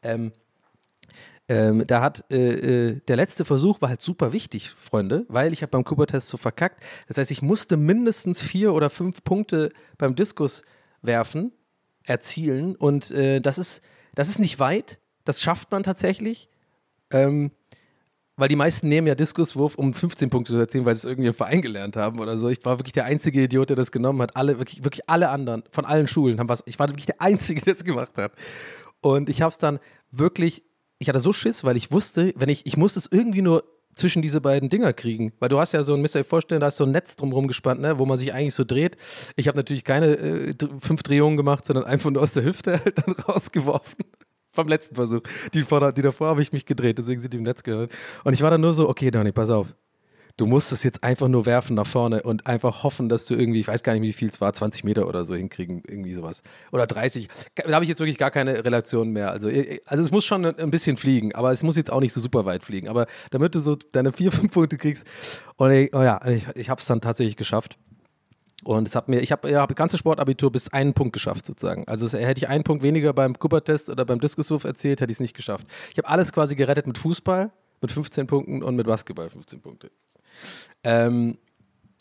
Ähm, 0.03 0.31
ähm, 1.51 1.85
da 1.85 2.01
hat 2.01 2.23
äh, 2.31 2.91
äh, 2.91 3.01
der 3.09 3.17
letzte 3.17 3.43
Versuch 3.43 3.81
war 3.81 3.89
halt 3.89 4.01
super 4.01 4.31
wichtig, 4.31 4.69
Freunde, 4.69 5.25
weil 5.27 5.51
ich 5.51 5.61
habe 5.61 5.71
beim 5.71 5.83
Cooper-Test 5.83 6.29
so 6.29 6.37
verkackt. 6.37 6.81
Das 7.09 7.17
heißt, 7.17 7.29
ich 7.29 7.41
musste 7.41 7.75
mindestens 7.75 8.41
vier 8.41 8.73
oder 8.73 8.89
fünf 8.89 9.21
Punkte 9.25 9.73
beim 9.97 10.15
Diskus 10.15 10.61
werfen, 11.01 11.51
erzielen 12.05 12.77
und 12.77 13.11
äh, 13.11 13.41
das 13.41 13.57
ist 13.57 13.81
das 14.15 14.29
ist 14.29 14.39
nicht 14.39 14.59
weit. 14.59 14.99
Das 15.25 15.41
schafft 15.41 15.71
man 15.71 15.83
tatsächlich. 15.83 16.49
Ähm, 17.11 17.51
weil 18.37 18.47
die 18.47 18.55
meisten 18.55 18.87
nehmen 18.87 19.07
ja 19.07 19.15
Diskuswurf, 19.15 19.75
um 19.75 19.93
15 19.93 20.29
Punkte 20.29 20.53
zu 20.53 20.57
erzielen, 20.57 20.85
weil 20.85 20.95
sie 20.95 20.99
es 20.99 21.03
irgendwie 21.11 21.27
im 21.27 21.33
Verein 21.33 21.61
gelernt 21.61 21.97
haben 21.97 22.19
oder 22.19 22.37
so. 22.37 22.47
Ich 22.47 22.63
war 22.63 22.79
wirklich 22.79 22.93
der 22.93 23.05
einzige 23.05 23.43
Idiot, 23.43 23.69
der 23.69 23.75
das 23.75 23.91
genommen 23.91 24.21
hat. 24.21 24.37
Alle, 24.37 24.57
wirklich, 24.57 24.85
wirklich 24.85 25.09
alle 25.09 25.29
anderen 25.29 25.63
von 25.69 25.83
allen 25.83 26.07
Schulen 26.07 26.39
haben 26.39 26.47
was. 26.47 26.63
Ich 26.65 26.79
war 26.79 26.87
wirklich 26.87 27.05
der 27.05 27.21
Einzige, 27.21 27.61
der 27.65 27.73
es 27.73 27.83
gemacht 27.83 28.17
hat. 28.17 28.31
Und 29.01 29.27
ich 29.27 29.41
habe 29.41 29.51
es 29.51 29.57
dann 29.57 29.79
wirklich, 30.11 30.63
ich 31.01 31.09
hatte 31.09 31.19
so 31.19 31.33
Schiss, 31.33 31.63
weil 31.63 31.75
ich 31.77 31.91
wusste, 31.91 32.31
wenn 32.37 32.49
ich, 32.49 32.67
ich 32.67 32.77
muss 32.77 32.95
es 32.95 33.09
irgendwie 33.11 33.41
nur 33.41 33.63
zwischen 33.95 34.21
diese 34.21 34.39
beiden 34.39 34.69
Dinger 34.69 34.93
kriegen. 34.93 35.33
Weil 35.39 35.49
du 35.49 35.59
hast 35.59 35.73
ja 35.73 35.81
so 35.81 35.95
ein, 35.95 36.01
müsst 36.01 36.15
ihr 36.15 36.21
euch 36.21 36.27
vorstellen, 36.27 36.61
da 36.61 36.67
ist 36.67 36.77
so 36.77 36.83
ein 36.83 36.91
Netz 36.91 37.15
drumherum 37.15 37.47
gespannt, 37.47 37.81
ne, 37.81 37.97
wo 37.97 38.05
man 38.05 38.19
sich 38.19 38.33
eigentlich 38.33 38.53
so 38.53 38.63
dreht. 38.63 38.97
Ich 39.35 39.47
habe 39.47 39.57
natürlich 39.57 39.83
keine 39.83 40.15
äh, 40.15 40.53
fünf 40.79 41.01
Drehungen 41.01 41.37
gemacht, 41.37 41.65
sondern 41.65 41.85
einfach 41.85 42.11
nur 42.11 42.21
aus 42.21 42.33
der 42.33 42.43
Hüfte 42.43 42.79
halt 42.85 42.99
dann 42.99 43.15
rausgeworfen. 43.15 43.97
Vom 44.51 44.67
letzten 44.67 44.95
Versuch. 44.95 45.21
Die, 45.53 45.61
vor, 45.61 45.91
die 45.91 46.01
davor 46.01 46.27
habe 46.27 46.41
ich 46.41 46.53
mich 46.53 46.65
gedreht, 46.65 46.97
deswegen 46.97 47.19
sind 47.19 47.33
die 47.33 47.37
im 47.37 47.43
Netz 47.43 47.63
gelandet. 47.63 47.93
Und 48.23 48.33
ich 48.33 48.41
war 48.41 48.51
dann 48.51 48.61
nur 48.61 48.73
so, 48.73 48.87
okay, 48.87 49.09
Donny, 49.09 49.31
pass 49.31 49.49
auf. 49.49 49.73
Du 50.37 50.45
musst 50.45 50.71
es 50.71 50.83
jetzt 50.83 51.03
einfach 51.03 51.27
nur 51.27 51.45
werfen 51.45 51.75
nach 51.75 51.87
vorne 51.87 52.23
und 52.23 52.47
einfach 52.47 52.83
hoffen, 52.83 53.09
dass 53.09 53.25
du 53.25 53.35
irgendwie, 53.35 53.59
ich 53.59 53.67
weiß 53.67 53.83
gar 53.83 53.93
nicht, 53.93 54.01
wie 54.01 54.13
viel 54.13 54.29
es 54.29 54.41
war, 54.41 54.53
20 54.53 54.83
Meter 54.83 55.07
oder 55.07 55.25
so 55.25 55.35
hinkriegen, 55.35 55.83
irgendwie 55.87 56.13
sowas. 56.13 56.41
Oder 56.71 56.87
30. 56.87 57.27
Da 57.55 57.71
habe 57.73 57.83
ich 57.83 57.89
jetzt 57.89 57.99
wirklich 57.99 58.17
gar 58.17 58.31
keine 58.31 58.63
Relation 58.65 59.09
mehr. 59.09 59.31
Also, 59.31 59.49
also 59.85 60.03
es 60.03 60.11
muss 60.11 60.25
schon 60.25 60.45
ein 60.45 60.71
ein 60.71 60.71
bisschen 60.71 60.97
fliegen, 60.97 61.35
aber 61.35 61.51
es 61.51 61.63
muss 61.63 61.75
jetzt 61.75 61.91
auch 61.91 61.99
nicht 61.99 62.13
so 62.13 62.21
super 62.21 62.45
weit 62.45 62.63
fliegen. 62.63 62.87
Aber 62.87 63.07
damit 63.29 63.53
du 63.55 63.59
so 63.59 63.75
deine 63.75 64.11
vier, 64.11 64.31
fünf 64.31 64.51
Punkte 64.51 64.77
kriegst, 64.77 65.05
und 65.57 65.71
ich, 65.71 65.93
oh 65.93 66.01
ja, 66.01 66.25
ich, 66.27 66.47
ich 66.55 66.69
habe 66.69 66.79
es 66.79 66.87
dann 66.87 67.01
tatsächlich 67.01 67.35
geschafft. 67.35 67.77
Und 68.63 68.87
es 68.87 68.95
hat 68.95 69.09
mir, 69.09 69.19
ich 69.19 69.31
habe 69.31 69.49
ja, 69.49 69.61
hab 69.61 69.75
ganze 69.75 69.97
Sportabitur 69.97 70.51
bis 70.51 70.69
einen 70.69 70.93
Punkt 70.93 71.13
geschafft 71.13 71.45
sozusagen. 71.45 71.87
Also 71.87 72.05
es, 72.05 72.13
hätte 72.13 72.39
ich 72.39 72.47
einen 72.47 72.63
Punkt 72.63 72.83
weniger 72.83 73.11
beim 73.11 73.37
Cooper-Test 73.37 73.89
oder 73.89 74.05
beim 74.05 74.19
Diskuswurf 74.19 74.63
erzählt, 74.63 75.01
hätte 75.01 75.11
ich 75.11 75.15
es 75.15 75.19
nicht 75.19 75.35
geschafft. 75.35 75.67
Ich 75.91 75.97
habe 75.97 76.07
alles 76.07 76.31
quasi 76.31 76.55
gerettet 76.55 76.85
mit 76.85 76.97
Fußball, 76.97 77.51
mit 77.81 77.91
15 77.91 78.27
Punkten 78.27 78.63
und 78.63 78.75
mit 78.75 78.85
Basketball 78.85 79.29
15 79.29 79.61
Punkte. 79.61 79.91
Ähm, 80.83 81.37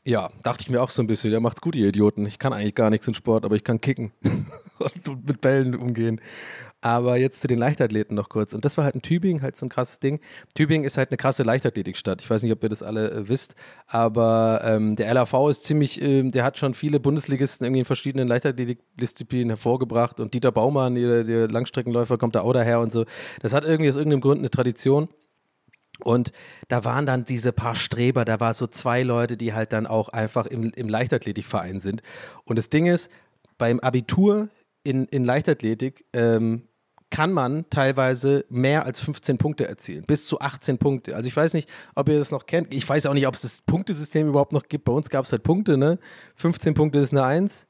ja, 0.04 0.30
dachte 0.42 0.62
ich 0.62 0.70
mir 0.70 0.82
auch 0.82 0.90
so 0.90 1.02
ein 1.02 1.06
bisschen, 1.06 1.30
der 1.30 1.40
macht's 1.40 1.60
gut, 1.60 1.76
ihr 1.76 1.88
Idioten. 1.88 2.24
Ich 2.24 2.38
kann 2.38 2.52
eigentlich 2.52 2.74
gar 2.74 2.88
nichts 2.88 3.06
in 3.06 3.14
Sport, 3.14 3.44
aber 3.44 3.56
ich 3.56 3.64
kann 3.64 3.80
kicken 3.80 4.12
und 4.78 5.26
mit 5.26 5.40
Bällen 5.40 5.74
umgehen. 5.74 6.20
Aber 6.80 7.18
jetzt 7.18 7.42
zu 7.42 7.48
den 7.48 7.58
Leichtathleten 7.58 8.16
noch 8.16 8.30
kurz. 8.30 8.54
Und 8.54 8.64
das 8.64 8.78
war 8.78 8.84
halt 8.84 8.94
in 8.94 9.02
Tübingen 9.02 9.42
halt 9.42 9.54
so 9.54 9.66
ein 9.66 9.68
krasses 9.68 10.00
Ding. 10.00 10.18
Tübingen 10.54 10.86
ist 10.86 10.96
halt 10.96 11.10
eine 11.10 11.18
krasse 11.18 11.42
Leichtathletikstadt. 11.42 12.22
Ich 12.22 12.30
weiß 12.30 12.42
nicht, 12.42 12.52
ob 12.52 12.62
ihr 12.62 12.70
das 12.70 12.82
alle 12.82 13.10
äh, 13.10 13.28
wisst, 13.28 13.54
aber 13.86 14.62
ähm, 14.64 14.96
der 14.96 15.12
LAV 15.12 15.50
ist 15.50 15.64
ziemlich, 15.64 16.00
ähm, 16.00 16.30
der 16.30 16.44
hat 16.44 16.56
schon 16.56 16.72
viele 16.72 16.98
Bundesligisten 16.98 17.66
irgendwie 17.66 17.80
in 17.80 17.84
verschiedenen 17.84 18.28
Leichtathletikdisziplinen 18.28 19.50
hervorgebracht. 19.50 20.18
Und 20.20 20.32
Dieter 20.32 20.52
Baumann, 20.52 20.94
der, 20.94 21.24
der 21.24 21.48
Langstreckenläufer, 21.48 22.16
kommt 22.16 22.34
da 22.34 22.40
auch 22.40 22.54
daher 22.54 22.80
und 22.80 22.90
so. 22.90 23.04
Das 23.42 23.52
hat 23.52 23.64
irgendwie 23.64 23.90
aus 23.90 23.96
irgendeinem 23.96 24.22
Grund 24.22 24.38
eine 24.38 24.48
Tradition. 24.48 25.10
Und 26.02 26.32
da 26.68 26.84
waren 26.84 27.06
dann 27.06 27.24
diese 27.24 27.52
paar 27.52 27.74
Streber, 27.74 28.24
da 28.24 28.40
war 28.40 28.54
so 28.54 28.66
zwei 28.66 29.02
Leute, 29.02 29.36
die 29.36 29.52
halt 29.54 29.72
dann 29.72 29.86
auch 29.86 30.08
einfach 30.08 30.46
im, 30.46 30.72
im 30.74 30.88
Leichtathletikverein 30.88 31.80
sind. 31.80 32.02
Und 32.44 32.56
das 32.56 32.70
Ding 32.70 32.86
ist, 32.86 33.10
beim 33.58 33.80
Abitur 33.80 34.48
in, 34.82 35.06
in 35.06 35.24
Leichtathletik 35.24 36.04
ähm, 36.12 36.62
kann 37.10 37.32
man 37.32 37.68
teilweise 37.70 38.44
mehr 38.48 38.86
als 38.86 39.00
15 39.00 39.36
Punkte 39.36 39.68
erzielen, 39.68 40.04
bis 40.06 40.26
zu 40.26 40.40
18 40.40 40.78
Punkte. 40.78 41.16
Also 41.16 41.26
ich 41.26 41.36
weiß 41.36 41.54
nicht, 41.54 41.68
ob 41.94 42.08
ihr 42.08 42.18
das 42.18 42.30
noch 42.30 42.46
kennt. 42.46 42.72
Ich 42.72 42.88
weiß 42.88 43.06
auch 43.06 43.14
nicht, 43.14 43.26
ob 43.26 43.34
es 43.34 43.42
das 43.42 43.60
Punktesystem 43.62 44.28
überhaupt 44.28 44.52
noch 44.52 44.68
gibt. 44.68 44.84
Bei 44.84 44.92
uns 44.92 45.10
gab 45.10 45.24
es 45.24 45.32
halt 45.32 45.42
Punkte, 45.42 45.76
ne? 45.76 45.98
15 46.36 46.74
Punkte 46.74 47.00
ist 47.00 47.12
eine 47.12 47.24
1, 47.24 47.66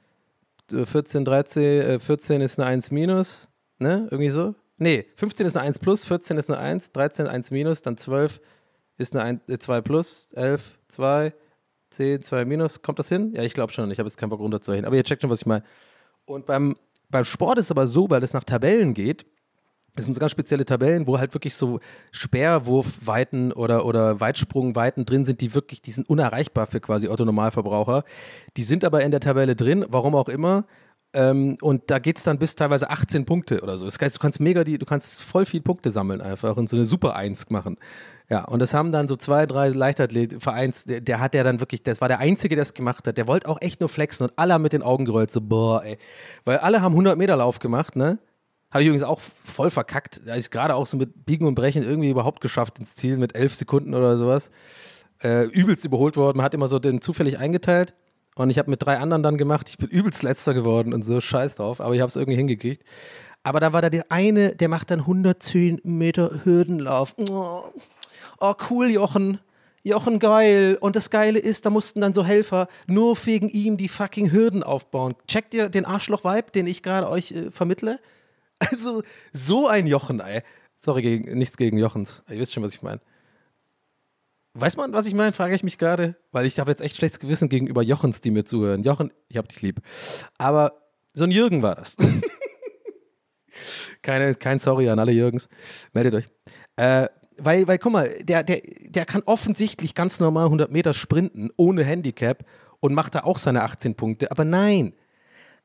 äh, 0.72 0.84
14, 0.84 1.24
13, 1.24 1.62
äh, 1.62 1.98
14 1.98 2.40
ist 2.42 2.60
eine 2.60 2.68
1 2.68 2.90
minus, 2.90 3.48
ne? 3.78 4.08
Irgendwie 4.10 4.30
so. 4.30 4.54
Nee, 4.80 5.06
15 5.16 5.46
ist 5.46 5.56
eine 5.58 5.66
1 5.66 5.78
plus, 5.78 6.04
14 6.04 6.38
ist 6.38 6.48
eine 6.48 6.58
1, 6.58 6.92
13 6.92 7.26
1 7.26 7.50
minus, 7.50 7.82
dann 7.82 7.98
12 7.98 8.40
ist 8.96 9.14
eine 9.14 9.24
1, 9.24 9.48
äh, 9.48 9.58
2 9.58 9.82
plus, 9.82 10.32
11, 10.32 10.78
2, 10.88 11.34
10, 11.90 12.22
2 12.22 12.44
minus. 12.46 12.80
Kommt 12.80 12.98
das 12.98 13.10
hin? 13.10 13.34
Ja, 13.36 13.42
ich 13.42 13.52
glaube 13.52 13.74
schon. 13.74 13.90
Ich 13.90 13.98
habe 13.98 14.08
jetzt 14.08 14.16
keinen 14.16 14.30
Bock 14.30 14.40
runterzurechnen. 14.40 14.86
Aber 14.86 14.96
ihr 14.96 15.04
checkt 15.04 15.20
schon, 15.20 15.30
was 15.30 15.42
ich 15.42 15.46
meine. 15.46 15.64
Und 16.24 16.46
beim, 16.46 16.76
beim 17.10 17.26
Sport 17.26 17.58
ist 17.58 17.66
es 17.66 17.70
aber 17.70 17.86
so, 17.86 18.08
weil 18.08 18.22
es 18.22 18.32
nach 18.32 18.44
Tabellen 18.44 18.94
geht, 18.94 19.26
das 19.96 20.06
sind 20.06 20.14
so 20.14 20.20
ganz 20.20 20.32
spezielle 20.32 20.64
Tabellen, 20.64 21.06
wo 21.06 21.18
halt 21.18 21.34
wirklich 21.34 21.54
so 21.56 21.80
Speerwurfweiten 22.12 23.52
oder, 23.52 23.84
oder 23.84 24.18
Weitsprungweiten 24.18 25.04
drin 25.04 25.26
sind, 25.26 25.42
die 25.42 25.54
wirklich, 25.54 25.82
die 25.82 25.92
sind 25.92 26.08
unerreichbar 26.08 26.66
für 26.66 26.80
quasi 26.80 27.08
Otto-Normalverbraucher. 27.08 28.04
Die 28.56 28.62
sind 28.62 28.84
aber 28.84 29.02
in 29.02 29.10
der 29.10 29.20
Tabelle 29.20 29.56
drin, 29.56 29.84
warum 29.88 30.14
auch 30.14 30.28
immer. 30.30 30.64
Ähm, 31.12 31.58
und 31.60 31.90
da 31.90 31.98
geht 31.98 32.18
es 32.18 32.22
dann 32.22 32.38
bis 32.38 32.54
teilweise 32.54 32.88
18 32.88 33.24
Punkte 33.24 33.60
oder 33.62 33.76
so. 33.76 33.84
Das 33.84 33.98
heißt, 34.00 34.16
du 34.16 34.20
kannst 34.20 34.38
mega 34.38 34.62
die, 34.62 34.78
du 34.78 34.86
kannst 34.86 35.22
voll 35.22 35.44
viel 35.44 35.60
Punkte 35.60 35.90
sammeln 35.90 36.20
einfach 36.20 36.56
und 36.56 36.68
so 36.68 36.76
eine 36.76 36.86
Super 36.86 37.16
Eins 37.16 37.50
machen. 37.50 37.78
Ja, 38.28 38.44
und 38.44 38.60
das 38.60 38.74
haben 38.74 38.92
dann 38.92 39.08
so 39.08 39.16
zwei, 39.16 39.44
drei 39.44 39.70
Leichtathlet-Vereins, 39.70 40.84
der, 40.84 41.00
der 41.00 41.18
hat 41.18 41.34
ja 41.34 41.42
dann 41.42 41.58
wirklich, 41.58 41.82
das 41.82 42.00
war 42.00 42.06
der 42.06 42.20
Einzige, 42.20 42.54
der 42.54 42.62
es 42.62 42.74
gemacht 42.74 43.08
hat. 43.08 43.18
Der 43.18 43.26
wollte 43.26 43.48
auch 43.48 43.60
echt 43.60 43.80
nur 43.80 43.88
flexen 43.88 44.28
und 44.28 44.32
alle 44.36 44.54
haben 44.54 44.62
mit 44.62 44.72
den 44.72 44.82
Augen 44.82 45.04
gerollt, 45.04 45.32
so, 45.32 45.40
boah, 45.40 45.82
ey. 45.84 45.98
Weil 46.44 46.58
alle 46.58 46.80
haben 46.80 46.92
100 46.92 47.18
Meter 47.18 47.36
Lauf 47.36 47.58
gemacht, 47.58 47.96
ne? 47.96 48.18
Habe 48.70 48.82
ich 48.82 48.86
übrigens 48.86 49.02
auch 49.02 49.20
voll 49.20 49.70
verkackt. 49.70 50.20
Da 50.24 50.34
ist 50.34 50.52
gerade 50.52 50.76
auch 50.76 50.86
so 50.86 50.96
mit 50.96 51.26
Biegen 51.26 51.44
und 51.44 51.56
Brechen 51.56 51.82
irgendwie 51.82 52.10
überhaupt 52.10 52.40
geschafft 52.40 52.78
ins 52.78 52.94
Ziel 52.94 53.16
mit 53.16 53.34
elf 53.34 53.52
Sekunden 53.52 53.94
oder 53.94 54.16
sowas. 54.16 54.52
Äh, 55.24 55.46
übelst 55.46 55.84
überholt 55.84 56.16
worden. 56.16 56.36
Man 56.36 56.44
hat 56.44 56.54
immer 56.54 56.68
so 56.68 56.78
den 56.78 57.00
zufällig 57.00 57.36
eingeteilt. 57.38 57.94
Und 58.34 58.50
ich 58.50 58.58
habe 58.58 58.70
mit 58.70 58.82
drei 58.82 58.98
anderen 58.98 59.22
dann 59.22 59.36
gemacht. 59.36 59.68
Ich 59.68 59.78
bin 59.78 59.88
übelst 59.90 60.22
letzter 60.22 60.54
geworden 60.54 60.92
und 60.92 61.04
so 61.04 61.20
scheiß 61.20 61.56
drauf. 61.56 61.80
Aber 61.80 61.94
ich 61.94 62.00
habe 62.00 62.08
es 62.08 62.16
irgendwie 62.16 62.36
hingekriegt. 62.36 62.84
Aber 63.42 63.60
da 63.60 63.72
war 63.72 63.82
da 63.82 63.90
der 63.90 64.10
eine, 64.10 64.54
der 64.54 64.68
macht 64.68 64.90
dann 64.90 65.00
110 65.00 65.80
Meter 65.82 66.44
Hürdenlauf. 66.44 67.14
Oh, 67.18 67.62
oh 68.38 68.54
cool, 68.70 68.90
Jochen. 68.90 69.40
Jochen 69.82 70.18
geil. 70.18 70.76
Und 70.80 70.94
das 70.94 71.08
Geile 71.08 71.38
ist, 71.38 71.64
da 71.64 71.70
mussten 71.70 72.02
dann 72.02 72.12
so 72.12 72.24
Helfer 72.24 72.68
nur 72.86 73.16
wegen 73.24 73.48
ihm 73.48 73.78
die 73.78 73.88
fucking 73.88 74.30
Hürden 74.30 74.62
aufbauen. 74.62 75.14
Checkt 75.26 75.54
ihr 75.54 75.70
den 75.70 75.86
Arschloch-Vibe, 75.86 76.50
den 76.50 76.66
ich 76.66 76.82
gerade 76.82 77.08
euch 77.08 77.32
äh, 77.32 77.50
vermittle? 77.50 77.98
Also, 78.62 79.02
so 79.32 79.68
ein 79.68 79.86
Jochen, 79.86 80.20
ey. 80.20 80.42
Sorry, 80.76 81.00
gegen, 81.00 81.38
nichts 81.38 81.56
gegen 81.56 81.78
Jochens. 81.78 82.22
Ihr 82.28 82.38
wisst 82.38 82.52
schon, 82.52 82.62
was 82.62 82.74
ich 82.74 82.82
meine. 82.82 83.00
Weiß 84.54 84.76
man, 84.76 84.92
was 84.92 85.06
ich 85.06 85.14
meine, 85.14 85.32
frage 85.32 85.54
ich 85.54 85.62
mich 85.62 85.78
gerade. 85.78 86.16
Weil 86.32 86.46
ich 86.46 86.58
habe 86.58 86.70
jetzt 86.70 86.80
echt 86.80 86.96
schlechtes 86.96 87.20
Gewissen 87.20 87.48
gegenüber 87.48 87.82
Jochens, 87.82 88.20
die 88.20 88.30
mir 88.30 88.44
zuhören. 88.44 88.82
Jochen, 88.82 89.12
ich 89.28 89.36
hab 89.36 89.48
dich 89.48 89.62
lieb. 89.62 89.80
Aber 90.38 90.72
so 91.14 91.24
ein 91.24 91.30
Jürgen 91.30 91.62
war 91.62 91.76
das. 91.76 91.96
Keine, 94.02 94.34
kein 94.34 94.58
Sorry 94.58 94.88
an 94.88 94.98
alle 94.98 95.12
Jürgens. 95.12 95.48
Meldet 95.92 96.14
euch. 96.14 96.28
Äh, 96.76 97.08
weil, 97.36 97.68
weil, 97.68 97.78
guck 97.78 97.92
mal, 97.92 98.08
der, 98.22 98.42
der, 98.42 98.60
der 98.88 99.06
kann 99.06 99.22
offensichtlich 99.26 99.94
ganz 99.94 100.20
normal 100.20 100.46
100 100.46 100.70
Meter 100.70 100.94
sprinten, 100.94 101.50
ohne 101.56 101.84
Handicap 101.84 102.44
und 102.80 102.94
macht 102.94 103.14
da 103.14 103.20
auch 103.20 103.38
seine 103.38 103.62
18 103.62 103.96
Punkte. 103.96 104.30
Aber 104.30 104.44
nein, 104.44 104.94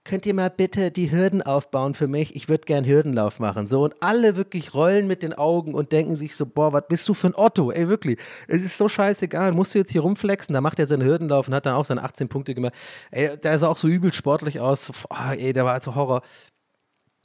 könnt 0.06 0.26
ihr 0.28 0.34
mal 0.36 0.50
bitte 0.50 0.92
die 0.92 1.12
Hürden 1.12 1.42
aufbauen 1.42 1.96
für 1.96 2.08
mich? 2.08 2.36
Ich 2.36 2.48
würde 2.48 2.66
gern 2.66 2.86
Hürdenlauf 2.86 3.40
machen. 3.40 3.68
So, 3.68 3.84
und 3.84 3.96
alle 4.02 4.38
wirklich 4.38 4.74
rollen 4.74 5.08
mit 5.08 5.24
den 5.24 5.34
Augen 5.34 5.74
und 5.74 5.92
denken 5.92 6.16
sich 6.16 6.36
so, 6.36 6.46
boah, 6.46 6.72
was 6.72 6.84
bist 6.88 7.10
du 7.10 7.14
für 7.14 7.28
ein 7.28 7.36
Otto? 7.36 7.72
Ey, 7.72 7.90
wirklich, 7.90 8.20
es 8.48 8.62
ist 8.62 8.78
so 8.78 8.88
scheißegal. 8.88 9.52
Musst 9.52 9.74
du 9.74 9.80
jetzt 9.80 9.92
hier 9.92 10.02
rumflexen? 10.02 10.54
Da 10.54 10.62
macht 10.62 10.80
er 10.80 10.86
seinen 10.86 11.04
Hürdenlauf 11.04 11.48
und 11.48 11.56
hat 11.56 11.66
dann 11.66 11.74
auch 11.74 11.86
seine 11.86 12.04
18 12.04 12.30
Punkte 12.30 12.54
gemacht. 12.54 12.74
Ey, 13.12 13.36
der 13.38 13.58
sah 13.58 13.68
auch 13.68 13.78
so 13.78 13.88
übel 13.88 14.14
sportlich 14.14 14.60
aus. 14.60 14.92
Boah, 15.10 15.34
ey, 15.36 15.52
der 15.52 15.66
war 15.66 15.74
also 15.74 15.96
Horror. 15.96 16.22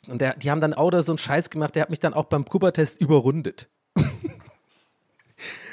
Und 0.09 0.23
der, 0.23 0.35
die 0.37 0.51
haben 0.51 0.63
dann 0.63 0.73
auch 0.73 0.91
da 0.91 1.03
so 1.03 1.13
einen 1.13 1.19
Scheiß 1.19 1.51
gemacht, 1.51 1.75
der 1.75 1.83
hat 1.83 1.91
mich 1.91 2.01
dann 2.01 2.15
auch 2.15 2.25
beim 2.25 2.47
Cooper-Test 2.47 2.99
überrundet. 3.01 3.69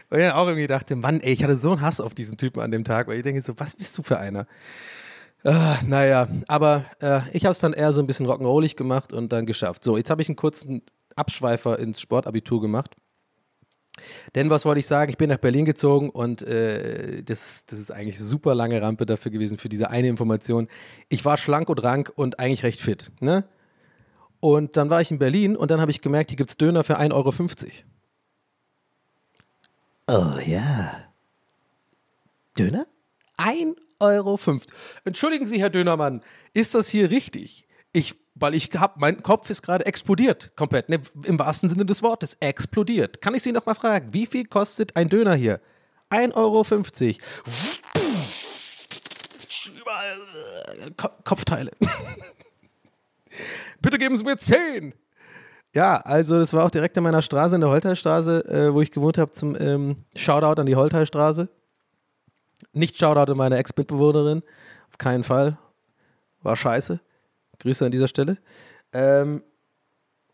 Weil 0.09 0.19
ich 0.19 0.25
dann 0.25 0.35
auch 0.35 0.47
irgendwie 0.47 0.67
dachte, 0.67 0.97
Mann, 0.97 1.21
ey, 1.21 1.31
ich 1.31 1.43
hatte 1.43 1.55
so 1.55 1.71
einen 1.71 1.81
Hass 1.81 2.01
auf 2.01 2.13
diesen 2.13 2.37
Typen 2.37 2.59
an 2.61 2.71
dem 2.71 2.83
Tag, 2.83 3.07
weil 3.07 3.17
ich 3.17 3.23
denke 3.23 3.41
so, 3.41 3.53
was 3.57 3.75
bist 3.75 3.97
du 3.97 4.03
für 4.03 4.17
einer? 4.17 4.47
Ah, 5.47 5.79
naja, 5.85 6.27
aber 6.49 6.83
äh, 6.99 7.21
ich 7.31 7.45
habe 7.45 7.53
es 7.53 7.59
dann 7.59 7.71
eher 7.71 7.93
so 7.93 8.01
ein 8.01 8.05
bisschen 8.05 8.27
rock'n'rollig 8.27 8.75
gemacht 8.75 9.13
und 9.13 9.31
dann 9.31 9.45
geschafft. 9.45 9.81
So, 9.81 9.95
jetzt 9.95 10.09
habe 10.09 10.21
ich 10.21 10.27
einen 10.27 10.35
kurzen 10.35 10.81
Abschweifer 11.15 11.79
ins 11.79 12.01
Sportabitur 12.01 12.59
gemacht. 12.59 12.97
Denn 14.35 14.49
was 14.49 14.65
wollte 14.65 14.81
ich 14.81 14.87
sagen? 14.87 15.09
Ich 15.09 15.17
bin 15.17 15.29
nach 15.29 15.37
Berlin 15.37 15.63
gezogen 15.63 16.09
und 16.09 16.41
äh, 16.41 17.23
das, 17.23 17.65
das 17.65 17.79
ist 17.79 17.93
eigentlich 17.93 18.17
eine 18.17 18.25
super 18.25 18.55
lange 18.55 18.81
Rampe 18.81 19.05
dafür 19.05 19.31
gewesen, 19.31 19.57
für 19.57 19.69
diese 19.69 19.89
eine 19.89 20.09
Information. 20.09 20.67
Ich 21.07 21.23
war 21.23 21.37
schlank 21.37 21.69
und 21.69 21.81
rank 21.81 22.11
und 22.13 22.39
eigentlich 22.39 22.63
recht 22.63 22.81
fit. 22.81 23.09
Ne? 23.21 23.45
Und 24.41 24.75
dann 24.75 24.89
war 24.89 24.99
ich 24.99 25.11
in 25.11 25.17
Berlin 25.17 25.55
und 25.55 25.71
dann 25.71 25.79
habe 25.79 25.91
ich 25.91 26.01
gemerkt, 26.01 26.29
hier 26.29 26.37
gibt 26.37 26.49
es 26.49 26.57
Döner 26.57 26.83
für 26.83 26.99
1,50 26.99 27.13
Euro. 27.13 27.31
Oh 30.09 30.39
ja. 30.45 30.91
Döner? 32.59 32.85
1,50 33.37 33.86
Euro. 33.99 34.39
Entschuldigen 35.05 35.45
Sie, 35.45 35.59
Herr 35.59 35.69
Dönermann, 35.69 36.21
ist 36.53 36.75
das 36.75 36.89
hier 36.89 37.09
richtig? 37.09 37.67
Ich, 37.93 38.15
weil 38.35 38.53
ich 38.53 38.69
hab, 38.75 38.97
mein 38.97 39.23
Kopf 39.23 39.49
ist 39.49 39.61
gerade 39.61 39.85
explodiert, 39.85 40.51
komplett, 40.55 40.89
ne, 40.89 41.01
im 41.23 41.39
wahrsten 41.39 41.69
Sinne 41.69 41.85
des 41.85 42.03
Wortes, 42.03 42.37
explodiert. 42.39 43.21
Kann 43.21 43.35
ich 43.35 43.43
Sie 43.43 43.51
noch 43.51 43.65
mal 43.65 43.75
fragen, 43.75 44.13
wie 44.13 44.25
viel 44.25 44.45
kostet 44.45 44.95
ein 44.95 45.09
Döner 45.09 45.35
hier? 45.35 45.59
1,50 46.11 46.35
Euro. 46.35 46.65
Überall 49.81 50.17
äh, 50.87 50.91
Ko 50.95 51.09
Kopfteile. 51.23 51.71
Bitte 53.81 53.97
geben 53.97 54.17
Sie 54.17 54.23
mir 54.23 54.37
10. 54.37 54.93
Ja, 55.75 55.97
also 55.97 56.39
das 56.39 56.53
war 56.53 56.65
auch 56.65 56.71
direkt 56.71 56.97
an 56.97 57.03
meiner 57.03 57.21
Straße, 57.21 57.55
in 57.55 57.61
der 57.61 57.69
Holteilstraße, 57.69 58.45
äh, 58.45 58.73
wo 58.73 58.81
ich 58.81 58.91
gewohnt 58.91 59.17
habe, 59.17 59.31
zum 59.31 59.55
ähm, 59.59 60.05
Shoutout 60.15 60.59
an 60.59 60.65
die 60.65 60.75
Holteilstraße. 60.75 61.49
Nicht 62.73 62.97
Shoutout 62.97 63.31
an 63.31 63.37
meine 63.37 63.57
Ex-Mitbewohnerin, 63.57 64.43
auf 64.89 64.97
keinen 64.97 65.23
Fall. 65.23 65.57
War 66.41 66.55
scheiße. 66.55 66.99
Grüße 67.59 67.85
an 67.85 67.91
dieser 67.91 68.07
Stelle. 68.07 68.37
Ähm, 68.93 69.43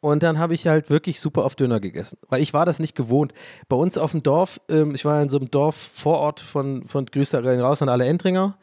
und 0.03 0.21
dann 0.21 0.37
habe 0.37 0.53
ich 0.53 0.67
halt 0.67 0.89
wirklich 0.89 1.21
super 1.21 1.45
oft 1.45 1.59
Döner 1.59 1.79
gegessen, 1.79 2.17
weil 2.27 2.41
ich 2.41 2.53
war 2.53 2.65
das 2.65 2.79
nicht 2.79 2.93
gewohnt. 2.93 3.33
Bei 3.69 3.77
uns 3.77 3.97
auf 3.97 4.11
dem 4.11 4.21
Dorf, 4.21 4.59
ähm, 4.69 4.93
ich 4.93 5.05
war 5.05 5.21
in 5.21 5.29
so 5.29 5.37
einem 5.37 5.49
Dorf 5.49 5.75
Vorort 5.75 6.41
von, 6.41 6.85
von 6.85 7.05
Grüße 7.05 7.41
gehen 7.41 7.61
raus 7.61 7.81
an 7.81 7.87
alle 7.87 8.05
Endringer. 8.05 8.57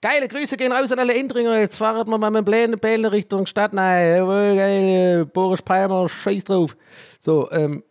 Geile 0.00 0.26
Grüße 0.26 0.56
gehen 0.56 0.72
raus 0.72 0.90
an 0.90 0.98
alle 0.98 1.14
Endringer. 1.14 1.60
Jetzt 1.60 1.76
fahren 1.76 2.08
wir 2.08 2.18
mal 2.18 2.30
mit 2.30 2.46
dem 2.46 2.78
Bälen 2.80 3.04
Richtung 3.04 3.46
Stadt. 3.46 3.72
Nein, 3.72 4.26
geil, 4.26 5.26
Boris 5.26 5.62
Palmer, 5.62 6.08
scheiß 6.08 6.44
drauf. 6.44 6.76
So, 7.20 7.48
ähm, 7.52 7.84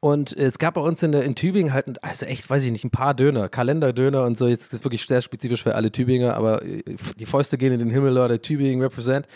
und 0.00 0.32
es 0.36 0.58
gab 0.58 0.74
bei 0.74 0.80
uns 0.80 1.02
in, 1.02 1.12
in 1.12 1.34
Tübingen 1.34 1.72
halt, 1.72 2.02
also 2.04 2.24
echt, 2.26 2.48
weiß 2.48 2.64
ich 2.64 2.70
nicht, 2.70 2.84
ein 2.84 2.90
paar 2.90 3.14
Döner, 3.14 3.48
Kalenderdöner 3.48 4.24
und 4.24 4.38
so. 4.38 4.46
Jetzt 4.46 4.72
ist 4.72 4.74
es 4.74 4.84
wirklich 4.84 5.04
sehr 5.04 5.20
spezifisch 5.22 5.64
für 5.64 5.74
alle 5.74 5.90
Tübinger, 5.90 6.36
aber 6.36 6.62
äh, 6.64 6.82
die 7.18 7.26
Fäuste 7.26 7.58
gehen 7.58 7.72
in 7.72 7.80
den 7.80 7.90
Himmel, 7.90 8.12
Leute. 8.12 8.40
Tübingen 8.40 8.80
represent. 8.80 9.26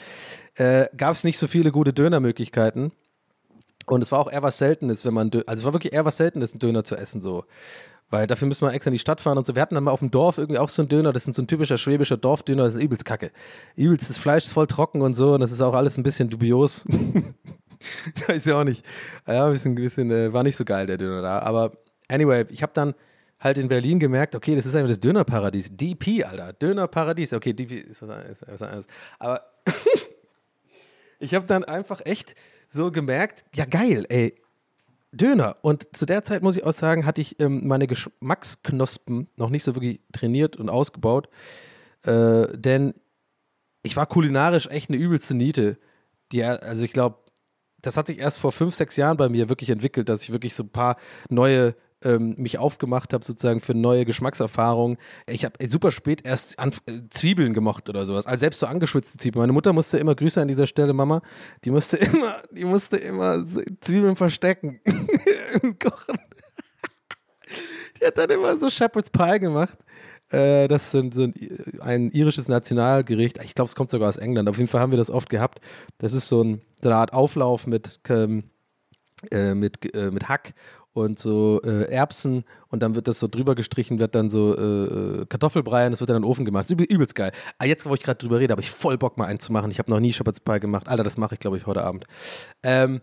Äh, 0.54 0.86
gab 0.96 1.14
es 1.14 1.24
nicht 1.24 1.38
so 1.38 1.48
viele 1.48 1.72
gute 1.72 1.92
Dönermöglichkeiten. 1.92 2.92
Und 3.86 4.02
es 4.02 4.12
war 4.12 4.20
auch 4.20 4.30
eher 4.30 4.44
was 4.44 4.58
Seltenes, 4.58 5.04
wenn 5.04 5.14
man, 5.14 5.30
Dö 5.30 5.42
also 5.46 5.62
es 5.62 5.64
war 5.64 5.72
wirklich 5.72 5.92
eher 5.92 6.04
was 6.04 6.16
Seltenes, 6.16 6.52
einen 6.52 6.60
Döner 6.60 6.84
zu 6.84 6.96
essen, 6.96 7.20
so. 7.20 7.44
Weil 8.08 8.28
dafür 8.28 8.46
müssen 8.46 8.64
wir 8.64 8.72
extra 8.72 8.90
in 8.90 8.92
die 8.92 9.00
Stadt 9.00 9.20
fahren 9.20 9.38
und 9.38 9.46
so. 9.46 9.56
Wir 9.56 9.62
hatten 9.62 9.74
dann 9.74 9.84
mal 9.84 9.90
auf 9.90 9.98
dem 9.98 10.12
Dorf 10.12 10.38
irgendwie 10.38 10.58
auch 10.58 10.68
so 10.68 10.82
einen 10.82 10.88
Döner, 10.88 11.12
das 11.12 11.26
ist 11.26 11.34
so 11.34 11.42
ein 11.42 11.48
typischer 11.48 11.78
schwäbischer 11.78 12.16
Dorfdöner, 12.16 12.62
das 12.62 12.76
ist 12.76 12.82
übelst 12.82 13.04
kacke. 13.04 13.32
Übelst, 13.74 14.08
das 14.08 14.18
Fleisch 14.18 14.44
ist 14.44 14.52
voll 14.52 14.68
trocken 14.68 15.02
und 15.02 15.14
so 15.14 15.34
und 15.34 15.40
das 15.40 15.50
ist 15.50 15.60
auch 15.60 15.74
alles 15.74 15.98
ein 15.98 16.04
bisschen 16.04 16.30
dubios. 16.30 16.84
Weiß 18.26 18.46
ich 18.46 18.52
auch 18.52 18.64
nicht. 18.64 18.84
Ja, 19.26 19.46
ein 19.46 19.52
bisschen, 19.52 19.74
bisschen 19.74 20.10
äh, 20.10 20.32
war 20.32 20.42
nicht 20.42 20.56
so 20.56 20.64
geil, 20.64 20.86
der 20.86 20.98
Döner 20.98 21.22
da. 21.22 21.38
Aber 21.40 21.72
anyway, 22.08 22.44
ich 22.50 22.62
habe 22.62 22.72
dann 22.74 22.94
halt 23.38 23.58
in 23.58 23.68
Berlin 23.68 23.98
gemerkt, 23.98 24.34
okay, 24.34 24.54
das 24.54 24.66
ist 24.66 24.74
einfach 24.74 24.88
das 24.88 25.00
Dönerparadies. 25.00 25.76
DP, 25.76 26.24
Alter. 26.24 26.52
Dönerparadies. 26.52 27.32
Okay, 27.32 27.52
DP 27.52 27.72
ist 27.72 28.02
was 28.02 28.62
anderes. 28.62 28.86
Aber 29.18 29.42
ich 31.18 31.34
habe 31.34 31.46
dann 31.46 31.64
einfach 31.64 32.00
echt 32.04 32.34
so 32.68 32.90
gemerkt, 32.90 33.44
ja 33.54 33.64
geil, 33.64 34.06
ey, 34.08 34.34
Döner. 35.12 35.56
Und 35.60 35.94
zu 35.94 36.06
der 36.06 36.24
Zeit, 36.24 36.42
muss 36.42 36.56
ich 36.56 36.64
auch 36.64 36.72
sagen, 36.72 37.04
hatte 37.04 37.20
ich 37.20 37.38
ähm, 37.38 37.66
meine 37.66 37.86
Geschmacksknospen 37.86 39.28
noch 39.36 39.50
nicht 39.50 39.62
so 39.62 39.74
wirklich 39.74 40.00
trainiert 40.12 40.56
und 40.56 40.70
ausgebaut. 40.70 41.28
Äh, 42.04 42.46
denn 42.56 42.94
ich 43.82 43.96
war 43.96 44.06
kulinarisch 44.06 44.68
echt 44.68 44.88
eine 44.88 44.98
übelste 44.98 45.34
Niete. 45.34 45.78
Die, 46.32 46.42
also 46.42 46.84
ich 46.84 46.92
glaube, 46.92 47.18
das 47.82 47.96
hat 47.96 48.06
sich 48.06 48.18
erst 48.18 48.38
vor 48.38 48.52
fünf, 48.52 48.74
sechs 48.74 48.96
Jahren 48.96 49.16
bei 49.16 49.28
mir 49.28 49.48
wirklich 49.48 49.70
entwickelt, 49.70 50.08
dass 50.08 50.22
ich 50.22 50.32
wirklich 50.32 50.54
so 50.54 50.62
ein 50.62 50.70
paar 50.70 50.96
neue 51.28 51.74
ähm, 52.04 52.34
mich 52.38 52.58
aufgemacht 52.58 53.12
habe, 53.12 53.24
sozusagen 53.24 53.60
für 53.60 53.74
neue 53.74 54.04
Geschmackserfahrungen. 54.04 54.98
Ich 55.26 55.44
habe 55.44 55.54
super 55.68 55.92
spät 55.92 56.24
erst 56.24 56.58
an, 56.58 56.70
äh, 56.86 57.00
Zwiebeln 57.10 57.52
gemocht 57.52 57.88
oder 57.88 58.04
sowas. 58.04 58.26
Also 58.26 58.40
selbst 58.40 58.60
so 58.60 58.66
angeschwitzte 58.66 59.18
Zwiebeln. 59.18 59.42
Meine 59.42 59.52
Mutter 59.52 59.72
musste 59.72 59.98
immer, 59.98 60.14
Grüße 60.14 60.40
an 60.40 60.48
dieser 60.48 60.66
Stelle, 60.66 60.92
Mama, 60.92 61.22
die 61.64 61.70
musste 61.70 61.96
immer, 61.96 62.42
die 62.50 62.64
musste 62.64 62.96
immer 62.96 63.44
Zwiebeln 63.80 64.16
verstecken 64.16 64.80
im 65.62 65.78
Kochen. 65.78 66.18
die 68.00 68.06
hat 68.06 68.18
dann 68.18 68.30
immer 68.30 68.56
so 68.56 68.70
Shepherd's 68.70 69.10
Pie 69.10 69.38
gemacht. 69.38 69.76
Äh, 70.32 70.68
das 70.68 70.84
ist 70.84 70.90
so 70.92 70.98
ein, 70.98 71.12
so 71.12 71.28
ein, 71.80 72.10
irisches 72.10 72.48
Nationalgericht. 72.48 73.42
Ich 73.42 73.54
glaube, 73.54 73.68
es 73.68 73.74
kommt 73.74 73.90
sogar 73.90 74.08
aus 74.08 74.16
England. 74.16 74.48
Auf 74.48 74.56
jeden 74.56 74.68
Fall 74.68 74.80
haben 74.80 74.92
wir 74.92 74.98
das 74.98 75.10
oft 75.10 75.28
gehabt. 75.28 75.60
Das 75.98 76.12
ist 76.12 76.28
so, 76.28 76.42
ein, 76.42 76.62
so 76.80 76.88
eine 76.88 76.96
Art 76.96 77.12
Auflauf 77.12 77.66
mit, 77.66 78.00
ähm, 78.08 78.44
äh, 79.30 79.54
mit, 79.54 79.94
äh, 79.94 80.10
mit 80.10 80.28
Hack 80.28 80.54
und 80.94 81.18
so 81.18 81.60
äh, 81.64 81.90
Erbsen 81.90 82.44
und 82.68 82.82
dann 82.82 82.94
wird 82.94 83.08
das 83.08 83.18
so 83.18 83.26
drüber 83.26 83.54
gestrichen, 83.54 83.98
wird 83.98 84.14
dann 84.14 84.28
so 84.28 84.54
äh, 84.56 85.24
Kartoffelbrei 85.26 85.86
und 85.86 85.92
das 85.92 86.00
wird 86.00 86.10
dann 86.10 86.18
in 86.18 86.22
den 86.22 86.30
Ofen 86.30 86.44
gemacht. 86.44 86.64
Das 86.64 86.70
ist 86.70 86.92
übelst 86.92 87.14
geil. 87.14 87.32
Ah, 87.58 87.64
jetzt, 87.64 87.86
wo 87.86 87.94
ich 87.94 88.02
gerade 88.02 88.18
drüber 88.18 88.40
rede, 88.40 88.52
habe 88.52 88.60
ich 88.60 88.70
voll 88.70 88.98
Bock 88.98 89.16
mal 89.16 89.26
einen 89.26 89.38
zu 89.38 89.52
machen. 89.52 89.70
Ich 89.70 89.78
habe 89.78 89.90
noch 89.90 90.00
nie 90.00 90.12
Shepherd's 90.12 90.40
Pie 90.40 90.60
gemacht. 90.60 90.88
Alter, 90.88 91.04
das 91.04 91.16
mache 91.16 91.34
ich, 91.34 91.40
glaube 91.40 91.56
ich, 91.56 91.66
heute 91.66 91.82
Abend. 91.82 92.04
Ähm, 92.62 93.00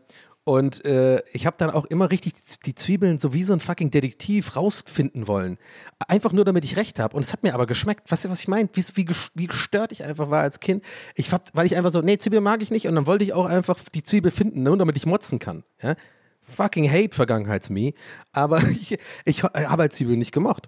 und 0.49 0.83
äh, 0.83 1.21
ich 1.31 1.45
habe 1.45 1.57
dann 1.59 1.69
auch 1.69 1.85
immer 1.85 2.09
richtig 2.09 2.33
die 2.65 2.73
Zwiebeln 2.73 3.19
so 3.19 3.33
wie 3.33 3.43
so 3.43 3.53
ein 3.53 3.59
fucking 3.59 3.91
Detektiv 3.91 4.55
rausfinden 4.55 5.27
wollen. 5.27 5.59
Einfach 6.07 6.31
nur, 6.31 6.43
damit 6.43 6.65
ich 6.65 6.75
recht 6.75 6.97
habe. 6.97 7.15
Und 7.15 7.21
es 7.21 7.33
hat 7.33 7.43
mir 7.43 7.53
aber 7.53 7.67
geschmeckt. 7.67 8.11
Weißt 8.11 8.25
du, 8.25 8.31
was 8.31 8.39
ich 8.39 8.47
meine? 8.47 8.67
Wie, 8.73 8.83
wie, 8.95 9.07
wie 9.35 9.45
gestört 9.45 9.91
ich 9.91 10.03
einfach 10.03 10.31
war 10.31 10.41
als 10.41 10.59
Kind. 10.59 10.83
Ich 11.13 11.31
hab, 11.31 11.55
weil 11.55 11.67
ich 11.67 11.77
einfach 11.77 11.91
so, 11.91 12.01
nee, 12.01 12.17
Zwiebel 12.17 12.41
mag 12.41 12.63
ich 12.63 12.71
nicht. 12.71 12.87
Und 12.87 12.95
dann 12.95 13.05
wollte 13.05 13.23
ich 13.23 13.33
auch 13.33 13.45
einfach 13.45 13.77
die 13.93 14.01
Zwiebel 14.01 14.31
finden, 14.31 14.63
nur 14.63 14.75
damit 14.75 14.97
ich 14.97 15.05
motzen 15.05 15.37
kann. 15.37 15.63
Ja? 15.83 15.95
fucking 16.41 16.89
hate 16.89 17.15
Vergangenheits-Me, 17.15 17.93
aber 18.31 18.63
ich, 18.71 18.97
ich 19.25 19.43
habe 19.43 19.83
halt 19.83 19.93
Zwiebeln 19.93 20.17
nicht 20.17 20.31
gemocht. 20.31 20.67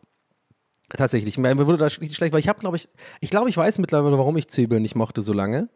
Tatsächlich. 0.89 1.39
Mir 1.39 1.57
wurde 1.65 1.77
da 1.77 1.89
schlecht, 1.89 2.19
weil 2.19 2.39
ich 2.39 2.49
habe, 2.49 2.59
glaube 2.59 2.77
ich, 2.77 2.87
ich 3.19 3.31
glaube, 3.31 3.49
ich 3.49 3.57
weiß 3.57 3.79
mittlerweile, 3.79 4.17
warum 4.19 4.37
ich 4.37 4.47
Zwiebeln 4.47 4.83
nicht 4.83 4.95
mochte 4.95 5.23
so 5.23 5.33
lange. 5.33 5.69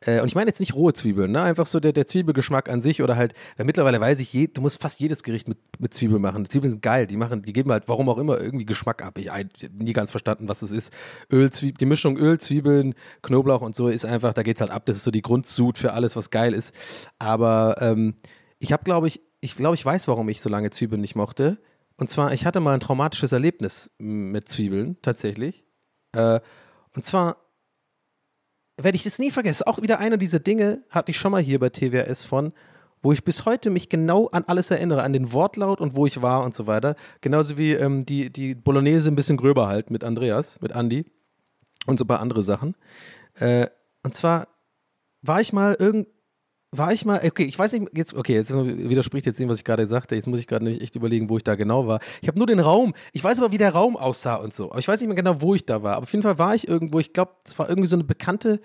Äh, 0.00 0.20
und 0.20 0.28
ich 0.28 0.34
meine 0.34 0.48
jetzt 0.48 0.60
nicht 0.60 0.74
rohe 0.74 0.92
Zwiebeln, 0.92 1.32
ne? 1.32 1.42
Einfach 1.42 1.66
so 1.66 1.80
der, 1.80 1.92
der 1.92 2.06
Zwiebelgeschmack 2.06 2.68
an 2.68 2.80
sich 2.82 3.02
oder 3.02 3.16
halt, 3.16 3.34
weil 3.56 3.66
mittlerweile 3.66 4.00
weiß 4.00 4.20
ich, 4.20 4.32
je, 4.32 4.46
du 4.46 4.60
musst 4.60 4.80
fast 4.80 5.00
jedes 5.00 5.22
Gericht 5.22 5.48
mit, 5.48 5.58
mit 5.78 5.92
Zwiebeln 5.92 6.22
machen. 6.22 6.48
Zwiebeln 6.48 6.72
sind 6.72 6.82
geil, 6.82 7.06
die 7.06 7.16
machen, 7.16 7.42
die 7.42 7.52
geben 7.52 7.72
halt, 7.72 7.84
warum 7.88 8.08
auch 8.08 8.18
immer, 8.18 8.40
irgendwie 8.40 8.64
Geschmack 8.64 9.02
ab. 9.02 9.18
Ich, 9.18 9.28
habe 9.28 9.48
nie 9.72 9.92
ganz 9.92 10.10
verstanden, 10.10 10.48
was 10.48 10.62
es 10.62 10.70
ist. 10.70 10.92
Öl, 11.32 11.50
Zwiebeln, 11.50 11.78
die 11.80 11.86
Mischung 11.86 12.16
Öl, 12.16 12.38
Zwiebeln, 12.38 12.94
Knoblauch 13.22 13.60
und 13.60 13.74
so 13.74 13.88
ist 13.88 14.04
einfach, 14.04 14.34
da 14.34 14.42
geht's 14.42 14.60
halt 14.60 14.70
ab. 14.70 14.86
Das 14.86 14.96
ist 14.96 15.04
so 15.04 15.10
die 15.10 15.22
Grundsud 15.22 15.78
für 15.78 15.92
alles, 15.92 16.14
was 16.14 16.30
geil 16.30 16.54
ist. 16.54 16.74
Aber 17.18 17.76
ähm, 17.80 18.14
ich 18.60 18.72
habe, 18.72 18.84
glaube 18.84 19.08
ich, 19.08 19.20
ich 19.40 19.56
glaube, 19.56 19.74
ich 19.74 19.84
weiß, 19.84 20.08
warum 20.08 20.28
ich 20.28 20.40
so 20.40 20.48
lange 20.48 20.70
Zwiebeln 20.70 21.00
nicht 21.00 21.16
mochte. 21.16 21.58
Und 21.96 22.08
zwar, 22.08 22.32
ich 22.32 22.46
hatte 22.46 22.60
mal 22.60 22.74
ein 22.74 22.80
traumatisches 22.80 23.32
Erlebnis 23.32 23.90
mit 23.98 24.48
Zwiebeln, 24.48 24.96
tatsächlich. 25.02 25.64
Äh, 26.12 26.40
und 26.94 27.04
zwar 27.04 27.47
werde 28.78 28.96
ich 28.96 29.02
das 29.02 29.18
nie 29.18 29.30
vergessen. 29.30 29.64
Auch 29.66 29.82
wieder 29.82 29.98
einer 29.98 30.16
dieser 30.16 30.38
Dinge 30.38 30.82
hatte 30.90 31.10
ich 31.10 31.18
schon 31.18 31.32
mal 31.32 31.42
hier 31.42 31.58
bei 31.58 31.68
TWS 31.68 32.22
von, 32.22 32.52
wo 33.02 33.12
ich 33.12 33.24
bis 33.24 33.44
heute 33.44 33.70
mich 33.70 33.88
genau 33.88 34.28
an 34.28 34.44
alles 34.46 34.70
erinnere, 34.70 35.02
an 35.02 35.12
den 35.12 35.32
Wortlaut 35.32 35.80
und 35.80 35.94
wo 35.94 36.06
ich 36.06 36.22
war 36.22 36.44
und 36.44 36.54
so 36.54 36.66
weiter. 36.66 36.96
Genauso 37.20 37.58
wie 37.58 37.72
ähm, 37.72 38.06
die, 38.06 38.30
die 38.30 38.54
Bolognese 38.54 39.10
ein 39.10 39.16
bisschen 39.16 39.36
gröber 39.36 39.68
halt 39.68 39.90
mit 39.90 40.04
Andreas, 40.04 40.60
mit 40.60 40.72
Andy 40.72 41.06
und 41.86 41.98
so 41.98 42.04
ein 42.04 42.08
paar 42.08 42.20
andere 42.20 42.42
Sachen. 42.42 42.74
Äh, 43.34 43.66
und 44.02 44.14
zwar 44.14 44.48
war 45.22 45.40
ich 45.40 45.52
mal 45.52 45.76
irgend, 45.78 46.08
war 46.70 46.92
ich 46.92 47.04
mal, 47.04 47.20
okay, 47.24 47.44
ich 47.44 47.58
weiß 47.58 47.72
nicht, 47.72 47.96
jetzt, 47.96 48.14
okay, 48.14 48.34
jetzt 48.34 48.52
widerspricht 48.52 49.24
jetzt 49.26 49.38
dem, 49.38 49.48
was 49.48 49.58
ich 49.58 49.64
gerade 49.64 49.86
sagte. 49.86 50.14
Jetzt 50.14 50.26
muss 50.26 50.40
ich 50.40 50.46
gerade 50.46 50.64
nämlich 50.64 50.82
echt 50.82 50.96
überlegen, 50.96 51.30
wo 51.30 51.36
ich 51.38 51.44
da 51.44 51.54
genau 51.54 51.86
war. 51.86 52.00
Ich 52.20 52.28
habe 52.28 52.36
nur 52.36 52.46
den 52.46 52.60
Raum, 52.60 52.94
ich 53.12 53.24
weiß 53.24 53.38
aber, 53.38 53.52
wie 53.52 53.58
der 53.58 53.72
Raum 53.72 53.96
aussah 53.96 54.34
und 54.34 54.54
so. 54.54 54.70
Aber 54.70 54.78
ich 54.78 54.86
weiß 54.86 55.00
nicht 55.00 55.08
mehr 55.08 55.16
genau, 55.16 55.40
wo 55.40 55.54
ich 55.54 55.64
da 55.64 55.82
war. 55.82 55.96
Aber 55.96 56.04
auf 56.04 56.12
jeden 56.12 56.22
Fall 56.22 56.38
war 56.38 56.54
ich 56.54 56.68
irgendwo, 56.68 56.98
ich 56.98 57.12
glaube, 57.12 57.32
es 57.44 57.58
war 57.58 57.68
irgendwie 57.68 57.88
so 57.88 57.96
eine 57.96 58.04
Bekannte, 58.04 58.60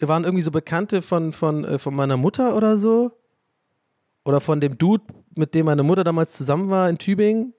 waren 0.00 0.24
irgendwie 0.24 0.42
so 0.42 0.50
Bekannte 0.50 1.02
von, 1.02 1.32
von, 1.32 1.64
äh, 1.64 1.78
von 1.78 1.94
meiner 1.94 2.16
Mutter 2.16 2.56
oder 2.56 2.78
so. 2.78 3.12
Oder 4.24 4.40
von 4.40 4.60
dem 4.60 4.78
Dude, 4.78 5.04
mit 5.34 5.54
dem 5.54 5.66
meine 5.66 5.82
Mutter 5.82 6.04
damals 6.04 6.32
zusammen 6.34 6.70
war 6.70 6.88
in 6.88 6.98
Tübingen. 6.98 7.54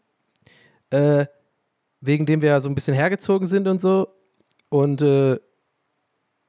Äh, 0.92 1.26
wegen 2.00 2.26
dem 2.26 2.42
wir 2.42 2.50
ja 2.50 2.62
so 2.62 2.70
ein 2.70 2.76
bisschen 2.76 2.96
hergezogen 2.96 3.48
sind 3.48 3.68
und 3.68 3.82
so. 3.82 4.08
Und 4.70 5.02
äh, 5.02 5.40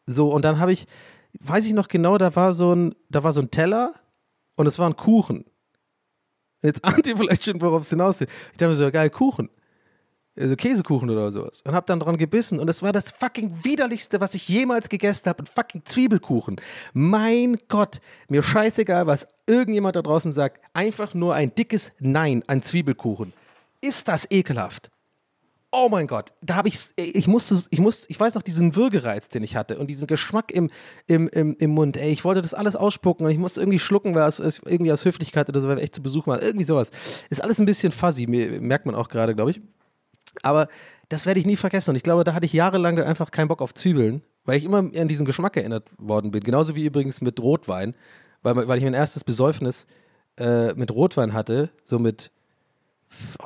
so, 0.06 0.32
und 0.32 0.44
dann 0.44 0.58
habe 0.58 0.72
ich, 0.72 0.86
weiß 1.40 1.66
ich 1.66 1.72
noch 1.72 1.88
genau, 1.88 2.18
da 2.18 2.34
war 2.34 2.54
so 2.54 2.74
ein, 2.74 2.94
da 3.08 3.22
war 3.22 3.32
so 3.32 3.40
ein 3.40 3.50
Teller 3.50 3.94
und 4.56 4.66
es 4.66 4.78
war 4.78 4.88
ein 4.88 4.96
Kuchen. 4.96 5.44
Jetzt 6.62 6.84
ahnt 6.84 7.06
ihr 7.06 7.16
vielleicht 7.16 7.44
schon, 7.44 7.60
worauf 7.60 7.82
es 7.82 7.90
hinausgeht. 7.90 8.30
Ich 8.52 8.56
dachte 8.56 8.70
mir 8.70 8.74
so, 8.74 8.90
geil, 8.90 9.10
Kuchen. 9.10 9.50
Also 10.36 10.56
Käsekuchen 10.56 11.10
oder 11.10 11.30
sowas. 11.30 11.62
Und 11.62 11.74
hab 11.74 11.86
dann 11.86 12.00
dran 12.00 12.16
gebissen. 12.16 12.58
Und 12.58 12.68
es 12.68 12.82
war 12.82 12.92
das 12.92 13.12
fucking 13.12 13.64
widerlichste, 13.64 14.20
was 14.20 14.34
ich 14.34 14.48
jemals 14.48 14.88
gegessen 14.88 15.28
habe. 15.28 15.44
Ein 15.44 15.46
fucking 15.46 15.82
Zwiebelkuchen. 15.84 16.60
Mein 16.92 17.58
Gott. 17.68 18.00
Mir 18.28 18.42
scheißegal, 18.42 19.06
was 19.06 19.28
irgendjemand 19.46 19.94
da 19.94 20.02
draußen 20.02 20.32
sagt. 20.32 20.60
Einfach 20.72 21.14
nur 21.14 21.34
ein 21.34 21.54
dickes 21.54 21.92
Nein 22.00 22.42
an 22.48 22.62
Zwiebelkuchen. 22.62 23.32
Ist 23.80 24.08
das 24.08 24.28
ekelhaft? 24.30 24.90
Oh 25.74 25.88
mein 25.88 26.06
Gott, 26.06 26.32
da 26.40 26.54
habe 26.54 26.68
ich, 26.68 26.90
ich 26.96 27.26
musste, 27.26 27.62
ich 27.70 27.80
muss, 27.80 28.06
ich 28.08 28.18
weiß 28.18 28.34
noch 28.34 28.42
diesen 28.42 28.76
Würgereiz, 28.76 29.28
den 29.28 29.42
ich 29.42 29.56
hatte 29.56 29.78
und 29.78 29.88
diesen 29.88 30.06
Geschmack 30.06 30.52
im, 30.52 30.70
im, 31.06 31.28
im, 31.28 31.56
im 31.58 31.70
Mund. 31.70 31.96
Ey, 31.96 32.12
ich 32.12 32.24
wollte 32.24 32.42
das 32.42 32.54
alles 32.54 32.76
ausspucken 32.76 33.26
und 33.26 33.32
ich 33.32 33.38
musste 33.38 33.60
irgendwie 33.60 33.80
schlucken, 33.80 34.14
weil 34.14 34.28
es 34.28 34.38
irgendwie 34.38 34.92
aus 34.92 35.04
Höflichkeit 35.04 35.48
oder 35.48 35.60
so, 35.60 35.68
weil 35.68 35.76
wir 35.76 35.82
echt 35.82 35.96
zu 35.96 36.02
Besuch 36.02 36.26
waren. 36.26 36.40
Irgendwie 36.40 36.64
sowas. 36.64 36.90
Ist 37.28 37.42
alles 37.42 37.58
ein 37.58 37.66
bisschen 37.66 37.92
fuzzy, 37.92 38.26
merkt 38.26 38.86
man 38.86 38.94
auch 38.94 39.08
gerade, 39.08 39.34
glaube 39.34 39.50
ich. 39.50 39.60
Aber 40.42 40.68
das 41.08 41.26
werde 41.26 41.40
ich 41.40 41.46
nie 41.46 41.56
vergessen 41.56 41.90
und 41.90 41.96
ich 41.96 42.02
glaube, 42.02 42.24
da 42.24 42.34
hatte 42.34 42.46
ich 42.46 42.52
jahrelang 42.52 42.96
dann 42.96 43.06
einfach 43.06 43.30
keinen 43.30 43.48
Bock 43.48 43.60
auf 43.60 43.74
Zwiebeln, 43.74 44.22
weil 44.44 44.58
ich 44.58 44.64
immer 44.64 44.78
an 44.78 45.08
diesen 45.08 45.26
Geschmack 45.26 45.56
erinnert 45.56 45.88
worden 45.98 46.30
bin. 46.30 46.42
Genauso 46.42 46.76
wie 46.76 46.84
übrigens 46.84 47.20
mit 47.20 47.40
Rotwein, 47.40 47.96
weil, 48.42 48.56
weil 48.68 48.78
ich 48.78 48.84
mein 48.84 48.94
erstes 48.94 49.24
Besäufnis 49.24 49.86
äh, 50.36 50.72
mit 50.74 50.90
Rotwein 50.92 51.32
hatte, 51.32 51.70
so 51.82 51.98
mit, 51.98 52.30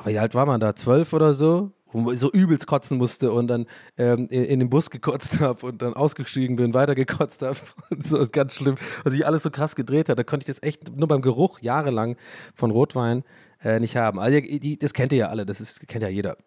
wie 0.05 0.19
alt 0.19 0.35
war 0.35 0.45
man 0.45 0.59
da? 0.59 0.75
Zwölf 0.75 1.13
oder 1.13 1.33
so? 1.33 1.71
Wo 1.91 2.11
ich 2.11 2.19
so 2.19 2.31
übelst 2.31 2.67
kotzen 2.67 2.97
musste 2.97 3.31
und 3.31 3.47
dann 3.47 3.65
ähm, 3.97 4.27
in, 4.29 4.43
in 4.45 4.59
den 4.59 4.69
Bus 4.69 4.89
gekotzt 4.89 5.39
habe 5.39 5.65
und 5.65 5.81
dann 5.81 5.93
ausgestiegen 5.93 6.55
bin, 6.55 6.73
weiter 6.73 6.95
gekotzt 6.95 7.41
habe. 7.41 7.59
so 7.99 8.27
ganz 8.31 8.55
schlimm. 8.55 8.75
Was 9.03 9.13
sich 9.13 9.25
alles 9.25 9.43
so 9.43 9.49
krass 9.49 9.75
gedreht 9.75 10.09
hat, 10.09 10.19
da 10.19 10.23
konnte 10.23 10.43
ich 10.43 10.47
das 10.47 10.63
echt 10.63 10.95
nur 10.95 11.07
beim 11.07 11.21
Geruch 11.21 11.59
jahrelang 11.59 12.17
von 12.53 12.71
Rotwein 12.71 13.23
äh, 13.63 13.79
nicht 13.79 13.97
haben. 13.97 14.19
Also, 14.19 14.39
die, 14.39 14.77
das 14.77 14.93
kennt 14.93 15.11
ihr 15.11 15.19
ja 15.19 15.27
alle, 15.29 15.45
das 15.45 15.61
ist, 15.61 15.87
kennt 15.87 16.03
ja 16.03 16.09
jeder. 16.09 16.37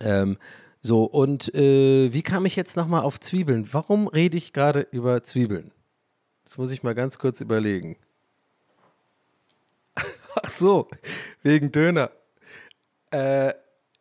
Ähm, 0.00 0.36
so, 0.80 1.04
und 1.04 1.52
äh, 1.54 2.12
wie 2.12 2.22
kam 2.22 2.46
ich 2.46 2.54
jetzt 2.54 2.76
nochmal 2.76 3.02
auf 3.02 3.18
Zwiebeln? 3.18 3.68
Warum 3.72 4.06
rede 4.08 4.36
ich 4.36 4.52
gerade 4.52 4.86
über 4.92 5.22
Zwiebeln? 5.22 5.72
Das 6.44 6.58
muss 6.58 6.70
ich 6.70 6.82
mal 6.82 6.94
ganz 6.94 7.18
kurz 7.18 7.40
überlegen. 7.40 7.96
Ach 9.96 10.50
so, 10.50 10.88
wegen 11.42 11.72
Döner. 11.72 12.10
Äh, 13.10 13.54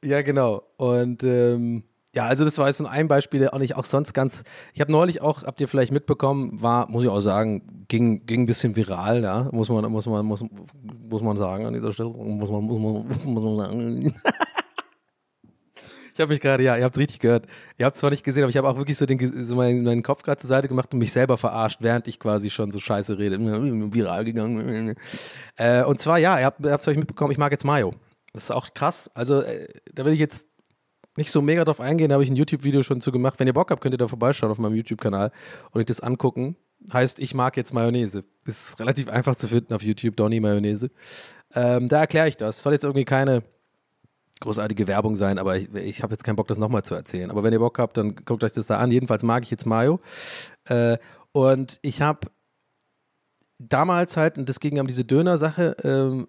ja, 0.05 0.21
genau. 0.21 0.63
Und 0.77 1.23
ähm, 1.23 1.83
ja, 2.15 2.23
also 2.23 2.45
das 2.45 2.57
war 2.57 2.67
jetzt 2.67 2.79
nur 2.79 2.89
ein 2.89 3.09
Beispiel, 3.09 3.41
der 3.41 3.53
auch 3.53 3.59
nicht 3.59 3.75
auch 3.75 3.83
sonst 3.83 4.13
ganz. 4.13 4.43
Ich 4.73 4.79
habe 4.79 4.91
neulich 4.91 5.21
auch, 5.21 5.43
habt 5.43 5.59
ihr 5.59 5.67
vielleicht 5.67 5.91
mitbekommen, 5.91 6.61
war, 6.61 6.89
muss 6.89 7.03
ich 7.03 7.09
auch 7.09 7.19
sagen, 7.19 7.85
ging, 7.89 8.25
ging 8.25 8.43
ein 8.43 8.45
bisschen 8.45 8.75
viral, 8.77 9.21
ja, 9.21 9.49
muss 9.51 9.67
man, 9.67 9.91
muss 9.91 10.05
man, 10.05 10.25
muss, 10.25 10.43
muss 11.09 11.21
man 11.21 11.35
sagen 11.35 11.65
an 11.65 11.73
dieser 11.73 11.91
Stelle, 11.91 12.09
muss 12.09 12.49
man, 12.49 12.63
muss 12.63 12.79
man, 12.79 13.05
muss 13.25 13.43
man 13.43 13.57
sagen. 13.57 14.15
Ich 16.13 16.21
habe 16.21 16.31
mich 16.31 16.39
gerade, 16.39 16.63
ja, 16.63 16.77
ihr 16.77 16.85
habt 16.85 16.95
es 16.95 16.99
richtig 17.01 17.19
gehört. 17.19 17.45
Ihr 17.77 17.85
habt 17.85 17.95
es 17.95 17.99
zwar 17.99 18.09
nicht 18.09 18.23
gesehen, 18.23 18.43
aber 18.43 18.49
ich 18.49 18.55
habe 18.55 18.69
auch 18.69 18.77
wirklich 18.77 18.97
so, 18.97 19.05
den, 19.05 19.43
so 19.43 19.57
meinen, 19.57 19.83
meinen 19.83 20.01
Kopf 20.01 20.23
gerade 20.23 20.39
zur 20.39 20.47
Seite 20.47 20.69
gemacht 20.69 20.93
und 20.93 20.99
mich 20.99 21.11
selber 21.11 21.37
verarscht, 21.37 21.79
während 21.81 22.07
ich 22.07 22.21
quasi 22.21 22.49
schon 22.49 22.71
so 22.71 22.79
scheiße 22.79 23.17
rede. 23.17 23.37
Viral 23.37 24.23
gegangen. 24.23 24.95
Äh, 25.57 25.83
und 25.83 25.99
zwar, 25.99 26.17
ja, 26.17 26.39
ihr 26.39 26.45
habt 26.45 26.63
es 26.63 26.87
euch 26.87 26.95
mitbekommen, 26.95 27.31
ich 27.31 27.37
mag 27.37 27.51
jetzt 27.51 27.65
Mayo. 27.65 27.93
Das 28.35 28.43
ist 28.43 28.51
auch 28.51 28.73
krass. 28.73 29.09
Also, 29.13 29.41
äh, 29.41 29.67
da 29.93 30.03
will 30.03 30.11
ich 30.11 30.19
jetzt 30.19 30.49
nicht 31.15 31.31
so 31.31 31.41
mega 31.41 31.63
drauf 31.63 31.79
eingehen, 31.79 32.09
da 32.09 32.15
habe 32.15 32.23
ich 32.25 32.29
ein 32.29 32.35
YouTube-Video 32.35 32.83
schon 32.83 32.99
zu 32.99 33.13
gemacht. 33.13 33.39
Wenn 33.39 33.47
ihr 33.47 33.53
Bock 33.53 33.71
habt, 33.71 33.81
könnt 33.81 33.93
ihr 33.93 33.97
da 33.97 34.09
vorbeischauen 34.09 34.51
auf 34.51 34.57
meinem 34.57 34.75
YouTube-Kanal 34.75 35.31
und 35.71 35.79
euch 35.79 35.85
das 35.85 36.01
angucken. 36.01 36.57
Heißt, 36.91 37.19
ich 37.19 37.33
mag 37.33 37.55
jetzt 37.55 37.73
Mayonnaise. 37.73 38.25
Ist 38.45 38.77
relativ 38.81 39.07
einfach 39.07 39.37
zu 39.37 39.47
finden 39.47 39.73
auf 39.73 39.81
YouTube, 39.81 40.17
Donny 40.17 40.41
Mayonnaise. 40.41 40.91
Ähm, 41.53 41.87
da 41.87 42.01
erkläre 42.01 42.27
ich 42.27 42.35
das. 42.35 42.61
Soll 42.61 42.73
jetzt 42.73 42.83
irgendwie 42.83 43.05
keine 43.05 43.43
großartige 44.41 44.85
Werbung 44.87 45.15
sein, 45.15 45.39
aber 45.39 45.55
ich, 45.55 45.73
ich 45.73 46.03
habe 46.03 46.11
jetzt 46.11 46.25
keinen 46.25 46.35
Bock, 46.35 46.49
das 46.49 46.57
nochmal 46.57 46.83
zu 46.83 46.93
erzählen. 46.93 47.31
Aber 47.31 47.41
wenn 47.43 47.53
ihr 47.53 47.59
Bock 47.59 47.79
habt, 47.79 47.95
dann 47.95 48.15
guckt 48.15 48.43
euch 48.43 48.51
das 48.51 48.67
da 48.67 48.79
an. 48.79 48.91
Jedenfalls 48.91 49.23
mag 49.23 49.43
ich 49.43 49.51
jetzt 49.51 49.65
Mayo. 49.65 50.01
Äh, 50.65 50.97
und 51.31 51.79
ich 51.81 52.01
habe 52.01 52.27
damals 53.59 54.17
halt, 54.17 54.37
und 54.37 54.49
das 54.49 54.59
ging 54.59 54.77
um 54.77 54.87
diese 54.87 55.05
Döner-Sache, 55.05 55.77
ähm, 55.83 56.27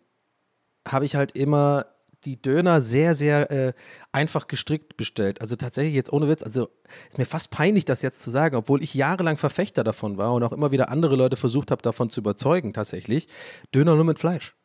habe 0.86 1.04
ich 1.04 1.16
halt 1.16 1.32
immer 1.32 1.86
die 2.26 2.40
Döner 2.40 2.82
sehr, 2.82 3.14
sehr 3.14 3.50
äh, 3.50 3.72
einfach 4.12 4.48
gestrickt 4.48 4.96
bestellt. 4.96 5.40
Also 5.40 5.56
tatsächlich 5.56 5.94
jetzt 5.94 6.12
ohne 6.12 6.28
Witz, 6.28 6.42
also 6.42 6.68
ist 7.08 7.18
mir 7.18 7.24
fast 7.24 7.50
peinlich, 7.50 7.84
das 7.84 8.02
jetzt 8.02 8.20
zu 8.20 8.30
sagen, 8.30 8.56
obwohl 8.56 8.82
ich 8.82 8.92
jahrelang 8.94 9.36
Verfechter 9.36 9.84
davon 9.84 10.18
war 10.18 10.34
und 10.34 10.42
auch 10.42 10.52
immer 10.52 10.72
wieder 10.72 10.90
andere 10.90 11.16
Leute 11.16 11.36
versucht 11.36 11.70
habe, 11.70 11.82
davon 11.82 12.10
zu 12.10 12.20
überzeugen, 12.20 12.72
tatsächlich. 12.72 13.28
Döner 13.74 13.94
nur 13.94 14.04
mit 14.04 14.18
Fleisch. 14.18 14.56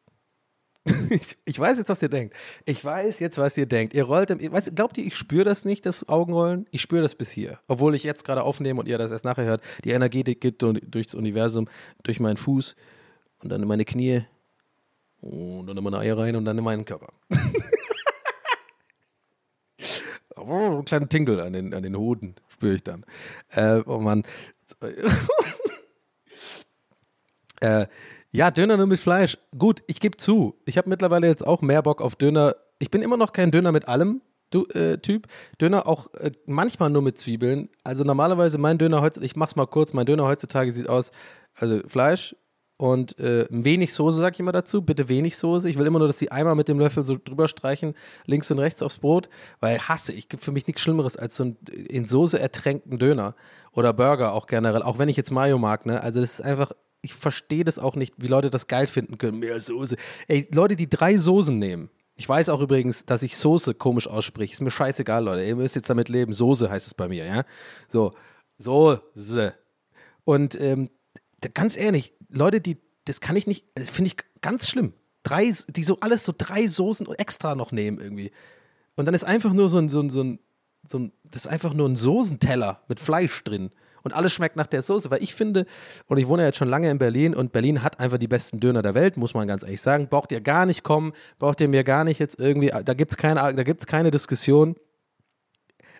Ich, 1.09 1.37
ich, 1.45 1.59
weiß 1.59 1.77
jetzt, 1.77 1.89
was 1.89 2.01
ihr 2.01 2.09
denkt. 2.09 2.35
Ich 2.65 2.83
weiß 2.83 3.19
jetzt, 3.19 3.37
was 3.37 3.55
ihr 3.57 3.67
denkt. 3.67 3.93
Ihr 3.93 4.03
rollt, 4.03 4.31
im, 4.31 4.51
weißt, 4.51 4.75
glaubt 4.75 4.97
ihr, 4.97 5.05
ich 5.05 5.15
spüre 5.15 5.43
das 5.43 5.63
nicht, 5.63 5.85
das 5.85 6.09
Augenrollen? 6.09 6.65
Ich 6.71 6.81
spüre 6.81 7.03
das 7.03 7.15
bis 7.15 7.29
hier. 7.29 7.59
Obwohl 7.67 7.93
ich 7.93 8.03
jetzt 8.03 8.23
gerade 8.25 8.43
aufnehme 8.43 8.79
und 8.79 8.87
ihr 8.87 8.97
das 8.97 9.11
erst 9.11 9.25
nachher 9.25 9.45
hört. 9.45 9.61
Die 9.83 9.91
Energie 9.91 10.23
die 10.23 10.39
geht 10.39 10.61
durchs 10.61 11.13
Universum, 11.13 11.69
durch 12.03 12.19
meinen 12.19 12.37
Fuß 12.37 12.75
und 13.43 13.49
dann 13.49 13.61
in 13.61 13.67
meine 13.67 13.85
Knie 13.85 14.23
und 15.21 15.67
dann 15.67 15.77
in 15.77 15.83
meine 15.83 15.99
Eier 15.99 16.17
rein 16.17 16.35
und 16.35 16.45
dann 16.45 16.57
in 16.57 16.63
meinen 16.63 16.85
Körper. 16.85 17.13
oh, 20.35 20.53
einen 20.53 20.85
kleinen 20.85 21.09
Tingle 21.09 21.41
an 21.41 21.53
den, 21.53 21.73
an 21.73 21.83
den 21.83 21.95
Hoden 21.95 22.35
spüre 22.47 22.75
ich 22.75 22.83
dann. 22.83 23.05
Äh, 23.49 23.81
oh 23.85 23.99
Mann. 23.99 24.23
äh, 27.61 27.87
ja, 28.31 28.51
Döner 28.51 28.77
nur 28.77 28.87
mit 28.87 28.99
Fleisch. 28.99 29.37
Gut, 29.57 29.83
ich 29.87 29.99
gebe 29.99 30.17
zu. 30.17 30.55
Ich 30.65 30.77
habe 30.77 30.89
mittlerweile 30.89 31.27
jetzt 31.27 31.45
auch 31.45 31.61
mehr 31.61 31.81
Bock 31.81 32.01
auf 32.01 32.15
Döner. 32.15 32.55
Ich 32.79 32.89
bin 32.89 33.01
immer 33.01 33.17
noch 33.17 33.33
kein 33.33 33.51
Döner 33.51 33.71
mit 33.71 33.87
allem. 33.87 34.21
Du, 34.51 34.65
äh, 34.67 34.97
Typ. 34.97 35.27
Döner 35.59 35.87
auch 35.87 36.13
äh, 36.13 36.31
manchmal 36.45 36.89
nur 36.89 37.01
mit 37.01 37.17
Zwiebeln. 37.17 37.69
Also 37.83 38.03
normalerweise 38.03 38.57
mein 38.57 38.77
Döner 38.77 39.01
heutzutage, 39.01 39.25
ich 39.25 39.35
mach's 39.35 39.55
mal 39.55 39.65
kurz, 39.65 39.93
mein 39.93 40.05
Döner 40.05 40.25
heutzutage 40.25 40.71
sieht 40.71 40.89
aus, 40.89 41.11
also 41.55 41.81
Fleisch 41.87 42.35
und 42.81 43.19
äh, 43.19 43.45
wenig 43.51 43.93
Soße, 43.93 44.17
sag 44.17 44.33
ich 44.33 44.39
immer 44.39 44.51
dazu. 44.51 44.81
Bitte 44.81 45.07
wenig 45.07 45.37
Soße. 45.37 45.69
Ich 45.69 45.77
will 45.77 45.85
immer 45.85 45.99
nur, 45.99 46.07
dass 46.07 46.17
sie 46.17 46.31
einmal 46.31 46.55
mit 46.55 46.67
dem 46.67 46.79
Löffel 46.79 47.03
so 47.03 47.15
drüber 47.15 47.47
streichen, 47.47 47.93
links 48.25 48.49
und 48.49 48.57
rechts 48.57 48.81
aufs 48.81 48.97
Brot, 48.97 49.29
weil 49.59 49.77
hasse 49.77 50.13
ich. 50.13 50.29
Gibt 50.29 50.43
für 50.43 50.51
mich 50.51 50.65
nichts 50.65 50.81
Schlimmeres 50.81 51.15
als 51.15 51.35
so 51.35 51.43
einen 51.43 51.57
in 51.67 52.05
Soße 52.05 52.39
ertränkten 52.39 52.97
Döner 52.97 53.35
oder 53.71 53.93
Burger 53.93 54.33
auch 54.33 54.47
generell, 54.47 54.81
auch 54.81 54.97
wenn 54.97 55.09
ich 55.09 55.15
jetzt 55.15 55.29
Mayo 55.29 55.59
mag, 55.59 55.85
ne? 55.85 56.01
Also 56.01 56.21
das 56.21 56.39
ist 56.39 56.41
einfach 56.41 56.71
ich 57.03 57.13
verstehe 57.13 57.63
das 57.63 57.77
auch 57.77 57.95
nicht, 57.95 58.15
wie 58.17 58.27
Leute 58.27 58.49
das 58.49 58.67
geil 58.67 58.87
finden 58.87 59.19
können. 59.19 59.37
Mehr 59.37 59.59
Soße. 59.59 59.95
Ey, 60.27 60.47
Leute, 60.51 60.75
die 60.75 60.89
drei 60.89 61.17
Soßen 61.17 61.57
nehmen. 61.57 61.91
Ich 62.15 62.27
weiß 62.27 62.49
auch 62.49 62.61
übrigens, 62.61 63.05
dass 63.05 63.21
ich 63.21 63.37
Soße 63.37 63.75
komisch 63.75 64.07
ausspreche. 64.07 64.53
Ist 64.53 64.61
mir 64.61 64.71
scheißegal, 64.71 65.23
Leute. 65.23 65.43
Ihr 65.43 65.55
müsst 65.55 65.75
jetzt 65.75 65.89
damit 65.89 66.09
leben. 66.09 66.33
Soße 66.33 66.69
heißt 66.69 66.87
es 66.87 66.93
bei 66.95 67.07
mir, 67.07 67.25
ja? 67.25 67.43
So. 67.89 68.13
Soße. 68.57 69.53
Und 70.23 70.59
ähm, 70.59 70.89
ganz 71.53 71.75
ehrlich, 71.75 72.13
Leute, 72.31 72.61
die, 72.61 72.77
das 73.05 73.21
kann 73.21 73.35
ich 73.35 73.47
nicht, 73.47 73.65
finde 73.77 74.09
ich 74.09 74.17
ganz 74.41 74.67
schlimm. 74.67 74.93
Drei, 75.23 75.53
die 75.69 75.83
so 75.83 75.99
alles 75.99 76.23
so 76.23 76.33
drei 76.35 76.65
Soßen 76.65 77.07
extra 77.17 77.55
noch 77.55 77.71
nehmen 77.71 77.99
irgendwie. 77.99 78.31
Und 78.95 79.05
dann 79.05 79.13
ist 79.13 79.23
einfach 79.23 79.53
nur 79.53 79.69
so 79.69 79.77
ein, 79.77 79.89
so 79.89 80.01
ein, 80.01 80.09
so 80.09 80.23
ein, 80.23 80.39
so 80.87 80.99
ein 80.99 81.11
das 81.23 81.45
ist 81.45 81.51
einfach 81.51 81.73
nur 81.73 81.87
ein 81.87 81.95
Soßenteller 81.95 82.81
mit 82.87 82.99
Fleisch 82.99 83.43
drin 83.43 83.71
und 84.03 84.13
alles 84.13 84.33
schmeckt 84.33 84.55
nach 84.55 84.67
der 84.67 84.81
Soße. 84.81 85.11
Weil 85.11 85.23
ich 85.23 85.35
finde, 85.35 85.65
und 86.07 86.17
ich 86.17 86.27
wohne 86.27 86.43
ja 86.43 86.47
jetzt 86.47 86.57
schon 86.57 86.69
lange 86.69 86.89
in 86.89 86.97
Berlin 86.97 87.35
und 87.35 87.51
Berlin 87.51 87.83
hat 87.83 87.99
einfach 87.99 88.17
die 88.17 88.27
besten 88.27 88.59
Döner 88.59 88.81
der 88.81 88.95
Welt, 88.95 89.17
muss 89.17 89.33
man 89.33 89.47
ganz 89.47 89.63
ehrlich 89.63 89.81
sagen. 89.81 90.07
Braucht 90.09 90.31
ihr 90.31 90.41
gar 90.41 90.65
nicht 90.65 90.83
kommen, 90.83 91.13
braucht 91.39 91.61
ihr 91.61 91.67
mir 91.67 91.83
gar 91.83 92.03
nicht 92.03 92.19
jetzt 92.19 92.39
irgendwie, 92.39 92.71
da 92.83 92.93
gibt 92.93 93.11
es 93.11 93.17
keine, 93.17 93.63
keine 93.85 94.11
Diskussion. 94.11 94.75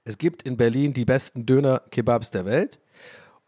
Es 0.04 0.18
gibt 0.18 0.44
in 0.44 0.58
Berlin 0.58 0.94
die 0.94 1.06
besten 1.06 1.46
Döner-Kebabs 1.46 2.32
der 2.32 2.46
Welt. 2.46 2.80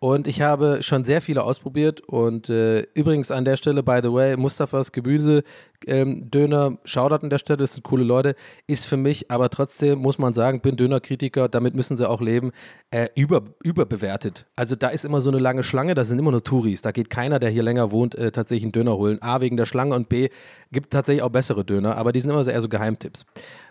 Und 0.03 0.27
ich 0.27 0.41
habe 0.41 0.83
schon 0.83 1.05
sehr 1.05 1.21
viele 1.21 1.45
ausprobiert. 1.45 2.01
Und 2.01 2.49
äh, 2.49 2.81
übrigens 2.93 3.31
an 3.31 3.45
der 3.45 3.55
Stelle, 3.55 3.83
by 3.83 4.01
the 4.03 4.11
way, 4.11 4.35
Mustafas 4.35 4.91
Gemüse 4.91 5.43
ähm, 5.87 6.29
Döner, 6.29 6.77
Shoutout 6.83 7.23
an 7.23 7.29
der 7.29 7.37
Stelle, 7.37 7.57
das 7.57 7.73
sind 7.73 7.83
coole 7.83 8.03
Leute, 8.03 8.35
ist 8.67 8.85
für 8.85 8.97
mich, 8.97 9.31
aber 9.31 9.49
trotzdem 9.49 9.99
muss 9.99 10.17
man 10.17 10.33
sagen, 10.33 10.59
bin 10.59 10.75
Dönerkritiker, 10.75 11.47
damit 11.47 11.73
müssen 11.73 11.97
sie 11.97 12.09
auch 12.09 12.21
leben, 12.21 12.51
äh, 12.91 13.07
über, 13.15 13.43
überbewertet. 13.63 14.45
Also 14.55 14.75
da 14.75 14.89
ist 14.89 15.05
immer 15.05 15.21
so 15.21 15.29
eine 15.29 15.39
lange 15.39 15.63
Schlange, 15.63 15.95
da 15.95 16.03
sind 16.03 16.19
immer 16.19 16.31
nur 16.31 16.43
Touris, 16.43 16.81
da 16.81 16.91
geht 16.91 17.09
keiner, 17.09 17.39
der 17.39 17.49
hier 17.49 17.63
länger 17.63 17.91
wohnt, 17.91 18.15
äh, 18.15 18.31
tatsächlich 18.31 18.63
einen 18.63 18.71
Döner 18.73 18.97
holen. 18.97 19.21
A, 19.21 19.41
wegen 19.41 19.57
der 19.57 19.65
Schlange 19.65 19.95
und 19.95 20.09
B, 20.09 20.29
gibt 20.71 20.91
tatsächlich 20.91 21.23
auch 21.23 21.29
bessere 21.29 21.63
Döner, 21.63 21.95
aber 21.97 22.11
die 22.11 22.19
sind 22.19 22.29
immer 22.29 22.43
so 22.43 22.51
eher 22.51 22.61
so 22.61 22.69
Geheimtipps. 22.69 23.25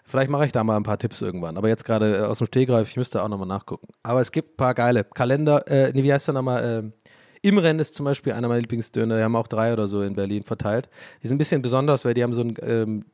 Vielleicht 0.05 0.31
mache 0.31 0.47
ich 0.47 0.53
da 0.53 0.65
mal 0.65 0.77
ein 0.77 0.83
paar 0.83 0.99
Tipps 0.99 1.23
irgendwann, 1.23 1.57
aber 1.57 1.69
jetzt 1.69 1.85
gerade 1.85 2.17
äh, 2.17 2.21
aus 2.23 2.39
dem 2.39 2.47
Stehgreif, 2.47 2.89
ich 2.89 2.97
müsste 2.97 3.23
auch 3.23 3.29
nochmal 3.29 3.47
nachgucken. 3.47 3.89
Aber 4.03 4.21
es 4.21 4.33
gibt 4.33 4.55
ein 4.55 4.57
paar 4.57 4.75
geile 4.75 5.05
Kalender, 5.05 5.67
äh, 5.69 5.93
nee, 5.93 6.03
wie 6.03 6.13
heißt 6.13 6.29
der 6.29 6.35
nochmal, 6.35 6.93
äh, 6.93 7.09
Imren 7.43 7.79
ist 7.79 7.95
zum 7.95 8.05
Beispiel 8.05 8.33
einer 8.33 8.49
meiner 8.49 8.61
Lieblingsdöner. 8.61 9.17
Die 9.17 9.23
haben 9.23 9.35
auch 9.35 9.49
drei 9.49 9.73
oder 9.73 9.89
so 9.89 10.03
in 10.03 10.15
Berlin 10.15 10.45
verteilt. 10.45 10.89
Die 11.23 11.27
sind 11.27 11.37
ein 11.37 11.39
bisschen 11.39 11.61
besonders, 11.61 12.05
weil 12.05 12.15
die 12.15 12.23
haben 12.23 12.35
so 12.35 12.43
ein 12.43 12.55
ähm, 12.63 13.05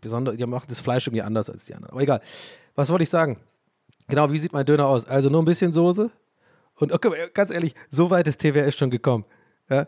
besonder, 0.00 0.34
die 0.34 0.46
machen 0.46 0.64
das 0.68 0.80
Fleisch 0.80 1.06
irgendwie 1.06 1.22
anders 1.22 1.50
als 1.50 1.66
die 1.66 1.74
anderen. 1.74 1.92
Aber 1.92 2.02
egal. 2.02 2.20
Was 2.74 2.90
wollte 2.90 3.02
ich 3.02 3.10
sagen? 3.10 3.38
Genau, 4.08 4.32
wie 4.32 4.38
sieht 4.38 4.52
mein 4.52 4.64
Döner 4.64 4.86
aus? 4.86 5.06
Also 5.06 5.28
nur 5.28 5.42
ein 5.42 5.44
bisschen 5.44 5.72
Soße. 5.72 6.10
Und 6.76 6.92
okay, 6.92 7.10
ganz 7.34 7.50
ehrlich, 7.50 7.74
so 7.90 8.10
weit 8.10 8.28
ist 8.28 8.40
TWS 8.40 8.74
schon 8.74 8.90
gekommen. 8.90 9.24
Ja, 9.68 9.86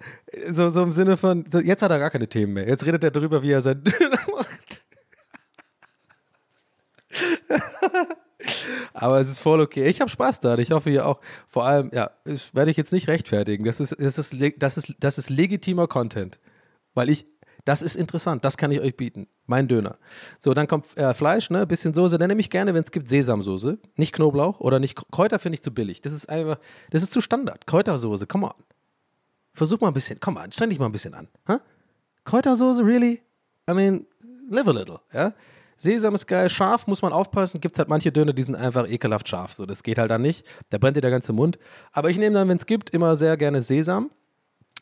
so, 0.53 0.71
so 0.71 0.83
im 0.83 0.91
Sinne 0.91 1.17
von, 1.17 1.45
so, 1.51 1.61
jetzt 1.61 1.83
hat 1.83 1.91
er 1.91 1.99
gar 1.99 2.11
keine 2.11 2.29
Themen 2.29 2.55
mehr. 2.55 2.67
Jetzt 2.67 2.85
redet 2.85 3.05
er 3.05 3.11
darüber, 3.11 3.43
wie 3.43 3.53
er 3.53 3.63
sein 3.63 3.83
Döner 3.85 4.19
macht. 4.35 4.58
Aber 8.95 9.21
es 9.21 9.31
ist 9.31 9.41
voll 9.41 9.61
okay. 9.61 9.89
Ich 9.89 10.01
habe 10.01 10.11
Spaß 10.11 10.41
da. 10.41 10.57
Ich 10.59 10.71
hoffe, 10.71 10.91
ihr 10.91 11.07
auch. 11.07 11.21
Vor 11.49 11.65
allem, 11.65 11.91
ja, 11.93 12.11
das 12.25 12.55
werde 12.55 12.71
ich 12.71 12.77
jetzt 12.77 12.93
nicht 12.93 13.09
rechtfertigen. 13.09 13.65
Das 13.65 13.81
ist, 13.81 13.97
das 13.99 14.19
ist, 14.19 14.37
das 14.59 14.77
ist, 14.77 14.95
das 15.01 15.19
ist 15.19 15.31
legitimer 15.31 15.89
Content. 15.89 16.39
Weil 16.95 17.11
ich, 17.11 17.27
das 17.65 17.83
ist 17.83 17.97
interessant. 17.97 18.45
Das 18.45 18.57
kann 18.57 18.71
ich 18.71 18.81
euch 18.81 18.97
bieten. 18.97 19.27
Mein 19.47 19.69
Döner. 19.69 19.99
So, 20.39 20.55
dann 20.55 20.69
kommt 20.69 20.97
äh, 20.97 21.13
Fleisch, 21.15 21.51
ne? 21.51 21.67
Bisschen 21.67 21.95
Soße. 21.95 22.17
Dann 22.19 22.29
nehme 22.29 22.41
ich 22.41 22.51
gerne, 22.51 22.75
wenn 22.75 22.83
es 22.83 22.93
gibt, 22.93 23.09
Sesamsoße. 23.09 23.79
Nicht 23.97 24.15
Knoblauch 24.15 24.61
oder 24.61 24.79
nicht. 24.79 24.97
Kräuter 25.11 25.39
finde 25.39 25.55
ich 25.55 25.63
zu 25.63 25.73
billig. 25.73 26.01
Das 26.01 26.13
ist 26.13 26.29
einfach, 26.29 26.59
das 26.91 27.03
ist 27.03 27.13
zu 27.13 27.21
Standard. 27.21 27.67
Kräutersoße, 27.67 28.27
come 28.27 28.47
on. 28.47 28.65
Versuch 29.53 29.81
mal 29.81 29.89
ein 29.89 29.95
bisschen. 29.95 30.21
Komm 30.21 30.35
mal, 30.35 30.51
streng 30.53 30.71
dich 30.71 30.79
mal 30.79 30.87
ein 30.87 30.93
bisschen 30.93 31.15
an. 31.15 31.29
Huh? 31.49 31.59
Kräutersoße, 32.25 32.85
really? 32.85 33.21
I 33.69 33.75
mean, 33.75 34.07
live 34.49 34.69
a 34.69 34.73
little, 34.73 35.01
ja? 35.13 35.35
Sesam 35.81 36.15
ist 36.15 36.27
geil, 36.27 36.51
scharf 36.51 36.87
muss 36.89 37.03
man 37.03 37.13
aufpassen. 37.13 37.61
Gibt 37.61 37.77
es 37.77 37.79
halt 37.79 37.89
manche 37.89 38.11
Döner, 38.13 38.33
die 38.33 38.43
sind 38.43 38.57
einfach 38.57 38.89
ekelhaft 38.89 39.29
scharf. 39.29 39.55
So, 39.55 39.65
das 39.65 39.83
geht 39.83 39.97
halt 39.97 40.11
dann 40.11 40.23
nicht. 40.23 40.45
Da 40.71 40.79
brennt 40.79 40.97
dir 40.97 41.01
der 41.01 41.13
ganze 41.13 41.33
Mund. 41.33 41.59
Aber 41.93 42.11
ich 42.11 42.19
nehme 42.19 42.35
dann, 42.35 42.49
wenn 42.49 42.57
es 42.57 42.67
gibt, 42.67 42.91
immer 42.91 43.15
sehr 43.15 43.37
gerne 43.37 43.63
Sesam. 43.63 44.11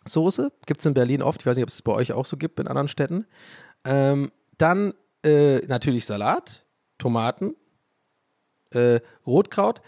Soße. 0.06 0.50
Gibt 0.64 0.80
es 0.80 0.86
in 0.86 0.94
Berlin 0.94 1.22
oft. 1.22 1.42
Ich 1.42 1.46
weiß 1.46 1.56
nicht, 1.56 1.64
ob 1.64 1.68
es 1.68 1.82
bei 1.82 1.92
euch 1.92 2.12
auch 2.12 2.24
so 2.24 2.36
gibt 2.38 2.58
in 2.58 2.66
anderen 2.66 2.88
Städten. 2.88 3.26
Ähm, 3.84 4.32
dann 4.56 4.94
äh, 5.22 5.58
natürlich 5.66 6.06
Salat, 6.06 6.64
Tomaten, 6.98 7.54
Äh, 8.70 9.00
Rotkraut, 9.26 9.80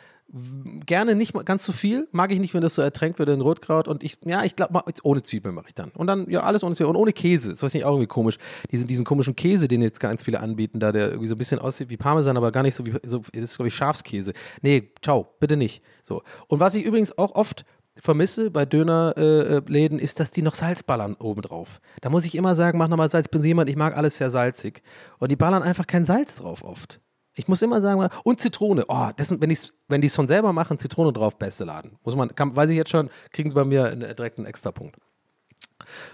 gerne 0.85 1.15
nicht 1.15 1.33
mal 1.33 1.43
ganz 1.43 1.65
so 1.65 1.73
viel. 1.73 2.07
Mag 2.13 2.33
ich 2.33 2.39
nicht, 2.39 2.53
wenn 2.53 2.61
das 2.61 2.75
so 2.75 2.83
ertränkt 2.83 3.19
wird 3.19 3.31
in 3.31 3.41
Rotkraut. 3.41 3.89
Und 3.89 4.05
ich, 4.05 4.19
ja, 4.25 4.45
ich 4.45 4.57
glaube, 4.57 4.83
ohne 5.03 5.23
Zwiebeln 5.23 5.55
mache 5.55 5.69
ich 5.69 5.75
dann. 5.75 5.91
Und 5.91 6.07
dann, 6.07 6.29
ja, 6.29 6.41
alles 6.41 6.63
ohne 6.63 6.75
Zwiebeln. 6.75 6.97
Und 6.97 7.01
ohne 7.01 7.13
Käse. 7.13 7.51
Das 7.51 7.63
weiß 7.63 7.75
ich 7.75 7.85
auch 7.85 7.93
irgendwie 7.93 8.09
komisch. 8.09 8.37
Diesen, 8.71 8.87
diesen 8.87 9.05
komischen 9.05 9.37
Käse, 9.37 9.69
den 9.69 9.81
jetzt 9.81 10.01
ganz 10.01 10.23
viele 10.23 10.41
anbieten, 10.41 10.81
da 10.81 10.93
der 10.93 11.09
irgendwie 11.09 11.29
so 11.29 11.35
ein 11.35 11.39
bisschen 11.39 11.59
aussieht 11.59 11.89
wie 11.89 11.97
Parmesan, 11.97 12.37
aber 12.37 12.53
gar 12.53 12.63
nicht 12.63 12.75
so 12.75 12.85
wie, 12.85 12.95
so, 13.03 13.23
ist, 13.33 13.57
glaube 13.57 13.69
ich, 13.69 13.75
Schafskäse. 13.75 14.33
Nee, 14.61 14.93
ciao, 15.03 15.29
bitte 15.41 15.57
nicht. 15.57 15.83
So. 16.03 16.23
Und 16.47 16.61
was 16.61 16.75
ich 16.75 16.85
übrigens 16.85 17.17
auch 17.17 17.35
oft 17.35 17.65
vermisse 17.99 18.51
bei 18.51 18.67
Dönerläden, 18.67 19.67
äh, 19.67 19.71
Läden, 19.71 19.99
ist, 19.99 20.21
dass 20.21 20.31
die 20.31 20.43
noch 20.43 20.55
Salz 20.55 20.83
ballern 20.83 21.15
obendrauf. 21.15 21.81
Da 22.01 22.11
muss 22.11 22.27
ich 22.27 22.35
immer 22.35 22.55
sagen, 22.55 22.79
mach 22.79 22.89
nochmal 22.89 23.09
Salz. 23.09 23.27
Ich 23.27 23.31
bin 23.31 23.43
jemand, 23.43 23.71
ich 23.71 23.77
mag 23.77 23.97
alles 23.97 24.19
sehr 24.19 24.31
salzig. 24.31 24.83
Und 25.19 25.31
die 25.31 25.37
ballern 25.37 25.63
einfach 25.63 25.87
kein 25.87 26.05
Salz 26.05 26.37
drauf 26.37 26.63
oft. 26.63 27.01
Ich 27.39 27.47
muss 27.47 27.63
immer 27.63 27.81
sagen, 27.81 28.09
und 28.25 28.41
Zitrone. 28.41 28.85
Oh, 28.89 29.11
das 29.17 29.29
sind, 29.29 29.41
wenn, 29.41 29.57
wenn 29.89 30.01
die 30.01 30.09
es 30.09 30.17
von 30.17 30.27
selber 30.27 30.53
machen, 30.53 30.77
Zitrone 30.77 31.13
drauf, 31.13 31.39
beste 31.39 31.65
Laden. 31.65 31.97
Muss 32.05 32.17
man, 32.17 32.35
kann, 32.35 32.57
weiß 32.57 32.69
ich 32.71 32.77
jetzt 32.77 32.91
schon, 32.91 33.11
kriegen 33.31 33.49
sie 33.49 33.55
bei 33.55 33.65
mir 33.65 33.87
einen, 33.87 34.01
direkt 34.01 34.39
einen 34.39 34.47
Extrapunkt. 34.47 34.97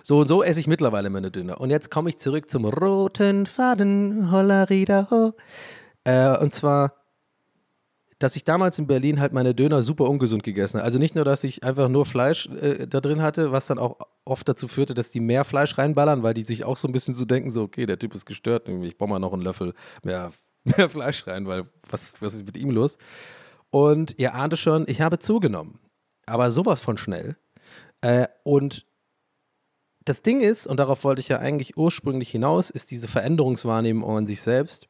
So 0.03 0.19
und 0.21 0.29
so 0.29 0.43
esse 0.43 0.61
ich 0.61 0.67
mittlerweile 0.67 1.09
meine 1.09 1.31
Döner. 1.31 1.61
Und 1.61 1.71
jetzt 1.71 1.91
komme 1.91 2.11
ich 2.11 2.19
zurück 2.19 2.51
zum 2.51 2.67
roten 2.67 3.47
Faden, 3.47 4.31
Hollerida 4.31 5.09
ho. 5.11 5.33
Äh, 6.05 6.37
und 6.37 6.53
zwar, 6.53 6.93
dass 8.19 8.37
ich 8.37 8.45
damals 8.45 8.79
in 8.79 8.87
Berlin 8.87 9.19
halt 9.19 9.33
meine 9.33 9.55
Döner 9.55 9.81
super 9.81 10.11
ungesund 10.11 10.43
gegessen 10.43 10.77
habe. 10.77 10.85
Also 10.85 10.99
nicht 10.99 11.15
nur, 11.15 11.25
dass 11.25 11.43
ich 11.43 11.65
einfach 11.65 11.89
nur 11.89 12.05
Fleisch 12.05 12.51
äh, 12.61 12.87
da 12.87 13.01
drin 13.01 13.23
hatte, 13.23 13.51
was 13.51 13.67
dann 13.67 13.79
auch 13.79 13.99
oft 14.27 14.47
dazu 14.47 14.69
führte, 14.69 14.93
dass 14.93 15.11
die 15.11 15.21
mehr 15.21 15.45
Fleisch 15.45 15.79
reinballern, 15.79 16.23
weil 16.23 16.35
die 16.35 16.43
sich 16.43 16.65
auch 16.65 16.77
so 16.77 16.87
ein 16.87 16.93
bisschen 16.93 17.15
so 17.15 17.25
denken, 17.25 17.51
so, 17.51 17.63
okay, 17.63 17.87
der 17.87 17.99
Typ 17.99 18.15
ist 18.15 18.27
gestört, 18.27 18.69
ich 18.69 18.99
baue 18.99 19.09
mal 19.09 19.19
noch 19.19 19.33
einen 19.33 19.43
Löffel 19.43 19.73
mehr, 20.03 20.31
mehr 20.65 20.89
Fleisch 20.89 21.27
rein, 21.27 21.47
weil 21.47 21.67
was, 21.89 22.21
was 22.21 22.35
ist 22.35 22.47
mit 22.47 22.57
ihm 22.57 22.71
los? 22.71 22.99
Und 23.71 24.19
ihr 24.19 24.35
ahnte 24.35 24.57
schon, 24.57 24.85
ich 24.89 25.01
habe 25.01 25.19
zugenommen. 25.19 25.79
Aber 26.27 26.51
sowas 26.51 26.81
von 26.81 26.97
schnell. 26.97 27.37
Äh, 28.01 28.29
und 28.45 28.87
das 30.05 30.23
Ding 30.23 30.41
ist, 30.41 30.67
und 30.67 30.79
darauf 30.79 31.05
wollte 31.05 31.21
ich 31.21 31.29
ja 31.29 31.39
eigentlich 31.39 31.77
ursprünglich 31.77 32.31
hinaus, 32.31 32.71
ist 32.71 32.91
diese 32.91 33.09
Veränderungswahrnehmung 33.09 34.19
an 34.19 34.27
sich 34.27 34.43
selbst. 34.43 34.89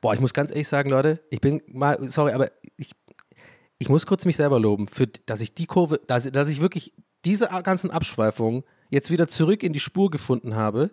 Boah, 0.00 0.14
ich 0.14 0.20
muss 0.20 0.34
ganz 0.34 0.50
ehrlich 0.50 0.68
sagen, 0.68 0.90
Leute, 0.90 1.20
ich 1.30 1.40
bin 1.40 1.62
mal, 1.66 1.98
sorry, 2.02 2.32
aber 2.32 2.50
ich, 2.76 2.92
ich 3.78 3.88
muss 3.88 4.06
kurz 4.06 4.24
mich 4.24 4.36
selber 4.36 4.58
loben, 4.60 4.86
für, 4.86 5.06
dass 5.06 5.40
ich 5.40 5.54
die 5.54 5.66
Kurve, 5.66 6.00
dass, 6.06 6.30
dass 6.30 6.48
ich 6.48 6.60
wirklich 6.60 6.92
diese 7.24 7.48
ganzen 7.62 7.90
Abschweifungen 7.90 8.64
jetzt 8.90 9.10
wieder 9.10 9.28
zurück 9.28 9.62
in 9.62 9.72
die 9.72 9.80
Spur 9.80 10.10
gefunden 10.10 10.54
habe, 10.54 10.90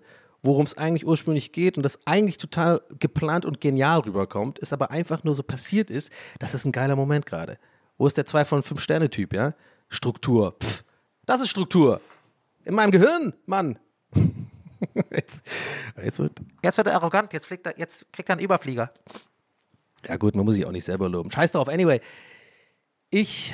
worum 0.48 0.66
es 0.66 0.78
eigentlich 0.78 1.06
ursprünglich 1.06 1.52
geht 1.52 1.78
und 1.78 1.84
das 1.84 2.00
eigentlich 2.08 2.38
total 2.38 2.82
geplant 3.00 3.46
und 3.46 3.62
genial 3.62 4.00
rüberkommt, 4.00 4.58
ist 4.58 4.74
aber 4.74 4.90
einfach 4.90 5.24
nur 5.24 5.36
so 5.36 5.44
passiert 5.44 5.92
ist, 5.92 6.12
das 6.40 6.54
ist 6.54 6.66
ein 6.66 6.72
geiler 6.72 6.96
Moment 6.96 7.26
gerade. 7.26 7.60
Wo 7.98 8.08
ist 8.08 8.18
der 8.18 8.26
2 8.26 8.46
von 8.46 8.64
5 8.64 8.82
Sterne 8.82 9.10
Typ, 9.10 9.34
ja? 9.34 9.54
Struktur. 9.90 10.56
Pff, 10.62 10.84
das 11.26 11.42
ist 11.42 11.50
Struktur. 11.50 12.02
In 12.64 12.76
meinem 12.76 12.92
Gehirn, 12.92 13.34
Mann. 13.46 13.78
jetzt, 15.12 15.46
jetzt, 16.02 16.20
wird, 16.20 16.40
jetzt 16.64 16.78
wird 16.78 16.88
er 16.88 16.96
arrogant, 16.96 17.34
jetzt, 17.34 17.48
fliegt 17.48 17.66
er, 17.66 17.78
jetzt 17.78 18.12
kriegt 18.12 18.30
er 18.30 18.34
einen 18.34 18.44
Überflieger. 18.44 18.92
Ja 20.08 20.18
gut, 20.18 20.36
man 20.36 20.46
muss 20.46 20.56
sich 20.56 20.66
auch 20.66 20.72
nicht 20.72 20.86
selber 20.86 21.10
loben. 21.10 21.30
Scheiß 21.30 21.52
drauf. 21.52 21.68
Anyway, 21.68 22.00
ich 23.10 23.54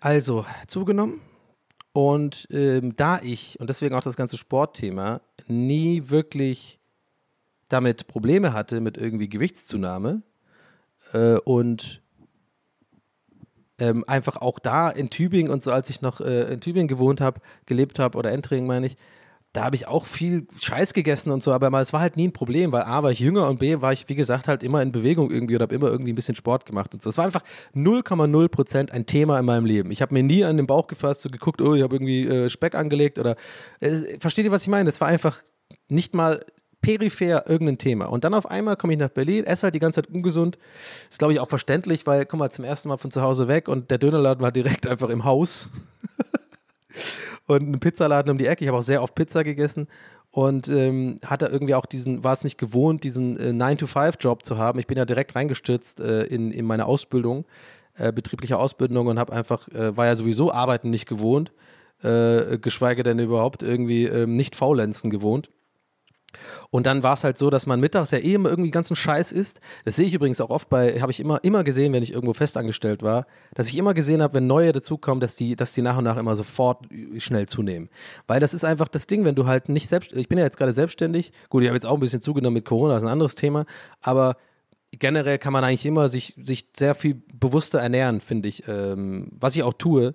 also 0.00 0.44
zugenommen 0.66 1.20
und 1.92 2.48
ähm, 2.50 2.96
da 2.96 3.20
ich, 3.22 3.58
und 3.60 3.70
deswegen 3.70 3.94
auch 3.94 4.02
das 4.02 4.16
ganze 4.16 4.36
Sportthema, 4.36 5.20
nie 5.48 6.10
wirklich 6.10 6.78
damit 7.68 8.06
Probleme 8.06 8.52
hatte 8.52 8.80
mit 8.80 8.96
irgendwie 8.96 9.28
Gewichtszunahme 9.28 10.22
äh, 11.12 11.38
und 11.38 12.02
ähm, 13.78 14.04
einfach 14.06 14.36
auch 14.36 14.58
da 14.58 14.88
in 14.88 15.10
Tübingen 15.10 15.52
und 15.52 15.62
so, 15.62 15.72
als 15.72 15.90
ich 15.90 16.00
noch 16.00 16.20
äh, 16.20 16.52
in 16.52 16.60
Tübingen 16.60 16.88
gewohnt 16.88 17.20
habe, 17.20 17.40
gelebt 17.66 17.98
habe 17.98 18.16
oder 18.16 18.30
Entring 18.30 18.66
meine 18.66 18.86
ich, 18.86 18.96
da 19.54 19.64
habe 19.64 19.76
ich 19.76 19.86
auch 19.86 20.04
viel 20.04 20.48
Scheiß 20.60 20.94
gegessen 20.94 21.30
und 21.30 21.42
so, 21.42 21.52
aber 21.52 21.80
es 21.80 21.92
war 21.92 22.00
halt 22.00 22.16
nie 22.16 22.26
ein 22.26 22.32
Problem, 22.32 22.72
weil 22.72 22.82
A 22.82 23.04
war 23.04 23.12
ich 23.12 23.20
jünger 23.20 23.48
und 23.48 23.60
B 23.60 23.80
war 23.80 23.92
ich, 23.92 24.08
wie 24.08 24.16
gesagt, 24.16 24.48
halt 24.48 24.64
immer 24.64 24.82
in 24.82 24.90
Bewegung 24.90 25.30
irgendwie 25.30 25.54
oder 25.54 25.62
habe 25.62 25.74
immer 25.76 25.88
irgendwie 25.88 26.12
ein 26.12 26.16
bisschen 26.16 26.34
Sport 26.34 26.66
gemacht 26.66 26.92
und 26.92 27.02
so. 27.02 27.08
Es 27.08 27.18
war 27.18 27.24
einfach 27.24 27.42
0,0 27.72 28.48
Prozent 28.48 28.90
ein 28.90 29.06
Thema 29.06 29.38
in 29.38 29.44
meinem 29.44 29.64
Leben. 29.64 29.92
Ich 29.92 30.02
habe 30.02 30.12
mir 30.12 30.24
nie 30.24 30.44
an 30.44 30.56
den 30.56 30.66
Bauch 30.66 30.88
gefasst, 30.88 31.22
so 31.22 31.30
geguckt, 31.30 31.62
oh, 31.62 31.74
ich 31.74 31.84
habe 31.84 31.94
irgendwie 31.94 32.26
äh, 32.26 32.48
Speck 32.48 32.74
angelegt 32.74 33.20
oder 33.20 33.36
äh, 33.78 34.18
versteht 34.18 34.44
ihr, 34.44 34.50
was 34.50 34.62
ich 34.62 34.68
meine? 34.68 34.88
Es 34.88 35.00
war 35.00 35.06
einfach 35.06 35.40
nicht 35.88 36.14
mal 36.14 36.44
peripher 36.82 37.48
irgendein 37.48 37.78
Thema. 37.78 38.06
Und 38.06 38.24
dann 38.24 38.34
auf 38.34 38.50
einmal 38.50 38.76
komme 38.76 38.94
ich 38.94 38.98
nach 38.98 39.08
Berlin, 39.08 39.44
esse 39.44 39.64
halt 39.64 39.74
die 39.76 39.78
ganze 39.78 40.02
Zeit 40.02 40.10
ungesund. 40.12 40.58
Ist, 41.08 41.20
glaube 41.20 41.32
ich, 41.32 41.38
auch 41.38 41.48
verständlich, 41.48 42.08
weil, 42.08 42.26
komm 42.26 42.40
mal, 42.40 42.50
zum 42.50 42.64
ersten 42.64 42.88
Mal 42.88 42.96
von 42.96 43.12
zu 43.12 43.22
Hause 43.22 43.46
weg 43.46 43.68
und 43.68 43.92
der 43.92 43.98
Dönerladen 43.98 44.42
war 44.42 44.50
direkt 44.50 44.86
einfach 44.88 45.10
im 45.10 45.24
Haus. 45.24 45.70
Und 47.46 47.70
ein 47.70 47.80
Pizzaladen 47.80 48.30
um 48.30 48.38
die 48.38 48.46
Ecke. 48.46 48.64
Ich 48.64 48.68
habe 48.68 48.78
auch 48.78 48.82
sehr 48.82 49.02
oft 49.02 49.14
Pizza 49.14 49.44
gegessen 49.44 49.88
und 50.30 50.68
ähm, 50.68 51.18
hatte 51.24 51.46
irgendwie 51.46 51.74
auch 51.74 51.86
diesen, 51.86 52.24
war 52.24 52.32
es 52.32 52.44
nicht 52.44 52.58
gewohnt, 52.58 53.04
diesen 53.04 53.38
äh, 53.38 53.50
9-to-5-Job 53.50 54.44
zu 54.44 54.58
haben. 54.58 54.78
Ich 54.78 54.86
bin 54.86 54.98
ja 54.98 55.04
direkt 55.04 55.36
reingestürzt 55.36 56.00
äh, 56.00 56.24
in, 56.24 56.50
in 56.50 56.64
meine 56.64 56.86
Ausbildung, 56.86 57.44
äh, 57.96 58.12
betriebliche 58.12 58.58
Ausbildung 58.58 59.06
und 59.06 59.18
habe 59.18 59.32
einfach, 59.32 59.68
äh, 59.68 59.96
war 59.96 60.06
ja 60.06 60.16
sowieso 60.16 60.52
Arbeiten 60.52 60.90
nicht 60.90 61.06
gewohnt, 61.06 61.52
äh, 62.02 62.58
geschweige 62.58 63.04
denn 63.04 63.20
überhaupt 63.20 63.62
irgendwie 63.62 64.06
ähm, 64.06 64.34
nicht 64.34 64.56
faulenzen 64.56 65.10
gewohnt. 65.10 65.50
Und 66.70 66.86
dann 66.86 67.02
war 67.02 67.14
es 67.14 67.24
halt 67.24 67.38
so, 67.38 67.50
dass 67.50 67.66
man 67.66 67.80
mittags 67.80 68.10
ja 68.10 68.18
eh 68.18 68.34
immer 68.34 68.50
irgendwie 68.50 68.70
ganzen 68.70 68.96
Scheiß 68.96 69.32
isst. 69.32 69.60
Das 69.84 69.96
sehe 69.96 70.06
ich 70.06 70.14
übrigens 70.14 70.40
auch 70.40 70.50
oft 70.50 70.68
bei, 70.68 71.00
habe 71.00 71.12
ich 71.12 71.20
immer, 71.20 71.42
immer 71.42 71.64
gesehen, 71.64 71.92
wenn 71.92 72.02
ich 72.02 72.12
irgendwo 72.12 72.32
festangestellt 72.32 73.02
war, 73.02 73.26
dass 73.54 73.68
ich 73.68 73.76
immer 73.76 73.94
gesehen 73.94 74.22
habe, 74.22 74.34
wenn 74.34 74.46
neue 74.46 74.72
dazukommen, 74.72 75.20
dass 75.20 75.36
die, 75.36 75.56
dass 75.56 75.72
die 75.72 75.82
nach 75.82 75.98
und 75.98 76.04
nach 76.04 76.16
immer 76.16 76.36
sofort 76.36 76.86
schnell 77.18 77.46
zunehmen. 77.46 77.88
Weil 78.26 78.40
das 78.40 78.54
ist 78.54 78.64
einfach 78.64 78.88
das 78.88 79.06
Ding, 79.06 79.24
wenn 79.24 79.34
du 79.34 79.46
halt 79.46 79.68
nicht 79.68 79.88
selbst, 79.88 80.12
ich 80.12 80.28
bin 80.28 80.38
ja 80.38 80.44
jetzt 80.44 80.56
gerade 80.56 80.72
selbstständig, 80.72 81.32
gut, 81.48 81.62
ich 81.62 81.68
habe 81.68 81.76
jetzt 81.76 81.86
auch 81.86 81.94
ein 81.94 82.00
bisschen 82.00 82.20
zugenommen 82.20 82.54
mit 82.54 82.64
Corona, 82.64 82.94
das 82.94 83.02
ist 83.02 83.08
ein 83.08 83.12
anderes 83.12 83.34
Thema, 83.34 83.66
aber 84.00 84.36
generell 84.98 85.38
kann 85.38 85.52
man 85.52 85.64
eigentlich 85.64 85.86
immer 85.86 86.08
sich, 86.08 86.36
sich 86.42 86.70
sehr 86.76 86.94
viel 86.94 87.22
bewusster 87.32 87.80
ernähren, 87.80 88.20
finde 88.20 88.48
ich, 88.48 88.66
ähm, 88.68 89.28
was 89.32 89.56
ich 89.56 89.62
auch 89.62 89.74
tue, 89.74 90.14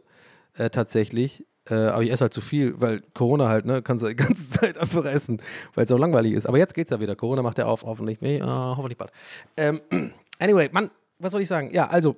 äh, 0.56 0.70
tatsächlich. 0.70 1.46
Äh, 1.70 1.76
aber 1.76 2.04
ich 2.04 2.12
esse 2.12 2.22
halt 2.24 2.34
zu 2.34 2.42
viel, 2.42 2.80
weil 2.80 3.02
Corona 3.14 3.48
halt, 3.50 3.66
ne, 3.66 3.82
kannst 3.82 4.04
du 4.04 4.08
die 4.08 4.16
ganze 4.16 4.50
Zeit 4.60 4.78
einfach 4.78 5.06
essen, 5.06 5.42
weil 5.76 5.86
es 5.86 5.92
auch 5.92 5.98
langweilig 5.98 6.34
ist. 6.34 6.46
Aber 6.46 6.58
jetzt 6.58 6.74
geht's 6.74 6.92
ja 6.92 7.00
wieder. 7.00 7.16
Corona 7.16 7.42
macht 7.42 7.58
ja 7.58 7.66
auf, 7.66 7.84
hoffentlich, 7.84 8.22
nee, 8.22 8.38
äh, 8.38 8.44
hoffentlich 8.44 8.98
bald. 8.98 9.12
Ähm, 9.58 9.82
anyway, 10.40 10.70
Mann, 10.72 10.92
was 11.20 11.32
soll 11.32 11.42
ich 11.42 11.48
sagen? 11.48 11.70
Ja, 11.72 11.88
also, 11.88 12.16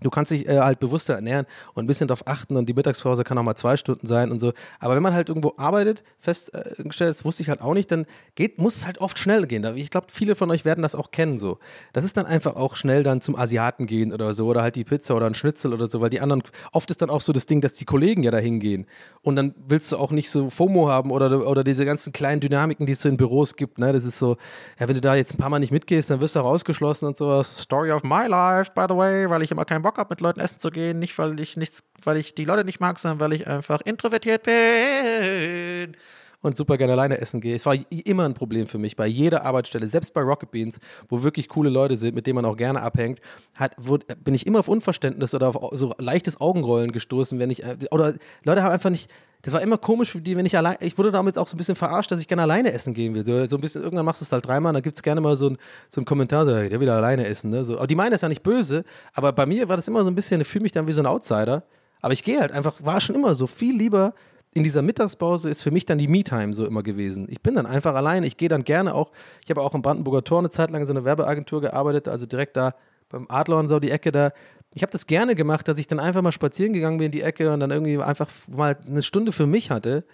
du 0.00 0.10
kannst 0.10 0.30
dich 0.30 0.48
äh, 0.48 0.60
halt 0.60 0.80
bewusster 0.80 1.14
ernähren 1.14 1.46
und 1.74 1.84
ein 1.84 1.86
bisschen 1.86 2.08
darauf 2.08 2.26
achten 2.26 2.56
und 2.56 2.68
die 2.68 2.74
Mittagspause 2.74 3.24
kann 3.24 3.38
auch 3.38 3.42
mal 3.42 3.56
zwei 3.56 3.76
Stunden 3.76 4.06
sein 4.06 4.30
und 4.30 4.38
so. 4.38 4.52
Aber 4.80 4.94
wenn 4.96 5.02
man 5.02 5.14
halt 5.14 5.28
irgendwo 5.28 5.54
arbeitet, 5.56 6.04
festgestellt, 6.18 7.10
das 7.10 7.24
wusste 7.24 7.42
ich 7.42 7.48
halt 7.48 7.60
auch 7.60 7.74
nicht, 7.74 7.90
dann 7.90 8.06
geht, 8.34 8.58
muss 8.58 8.76
es 8.76 8.86
halt 8.86 8.98
oft 8.98 9.18
schnell 9.18 9.46
gehen. 9.46 9.64
Ich 9.76 9.90
glaube, 9.90 10.08
viele 10.10 10.34
von 10.34 10.50
euch 10.50 10.64
werden 10.64 10.82
das 10.82 10.94
auch 10.94 11.10
kennen 11.10 11.38
so. 11.38 11.58
Das 11.92 12.04
ist 12.04 12.16
dann 12.16 12.26
einfach 12.26 12.56
auch 12.56 12.76
schnell 12.76 13.02
dann 13.02 13.20
zum 13.20 13.36
Asiaten 13.36 13.86
gehen 13.86 14.12
oder 14.12 14.34
so 14.34 14.46
oder 14.46 14.62
halt 14.62 14.76
die 14.76 14.84
Pizza 14.84 15.14
oder 15.14 15.26
ein 15.26 15.34
Schnitzel 15.34 15.72
oder 15.72 15.86
so, 15.86 16.00
weil 16.00 16.10
die 16.10 16.20
anderen, 16.20 16.42
oft 16.72 16.90
ist 16.90 17.00
dann 17.02 17.10
auch 17.10 17.20
so 17.20 17.32
das 17.32 17.46
Ding, 17.46 17.60
dass 17.60 17.74
die 17.74 17.84
Kollegen 17.84 18.22
ja 18.22 18.30
dahin 18.30 18.60
gehen 18.60 18.86
und 19.22 19.36
dann 19.36 19.54
willst 19.66 19.90
du 19.92 19.96
auch 19.96 20.10
nicht 20.10 20.30
so 20.30 20.50
FOMO 20.50 20.88
haben 20.88 21.10
oder, 21.10 21.46
oder 21.46 21.64
diese 21.64 21.84
ganzen 21.84 22.12
kleinen 22.12 22.40
Dynamiken, 22.40 22.86
die 22.86 22.92
es 22.92 23.00
so 23.00 23.08
in 23.08 23.16
Büros 23.16 23.56
gibt, 23.56 23.78
ne? 23.78 23.92
Das 23.92 24.04
ist 24.04 24.18
so, 24.18 24.36
ja, 24.78 24.88
wenn 24.88 24.94
du 24.94 25.00
da 25.00 25.14
jetzt 25.14 25.34
ein 25.34 25.38
paar 25.38 25.48
Mal 25.48 25.60
nicht 25.60 25.72
mitgehst, 25.72 26.10
dann 26.10 26.20
wirst 26.20 26.36
du 26.36 26.40
auch 26.40 26.44
ausgeschlossen 26.44 27.06
und 27.06 27.16
sowas. 27.16 27.58
Story 27.58 27.90
of 27.90 28.02
my 28.02 28.26
life, 28.26 28.72
by 28.74 28.84
the 28.88 28.96
way, 28.96 29.28
weil 29.30 29.42
ich 29.42 29.50
immer 29.50 29.64
keinen 29.64 29.82
Bock 29.82 29.93
habe, 29.98 30.12
mit 30.12 30.20
Leuten 30.20 30.40
essen 30.40 30.60
zu 30.60 30.70
gehen, 30.70 30.98
nicht 30.98 31.18
weil 31.18 31.38
ich 31.40 31.56
nichts, 31.56 31.82
weil 32.02 32.16
ich 32.16 32.34
die 32.34 32.44
Leute 32.44 32.64
nicht 32.64 32.80
mag, 32.80 32.98
sondern 32.98 33.20
weil 33.20 33.32
ich 33.32 33.46
einfach 33.46 33.80
introvertiert 33.82 34.42
bin 34.42 35.96
und 36.44 36.56
super 36.56 36.76
gerne 36.76 36.92
alleine 36.92 37.18
essen 37.18 37.40
gehe. 37.40 37.54
Es 37.54 37.64
war 37.66 37.74
immer 37.88 38.24
ein 38.24 38.34
Problem 38.34 38.66
für 38.66 38.78
mich 38.78 38.96
bei 38.96 39.06
jeder 39.06 39.44
Arbeitsstelle, 39.44 39.88
selbst 39.88 40.12
bei 40.12 40.20
Rocket 40.20 40.50
Beans, 40.50 40.78
wo 41.08 41.22
wirklich 41.22 41.48
coole 41.48 41.70
Leute 41.70 41.96
sind, 41.96 42.14
mit 42.14 42.26
denen 42.26 42.36
man 42.36 42.44
auch 42.44 42.56
gerne 42.56 42.82
abhängt, 42.82 43.20
hat, 43.54 43.74
wurde, 43.78 44.06
bin 44.16 44.34
ich 44.34 44.46
immer 44.46 44.60
auf 44.60 44.68
Unverständnis 44.68 45.34
oder 45.34 45.48
auf 45.48 45.70
so 45.72 45.94
leichtes 45.98 46.40
Augenrollen 46.40 46.92
gestoßen, 46.92 47.38
wenn 47.38 47.50
ich 47.50 47.64
äh, 47.64 47.76
oder 47.90 48.14
Leute 48.44 48.62
haben 48.62 48.72
einfach 48.72 48.90
nicht 48.90 49.10
das 49.44 49.52
war 49.52 49.60
immer 49.60 49.76
komisch 49.76 50.10
für 50.10 50.22
die, 50.22 50.38
wenn 50.38 50.46
ich 50.46 50.56
allein, 50.56 50.76
ich 50.80 50.96
wurde 50.96 51.10
damit 51.10 51.36
auch 51.36 51.46
so 51.46 51.54
ein 51.54 51.58
bisschen 51.58 51.76
verarscht, 51.76 52.10
dass 52.10 52.18
ich 52.18 52.28
gerne 52.28 52.42
alleine 52.42 52.72
essen 52.72 52.94
gehen 52.94 53.14
will. 53.14 53.26
So, 53.26 53.44
so 53.44 53.58
ein 53.58 53.60
bisschen, 53.60 53.82
irgendwann 53.82 54.06
machst 54.06 54.22
du 54.22 54.24
es 54.24 54.32
halt 54.32 54.46
dreimal, 54.46 54.72
dann 54.72 54.80
gibt 54.80 54.96
es 54.96 55.02
gerne 55.02 55.20
mal 55.20 55.36
so 55.36 55.50
ein, 55.50 55.58
so 55.90 56.00
ein 56.00 56.06
Kommentar, 56.06 56.46
so, 56.46 56.56
hey, 56.56 56.70
der 56.70 56.80
will 56.80 56.88
alleine 56.88 57.26
essen. 57.26 57.50
Ne? 57.50 57.62
So, 57.62 57.76
aber 57.76 57.86
die 57.86 57.94
meinen 57.94 58.12
das 58.12 58.22
ja 58.22 58.30
nicht 58.30 58.42
böse, 58.42 58.84
aber 59.12 59.32
bei 59.32 59.44
mir 59.44 59.68
war 59.68 59.76
das 59.76 59.86
immer 59.86 60.02
so 60.02 60.08
ein 60.08 60.14
bisschen, 60.14 60.40
ich 60.40 60.48
fühle 60.48 60.62
mich 60.62 60.72
dann 60.72 60.86
wie 60.86 60.94
so 60.94 61.02
ein 61.02 61.06
Outsider. 61.06 61.62
Aber 62.00 62.14
ich 62.14 62.24
gehe 62.24 62.40
halt 62.40 62.52
einfach, 62.52 62.74
war 62.82 63.00
schon 63.00 63.16
immer 63.16 63.34
so 63.34 63.46
viel 63.46 63.76
lieber 63.76 64.14
in 64.54 64.62
dieser 64.62 64.82
Mittagspause 64.82 65.50
ist 65.50 65.62
für 65.62 65.72
mich 65.72 65.84
dann 65.84 65.98
die 65.98 66.08
Me-Time 66.08 66.54
so 66.54 66.64
immer 66.64 66.82
gewesen. 66.82 67.26
Ich 67.28 67.42
bin 67.42 67.56
dann 67.56 67.66
einfach 67.66 67.94
allein. 67.94 68.22
Ich 68.22 68.36
gehe 68.36 68.48
dann 68.48 68.64
gerne 68.64 68.94
auch, 68.94 69.10
ich 69.42 69.50
habe 69.50 69.60
auch 69.60 69.74
im 69.74 69.82
Brandenburger 69.82 70.22
Tor 70.22 70.38
eine 70.38 70.50
Zeit 70.50 70.70
lang 70.70 70.82
in 70.82 70.86
so 70.86 70.92
eine 70.92 71.04
Werbeagentur 71.04 71.60
gearbeitet, 71.60 72.06
also 72.06 72.24
direkt 72.24 72.56
da 72.56 72.74
beim 73.08 73.26
Adler 73.28 73.58
und 73.58 73.68
so 73.68 73.80
die 73.80 73.90
Ecke 73.90 74.12
da. 74.12 74.32
Ich 74.72 74.82
habe 74.82 74.92
das 74.92 75.06
gerne 75.06 75.34
gemacht, 75.34 75.66
dass 75.68 75.78
ich 75.78 75.88
dann 75.88 76.00
einfach 76.00 76.22
mal 76.22 76.32
spazieren 76.32 76.72
gegangen 76.72 76.98
bin 76.98 77.06
in 77.06 77.12
die 77.12 77.22
Ecke 77.22 77.52
und 77.52 77.60
dann 77.60 77.70
irgendwie 77.70 78.00
einfach 78.00 78.28
mal 78.48 78.76
eine 78.86 79.02
Stunde 79.02 79.32
für 79.32 79.46
mich 79.46 79.70
hatte 79.70 80.04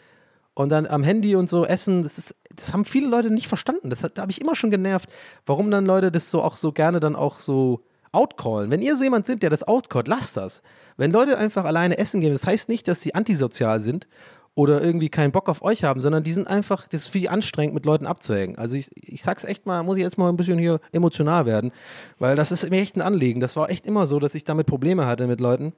und 0.55 0.71
dann 0.71 0.87
am 0.87 1.03
Handy 1.03 1.37
und 1.37 1.49
so 1.49 1.67
essen. 1.67 2.03
Das, 2.03 2.19
ist, 2.19 2.35
das 2.55 2.73
haben 2.73 2.85
viele 2.85 3.09
Leute 3.09 3.31
nicht 3.31 3.49
verstanden. 3.49 3.91
Das 3.91 4.03
hat, 4.03 4.19
da 4.19 4.23
habe 4.23 4.33
ich 4.33 4.41
immer 4.41 4.57
schon 4.57 4.71
genervt, 4.71 5.09
warum 5.45 5.71
dann 5.71 5.85
Leute 5.87 6.11
das 6.11 6.31
so 6.31 6.43
auch 6.43 6.57
so 6.57 6.73
gerne 6.73 7.01
dann 7.01 7.15
auch 7.15 7.39
so 7.39 7.83
outcallen. 8.13 8.71
Wenn 8.71 8.83
ihr 8.83 8.97
so 8.97 9.05
jemand 9.05 9.27
sind, 9.27 9.43
der 9.43 9.51
das 9.51 9.67
outcallt, 9.67 10.09
lasst 10.09 10.37
das. 10.37 10.63
Wenn 10.97 11.11
Leute 11.11 11.39
einfach 11.39 11.65
alleine 11.65 11.99
essen 11.99 12.21
gehen, 12.21 12.33
das 12.33 12.47
heißt 12.47 12.69
nicht, 12.69 12.89
dass 12.89 13.01
sie 13.01 13.15
antisozial 13.15 13.81
sind 13.81 14.07
oder 14.55 14.83
irgendwie 14.83 15.09
keinen 15.09 15.33
Bock 15.33 15.49
auf 15.49 15.63
euch 15.63 15.85
haben, 15.85 16.01
sondern 16.01 16.23
die 16.23 16.33
sind 16.33 16.49
einfach, 16.49 16.89
das 16.89 17.03
ist 17.03 17.09
viel 17.09 17.29
anstrengend, 17.29 17.75
mit 17.75 17.87
Leuten 17.87 18.07
abzuhängen. 18.07 18.59
Also 18.59 18.77
ich, 18.77 18.91
ich 18.97 19.23
sag's 19.23 19.45
echt 19.45 19.65
mal, 19.67 19.83
muss 19.83 19.97
ich 19.97 20.03
jetzt 20.03 20.19
mal 20.19 20.29
ein 20.29 20.37
bisschen 20.37 20.59
hier 20.59 20.81
emotional 20.93 21.47
werden, 21.47 21.73
weil 22.19 22.37
das 22.37 22.51
ist 22.51 22.69
mir 22.69 22.81
echt 22.81 22.97
ein 22.97 23.03
Anliegen. 23.03 23.41
Das 23.41 23.57
war 23.57 23.71
echt 23.71 23.87
immer 23.87 24.07
so, 24.07 24.19
dass 24.19 24.35
ich 24.35 24.45
damit 24.45 24.67
Probleme 24.67 25.07
hatte 25.07 25.27
mit 25.27 25.41
Leuten. 25.41 25.73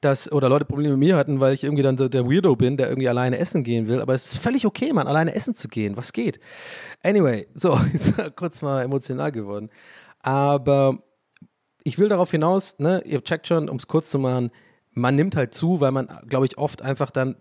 Dass, 0.00 0.32
oder 0.32 0.48
Leute 0.48 0.64
Probleme 0.64 0.96
mit 0.96 0.98
mir 0.98 1.16
hatten, 1.16 1.38
weil 1.38 1.54
ich 1.54 1.62
irgendwie 1.62 1.84
dann 1.84 1.96
so 1.96 2.08
der 2.08 2.28
Weirdo 2.28 2.56
bin, 2.56 2.76
der 2.76 2.88
irgendwie 2.88 3.08
alleine 3.08 3.38
essen 3.38 3.62
gehen 3.62 3.86
will. 3.86 4.00
Aber 4.00 4.14
es 4.14 4.32
ist 4.32 4.42
völlig 4.42 4.66
okay, 4.66 4.92
man, 4.92 5.06
alleine 5.06 5.32
essen 5.32 5.54
zu 5.54 5.68
gehen. 5.68 5.96
Was 5.96 6.12
geht? 6.12 6.40
Anyway, 7.04 7.46
so, 7.54 7.78
kurz 8.34 8.62
mal 8.62 8.82
emotional 8.82 9.30
geworden. 9.30 9.70
Aber 10.22 11.02
ich 11.84 11.98
will 11.98 12.08
darauf 12.08 12.30
hinaus, 12.30 12.78
ne, 12.78 13.02
ihr 13.04 13.22
checkt 13.22 13.48
schon, 13.48 13.68
um 13.68 13.76
es 13.76 13.88
kurz 13.88 14.10
zu 14.10 14.18
machen, 14.18 14.50
man 14.92 15.14
nimmt 15.14 15.36
halt 15.36 15.54
zu, 15.54 15.80
weil 15.80 15.92
man, 15.92 16.08
glaube 16.28 16.46
ich, 16.46 16.58
oft 16.58 16.82
einfach 16.82 17.10
dann 17.10 17.36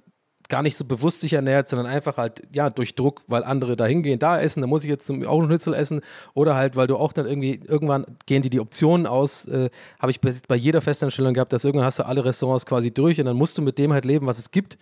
gar 0.49 0.63
nicht 0.63 0.75
so 0.75 0.83
bewusst 0.83 1.21
sich 1.21 1.33
ernährt, 1.33 1.69
sondern 1.69 1.87
einfach 1.87 2.17
halt, 2.17 2.43
ja, 2.51 2.69
durch 2.69 2.95
Druck, 2.95 3.21
weil 3.27 3.43
andere 3.43 3.77
da 3.77 3.85
hingehen, 3.85 4.19
da 4.19 4.37
essen, 4.37 4.59
da 4.59 4.67
muss 4.67 4.83
ich 4.83 4.89
jetzt 4.89 5.09
auch 5.09 5.39
einen 5.39 5.47
Schnitzel 5.47 5.73
essen 5.73 6.01
oder 6.33 6.55
halt, 6.55 6.75
weil 6.75 6.87
du 6.87 6.97
auch 6.97 7.13
dann 7.13 7.25
irgendwie, 7.25 7.61
irgendwann 7.65 8.05
gehen 8.25 8.41
dir 8.41 8.49
die 8.49 8.59
Optionen 8.59 9.07
aus, 9.07 9.45
äh, 9.45 9.69
habe 9.99 10.11
ich 10.11 10.19
bei, 10.19 10.33
bei 10.49 10.55
jeder 10.55 10.81
Festanstellung 10.81 11.33
gehabt, 11.33 11.53
dass 11.53 11.63
irgendwann 11.63 11.85
hast 11.85 11.99
du 11.99 12.05
alle 12.05 12.25
Restaurants 12.25 12.65
quasi 12.65 12.93
durch 12.93 13.17
und 13.19 13.27
dann 13.27 13.37
musst 13.37 13.57
du 13.57 13.61
mit 13.61 13.77
dem 13.77 13.93
halt 13.93 14.03
leben, 14.03 14.27
was 14.27 14.39
es 14.39 14.51
gibt, 14.51 14.77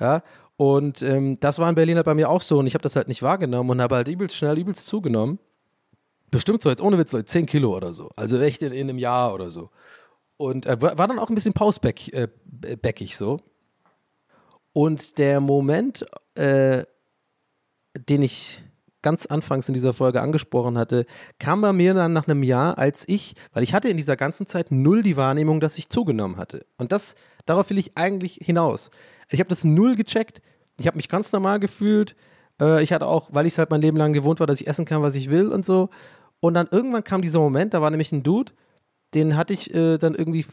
ja, 0.00 0.22
und 0.56 1.02
ähm, 1.02 1.38
das 1.38 1.58
war 1.58 1.68
in 1.68 1.74
Berlin 1.74 1.96
halt 1.96 2.06
bei 2.06 2.14
mir 2.14 2.30
auch 2.30 2.40
so 2.40 2.58
und 2.58 2.66
ich 2.66 2.74
habe 2.74 2.82
das 2.82 2.96
halt 2.96 3.08
nicht 3.08 3.22
wahrgenommen 3.22 3.70
und 3.70 3.82
habe 3.82 3.96
halt 3.96 4.08
übelst 4.08 4.36
schnell, 4.36 4.58
übelst 4.58 4.86
zugenommen. 4.86 5.38
Bestimmt 6.34 6.62
so 6.62 6.68
jetzt 6.68 6.82
ohne 6.82 6.98
Witz, 6.98 7.12
Leute, 7.12 7.26
10 7.26 7.46
Kilo 7.46 7.76
oder 7.76 7.92
so. 7.92 8.10
Also 8.16 8.40
echt 8.40 8.60
in, 8.60 8.72
in 8.72 8.88
einem 8.88 8.98
Jahr 8.98 9.32
oder 9.32 9.50
so. 9.50 9.70
Und 10.36 10.66
äh, 10.66 10.82
war 10.82 10.96
dann 11.06 11.20
auch 11.20 11.28
ein 11.28 11.36
bisschen 11.36 11.54
pausbäckig 11.54 12.12
äh, 12.12 13.14
so. 13.14 13.38
Und 14.72 15.18
der 15.18 15.38
Moment, 15.38 16.04
äh, 16.34 16.82
den 18.08 18.22
ich 18.22 18.64
ganz 19.00 19.26
anfangs 19.26 19.68
in 19.68 19.74
dieser 19.74 19.94
Folge 19.94 20.22
angesprochen 20.22 20.76
hatte, 20.76 21.06
kam 21.38 21.60
bei 21.60 21.72
mir 21.72 21.94
dann 21.94 22.12
nach 22.12 22.26
einem 22.26 22.42
Jahr, 22.42 22.78
als 22.78 23.08
ich, 23.08 23.36
weil 23.52 23.62
ich 23.62 23.72
hatte 23.72 23.88
in 23.88 23.96
dieser 23.96 24.16
ganzen 24.16 24.48
Zeit 24.48 24.72
null 24.72 25.04
die 25.04 25.16
Wahrnehmung, 25.16 25.60
dass 25.60 25.78
ich 25.78 25.88
zugenommen 25.88 26.36
hatte. 26.36 26.66
Und 26.78 26.90
das, 26.90 27.14
darauf 27.46 27.70
will 27.70 27.78
ich 27.78 27.96
eigentlich 27.96 28.40
hinaus. 28.42 28.90
Ich 29.30 29.38
habe 29.38 29.48
das 29.48 29.62
null 29.62 29.94
gecheckt. 29.94 30.42
Ich 30.78 30.88
habe 30.88 30.96
mich 30.96 31.08
ganz 31.08 31.30
normal 31.30 31.60
gefühlt. 31.60 32.16
Äh, 32.60 32.82
ich 32.82 32.92
hatte 32.92 33.06
auch, 33.06 33.28
weil 33.30 33.46
ich 33.46 33.52
es 33.52 33.58
halt 33.58 33.70
mein 33.70 33.82
Leben 33.82 33.96
lang 33.96 34.12
gewohnt 34.14 34.40
war, 34.40 34.48
dass 34.48 34.60
ich 34.60 34.66
essen 34.66 34.84
kann, 34.84 35.00
was 35.00 35.14
ich 35.14 35.30
will 35.30 35.52
und 35.52 35.64
so. 35.64 35.90
Und 36.44 36.52
dann 36.52 36.68
irgendwann 36.70 37.02
kam 37.02 37.22
dieser 37.22 37.38
Moment, 37.38 37.72
da 37.72 37.80
war 37.80 37.88
nämlich 37.88 38.12
ein 38.12 38.22
Dude, 38.22 38.52
den 39.14 39.34
hatte 39.34 39.54
ich 39.54 39.74
äh, 39.74 39.96
dann 39.96 40.14
irgendwie, 40.14 40.44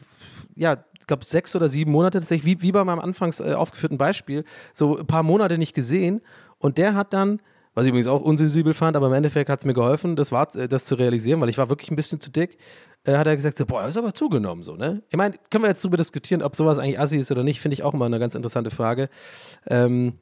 ja, 0.56 0.86
ich 0.98 1.06
glaube 1.06 1.26
sechs 1.26 1.54
oder 1.54 1.68
sieben 1.68 1.92
Monate, 1.92 2.22
tatsächlich, 2.22 2.46
wie, 2.46 2.62
wie 2.62 2.72
bei 2.72 2.82
meinem 2.86 3.00
anfangs 3.00 3.42
äh, 3.42 3.56
aufgeführten 3.56 3.98
Beispiel, 3.98 4.46
so 4.72 5.00
ein 5.00 5.06
paar 5.06 5.22
Monate 5.22 5.58
nicht 5.58 5.74
gesehen. 5.74 6.22
Und 6.60 6.78
der 6.78 6.94
hat 6.94 7.12
dann, 7.12 7.42
was 7.74 7.84
ich 7.84 7.90
übrigens 7.90 8.08
auch 8.08 8.22
unsensibel 8.22 8.74
fand, 8.74 8.96
aber 8.96 9.08
im 9.08 9.14
Endeffekt 9.14 9.50
hat 9.50 9.60
es 9.60 9.66
mir 9.66 9.74
geholfen, 9.74 10.16
das, 10.16 10.32
war, 10.32 10.48
äh, 10.56 10.70
das 10.70 10.86
zu 10.86 10.96
realisieren, 10.96 11.42
weil 11.42 11.50
ich 11.50 11.58
war 11.58 11.68
wirklich 11.68 11.92
ein 11.92 11.98
bisschen 11.98 12.22
zu 12.22 12.32
dick. 12.32 12.58
Äh, 13.04 13.18
hat 13.18 13.28
er 13.28 13.36
gesagt, 13.36 13.58
so, 13.58 13.66
boah, 13.66 13.82
das 13.82 13.90
ist 13.90 13.98
aber 13.98 14.14
zugenommen 14.14 14.64
so, 14.64 14.78
ne? 14.78 15.04
Ich 15.10 15.18
meine, 15.18 15.36
können 15.50 15.66
wir 15.66 15.70
jetzt 15.70 15.84
darüber 15.84 15.98
diskutieren, 15.98 16.42
ob 16.42 16.56
sowas 16.56 16.80
eigentlich 16.80 17.02
assi 17.02 17.18
ist 17.18 17.32
oder 17.32 17.44
nicht, 17.44 17.60
finde 17.60 17.74
ich 17.74 17.84
auch 17.84 17.92
mal 17.92 18.06
eine 18.06 18.20
ganz 18.20 18.34
interessante 18.34 18.72
Frage. 18.72 19.10
Ähm, 19.68 20.14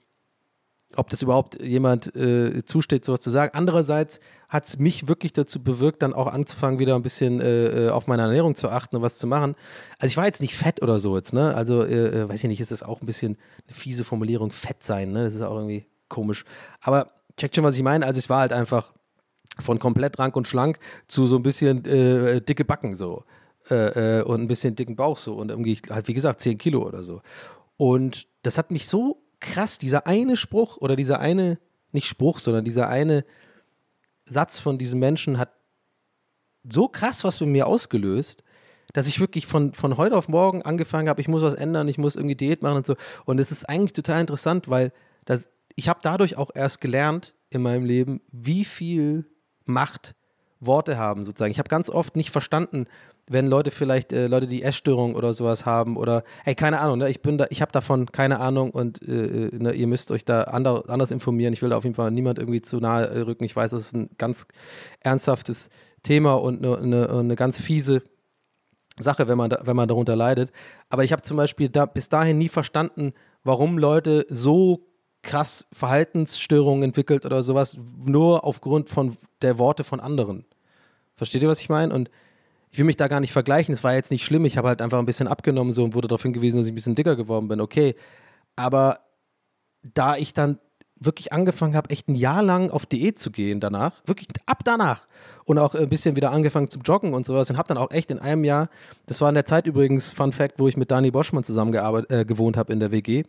ob 0.96 1.10
das 1.10 1.22
überhaupt 1.22 1.62
jemand 1.62 2.16
äh, 2.16 2.64
zusteht, 2.66 3.06
sowas 3.06 3.22
zu 3.22 3.30
sagen. 3.30 3.52
Andererseits 3.56 4.20
hat 4.48 4.66
es 4.66 4.80
mich 4.80 5.08
wirklich 5.08 5.34
dazu 5.34 5.64
bewirkt, 5.64 6.02
dann 6.02 6.14
auch 6.14 6.28
anzufangen, 6.28 6.80
wieder 6.80 6.96
ein 6.96 7.04
bisschen 7.04 7.40
äh, 7.40 7.88
äh, 7.88 7.90
auf 7.90 8.08
meine 8.08 8.24
Ernährung 8.24 8.56
zu 8.56 8.70
achten 8.70 8.96
und 8.96 9.04
was 9.04 9.18
zu 9.18 9.28
machen. 9.28 9.56
Also 10.00 10.12
ich 10.12 10.18
war 10.18 10.26
jetzt 10.26 10.42
nicht 10.42 10.58
fett 10.58 10.82
oder 10.82 10.98
so 10.98 11.16
jetzt, 11.16 11.34
ne? 11.34 11.54
Also 11.54 11.84
äh, 11.84 12.22
äh 12.22 12.30
weiß 12.30 12.44
ich 12.44 12.50
nicht, 12.50 12.60
ist 12.60 12.72
das 12.72 12.82
auch 12.82 13.02
ein 13.02 13.06
bisschen 13.06 13.38
eine 13.68 13.76
fiese 13.76 14.04
Formulierung, 14.04 14.52
fett 14.52 14.84
sein, 14.84 15.12
ne? 15.12 15.24
Das 15.24 15.36
ist 15.36 15.42
auch 15.44 15.56
irgendwie 15.56 15.86
komisch. 16.10 16.44
Aber 16.82 17.12
checkt 17.38 17.56
schon, 17.56 17.64
was 17.64 17.76
ich 17.76 17.84
meine. 17.84 18.06
Also 18.06 18.20
ich 18.20 18.30
war 18.30 18.40
halt 18.40 18.54
einfach 18.54 18.94
von 19.60 19.78
komplett 19.78 20.18
rank 20.18 20.36
und 20.36 20.48
schlank 20.48 20.80
zu 21.08 21.28
so 21.28 21.36
ein 21.36 21.44
bisschen 21.44 21.86
äh, 21.86 22.42
dicke 22.42 22.66
Backen 22.66 22.96
so. 22.96 23.24
und 23.70 24.42
ein 24.42 24.48
bisschen 24.48 24.76
dicken 24.76 24.96
Bauch 24.96 25.20
so 25.20 25.36
und 25.36 25.52
irgendwie 25.52 25.78
halt, 25.92 26.08
wie 26.08 26.16
gesagt, 26.16 26.42
10 26.42 26.58
Kilo 26.58 26.82
oder 26.88 27.04
so. 27.04 27.22
Und 27.78 28.28
das 28.42 28.58
hat 28.58 28.72
mich 28.72 28.88
so 28.88 29.22
krass, 29.40 29.78
dieser 29.78 30.08
eine 30.08 30.36
Spruch 30.36 30.78
oder 30.78 30.96
dieser 30.96 31.20
eine, 31.20 31.60
nicht 31.92 32.08
Spruch, 32.08 32.40
sondern 32.40 32.66
dieser 32.66 32.90
eine 32.90 33.26
Satz 34.26 34.60
von 34.60 34.78
diesem 34.78 35.00
Menschen 35.00 35.38
hat 35.38 35.54
so 36.68 36.88
krass 36.88 37.24
was 37.24 37.40
bei 37.40 37.46
mir 37.46 37.68
ausgelöst, 37.68 38.44
dass 38.94 39.08
ich 39.08 39.20
wirklich 39.20 39.46
von, 39.46 39.74
von 39.74 39.98
heute 39.98 40.18
auf 40.18 40.30
morgen 40.30 40.62
angefangen 40.64 41.10
habe, 41.10 41.22
ich 41.22 41.28
muss 41.28 41.42
was 41.42 41.54
ändern, 41.54 41.88
ich 41.88 41.98
muss 41.98 42.16
irgendwie 42.16 42.36
Diät 42.36 42.62
machen 42.62 42.78
und 42.78 42.86
so. 42.86 42.96
Und 43.26 43.40
es 43.40 43.52
ist 43.52 43.68
eigentlich 43.68 43.94
total 43.94 44.22
interessant, 44.22 44.70
weil 44.70 44.92
das, 45.26 45.50
ich 45.76 45.90
habe 45.90 46.00
dadurch 46.02 46.38
auch 46.38 46.52
erst 46.54 46.82
gelernt 46.82 47.34
in 47.50 47.62
meinem 47.62 47.86
Leben, 47.86 48.22
wie 48.32 48.66
viel 48.66 49.26
Macht 49.66 50.16
Worte 50.60 50.98
haben 50.98 51.24
sozusagen. 51.24 51.52
Ich 51.52 51.60
habe 51.60 51.70
ganz 51.70 51.90
oft 51.90 52.16
nicht 52.16 52.32
verstanden, 52.32 52.86
wenn 53.28 53.48
Leute 53.48 53.72
vielleicht, 53.72 54.12
äh, 54.12 54.28
Leute, 54.28 54.48
die 54.48 54.64
Essstörungen 54.64 55.16
oder 55.16 55.34
sowas 55.34 55.66
haben 55.66 55.96
oder, 55.96 56.24
ey, 56.46 56.56
keine 56.56 56.80
Ahnung, 56.80 56.98
ne, 56.98 57.10
ich 57.10 57.22
bin 57.22 57.38
da, 57.38 57.46
ich 57.50 57.62
habe 57.62 57.72
davon 57.72 58.12
keine 58.12 58.40
Ahnung 58.40 58.72
und 58.72 59.08
äh, 59.08 59.48
äh, 59.48 59.58
ne, 59.58 59.72
ihr 59.72 59.88
müsst 59.88 60.12
euch 60.12 60.26
da 60.26 60.44
ander, 60.44 60.84
anders 60.90 61.12
informieren. 61.12 61.54
Ich 61.54 61.62
will 61.62 61.70
da 61.70 61.78
auf 61.78 61.84
jeden 61.84 61.96
Fall 61.96 62.12
niemand 62.12 62.40
irgendwie 62.40 62.62
zu 62.62 62.80
nahe 62.80 63.08
äh, 63.08 63.20
rücken. 63.20 63.44
Ich 63.44 63.56
weiß, 63.56 63.72
das 63.72 63.82
ist 63.82 63.96
ein 63.96 64.10
ganz 64.18 64.48
ernsthaftes 65.00 65.70
Thema 66.04 66.34
und 66.34 66.66
eine 66.66 66.86
ne, 66.86 67.24
ne 67.24 67.36
ganz 67.36 67.62
fiese 67.62 68.02
Sache, 68.98 69.28
wenn 69.28 69.38
man, 69.38 69.50
da, 69.50 69.62
wenn 69.64 69.76
man 69.76 69.88
darunter 69.88 70.16
leidet. 70.16 70.52
Aber 70.90 71.04
ich 71.04 71.12
habe 71.12 71.22
zum 71.22 71.38
Beispiel 71.38 71.70
da, 71.70 71.86
bis 71.86 72.10
dahin 72.10 72.38
nie 72.38 72.50
verstanden, 72.50 73.14
warum 73.44 73.78
Leute 73.78 74.26
so 74.28 74.89
krass 75.22 75.68
Verhaltensstörungen 75.72 76.84
entwickelt 76.84 77.26
oder 77.26 77.44
sowas, 77.44 77.78
nur 78.06 78.44
aufgrund 78.44 78.90
von 78.90 79.18
der 79.42 79.58
Worte 79.58 79.84
von 79.84 80.00
anderen. 80.00 80.46
Versteht 81.16 81.44
ihr, 81.44 81.50
was 81.50 81.60
ich 81.60 81.70
meine? 81.70 81.94
Und 81.94 82.10
ich 82.72 82.78
will 82.78 82.86
mich 82.86 82.98
da 82.98 83.08
gar 83.08 83.20
nicht 83.20 83.34
vergleichen, 83.34 83.74
es 83.74 83.84
war 83.84 83.94
jetzt 83.94 84.12
nicht 84.12 84.24
schlimm, 84.24 84.46
ich 84.46 84.58
habe 84.58 84.68
halt 84.68 84.82
einfach 84.82 85.00
ein 85.00 85.06
bisschen 85.06 85.28
abgenommen 85.28 85.74
so 85.74 85.84
und 85.84 85.96
wurde 85.96 86.08
darauf 86.08 86.22
hingewiesen, 86.22 86.60
dass 86.60 86.68
ich 86.68 86.72
ein 86.72 86.76
bisschen 86.76 86.96
dicker 86.96 87.16
geworden 87.16 87.48
bin, 87.48 87.62
okay. 87.62 87.96
Aber 88.56 89.00
da 89.82 90.16
ich 90.16 90.34
dann 90.34 90.60
wirklich 91.00 91.34
angefangen 91.34 91.76
habe, 91.76 91.90
echt 91.90 92.08
ein 92.08 92.16
Jahr 92.16 92.44
lang 92.44 92.72
auf 92.72 92.86
Diät 92.86 93.18
zu 93.18 93.32
gehen 93.32 93.60
danach, 93.60 93.94
wirklich 94.06 94.28
ab 94.46 94.60
danach 94.64 95.08
und 95.46 95.58
auch 95.58 95.74
ein 95.74 95.90
bisschen 95.90 96.16
wieder 96.16 96.32
angefangen 96.32 96.70
zu 96.70 96.80
joggen 96.80 97.14
und 97.14 97.26
sowas 97.26 97.50
und 97.50 97.58
habe 97.58 97.68
dann 97.68 97.78
auch 97.78 97.92
echt 97.92 98.12
in 98.12 98.20
einem 98.20 98.44
Jahr, 98.44 98.70
das 99.08 99.22
war 99.22 99.30
in 99.30 99.36
der 99.36 99.46
Zeit 99.46 99.66
übrigens, 99.66 100.14
Fun 100.14 100.32
Fact, 100.32 100.60
wo 100.60 100.68
ich 100.68 100.78
mit 100.78 100.92
Dani 100.92 101.12
Boschmann 101.12 101.44
zusammen 101.44 101.74
äh, 101.74 102.26
gewohnt 102.26 102.58
habe 102.58 102.72
in 102.74 102.80
der 102.80 102.92
WG, 102.92 103.24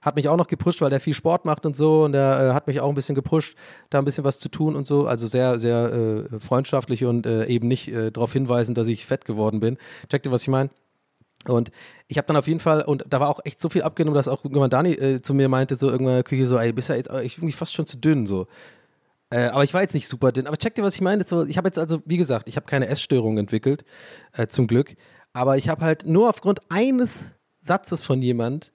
hat 0.00 0.16
mich 0.16 0.28
auch 0.28 0.36
noch 0.36 0.46
gepusht, 0.46 0.80
weil 0.80 0.90
der 0.90 1.00
viel 1.00 1.14
Sport 1.14 1.44
macht 1.44 1.66
und 1.66 1.76
so 1.76 2.04
und 2.04 2.12
der 2.12 2.50
äh, 2.50 2.54
hat 2.54 2.66
mich 2.66 2.80
auch 2.80 2.88
ein 2.88 2.94
bisschen 2.94 3.14
gepusht, 3.14 3.56
da 3.90 3.98
ein 3.98 4.04
bisschen 4.04 4.24
was 4.24 4.38
zu 4.38 4.48
tun 4.48 4.76
und 4.76 4.86
so, 4.86 5.06
also 5.06 5.26
sehr, 5.26 5.58
sehr 5.58 6.26
äh, 6.32 6.40
freundschaftlich 6.40 7.04
und 7.04 7.26
äh, 7.26 7.46
eben 7.46 7.68
nicht 7.68 7.88
äh, 7.88 8.12
darauf 8.12 8.32
hinweisen, 8.32 8.74
dass 8.74 8.86
ich 8.86 9.06
fett 9.06 9.24
geworden 9.24 9.60
bin. 9.60 9.78
Checkt 10.08 10.26
ihr, 10.26 10.32
was 10.32 10.42
ich 10.42 10.48
meine? 10.48 10.70
Und 11.48 11.70
ich 12.08 12.18
habe 12.18 12.26
dann 12.26 12.36
auf 12.36 12.46
jeden 12.46 12.60
Fall, 12.60 12.82
und 12.82 13.04
da 13.08 13.20
war 13.20 13.28
auch 13.28 13.40
echt 13.44 13.60
so 13.60 13.68
viel 13.68 13.82
abgenommen, 13.82 14.16
dass 14.16 14.28
auch 14.28 14.44
irgendwann 14.44 14.70
Dani 14.70 14.92
äh, 14.92 15.22
zu 15.22 15.34
mir 15.34 15.48
meinte, 15.48 15.76
so 15.76 15.90
irgendwann 15.90 16.14
in 16.14 16.18
der 16.18 16.24
Küche, 16.24 16.46
so, 16.46 16.58
ey, 16.58 16.72
bist 16.72 16.88
ja 16.88 16.96
jetzt, 16.96 17.10
mich 17.42 17.56
fast 17.56 17.74
schon 17.74 17.86
zu 17.86 17.96
dünn, 17.98 18.26
so. 18.26 18.46
Äh, 19.30 19.46
aber 19.46 19.64
ich 19.64 19.74
war 19.74 19.82
jetzt 19.82 19.94
nicht 19.94 20.08
super 20.08 20.32
dünn. 20.32 20.46
Aber 20.46 20.56
check 20.56 20.74
dir, 20.74 20.82
was 20.82 20.94
ich 20.94 21.00
meine. 21.00 21.24
So, 21.24 21.44
ich 21.44 21.56
habe 21.56 21.68
jetzt 21.68 21.78
also, 21.78 22.02
wie 22.04 22.16
gesagt, 22.16 22.48
ich 22.48 22.56
habe 22.56 22.66
keine 22.66 22.86
Essstörung 22.88 23.38
entwickelt, 23.38 23.84
äh, 24.32 24.46
zum 24.46 24.66
Glück. 24.66 24.96
Aber 25.32 25.56
ich 25.56 25.68
habe 25.68 25.84
halt 25.84 26.06
nur 26.06 26.28
aufgrund 26.28 26.60
eines 26.70 27.34
Satzes 27.60 28.02
von 28.02 28.22
jemand 28.22 28.72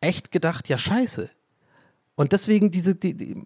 echt 0.00 0.30
gedacht, 0.30 0.68
ja, 0.68 0.76
scheiße. 0.76 1.30
Und 2.16 2.32
deswegen 2.32 2.70
diese, 2.70 2.94
die, 2.94 3.16
die, 3.16 3.42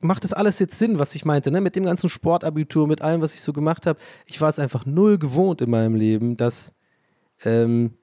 macht 0.00 0.24
das 0.24 0.32
alles 0.32 0.58
jetzt 0.58 0.78
Sinn, 0.78 0.98
was 0.98 1.14
ich 1.14 1.24
meinte, 1.24 1.50
ne? 1.50 1.60
Mit 1.60 1.76
dem 1.76 1.84
ganzen 1.84 2.10
Sportabitur, 2.10 2.86
mit 2.86 3.02
allem, 3.02 3.20
was 3.20 3.34
ich 3.34 3.40
so 3.40 3.52
gemacht 3.52 3.86
habe. 3.86 3.98
Ich 4.26 4.40
war 4.40 4.48
es 4.48 4.58
einfach 4.58 4.86
null 4.86 5.18
gewohnt 5.18 5.60
in 5.60 5.70
meinem 5.70 5.94
Leben, 5.94 6.36
dass 6.36 6.72
ähm, 7.44 7.94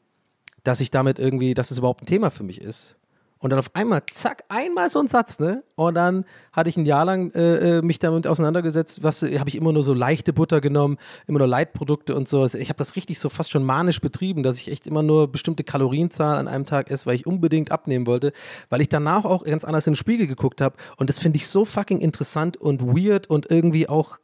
dass 0.64 0.80
ich 0.80 0.92
damit 0.92 1.20
irgendwie, 1.20 1.54
dass 1.54 1.72
es 1.72 1.78
überhaupt 1.78 2.04
ein 2.04 2.06
Thema 2.06 2.30
für 2.30 2.44
mich 2.44 2.62
ist. 2.62 2.98
Und 3.44 3.50
dann 3.50 3.60
auf 3.60 3.76
einmal, 3.76 4.02
zack, 4.10 4.46
einmal 4.48 4.90
so 4.90 5.00
ein 5.00 5.10
Satz, 5.10 5.38
ne? 5.38 5.66
Und 5.76 5.96
dann 5.96 6.24
hatte 6.54 6.70
ich 6.70 6.78
ein 6.78 6.86
Jahr 6.86 7.04
lang 7.04 7.30
äh, 7.32 7.80
äh 7.80 7.82
mich 7.82 8.00
damit 8.00 8.26
auseinandergesetzt, 8.26 9.04
was 9.04 9.22
habe 9.22 9.50
ich 9.50 9.56
immer 9.56 9.74
nur 9.74 9.84
so 9.84 9.94
leichte 9.94 10.32
Butter 10.32 10.62
genommen, 10.62 10.98
immer 11.28 11.40
nur 11.40 11.50
Leitprodukte 11.50 12.16
und 12.16 12.30
so. 12.30 12.46
Ich 12.46 12.70
habe 12.70 12.78
das 12.78 12.96
richtig 12.96 13.20
so 13.20 13.28
fast 13.28 13.52
schon 13.52 13.66
manisch 13.66 14.00
betrieben, 14.00 14.44
dass 14.44 14.58
ich 14.60 14.72
echt 14.72 14.88
immer 14.88 15.04
nur 15.04 15.30
bestimmte 15.30 15.66
Kalorienzahl 15.66 16.38
an 16.38 16.48
einem 16.48 16.66
Tag 16.66 16.90
esse, 16.90 17.06
weil 17.06 17.16
ich 17.16 17.28
unbedingt 17.28 17.70
abnehmen 17.70 18.08
wollte, 18.08 18.32
weil 18.70 18.80
ich 18.80 18.88
danach 18.88 19.26
auch 19.26 19.44
ganz 19.44 19.66
anders 19.66 19.88
in 19.88 19.92
den 19.92 19.98
Spiegel 19.98 20.28
geguckt 20.28 20.62
habe. 20.62 20.78
Und 20.96 21.10
das 21.10 21.20
finde 21.20 21.36
ich 21.36 21.50
so 21.50 21.66
fucking 21.66 22.00
interessant 22.00 22.56
und 22.56 22.82
weird 22.82 23.30
und 23.30 23.52
irgendwie 23.52 23.90
auch 23.90 24.20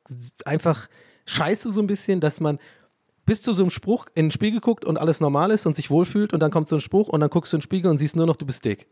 einfach 0.46 0.88
scheiße 1.26 1.74
so 1.74 1.82
ein 1.82 1.88
bisschen, 1.88 2.22
dass 2.22 2.40
man 2.40 2.58
bis 3.30 3.44
zu 3.44 3.54
so 3.54 3.62
einem 3.62 3.70
Spruch 3.70 4.08
in 4.16 4.26
den 4.26 4.32
Spiegel 4.32 4.60
guckt 4.60 4.86
und 4.86 4.98
alles 4.98 5.22
normal 5.22 5.52
ist 5.52 5.68
und 5.68 5.76
sich 5.76 5.92
wohlfühlt 5.92 6.34
und 6.34 6.40
dann 6.40 6.50
kommt 6.50 6.68
so 6.68 6.78
ein 6.78 6.82
Spruch 6.82 7.10
und 7.10 7.20
dann 7.20 7.30
guckst 7.30 7.54
du 7.54 7.58
in 7.58 7.60
den 7.60 7.64
Spiegel 7.64 7.92
und 7.92 8.00
siehst 8.00 8.16
nur 8.16 8.26
noch, 8.26 8.36
du 8.36 8.44
bist 8.44 8.66
dick. 8.66 8.88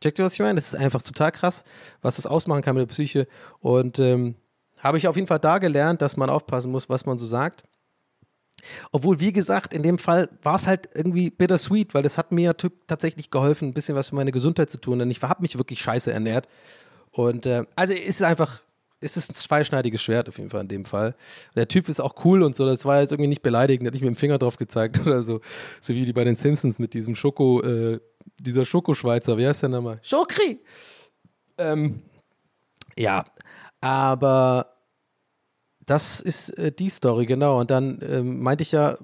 Checkt 0.00 0.18
ihr, 0.18 0.24
was 0.24 0.32
ich 0.32 0.38
meine? 0.38 0.54
Das 0.54 0.68
ist 0.68 0.74
einfach 0.74 1.02
total 1.02 1.32
krass, 1.32 1.64
was 2.00 2.16
das 2.16 2.26
ausmachen 2.26 2.62
kann 2.62 2.76
mit 2.76 2.80
der 2.80 2.86
Psyche. 2.86 3.28
Und 3.60 3.98
ähm, 3.98 4.36
habe 4.80 4.96
ich 4.96 5.06
auf 5.06 5.16
jeden 5.16 5.28
Fall 5.28 5.38
da 5.38 5.58
gelernt, 5.58 6.00
dass 6.00 6.16
man 6.16 6.30
aufpassen 6.30 6.72
muss, 6.72 6.88
was 6.88 7.04
man 7.04 7.18
so 7.18 7.26
sagt. 7.26 7.62
Obwohl, 8.90 9.20
wie 9.20 9.34
gesagt, 9.34 9.74
in 9.74 9.82
dem 9.82 9.98
Fall 9.98 10.30
war 10.42 10.54
es 10.54 10.66
halt 10.66 10.88
irgendwie 10.94 11.28
bittersweet, 11.28 11.92
weil 11.92 12.02
das 12.02 12.16
hat 12.16 12.32
mir 12.32 12.56
tatsächlich 12.86 13.30
geholfen, 13.30 13.68
ein 13.68 13.74
bisschen 13.74 13.96
was 13.96 14.08
für 14.08 14.14
meine 14.14 14.32
Gesundheit 14.32 14.70
zu 14.70 14.80
tun. 14.80 14.98
Denn 14.98 15.10
ich 15.10 15.20
habe 15.20 15.42
mich 15.42 15.58
wirklich 15.58 15.82
scheiße 15.82 16.10
ernährt. 16.10 16.48
Und 17.10 17.44
äh, 17.44 17.64
also 17.76 17.92
es 17.92 18.22
ist 19.00 19.16
es 19.16 19.28
ein 19.28 19.34
zweischneidiges 19.34 20.02
Schwert 20.02 20.28
auf 20.28 20.38
jeden 20.38 20.50
Fall 20.50 20.62
in 20.62 20.68
dem 20.68 20.84
Fall. 20.84 21.14
Der 21.54 21.68
Typ 21.68 21.88
ist 21.88 22.00
auch 22.00 22.24
cool 22.24 22.42
und 22.42 22.56
so, 22.56 22.66
das 22.66 22.84
war 22.84 23.00
jetzt 23.00 23.12
irgendwie 23.12 23.28
nicht 23.28 23.42
beleidigend, 23.42 23.86
hat 23.86 23.94
nicht 23.94 24.02
mit 24.02 24.14
dem 24.14 24.16
Finger 24.16 24.38
drauf 24.38 24.56
gezeigt 24.56 25.00
oder 25.06 25.22
so. 25.22 25.40
So 25.80 25.94
wie 25.94 26.04
die 26.04 26.12
bei 26.12 26.24
den 26.24 26.36
Simpsons 26.36 26.78
mit 26.78 26.94
diesem 26.94 27.14
Schoko, 27.14 27.62
äh, 27.62 28.00
dieser 28.40 28.64
Schokoschweizer, 28.64 29.38
wie 29.38 29.46
heißt 29.46 29.62
der 29.62 29.70
nochmal? 29.70 30.00
Schokri! 30.02 30.60
Ähm, 31.58 32.02
ja, 32.98 33.24
aber 33.80 34.74
das 35.86 36.20
ist 36.20 36.50
äh, 36.58 36.72
die 36.72 36.88
Story, 36.88 37.26
genau. 37.26 37.60
Und 37.60 37.70
dann 37.70 38.00
ähm, 38.02 38.40
meinte 38.40 38.62
ich 38.62 38.72
ja, 38.72 38.98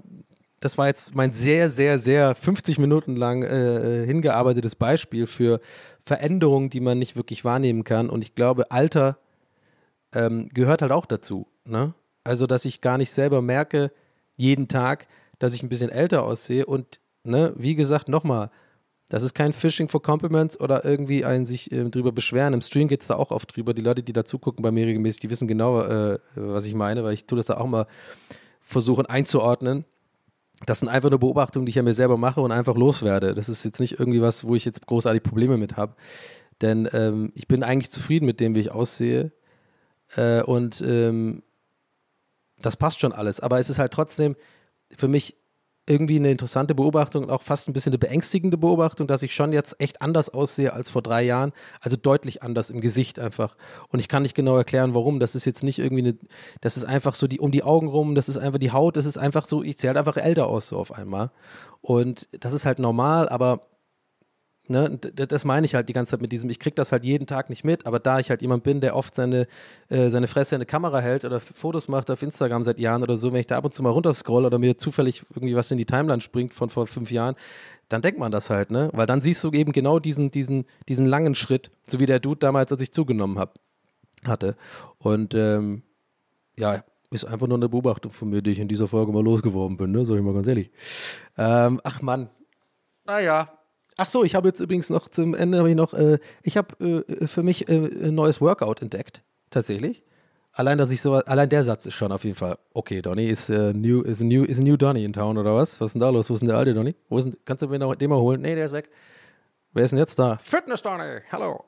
das 0.61 0.79
war 0.79 0.87
jetzt 0.87 1.15
mein 1.15 1.31
sehr, 1.31 1.69
sehr, 1.71 1.99
sehr 1.99 2.35
50 2.35 2.79
Minuten 2.79 3.17
lang 3.17 3.43
äh, 3.43 4.03
äh, 4.03 4.07
hingearbeitetes 4.07 4.77
Beispiel 4.77 5.27
für 5.27 5.61
Veränderungen, 6.03 6.71
die 6.71 6.81
man 6.81 6.99
nicht 6.99 7.17
wirklich 7.17 7.45
wahrnehmen 7.45 7.85
kann. 7.85 8.09
Und 8.09 8.25
ich 8.25 8.35
glaube, 8.35 8.71
Alter 8.71 9.19
ähm, 10.15 10.49
gehört 10.53 10.83
halt 10.83 10.93
auch 10.93 11.07
dazu. 11.07 11.47
Ne? 11.65 11.95
Also, 12.25 12.47
dass 12.47 12.65
ich 12.65 12.81
gar 12.81 12.99
nicht 12.99 13.13
selber 13.13 13.43
merke, 13.43 13.93
jeden 14.37 14.69
Tag, 14.69 15.07
dass 15.39 15.55
ich 15.55 15.63
ein 15.63 15.69
bisschen 15.69 15.91
älter 15.91 16.25
aussehe. 16.25 16.67
Und 16.67 17.01
ne, 17.25 17.53
wie 17.57 17.75
gesagt, 17.75 18.09
nochmal, 18.09 18.51
das 19.09 19.23
ist 19.23 19.35
kein 19.35 19.53
Phishing 19.53 19.89
for 19.89 20.03
Compliments 20.03 20.59
oder 20.59 20.85
irgendwie 20.85 21.25
ein 21.25 21.47
sich 21.47 21.71
äh, 21.71 21.89
drüber 21.91 22.13
beschweren. 22.13 22.55
Im 22.55 22.63
Stream 22.63 22.89
geht 22.89 23.03
es 23.03 23.09
da 23.09 23.17
auch 23.17 23.31
oft 23.31 23.55
drüber. 23.55 23.75
Die 23.75 23.83
Leute, 23.83 24.03
die 24.03 24.13
da 24.13 24.25
zugucken 24.25 24.63
bei 24.63 24.71
mir 24.71 24.87
regelmäßig, 24.87 25.21
die 25.21 25.31
wissen 25.31 25.47
genau, 25.47 25.83
äh, 25.83 26.19
was 26.35 26.65
ich 26.65 26.75
meine, 26.75 27.05
weil 27.05 27.15
ich 27.15 27.27
tue 27.27 27.37
das 27.37 27.47
da 27.47 27.59
auch 27.59 27.67
mal 27.67 27.87
versuchen 28.61 29.07
einzuordnen. 29.07 29.85
Das 30.67 30.81
sind 30.81 30.89
einfach 30.89 31.11
nur 31.11 31.19
Beobachtungen, 31.19 31.67
die 31.67 31.71
ich 31.71 31.77
ja 31.77 31.83
mir 31.83 31.95
selber 31.95 32.17
mache 32.17 32.41
und 32.41 32.53
einfach 32.53 32.77
loswerde. 32.77 33.35
Das 33.35 33.49
ist 33.49 33.65
jetzt 33.65 33.81
nicht 33.81 33.99
irgendwie 33.99 34.23
was, 34.23 34.45
wo 34.45 34.55
ich 34.55 34.65
jetzt 34.65 34.87
großartig 34.87 35.23
Probleme 35.23 35.59
mit 35.59 35.77
habe. 35.77 35.95
Denn 36.63 36.89
ähm, 36.93 37.33
ich 37.35 37.49
bin 37.49 37.63
eigentlich 37.63 37.91
zufrieden 37.91 38.25
mit 38.25 38.41
dem, 38.41 38.55
wie 38.55 38.61
ich 38.61 38.71
aussehe. 38.71 39.33
Äh, 40.17 40.43
und 40.43 40.81
ähm, 40.81 41.43
das 42.61 42.77
passt 42.77 43.01
schon 43.01 43.13
alles. 43.13 43.41
Aber 43.41 43.59
es 43.59 43.71
ist 43.71 43.79
halt 43.79 43.93
trotzdem 43.93 44.37
für 44.97 45.09
mich 45.09 45.37
irgendwie 45.87 46.17
eine 46.17 46.31
interessante 46.31 46.75
Beobachtung 46.75 47.25
und 47.25 47.31
auch 47.31 47.43
fast 47.43 47.69
ein 47.69 47.75
bisschen 47.75 47.93
eine 47.93 47.99
beängstigende 47.99 48.57
Beobachtung, 48.57 49.07
dass 49.07 49.23
ich 49.23 49.35
schon 49.35 49.53
jetzt 49.53 49.79
echt 49.81 50.01
anders 50.01 50.31
aussehe 50.31 50.73
als 50.73 50.89
vor 50.89 51.03
drei 51.03 51.23
Jahren. 51.23 51.53
Also 51.81 51.97
deutlich 51.97 52.43
anders 52.43 52.71
im 52.71 52.81
Gesicht 52.81 53.19
einfach. 53.19 53.57
Und 53.89 54.01
ich 54.01 54.09
kann 54.09 54.23
nicht 54.23 54.35
genau 54.35 54.57
erklären, 54.57 54.95
warum. 54.95 55.21
Das 55.21 55.35
ist 55.35 55.45
jetzt 55.45 55.63
nicht 55.63 55.79
irgendwie 55.79 56.03
eine, 56.03 56.17
das 56.63 56.79
ist 56.79 56.85
einfach 56.85 57.15
so 57.15 57.27
die 57.27 57.39
um 57.39 57.51
die 57.51 57.65
Augen 57.65 57.89
rum, 57.89 58.15
das 58.15 58.31
ist 58.31 58.39
einfach 58.39 58.59
die 58.59 58.73
Haut, 58.73 58.97
das 58.97 59.05
ist 59.05 59.19
einfach 59.19 59.47
so, 59.47 59.63
ich 59.63 59.79
sehe 59.79 59.89
halt 59.89 59.99
einfach 59.99 60.17
älter 60.17 60.47
aus 60.47 60.69
so 60.69 60.79
auf 60.79 60.93
einmal. 60.93 61.31
Und 61.83 62.29
das 62.33 62.55
ist 62.55 62.65
halt 62.65 62.79
normal, 62.79 63.29
aber 63.29 63.61
Ne, 64.67 64.99
das 64.99 65.45
meine 65.45 65.67
ich 65.67 65.75
halt 65.75 65.91
die 65.91 65.93
ganze 65.93 66.13
Zeit 66.13 66.23
mit 66.23 66.33
diesem, 66.33 66.49
ich 66.49 66.59
kriege 66.59 66.75
das 66.75 66.91
halt 66.91 67.05
jeden 67.05 67.27
Tag 67.27 67.51
nicht 67.51 67.65
mit, 67.65 67.85
aber 67.85 67.99
da 67.99 68.19
ich 68.19 68.31
halt 68.31 68.41
jemand 68.41 68.65
bin, 68.65 68.81
der 68.81 68.97
oft 68.97 69.15
seine, 69.15 69.47
äh, 69.91 70.09
seine 70.09 70.27
Fresse 70.27 70.55
in 70.55 70.61
eine 70.61 70.65
Kamera 70.65 71.01
hält 71.01 71.27
oder 71.27 71.39
Fotos 71.39 71.87
macht 71.87 72.11
auf 72.11 72.23
Instagram 72.23 72.63
seit 72.63 72.79
Jahren 72.79 73.03
oder 73.03 73.19
so, 73.19 73.31
wenn 73.35 73.41
ich 73.41 73.47
da 73.47 73.59
ab 73.59 73.67
und 73.67 73.75
zu 73.75 73.83
mal 73.83 73.91
runterscroll 73.91 74.47
oder 74.47 74.59
mir 74.59 74.79
zufällig 74.79 75.23
irgendwie 75.35 75.55
was 75.55 75.71
in 75.71 75.77
die 75.77 75.85
Timeline 75.85 76.23
springt 76.23 76.55
von 76.55 76.71
vor 76.71 76.87
fünf 76.87 77.11
Jahren, 77.11 77.35
dann 77.91 78.01
denkt 78.01 78.19
man 78.19 78.33
das 78.33 78.49
halt, 78.49 78.71
ne? 78.71 78.89
Weil 78.95 79.05
dann 79.05 79.21
siehst 79.21 79.45
du 79.45 79.51
eben 79.51 79.73
genau 79.73 79.99
diesen, 79.99 80.31
diesen, 80.31 80.65
diesen 80.89 81.05
langen 81.05 81.35
Schritt, 81.35 81.71
so 81.87 82.01
wie 82.01 82.07
der 82.07 82.19
Dude 82.19 82.39
damals, 82.39 82.73
als 82.73 82.81
ich 82.81 82.93
zugenommen 82.93 83.39
hab, 83.39 83.59
hatte. 84.27 84.57
Und 84.97 85.35
ähm, 85.35 85.83
ja, 86.57 86.83
ist 87.11 87.27
einfach 87.27 87.49
nur 87.49 87.59
eine 87.59 87.69
Beobachtung 87.69 88.13
von 88.13 88.31
mir, 88.31 88.41
die 88.41 88.53
ich 88.53 88.61
in 88.61 88.69
dieser 88.69 88.89
Folge 88.89 89.13
mal 89.13 89.23
losgeworden 89.23 89.77
bin, 89.77 89.93
ne? 89.93 90.07
Sag 90.07 90.17
ich 90.17 90.23
mal 90.23 90.33
ganz 90.33 90.47
ehrlich. 90.47 90.71
Ähm, 91.37 91.83
ach 91.85 92.01
Mann, 92.01 92.31
naja. 93.05 93.51
Ach 93.97 94.09
so, 94.09 94.25
ich 94.25 94.35
habe 94.35 94.49
jetzt 94.49 94.61
übrigens 94.61 94.91
noch 94.91 95.09
zum 95.09 95.35
Ende 95.35 95.59
habe 95.59 95.71
ich 95.71 95.77
noch, 95.77 95.95
äh, 95.95 96.19
ich 96.43 96.57
habe 96.57 97.05
äh, 97.09 97.27
für 97.27 97.43
mich 97.43 97.69
äh, 97.69 97.75
ein 97.75 98.15
neues 98.15 98.41
Workout 98.41 98.83
entdeckt, 98.83 99.23
tatsächlich. 99.51 100.03
Allein, 100.53 100.79
dass 100.79 100.91
ich 100.91 101.01
so, 101.01 101.15
allein 101.15 101.49
der 101.49 101.65
Satz 101.65 101.87
ist 101.87 101.95
schon 101.95 102.13
auf 102.13 102.25
jeden 102.25 102.37
Fall, 102.37 102.59
okay, 102.73 103.03
Donny, 103.03 103.27
ist, 103.27 103.51
äh, 103.51 103.73
new, 103.73 104.03
ist, 104.03 104.21
new, 104.21 104.45
ist 104.45 104.63
new 104.63 104.77
Donny 104.77 105.05
in 105.05 105.13
town 105.13 105.39
oder 105.39 105.55
was? 105.55 105.81
Was 105.81 105.89
ist 105.89 105.93
denn 105.95 106.01
da 106.01 106.11
los? 106.11 106.31
Wo 106.31 106.35
ist 106.35 106.41
denn 106.41 106.49
der 106.49 106.59
alte 106.59 106.75
Donny? 106.75 106.95
Wo 107.09 107.19
ist 107.19 107.25
denn, 107.25 107.37
kannst 107.45 107.63
du 107.63 107.69
mir 107.69 107.79
noch 107.79 107.95
den 107.95 108.11
mal 108.11 108.21
holen? 108.21 108.41
Nee, 108.41 108.55
der 108.55 108.67
ist 108.67 108.73
weg. 108.73 108.91
Wer 109.73 109.85
ist 109.85 109.91
denn 109.91 109.99
jetzt 109.99 110.19
da? 110.19 110.39
Fitness 110.39 110.83
Donny, 110.83 111.21
hallo. 111.31 111.65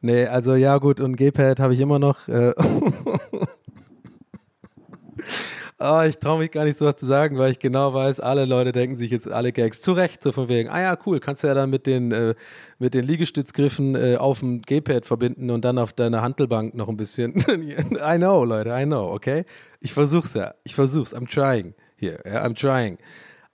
Nee, 0.00 0.26
also 0.26 0.54
ja 0.54 0.78
gut, 0.78 1.00
und 1.00 1.16
G-Pad 1.16 1.60
habe 1.60 1.74
ich 1.74 1.80
immer 1.80 1.98
noch. 1.98 2.18
Ah, 5.82 6.04
ich 6.04 6.18
traue 6.18 6.40
mich 6.40 6.50
gar 6.50 6.64
nicht 6.64 6.76
so 6.76 6.84
was 6.84 6.96
zu 6.96 7.06
sagen, 7.06 7.38
weil 7.38 7.52
ich 7.52 7.58
genau 7.58 7.94
weiß, 7.94 8.20
alle 8.20 8.44
Leute 8.44 8.70
denken 8.70 8.96
sich 8.96 9.10
jetzt 9.10 9.26
alle 9.26 9.50
Gags 9.50 9.80
zu 9.80 9.92
Recht, 9.92 10.22
so 10.22 10.30
von 10.30 10.50
wegen, 10.50 10.68
ah 10.68 10.78
ja, 10.78 10.98
cool, 11.06 11.20
kannst 11.20 11.42
du 11.42 11.46
ja 11.46 11.54
dann 11.54 11.70
mit 11.70 11.86
den, 11.86 12.12
äh, 12.12 12.34
mit 12.78 12.92
den 12.92 13.06
Liegestützgriffen 13.06 13.94
äh, 13.94 14.16
auf 14.18 14.40
dem 14.40 14.60
G-Pad 14.60 15.06
verbinden 15.06 15.50
und 15.50 15.64
dann 15.64 15.78
auf 15.78 15.94
deiner 15.94 16.20
Hantelbank 16.20 16.74
noch 16.74 16.90
ein 16.90 16.98
bisschen. 16.98 17.34
I 17.48 18.16
know, 18.18 18.44
Leute, 18.44 18.68
I 18.78 18.84
know, 18.84 19.10
okay? 19.10 19.46
Ich 19.80 19.94
versuch's 19.94 20.34
ja, 20.34 20.52
ich 20.64 20.74
versuch's, 20.74 21.14
I'm 21.14 21.26
trying 21.26 21.72
hier, 21.96 22.18
ja, 22.26 22.44
I'm 22.44 22.54
trying. 22.54 22.98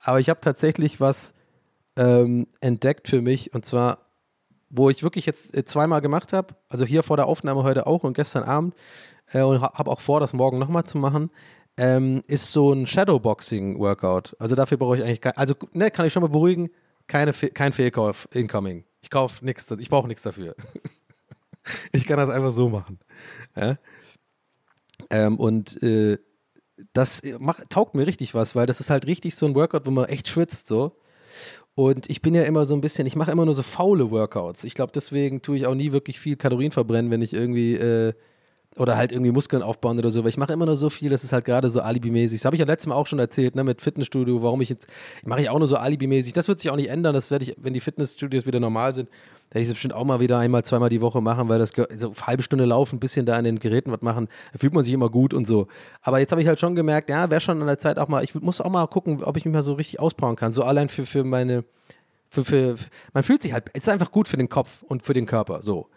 Aber 0.00 0.18
ich 0.18 0.28
habe 0.28 0.40
tatsächlich 0.40 1.00
was 1.00 1.32
ähm, 1.94 2.48
entdeckt 2.60 3.06
für 3.06 3.22
mich 3.22 3.54
und 3.54 3.64
zwar, 3.64 3.98
wo 4.68 4.90
ich 4.90 5.04
wirklich 5.04 5.26
jetzt 5.26 5.56
äh, 5.56 5.64
zweimal 5.64 6.00
gemacht 6.00 6.32
habe, 6.32 6.56
also 6.68 6.84
hier 6.86 7.04
vor 7.04 7.18
der 7.18 7.28
Aufnahme 7.28 7.62
heute 7.62 7.86
auch 7.86 8.02
und 8.02 8.14
gestern 8.14 8.42
Abend 8.42 8.74
äh, 9.32 9.42
und 9.42 9.62
ha 9.62 9.74
habe 9.74 9.92
auch 9.92 10.00
vor, 10.00 10.18
das 10.18 10.32
morgen 10.32 10.58
nochmal 10.58 10.82
zu 10.82 10.98
machen, 10.98 11.30
ähm, 11.76 12.22
ist 12.26 12.52
so 12.52 12.72
ein 12.72 12.86
Shadowboxing-Workout. 12.86 14.36
Also 14.38 14.54
dafür 14.54 14.78
brauche 14.78 14.96
ich 14.96 15.04
eigentlich 15.04 15.20
kein, 15.20 15.36
also 15.36 15.54
ne, 15.72 15.90
kann 15.90 16.06
ich 16.06 16.12
schon 16.12 16.22
mal 16.22 16.28
beruhigen, 16.28 16.70
keine, 17.06 17.32
kein 17.32 17.72
Fehlkauf 17.72 18.28
incoming. 18.32 18.84
Ich 19.02 19.10
kaufe 19.10 19.44
nichts, 19.44 19.70
ich 19.70 19.90
brauche 19.90 20.08
nichts 20.08 20.22
dafür. 20.22 20.54
ich 21.92 22.06
kann 22.06 22.18
das 22.18 22.30
einfach 22.30 22.52
so 22.52 22.68
machen. 22.68 22.98
Ja? 23.54 23.78
Ähm, 25.10 25.38
und 25.38 25.82
äh, 25.82 26.18
das 26.92 27.22
macht, 27.38 27.70
taugt 27.70 27.94
mir 27.94 28.06
richtig 28.06 28.34
was, 28.34 28.54
weil 28.54 28.66
das 28.66 28.80
ist 28.80 28.90
halt 28.90 29.06
richtig 29.06 29.34
so 29.34 29.46
ein 29.46 29.54
Workout, 29.54 29.86
wo 29.86 29.90
man 29.90 30.06
echt 30.06 30.28
schwitzt 30.28 30.68
so. 30.68 30.98
Und 31.74 32.08
ich 32.08 32.22
bin 32.22 32.34
ja 32.34 32.42
immer 32.44 32.64
so 32.64 32.74
ein 32.74 32.80
bisschen, 32.80 33.06
ich 33.06 33.16
mache 33.16 33.30
immer 33.30 33.44
nur 33.44 33.54
so 33.54 33.62
faule 33.62 34.10
Workouts. 34.10 34.64
Ich 34.64 34.74
glaube, 34.74 34.92
deswegen 34.94 35.42
tue 35.42 35.58
ich 35.58 35.66
auch 35.66 35.74
nie 35.74 35.92
wirklich 35.92 36.18
viel 36.18 36.36
Kalorien 36.36 36.72
verbrennen, 36.72 37.10
wenn 37.10 37.20
ich 37.20 37.34
irgendwie 37.34 37.74
äh, 37.74 38.14
oder 38.76 38.96
halt 38.96 39.12
irgendwie 39.12 39.32
Muskeln 39.32 39.62
aufbauen 39.62 39.98
oder 39.98 40.10
so, 40.10 40.22
weil 40.22 40.28
ich 40.28 40.36
mache 40.36 40.52
immer 40.52 40.66
nur 40.66 40.76
so 40.76 40.90
viel, 40.90 41.10
das 41.10 41.24
ist 41.24 41.32
halt 41.32 41.44
gerade 41.44 41.70
so 41.70 41.80
alibimäßig. 41.80 42.40
Das 42.40 42.44
habe 42.44 42.56
ich 42.56 42.60
ja 42.60 42.66
letztes 42.66 42.86
Mal 42.86 42.94
auch 42.94 43.06
schon 43.06 43.18
erzählt, 43.18 43.56
ne, 43.56 43.64
mit 43.64 43.80
Fitnessstudio, 43.80 44.42
warum 44.42 44.60
ich 44.60 44.68
jetzt, 44.68 44.86
mache 45.24 45.40
ich 45.40 45.50
auch 45.50 45.58
nur 45.58 45.68
so 45.68 45.76
alibimäßig. 45.76 46.34
Das 46.34 46.48
wird 46.48 46.60
sich 46.60 46.70
auch 46.70 46.76
nicht 46.76 46.90
ändern, 46.90 47.14
das 47.14 47.30
werde 47.30 47.44
ich, 47.44 47.56
wenn 47.58 47.72
die 47.72 47.80
Fitnessstudios 47.80 48.46
wieder 48.46 48.60
normal 48.60 48.92
sind, 48.92 49.08
werde 49.50 49.60
ich 49.60 49.68
das 49.68 49.74
bestimmt 49.74 49.94
auch 49.94 50.04
mal 50.04 50.20
wieder 50.20 50.38
einmal, 50.38 50.62
zweimal 50.64 50.90
die 50.90 51.00
Woche 51.00 51.22
machen, 51.22 51.48
weil 51.48 51.58
das 51.58 51.70
so 51.70 52.08
eine 52.08 52.26
halbe 52.26 52.42
Stunde 52.42 52.66
laufen, 52.66 52.96
ein 52.96 53.00
bisschen 53.00 53.24
da 53.24 53.36
an 53.36 53.44
den 53.44 53.58
Geräten 53.58 53.92
was 53.92 54.02
machen, 54.02 54.28
da 54.52 54.58
fühlt 54.58 54.74
man 54.74 54.84
sich 54.84 54.92
immer 54.92 55.08
gut 55.08 55.32
und 55.32 55.46
so. 55.46 55.68
Aber 56.02 56.18
jetzt 56.18 56.32
habe 56.32 56.42
ich 56.42 56.48
halt 56.48 56.60
schon 56.60 56.74
gemerkt, 56.74 57.08
ja, 57.08 57.30
wäre 57.30 57.40
schon 57.40 57.60
an 57.60 57.66
der 57.66 57.78
Zeit 57.78 57.98
auch 57.98 58.08
mal, 58.08 58.22
ich 58.22 58.34
muss 58.34 58.60
auch 58.60 58.70
mal 58.70 58.86
gucken, 58.88 59.24
ob 59.24 59.38
ich 59.38 59.46
mich 59.46 59.54
mal 59.54 59.62
so 59.62 59.74
richtig 59.74 60.00
auspowern 60.00 60.36
kann, 60.36 60.52
so 60.52 60.64
allein 60.64 60.90
für, 60.90 61.06
für 61.06 61.24
meine, 61.24 61.64
für, 62.28 62.44
für, 62.44 62.76
man 63.14 63.22
fühlt 63.22 63.42
sich 63.42 63.54
halt, 63.54 63.64
es 63.72 63.84
ist 63.84 63.88
einfach 63.88 64.10
gut 64.10 64.28
für 64.28 64.36
den 64.36 64.50
Kopf 64.50 64.82
und 64.82 65.02
für 65.04 65.14
den 65.14 65.24
Körper, 65.24 65.62
so. 65.62 65.88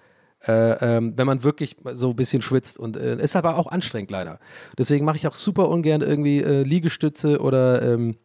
Äh, 0.48 0.98
ähm, 0.98 1.18
wenn 1.18 1.28
man 1.28 1.44
wirklich 1.44 1.76
so 1.94 2.12
ein 2.12 2.16
bisschen 2.16 2.42
schwitzt 2.42 2.80
und 2.80 2.96
äh, 2.96 3.22
ist 3.22 3.36
aber 3.36 3.58
auch 3.58 3.68
anstrengend 3.68 4.10
leider. 4.10 4.40
Deswegen 4.78 5.04
mache 5.04 5.18
ich 5.18 5.28
auch 5.28 5.36
super 5.36 5.68
ungern 5.68 6.02
irgendwie 6.02 6.42
äh, 6.42 6.64
Liegestütze 6.64 7.42
oder 7.42 7.82
ähm, 7.82 8.16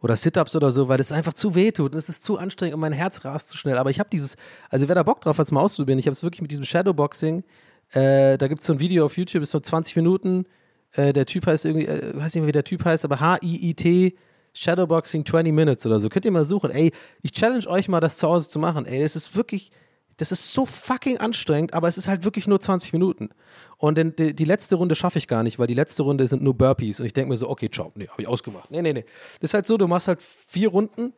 oder 0.00 0.16
Sit-Ups 0.16 0.54
oder 0.56 0.70
so, 0.70 0.88
weil 0.88 0.98
das 0.98 1.12
einfach 1.12 1.32
zu 1.32 1.54
weh 1.54 1.70
tut 1.72 1.92
und 1.92 1.98
es 1.98 2.08
ist 2.08 2.24
zu 2.24 2.38
anstrengend 2.38 2.74
und 2.74 2.80
mein 2.80 2.92
Herz 2.92 3.24
rast 3.24 3.48
zu 3.48 3.58
schnell. 3.58 3.78
Aber 3.78 3.90
ich 3.90 4.00
habe 4.00 4.08
dieses, 4.10 4.36
also 4.70 4.88
wer 4.88 4.94
da 4.94 5.02
Bock 5.02 5.20
drauf 5.20 5.38
hat, 5.38 5.46
es 5.46 5.52
mal 5.52 5.60
auszuprobieren, 5.60 5.98
ich 5.98 6.06
habe 6.06 6.12
es 6.12 6.22
wirklich 6.22 6.42
mit 6.42 6.50
diesem 6.50 6.64
Shadowboxing, 6.64 7.44
äh, 7.92 8.38
da 8.38 8.48
gibt 8.48 8.60
es 8.60 8.66
so 8.66 8.72
ein 8.72 8.80
Video 8.80 9.04
auf 9.04 9.16
YouTube, 9.16 9.42
ist 9.42 9.50
so 9.52 9.60
20 9.60 9.96
Minuten, 9.96 10.46
äh, 10.92 11.12
der 11.12 11.26
Typ 11.26 11.46
heißt 11.46 11.64
irgendwie, 11.64 11.86
äh, 11.86 12.16
weiß 12.16 12.34
nicht 12.34 12.42
mehr, 12.42 12.46
wie 12.48 12.52
der 12.52 12.64
Typ 12.64 12.84
heißt, 12.84 13.04
aber 13.04 13.20
H-I-I-T 13.20 14.16
Shadowboxing 14.54 15.24
20 15.24 15.52
Minutes 15.52 15.86
oder 15.86 16.00
so. 16.00 16.08
Könnt 16.08 16.24
ihr 16.24 16.32
mal 16.32 16.44
suchen. 16.44 16.70
Ey, 16.70 16.92
ich 17.22 17.32
challenge 17.32 17.66
euch 17.68 17.88
mal, 17.88 18.00
das 18.00 18.18
zu 18.18 18.28
Hause 18.28 18.48
zu 18.48 18.58
machen. 18.58 18.86
Ey, 18.86 19.00
das 19.00 19.14
ist 19.14 19.36
wirklich, 19.36 19.70
das 20.18 20.32
ist 20.32 20.52
so 20.52 20.66
fucking 20.66 21.18
anstrengend, 21.18 21.72
aber 21.72 21.88
es 21.88 21.96
ist 21.96 22.08
halt 22.08 22.24
wirklich 22.24 22.46
nur 22.46 22.60
20 22.60 22.92
Minuten. 22.92 23.30
Und 23.78 23.96
denn 23.96 24.14
die, 24.16 24.34
die 24.34 24.44
letzte 24.44 24.74
Runde 24.74 24.94
schaffe 24.94 25.18
ich 25.18 25.28
gar 25.28 25.42
nicht, 25.44 25.58
weil 25.58 25.68
die 25.68 25.74
letzte 25.74 26.02
Runde 26.02 26.26
sind 26.26 26.42
nur 26.42 26.54
Burpees. 26.54 27.00
Und 27.00 27.06
ich 27.06 27.12
denke 27.12 27.30
mir 27.30 27.36
so, 27.36 27.48
okay, 27.48 27.70
ciao, 27.70 27.92
nee, 27.94 28.08
habe 28.08 28.20
ich 28.20 28.28
ausgemacht. 28.28 28.70
Nee, 28.70 28.82
nee, 28.82 28.92
nee. 28.92 29.04
Das 29.40 29.50
ist 29.50 29.54
halt 29.54 29.66
so, 29.66 29.76
du 29.76 29.86
machst 29.86 30.08
halt 30.08 30.20
vier 30.20 30.68
Runden, 30.68 31.12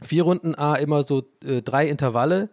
vier 0.00 0.22
Runden, 0.22 0.54
A, 0.54 0.74
immer 0.76 1.02
so 1.02 1.24
äh, 1.44 1.60
drei 1.60 1.86
Intervalle. 1.86 2.48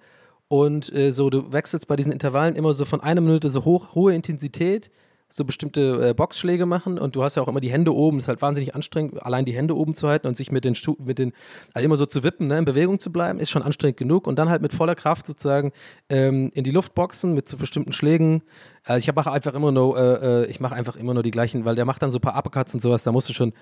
Und 0.50 0.94
äh, 0.94 1.14
so, 1.14 1.30
du 1.30 1.54
wechselst 1.54 1.88
bei 1.88 1.96
diesen 1.96 2.12
Intervallen 2.12 2.56
immer 2.56 2.74
so 2.74 2.84
von 2.84 3.00
einer 3.00 3.22
Minute 3.22 3.50
so 3.50 3.64
hoch, 3.64 3.96
hohe 3.96 4.14
Intensität, 4.14 4.92
so 5.34 5.46
bestimmte 5.46 6.10
äh, 6.10 6.14
Boxschläge 6.14 6.66
machen 6.66 7.00
und 7.00 7.16
du 7.16 7.24
hast 7.24 7.36
ja 7.36 7.42
auch 7.42 7.48
immer 7.48 7.62
die 7.62 7.72
Hände 7.72 7.96
oben, 7.96 8.18
das 8.18 8.26
ist 8.26 8.28
halt 8.28 8.42
wahnsinnig 8.42 8.76
anstrengend, 8.76 9.24
allein 9.24 9.46
die 9.46 9.54
Hände 9.54 9.76
oben 9.76 9.94
zu 9.94 10.08
halten 10.08 10.28
und 10.28 10.36
sich 10.36 10.52
mit 10.52 10.66
den, 10.66 10.76
Stu 10.76 10.96
mit 11.00 11.20
den 11.20 11.34
also 11.74 11.86
immer 11.86 11.96
so 11.96 12.06
zu 12.06 12.24
wippen, 12.24 12.48
ne, 12.48 12.58
in 12.58 12.66
Bewegung 12.66 13.00
zu 13.00 13.12
bleiben, 13.12 13.40
ist 13.40 13.50
schon 13.50 13.64
anstrengend 13.64 13.98
genug 13.98 14.28
und 14.28 14.38
dann 14.38 14.50
halt 14.50 14.62
mit 14.62 14.74
voller 14.74 14.96
Kraft 14.96 15.26
sozusagen 15.26 15.72
ähm, 16.10 16.52
in 16.54 16.64
die 16.64 16.72
Luft 16.72 16.94
boxen 16.94 17.34
mit 17.34 17.48
so 17.48 17.58
bestimmten 17.58 17.94
Schlägen. 17.94 18.44
Also 18.84 19.00
ich 19.00 19.16
mache 19.16 19.32
einfach 19.32 19.54
immer 19.54 19.72
nur, 19.72 19.98
äh, 19.98 20.44
äh, 20.44 20.46
ich 20.48 20.60
mache 20.60 20.76
einfach 20.76 20.96
immer 20.96 21.14
nur 21.14 21.24
die 21.24 21.32
gleichen, 21.32 21.66
weil 21.66 21.76
der 21.76 21.86
macht 21.86 22.02
dann 22.02 22.12
so 22.12 22.18
ein 22.18 22.22
paar 22.22 22.38
Uppercuts 22.38 22.74
und 22.74 22.82
sowas, 22.82 23.04
da 23.04 23.12
musst 23.12 23.30
du 23.30 23.34
schon, 23.34 23.54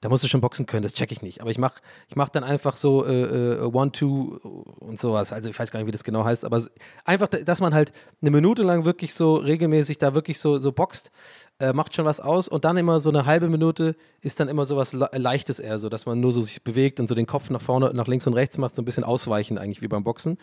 da 0.00 0.08
musst 0.08 0.22
du 0.22 0.28
schon 0.28 0.40
boxen 0.40 0.66
können, 0.66 0.82
das 0.82 0.92
check 0.94 1.10
ich 1.10 1.22
nicht. 1.22 1.40
Aber 1.40 1.50
ich 1.50 1.58
mache 1.58 1.80
ich 2.08 2.16
mach 2.16 2.28
dann 2.28 2.44
einfach 2.44 2.76
so 2.76 3.04
äh, 3.04 3.54
äh, 3.54 3.60
One, 3.62 3.92
Two 3.92 4.38
und 4.78 4.98
sowas. 5.00 5.32
Also 5.32 5.50
ich 5.50 5.58
weiß 5.58 5.70
gar 5.70 5.80
nicht, 5.80 5.86
wie 5.86 5.92
das 5.92 6.04
genau 6.04 6.24
heißt, 6.24 6.44
aber 6.44 6.62
einfach, 7.04 7.28
dass 7.28 7.60
man 7.60 7.74
halt 7.74 7.92
eine 8.20 8.30
Minute 8.30 8.62
lang 8.62 8.84
wirklich 8.84 9.14
so 9.14 9.36
regelmäßig 9.36 9.98
da 9.98 10.14
wirklich 10.14 10.38
so, 10.38 10.58
so 10.58 10.72
boxt, 10.72 11.10
äh, 11.58 11.72
macht 11.72 11.94
schon 11.94 12.04
was 12.04 12.20
aus. 12.20 12.48
Und 12.48 12.64
dann 12.64 12.76
immer 12.76 13.00
so 13.00 13.08
eine 13.08 13.26
halbe 13.26 13.48
Minute 13.48 13.96
ist 14.20 14.40
dann 14.40 14.48
immer 14.48 14.64
so 14.64 14.76
was 14.76 14.92
Le 14.92 15.08
Leichtes 15.12 15.58
eher, 15.58 15.78
so 15.78 15.88
dass 15.88 16.06
man 16.06 16.20
nur 16.20 16.32
so 16.32 16.42
sich 16.42 16.62
bewegt 16.62 17.00
und 17.00 17.08
so 17.08 17.14
den 17.14 17.26
Kopf 17.26 17.50
nach 17.50 17.62
vorne, 17.62 17.90
nach 17.94 18.06
links 18.06 18.26
und 18.26 18.34
rechts 18.34 18.58
macht, 18.58 18.74
so 18.74 18.82
ein 18.82 18.84
bisschen 18.84 19.04
ausweichen 19.04 19.58
eigentlich 19.58 19.82
wie 19.82 19.88
beim 19.88 20.04
Boxen. 20.04 20.38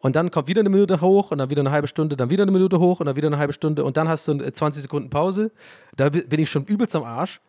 Und 0.00 0.16
dann 0.16 0.30
kommt 0.30 0.48
wieder 0.48 0.60
eine 0.60 0.70
Minute 0.70 1.00
hoch 1.02 1.30
und 1.30 1.38
dann 1.38 1.50
wieder 1.50 1.60
eine 1.60 1.70
halbe 1.70 1.86
Stunde, 1.86 2.16
dann 2.16 2.30
wieder 2.30 2.42
eine 2.42 2.52
Minute 2.52 2.80
hoch 2.80 3.00
und 3.00 3.06
dann 3.06 3.16
wieder 3.16 3.28
eine 3.28 3.36
halbe 3.36 3.52
Stunde 3.52 3.84
und 3.84 3.98
dann 3.98 4.08
hast 4.08 4.26
du 4.26 4.38
20 4.38 4.82
Sekunden 4.82 5.10
Pause. 5.10 5.52
Da 5.94 6.08
bin 6.08 6.40
ich 6.40 6.50
schon 6.50 6.64
übelst 6.64 6.96
am 6.96 7.04
Arsch. 7.04 7.40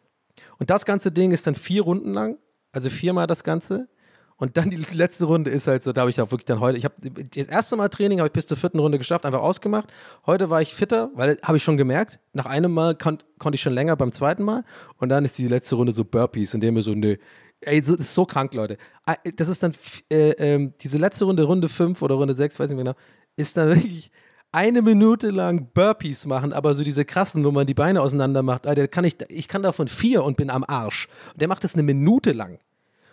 Und 0.62 0.70
das 0.70 0.86
ganze 0.86 1.12
Ding 1.12 1.32
ist 1.32 1.48
dann 1.48 1.56
vier 1.56 1.82
Runden 1.82 2.14
lang, 2.14 2.38
also 2.72 2.92
viermal 2.92 3.26
das 3.26 3.44
Ganze. 3.44 3.90
Und 4.38 4.58
dann 4.58 4.70
die 4.70 4.76
letzte 4.94 5.26
Runde 5.26 5.50
ist 5.50 5.66
halt 5.66 5.82
so, 5.82 5.92
da 5.92 6.02
habe 6.02 6.12
ich 6.12 6.22
auch 6.22 6.30
wirklich 6.30 6.46
dann 6.46 6.60
heute, 6.60 6.78
ich 6.78 6.86
habe 6.86 6.94
das 7.02 7.48
erste 7.48 7.76
Mal 7.78 7.90
Training 7.90 8.20
habe 8.20 8.28
ich 8.28 8.32
bis 8.34 8.46
zur 8.46 8.58
vierten 8.58 8.78
Runde 8.78 9.00
geschafft, 9.00 9.26
einfach 9.26 9.42
ausgemacht. 9.42 9.92
Heute 10.28 10.52
war 10.52 10.62
ich 10.62 10.76
fitter, 10.76 11.10
weil 11.16 11.36
habe 11.42 11.58
ich 11.58 11.64
schon 11.64 11.78
gemerkt, 11.78 12.20
nach 12.34 12.46
einem 12.46 12.72
Mal 12.76 12.94
kon 12.94 13.18
konnte 13.40 13.56
ich 13.56 13.62
schon 13.64 13.74
länger 13.74 13.96
beim 13.96 14.12
zweiten 14.12 14.44
Mal 14.44 14.64
und 15.00 15.10
dann 15.10 15.26
ist 15.26 15.36
die 15.40 15.48
letzte 15.48 15.74
Runde 15.74 15.94
so 15.94 16.06
Burpees 16.06 16.54
und 16.54 16.62
dem 16.62 16.76
mir 16.76 16.84
so, 16.84 16.94
nö, 16.94 17.16
ey, 17.62 17.82
so, 17.82 17.96
das 17.96 18.06
ist 18.06 18.14
so 18.14 18.28
krank, 18.28 18.54
Leute. 18.54 18.78
Ah, 19.08 19.16
das 19.36 19.48
ist 19.48 19.64
dann 19.64 19.74
äh, 20.12 20.30
äh, 20.30 20.72
diese 20.80 21.00
letzte 21.00 21.26
Runde, 21.26 21.42
Runde 21.42 21.70
5 21.70 22.00
oder 22.04 22.14
Runde 22.14 22.36
6, 22.36 22.60
weiß 22.60 22.70
nicht 22.70 22.76
mehr 22.76 22.94
genau, 22.94 22.98
ist 23.36 23.58
dann 23.58 23.70
wirklich 23.76 24.12
eine 24.52 24.82
Minute 24.82 25.32
lang 25.32 25.70
Burpees 25.74 26.26
machen, 26.26 26.52
aber 26.52 26.74
so 26.74 26.84
diese 26.84 27.06
krassen, 27.06 27.44
wo 27.46 27.52
man 27.52 27.66
die 27.66 27.74
Beine 27.74 28.02
auseinander 28.02 28.44
macht, 28.44 28.68
Alter, 28.68 28.88
kann 28.88 29.06
ich, 29.06 29.16
ich 29.30 29.48
kann 29.48 29.64
davon 29.64 29.88
vier 29.88 30.24
und 30.24 30.38
bin 30.38 30.50
am 30.50 30.64
Arsch. 30.68 31.08
Und 31.34 31.42
der 31.42 31.48
macht 31.48 31.64
das 31.64 31.74
eine 31.74 31.84
Minute 31.84 32.34
lang. 32.34 32.60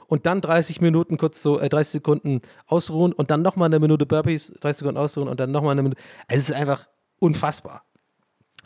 Und 0.08 0.26
dann 0.26 0.40
30 0.40 0.80
Minuten 0.80 1.18
kurz 1.18 1.42
so, 1.42 1.60
äh, 1.60 1.68
30 1.68 1.92
Sekunden 1.92 2.40
ausruhen 2.66 3.12
und 3.12 3.30
dann 3.30 3.42
nochmal 3.42 3.66
eine 3.66 3.78
Minute 3.78 4.06
Burpees, 4.06 4.54
30 4.60 4.78
Sekunden 4.78 4.98
ausruhen 4.98 5.28
und 5.28 5.38
dann 5.38 5.52
nochmal 5.52 5.72
eine 5.72 5.82
Minute. 5.82 6.00
Es 6.28 6.48
ist 6.48 6.52
einfach 6.52 6.88
unfassbar. 7.20 7.84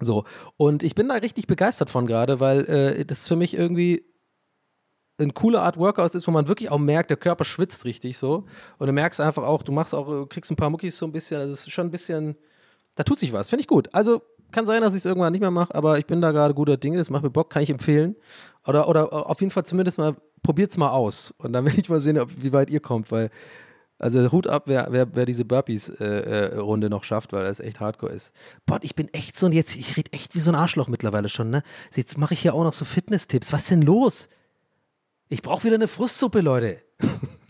So. 0.00 0.24
Und 0.56 0.82
ich 0.82 0.94
bin 0.94 1.08
da 1.08 1.16
richtig 1.16 1.48
begeistert 1.48 1.90
von 1.90 2.06
gerade, 2.06 2.40
weil 2.40 2.60
äh, 2.66 3.04
das 3.04 3.26
für 3.26 3.36
mich 3.36 3.54
irgendwie 3.54 4.04
eine 5.18 5.32
coole 5.32 5.60
Art 5.60 5.76
Workout 5.76 6.14
ist, 6.14 6.26
wo 6.26 6.30
man 6.30 6.48
wirklich 6.48 6.70
auch 6.70 6.78
merkt, 6.78 7.10
der 7.10 7.16
Körper 7.16 7.44
schwitzt 7.44 7.84
richtig 7.84 8.18
so. 8.18 8.46
Und 8.78 8.86
du 8.86 8.92
merkst 8.92 9.20
einfach 9.20 9.42
auch, 9.42 9.62
du 9.62 9.72
machst 9.72 9.94
auch, 9.94 10.28
kriegst 10.28 10.50
ein 10.50 10.56
paar 10.56 10.70
Muckis 10.70 10.96
so 10.96 11.06
ein 11.06 11.12
bisschen, 11.12 11.40
also 11.40 11.52
es 11.52 11.60
ist 11.60 11.72
schon 11.72 11.88
ein 11.88 11.90
bisschen 11.90 12.36
da 12.94 13.04
tut 13.04 13.18
sich 13.18 13.32
was. 13.32 13.50
Finde 13.50 13.62
ich 13.62 13.68
gut. 13.68 13.88
Also 13.92 14.22
kann 14.52 14.66
sein, 14.66 14.82
dass 14.82 14.94
ich 14.94 14.98
es 14.98 15.04
irgendwann 15.04 15.32
nicht 15.32 15.40
mehr 15.40 15.50
mache, 15.50 15.74
aber 15.74 15.98
ich 15.98 16.06
bin 16.06 16.20
da 16.20 16.30
gerade 16.30 16.54
guter 16.54 16.76
Dinge. 16.76 16.98
Das 16.98 17.10
macht 17.10 17.22
mir 17.22 17.30
Bock, 17.30 17.50
kann 17.50 17.62
ich 17.62 17.70
empfehlen. 17.70 18.16
Oder, 18.66 18.88
oder 18.88 19.12
auf 19.28 19.40
jeden 19.40 19.50
Fall 19.50 19.64
zumindest 19.64 19.98
mal, 19.98 20.14
probiert 20.42 20.70
es 20.70 20.76
mal 20.76 20.90
aus. 20.90 21.34
Und 21.38 21.52
dann 21.52 21.64
will 21.66 21.78
ich 21.78 21.88
mal 21.88 22.00
sehen, 22.00 22.18
ob, 22.18 22.30
wie 22.36 22.52
weit 22.52 22.70
ihr 22.70 22.80
kommt, 22.80 23.10
weil, 23.10 23.30
also 23.98 24.30
Hut 24.30 24.46
ab, 24.46 24.64
wer, 24.66 24.88
wer, 24.90 25.14
wer 25.14 25.24
diese 25.24 25.44
Burpees-Runde 25.44 26.86
äh, 26.86 26.88
äh, 26.88 26.90
noch 26.90 27.04
schafft, 27.04 27.32
weil 27.32 27.44
das 27.44 27.60
echt 27.60 27.80
hardcore 27.80 28.12
ist. 28.12 28.32
Boah, 28.66 28.78
ich 28.82 28.94
bin 28.94 29.08
echt 29.14 29.36
so, 29.36 29.46
und 29.46 29.52
jetzt, 29.52 29.74
ich 29.76 29.96
rede 29.96 30.12
echt 30.12 30.34
wie 30.34 30.40
so 30.40 30.50
ein 30.50 30.56
Arschloch 30.56 30.88
mittlerweile 30.88 31.28
schon, 31.28 31.50
ne? 31.50 31.62
Jetzt 31.94 32.18
mache 32.18 32.34
ich 32.34 32.40
hier 32.40 32.54
auch 32.54 32.64
noch 32.64 32.72
so 32.72 32.84
Fitness-Tipps. 32.84 33.52
Was 33.52 33.62
ist 33.62 33.70
denn 33.70 33.82
los? 33.82 34.28
Ich 35.28 35.40
brauche 35.42 35.64
wieder 35.64 35.76
eine 35.76 35.88
Frustsuppe, 35.88 36.40
Leute. 36.40 36.78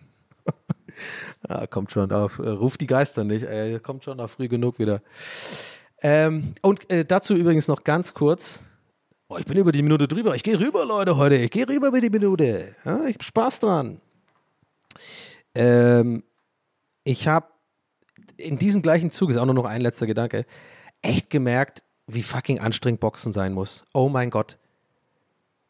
Ja, 1.49 1.67
kommt 1.67 1.93
schon 1.93 2.13
auf, 2.13 2.39
äh, 2.39 2.49
ruft 2.49 2.81
die 2.81 2.87
Geister 2.87 3.25
nicht, 3.25 3.45
ey, 3.45 3.81
kommt 3.81 4.05
schon 4.05 4.21
auf 4.21 4.33
früh 4.33 4.49
genug 4.49 4.79
wieder. 4.79 5.03
Ähm, 6.01 6.55
und 6.63 6.91
äh, 6.91 7.05
dazu 7.05 7.35
übrigens 7.35 7.69
noch 7.69 7.85
ganz 7.85 8.15
kurz. 8.15 8.65
Oh, 9.29 9.39
ich 9.39 9.47
bin 9.47 9.57
über 9.57 9.73
die 9.73 9.83
Minute 9.83 10.09
drüber. 10.09 10.35
Ich 10.35 10.43
gehe 10.43 10.59
rüber, 10.59 10.85
Leute, 10.85 11.17
heute. 11.17 11.37
Ich 11.37 11.51
gehe 11.51 11.67
rüber 11.67 11.89
über 11.89 12.01
die 12.01 12.11
Minute. 12.11 12.75
Ja, 12.85 13.05
ich 13.07 13.15
habe 13.15 13.25
Spaß 13.25 13.61
dran. 13.61 14.01
Ähm, 15.55 16.23
ich 17.05 17.29
habe 17.29 17.47
in 18.37 18.59
diesem 18.59 18.83
gleichen 18.83 19.11
Zug, 19.11 19.31
ist 19.31 19.37
auch 19.37 19.47
nur 19.47 19.55
noch 19.55 19.65
ein 19.65 19.81
letzter 19.81 20.07
Gedanke, 20.07 20.45
echt 21.01 21.31
gemerkt, 21.31 21.83
wie 22.07 22.23
fucking 22.23 22.59
anstrengend 22.59 23.01
Boxen 23.01 23.33
sein 23.33 23.53
muss. 23.53 23.85
Oh 23.93 24.09
mein 24.09 24.31
Gott. 24.31 24.59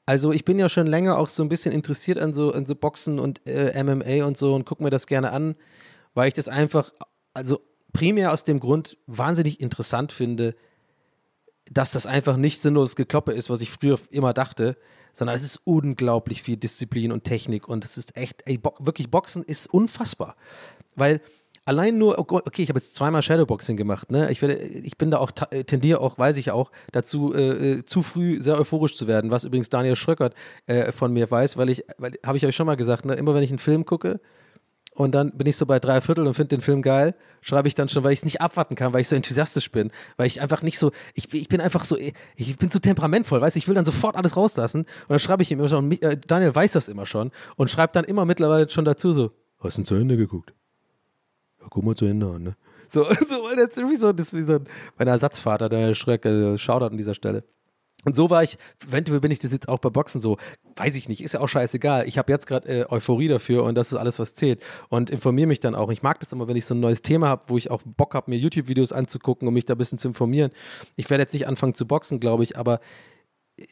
Also 0.05 0.33
ich 0.33 0.45
bin 0.45 0.59
ja 0.59 0.69
schon 0.69 0.87
länger 0.87 1.19
auch 1.19 1.29
so 1.29 1.43
ein 1.43 1.49
bisschen 1.49 1.73
interessiert 1.73 2.19
an 2.19 2.33
so, 2.35 2.53
an 2.53 2.67
so 2.67 2.75
Boxen 2.75 3.19
und 3.19 3.47
äh, 3.47 3.83
MMA 3.83 4.25
und 4.27 4.37
so 4.37 4.55
und 4.55 4.65
gucke 4.65 4.83
mir 4.83 4.91
das 4.91 5.07
gerne 5.07 5.33
an, 5.33 5.55
weil 6.15 6.29
ich 6.29 6.35
das 6.35 6.49
einfach, 6.49 6.93
also 7.35 7.61
primär 7.93 8.33
aus 8.33 8.45
dem 8.45 8.59
Grund 8.59 8.99
wahnsinnig 9.07 9.61
interessant 9.61 10.13
finde, 10.13 10.57
dass 11.71 11.93
das 11.93 12.07
einfach 12.07 12.37
nicht 12.37 12.61
sinnloses 12.61 12.97
Gekloppe 12.97 13.33
ist, 13.33 13.49
was 13.49 13.61
ich 13.61 13.71
früher 13.71 13.99
immer 14.11 14.33
dachte, 14.33 14.77
sondern 15.13 15.37
es 15.37 15.45
ist 15.45 15.61
unglaublich 15.65 16.43
viel 16.43 16.57
Disziplin 16.57 17.13
und 17.13 17.25
Technik 17.25 17.69
und 17.69 17.85
es 17.85 17.97
ist 17.97 18.17
echt, 18.17 18.43
ey, 18.47 18.59
bo 18.59 18.75
wirklich 18.81 19.11
Boxen 19.11 19.43
ist 19.45 19.73
unfassbar. 19.73 20.37
Weil 20.97 21.21
allein 21.65 21.99
nur, 21.99 22.19
oh 22.19 22.27
okay, 22.29 22.63
ich 22.63 22.69
habe 22.69 22.79
jetzt 22.79 22.95
zweimal 22.95 23.23
Shadowboxing 23.23 23.77
gemacht, 23.77 24.11
ne? 24.11 24.31
Ich, 24.31 24.43
werde, 24.43 24.57
ich 24.57 24.99
bin 24.99 25.11
da 25.11 25.19
auch, 25.19 25.31
äh, 25.51 25.65
tendiere 25.65 26.01
auch, 26.01 26.19
weiß 26.19 26.37
ich 26.37 26.51
auch, 26.51 26.73
dazu, 26.93 27.33
äh, 27.35 27.73
äh, 27.73 27.85
zu 27.85 28.03
früh 28.03 28.41
sehr 28.41 28.59
euphorisch 28.59 28.97
zu 28.97 29.07
werden, 29.07 29.31
was 29.31 29.45
übrigens 29.45 29.69
Daniel 29.69 29.97
Schröckert 29.97 30.35
äh, 30.67 30.93
von 30.93 31.13
mir 31.13 31.31
weiß, 31.31 31.57
weil 31.57 31.71
ich, 31.71 31.85
weil, 31.99 32.13
habe 32.25 32.37
ich 32.37 32.47
euch 32.47 32.57
schon 32.57 32.67
mal 32.67 32.77
gesagt, 32.77 33.05
ne? 33.05 33.15
Immer 33.15 33.35
wenn 33.35 33.43
ich 33.43 33.51
einen 33.51 33.59
Film 33.59 33.85
gucke, 33.85 34.21
und 34.95 35.15
dann 35.15 35.33
bin 35.33 35.47
ich 35.47 35.57
so 35.57 35.65
bei 35.65 35.79
drei 35.79 36.03
Viertel 36.03 36.27
und 36.27 36.35
finde 36.35 36.57
den 36.57 36.61
Film 36.61 36.83
geil, 36.83 37.15
schreibe 37.41 37.67
ich 37.67 37.75
dann 37.75 37.89
schon, 37.89 38.05
weil 38.05 38.13
ich 38.13 38.19
es 38.19 38.25
nicht 38.25 38.43
abwarten 38.43 38.75
kann, 38.75 38.93
weil 38.93 39.01
ich 39.01 39.09
so 39.09 39.17
enthusiastisch 39.17 39.71
bin, 39.71 39.91
weil 40.19 40.27
ich 40.27 40.43
einfach 40.43 40.61
nicht 40.61 40.79
so, 40.79 40.93
ich, 41.15 41.33
ich 41.33 41.49
bin 41.49 41.63
einfach 41.63 41.85
so, 41.85 41.97
ich 41.97 42.59
bin 42.59 42.69
so 42.69 42.79
temperamentvoll, 42.79 43.41
weißt 43.41 43.57
du, 43.57 43.59
ich 43.59 43.69
will 43.69 43.75
dann 43.75 43.87
sofort 43.87 44.17
alles 44.17 44.37
rauslassen 44.37 44.83
und 44.83 45.11
dann 45.11 45.19
schreibe 45.19 45.43
ich 45.43 45.51
ihm 45.51 45.61
immer 45.61 45.69
schon, 45.71 45.91
äh, 45.93 46.19
Daniel 46.19 46.55
weiß 46.55 46.73
das 46.73 46.89
immer 46.89 47.07
schon 47.07 47.31
und 47.57 47.71
schreibt 47.71 47.97
dann 47.97 48.05
immer 48.05 48.27
mittlerweile 48.27 48.69
schon 48.69 48.85
dazu 48.85 49.15
so, 49.15 49.31
hast 49.61 49.79
du 49.79 49.83
zu 49.83 49.95
Ende 49.95 50.19
geguckt? 50.19 50.53
Guck 51.71 51.85
mal 51.85 51.97
zu 51.97 52.07
Ende 52.07 52.27
an, 52.27 52.43
ne? 52.43 52.57
So, 52.89 53.05
so, 53.29 53.45
weil 53.45 53.59
jetzt 53.59 53.79
irgendwie 53.79 53.97
so, 53.97 54.13
das 54.13 54.29
ist 54.29 54.35
wie 54.35 54.43
so 54.43 54.61
mein 54.99 55.09
Ersatzvater, 55.09 55.69
der 55.69 55.95
Schreck, 55.95 56.25
äh, 56.25 56.59
Shoutout 56.59 56.87
an 56.87 56.97
dieser 56.97 57.15
Stelle. 57.15 57.45
Und 58.05 58.17
so 58.17 58.31
war 58.31 58.43
ich, 58.43 58.59
eventuell 58.87 59.21
bin 59.21 59.31
ich 59.31 59.39
das 59.39 59.53
jetzt 59.53 59.69
auch 59.69 59.79
bei 59.79 59.89
Boxen 59.89 60.21
so, 60.21 60.37
weiß 60.75 60.97
ich 60.97 61.09
nicht, 61.09 61.23
ist 61.23 61.35
ja 61.35 61.41
auch 61.41 61.49
scheißegal. 61.49 62.09
Ich 62.09 62.19
habe 62.19 62.33
jetzt 62.33 62.47
gerade 62.47 62.69
äh, 62.69 62.85
Euphorie 62.91 63.29
dafür 63.29 63.63
und 63.63 63.77
das 63.77 63.93
ist 63.93 63.99
alles, 63.99 64.19
was 64.19 64.35
zählt. 64.35 64.61
Und 64.89 65.09
informiere 65.09 65.47
mich 65.47 65.61
dann 65.61 65.77
auch. 65.77 65.91
Ich 65.91 66.03
mag 66.03 66.19
das 66.19 66.33
immer, 66.33 66.49
wenn 66.49 66.57
ich 66.57 66.67
so 66.67 66.75
ein 66.75 66.81
neues 66.81 67.03
Thema 67.03 67.29
habe, 67.29 67.45
wo 67.47 67.57
ich 67.57 67.71
auch 67.71 67.83
Bock 67.85 68.15
habe, 68.15 68.31
mir 68.31 68.39
YouTube-Videos 68.39 68.93
anzugucken, 68.93 69.47
um 69.47 69.55
mich 69.55 69.67
da 69.67 69.75
ein 69.75 69.79
bisschen 69.79 69.99
zu 69.99 70.09
informieren. 70.09 70.51
Ich 70.97 71.11
werde 71.11 71.23
jetzt 71.23 71.33
nicht 71.33 71.47
anfangen 71.47 71.75
zu 71.75 71.87
boxen, 71.87 72.19
glaube 72.19 72.43
ich, 72.43 72.59
aber 72.59 72.81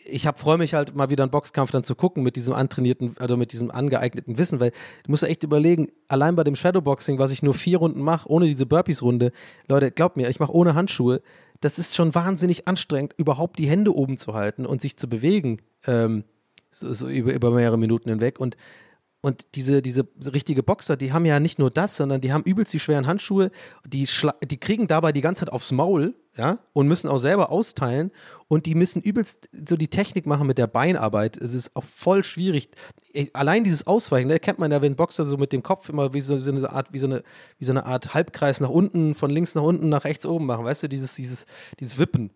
ich 0.05 0.29
freue 0.37 0.59
mich 0.59 0.75
halt 0.75 0.95
mal 0.95 1.11
wieder 1.11 1.25
einen 1.25 1.31
Boxkampf 1.31 1.71
dann 1.71 1.85
zu 1.85 1.95
gucken 1.95 2.23
mit 2.23 2.37
diesem 2.37 2.55
antrainierten, 2.55 3.17
also 3.19 3.37
mit 3.37 3.53
diesem 3.53 3.71
angeeigneten 3.71 4.39
Wissen, 4.39 4.61
weil 4.61 4.71
du 5.05 5.11
musst 5.11 5.25
echt 5.25 5.43
überlegen, 5.43 5.89
allein 6.09 6.37
bei 6.37 6.45
dem 6.45 6.55
Shadowboxing, 6.55 7.19
was 7.19 7.31
ich 7.31 7.43
nur 7.43 7.55
vier 7.55 7.79
Runden 7.79 8.03
mache, 8.03 8.29
ohne 8.29 8.47
diese 8.47 8.67
Burpees-Runde, 8.67 9.33
Leute, 9.69 9.91
glaubt 9.91 10.17
mir, 10.17 10.29
ich 10.29 10.41
mache 10.41 10.55
ohne 10.55 10.75
Handschuhe, 10.75 11.23
das 11.61 11.79
ist 11.79 11.95
schon 11.95 12.15
wahnsinnig 12.15 12.67
anstrengend, 12.67 13.15
überhaupt 13.17 13.59
die 13.59 13.69
Hände 13.69 13.95
oben 13.95 14.17
zu 14.17 14.35
halten 14.35 14.67
und 14.67 14.81
sich 14.81 14.97
zu 14.97 15.09
bewegen, 15.09 15.61
ähm, 15.87 16.25
so, 16.71 16.93
so 16.93 17.09
über, 17.09 17.33
über 17.33 17.51
mehrere 17.51 17.79
Minuten 17.79 18.09
hinweg. 18.09 18.41
Und 18.41 18.57
und 19.23 19.55
diese, 19.55 19.83
diese 19.83 20.09
richtige 20.33 20.63
Boxer, 20.63 20.97
die 20.97 21.13
haben 21.13 21.27
ja 21.27 21.41
nicht 21.41 21.59
nur 21.59 21.71
das, 21.71 21.97
sondern 21.97 22.23
die 22.23 22.33
haben 22.33 22.43
übelst 22.43 22.73
die 22.73 22.81
schweren 22.81 23.07
Handschuhe, 23.07 23.51
die, 23.87 24.09
die 24.45 24.57
kriegen 24.57 24.87
dabei 24.87 25.13
die 25.13 25.21
ganze 25.21 25.41
Zeit 25.41 25.53
aufs 25.53 25.73
Maul, 25.73 26.15
ja, 26.41 26.59
und 26.73 26.89
müssen 26.89 27.07
auch 27.07 27.19
selber 27.19 27.51
austeilen 27.51 28.11
und 28.49 28.65
die 28.65 28.75
müssen 28.75 29.03
übelst 29.03 29.51
so 29.53 29.77
die 29.77 29.89
Technik 29.89 30.25
machen 30.25 30.47
mit 30.47 30.57
der 30.57 30.69
Beinarbeit. 30.69 31.37
Es 31.37 31.53
ist 31.53 31.77
auch 31.77 31.85
voll 31.85 32.25
schwierig. 32.25 32.71
Allein 33.35 33.63
dieses 33.63 33.87
Ausweichen, 33.87 34.31
da 34.31 34.39
kennt 34.39 34.59
man 34.59 34.73
ja, 34.73 34.81
wenn 34.81 34.97
Boxer 34.97 35.27
so 35.27 35.37
mit 35.37 35.53
dem 35.53 35.63
Kopf 35.63 35.91
immer 35.91 36.15
wie 36.15 36.23
so, 36.23 36.39
so 36.39 36.51
eine 36.51 36.73
Art, 36.73 36.95
wie 36.95 36.99
so 36.99 37.09
eine, 37.09 37.23
wie 37.59 37.67
so 37.67 37.73
eine 37.73 37.85
Art 37.85 38.15
Halbkreis 38.15 38.61
nach 38.61 38.71
unten, 38.71 39.15
von 39.15 39.31
links 39.31 39.55
nach 39.55 39.63
unten, 39.63 39.91
nach 39.91 40.05
rechts 40.05 40.25
oben 40.25 40.47
machen, 40.47 40.65
weißt 40.65 40.83
du, 40.83 40.89
dieses, 40.89 41.15
dieses, 41.15 41.45
dieses 41.79 41.99
Wippen. 41.99 42.31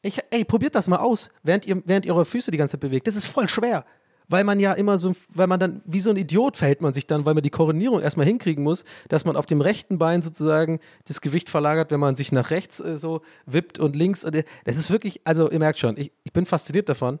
Ich, 0.00 0.18
ey, 0.30 0.46
probiert 0.46 0.74
das 0.74 0.88
mal 0.88 0.96
aus, 0.96 1.30
während 1.42 1.66
ihr, 1.66 1.82
während 1.84 2.06
ihr 2.06 2.14
eure 2.14 2.24
Füße 2.24 2.50
die 2.50 2.56
ganze 2.56 2.72
Zeit 2.72 2.80
bewegt. 2.80 3.06
Das 3.06 3.16
ist 3.16 3.26
voll 3.26 3.50
schwer 3.50 3.84
weil 4.30 4.44
man 4.44 4.60
ja 4.60 4.72
immer 4.72 4.98
so, 4.98 5.12
weil 5.28 5.48
man 5.48 5.58
dann, 5.58 5.82
wie 5.84 6.00
so 6.00 6.10
ein 6.10 6.16
Idiot 6.16 6.56
verhält 6.56 6.80
man 6.80 6.94
sich 6.94 7.06
dann, 7.06 7.26
weil 7.26 7.34
man 7.34 7.42
die 7.42 7.50
Koordinierung 7.50 8.00
erstmal 8.00 8.26
hinkriegen 8.26 8.62
muss, 8.62 8.84
dass 9.08 9.24
man 9.24 9.36
auf 9.36 9.44
dem 9.44 9.60
rechten 9.60 9.98
Bein 9.98 10.22
sozusagen 10.22 10.78
das 11.04 11.20
Gewicht 11.20 11.48
verlagert, 11.48 11.90
wenn 11.90 12.00
man 12.00 12.14
sich 12.14 12.30
nach 12.30 12.50
rechts 12.50 12.78
äh, 12.80 12.96
so 12.96 13.22
wippt 13.46 13.80
und 13.80 13.96
links. 13.96 14.24
Und, 14.24 14.36
äh, 14.36 14.44
das 14.64 14.76
ist 14.76 14.90
wirklich, 14.90 15.20
also 15.24 15.50
ihr 15.50 15.58
merkt 15.58 15.80
schon, 15.80 15.96
ich, 15.96 16.12
ich 16.22 16.32
bin 16.32 16.46
fasziniert 16.46 16.88
davon, 16.88 17.18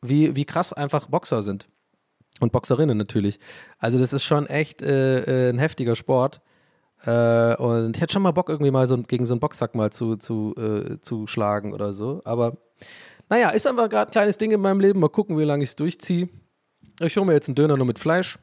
wie, 0.00 0.34
wie 0.34 0.46
krass 0.46 0.72
einfach 0.72 1.08
Boxer 1.08 1.42
sind. 1.42 1.68
Und 2.40 2.52
Boxerinnen 2.52 2.96
natürlich. 2.96 3.38
Also 3.78 3.98
das 3.98 4.12
ist 4.12 4.24
schon 4.24 4.46
echt 4.46 4.82
äh, 4.82 5.48
äh, 5.48 5.50
ein 5.50 5.58
heftiger 5.58 5.94
Sport. 5.94 6.40
Äh, 7.04 7.54
und 7.56 7.96
ich 7.96 8.02
hätte 8.02 8.14
schon 8.14 8.22
mal 8.22 8.32
Bock, 8.32 8.48
irgendwie 8.48 8.70
mal 8.70 8.86
so 8.86 8.96
gegen 9.02 9.26
so 9.26 9.34
einen 9.34 9.40
Boxsack 9.40 9.74
mal 9.74 9.90
zu, 9.90 10.16
zu, 10.16 10.54
äh, 10.56 11.00
zu 11.02 11.26
schlagen 11.26 11.74
oder 11.74 11.92
so. 11.92 12.22
Aber 12.24 12.56
Naja, 13.28 13.50
ist 13.50 13.66
einfach 13.66 13.88
gerade 13.88 14.10
ein 14.10 14.12
kleines 14.12 14.38
Ding 14.38 14.52
in 14.52 14.60
meinem 14.60 14.80
Leben. 14.80 15.00
Mal 15.00 15.08
gucken, 15.08 15.38
wie 15.38 15.44
lange 15.44 15.64
ich 15.64 15.70
es 15.70 15.76
durchziehe. 15.76 16.28
Ich 17.00 17.16
hole 17.16 17.26
mir 17.26 17.34
jetzt 17.34 17.48
einen 17.48 17.56
Döner 17.56 17.76
nur 17.76 17.86
mit 17.86 17.98
Fleisch 17.98 18.38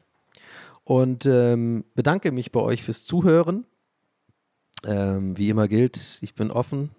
und 0.84 1.26
ähm, 1.26 1.84
bedanke 1.94 2.30
mich 2.30 2.52
bei 2.52 2.60
euch 2.60 2.82
fürs 2.82 3.04
Zuhören. 3.04 3.66
Ähm, 4.84 5.36
wie 5.36 5.48
immer 5.48 5.66
gilt, 5.66 6.18
ich 6.20 6.34
bin 6.34 6.50
offen. 6.50 6.90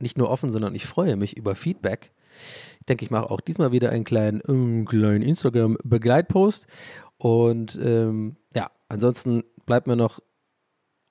Nicht 0.00 0.16
nur 0.16 0.30
offen, 0.30 0.50
sondern 0.50 0.74
ich 0.74 0.86
freue 0.86 1.16
mich 1.16 1.36
über 1.36 1.54
Feedback. 1.54 2.12
Ich 2.80 2.86
denke, 2.86 3.04
ich 3.04 3.10
mache 3.10 3.30
auch 3.30 3.40
diesmal 3.40 3.72
wieder 3.72 3.90
einen 3.90 4.04
kleinen, 4.04 4.40
äh, 4.40 4.84
kleinen 4.84 5.22
Instagram-Begleitpost. 5.22 6.66
Und 7.18 7.78
ähm, 7.82 8.36
ja, 8.54 8.70
ansonsten 8.88 9.44
bleibt 9.66 9.86
mir 9.86 9.96
noch 9.96 10.20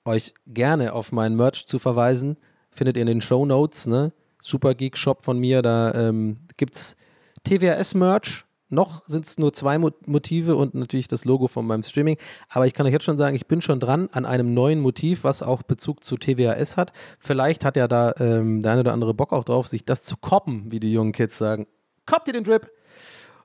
euch 0.04 0.34
gerne 0.46 0.94
auf 0.94 1.12
meinen 1.12 1.36
Merch 1.36 1.66
zu 1.66 1.78
verweisen. 1.78 2.38
Findet 2.70 2.96
ihr 2.96 3.02
in 3.02 3.08
den 3.08 3.20
Show 3.20 3.46
Notes, 3.46 3.86
ne? 3.86 4.12
Super 4.40 4.74
Geek 4.74 4.96
Shop 4.96 5.24
von 5.24 5.38
mir, 5.38 5.62
da 5.62 5.92
ähm, 5.94 6.38
gibt 6.56 6.76
es 6.76 6.96
TWRS-Merch. 7.44 8.47
Noch 8.70 9.02
sind 9.06 9.26
es 9.26 9.38
nur 9.38 9.52
zwei 9.52 9.78
Mo 9.78 9.90
Motive 10.04 10.56
und 10.56 10.74
natürlich 10.74 11.08
das 11.08 11.24
Logo 11.24 11.48
von 11.48 11.66
meinem 11.66 11.82
Streaming. 11.82 12.18
Aber 12.50 12.66
ich 12.66 12.74
kann 12.74 12.86
euch 12.86 12.92
jetzt 12.92 13.04
schon 13.04 13.16
sagen, 13.16 13.34
ich 13.34 13.46
bin 13.46 13.62
schon 13.62 13.80
dran 13.80 14.08
an 14.12 14.26
einem 14.26 14.52
neuen 14.52 14.80
Motiv, 14.80 15.24
was 15.24 15.42
auch 15.42 15.62
Bezug 15.62 16.04
zu 16.04 16.16
TWAS 16.16 16.76
hat. 16.76 16.92
Vielleicht 17.18 17.64
hat 17.64 17.76
ja 17.76 17.88
da 17.88 18.14
ähm, 18.18 18.60
der 18.60 18.72
eine 18.72 18.80
oder 18.80 18.92
andere 18.92 19.14
Bock 19.14 19.32
auch 19.32 19.44
drauf, 19.44 19.68
sich 19.68 19.84
das 19.84 20.04
zu 20.04 20.16
koppen, 20.16 20.70
wie 20.70 20.80
die 20.80 20.92
jungen 20.92 21.12
Kids 21.12 21.38
sagen. 21.38 21.66
Koppt 22.04 22.28
ihr 22.28 22.34
den 22.34 22.44
Drip? 22.44 22.70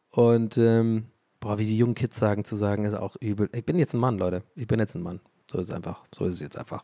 Und 0.10 0.58
ähm, 0.58 1.06
boah, 1.40 1.58
wie 1.58 1.66
die 1.66 1.78
jungen 1.78 1.96
Kids 1.96 2.20
sagen, 2.20 2.46
zu 2.46 2.56
sagen, 2.56 2.86
ist 2.86 2.94
auch 2.94 3.16
übel. 3.20 3.50
Ich 3.54 3.66
bin 3.66 3.80
jetzt 3.80 3.94
ein 3.94 4.00
Mann, 4.00 4.18
Leute. 4.18 4.44
Ich 4.56 4.68
bin 4.68 4.80
jetzt 4.80 4.96
ein 4.96 5.02
Mann. 5.02 5.22
So 5.50 5.58
ist 5.58 5.70
es 5.70 5.74
einfach. 5.74 6.06
So 6.14 6.26
ist 6.26 6.34
es 6.34 6.40
jetzt 6.42 6.58
einfach. 6.58 6.84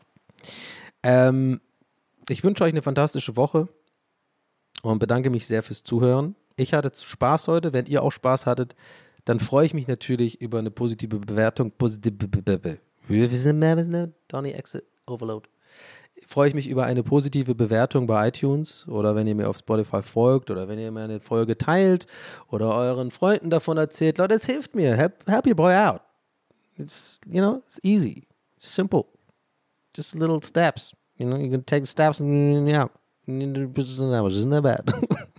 Ähm, 1.02 1.60
ich 2.28 2.44
wünsche 2.44 2.64
euch 2.64 2.72
eine 2.72 2.82
fantastische 2.82 3.36
Woche 3.36 3.68
und 4.82 4.98
bedanke 4.98 5.30
mich 5.30 5.46
sehr 5.46 5.62
fürs 5.62 5.82
Zuhören. 5.82 6.36
Ich 6.60 6.74
hatte 6.74 6.90
Spaß 6.94 7.48
heute. 7.48 7.72
Wenn 7.72 7.86
ihr 7.86 8.02
auch 8.02 8.12
Spaß 8.12 8.44
hattet, 8.44 8.74
dann 9.24 9.40
freue 9.40 9.64
ich 9.64 9.72
mich 9.72 9.88
natürlich 9.88 10.42
über 10.42 10.58
eine 10.58 10.70
positive 10.70 11.18
Bewertung. 11.18 11.72
Donny 14.28 14.50
Exit 14.50 14.84
Overload. 15.06 15.48
Freue 16.26 16.48
ich 16.48 16.54
mich 16.54 16.68
über 16.68 16.84
eine 16.84 17.02
positive 17.02 17.54
Bewertung 17.54 18.06
bei 18.06 18.28
iTunes 18.28 18.86
oder 18.88 19.16
wenn 19.16 19.26
ihr 19.26 19.34
mir 19.34 19.48
auf 19.48 19.56
Spotify 19.56 20.02
folgt 20.02 20.50
oder 20.50 20.68
wenn 20.68 20.78
ihr 20.78 20.92
mir 20.92 21.04
eine 21.04 21.20
Folge 21.20 21.56
teilt 21.56 22.06
oder 22.48 22.74
euren 22.74 23.10
Freunden 23.10 23.48
davon 23.48 23.78
erzählt. 23.78 24.18
Leute, 24.18 24.34
es 24.34 24.44
hilft 24.44 24.74
mir. 24.74 24.94
Help, 24.96 25.26
help 25.26 25.46
your 25.46 25.54
boy 25.54 25.72
out. 25.72 26.02
It's, 26.76 27.20
you 27.26 27.40
know, 27.40 27.62
it's 27.64 27.80
easy. 27.82 28.28
simple. 28.58 29.06
Just 29.94 30.14
little 30.14 30.42
steps. 30.42 30.92
You 31.16 31.26
know, 31.26 31.36
you 31.36 31.50
can 31.50 31.64
take 31.64 31.86
steps 31.86 32.20
and 32.20 32.68
yeah. 32.68 32.88
Isn't 33.26 34.50
that 34.50 34.62
bad? 34.62 34.92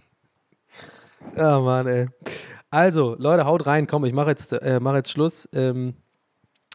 oh 1.37 1.61
Mann, 1.61 1.87
ey. 1.87 2.07
Also, 2.69 3.15
Leute, 3.17 3.45
haut 3.45 3.65
rein. 3.65 3.87
Komm, 3.87 4.05
ich 4.05 4.13
mache 4.13 4.29
jetzt, 4.29 4.53
äh, 4.53 4.79
mach 4.81 4.95
jetzt 4.95 5.11
Schluss. 5.11 5.47
Ähm, 5.53 5.95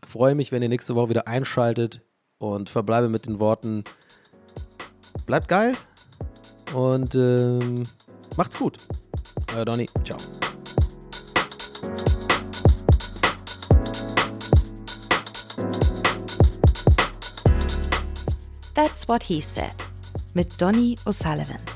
Freue 0.04 0.34
mich, 0.34 0.52
wenn 0.52 0.62
ihr 0.62 0.68
nächste 0.68 0.94
Woche 0.94 1.10
wieder 1.10 1.26
einschaltet 1.26 2.02
und 2.38 2.70
verbleibe 2.70 3.08
mit 3.08 3.26
den 3.26 3.40
Worten: 3.40 3.82
Bleibt 5.26 5.48
geil 5.48 5.72
und 6.74 7.14
ähm, 7.14 7.82
macht's 8.36 8.58
gut. 8.58 8.76
Euer 9.56 9.64
Donny. 9.64 9.88
Ciao. 10.04 10.18
That's 18.74 19.08
What 19.08 19.22
He 19.24 19.40
Said 19.40 19.74
mit 20.34 20.60
Donny 20.60 20.96
O'Sullivan. 21.06 21.75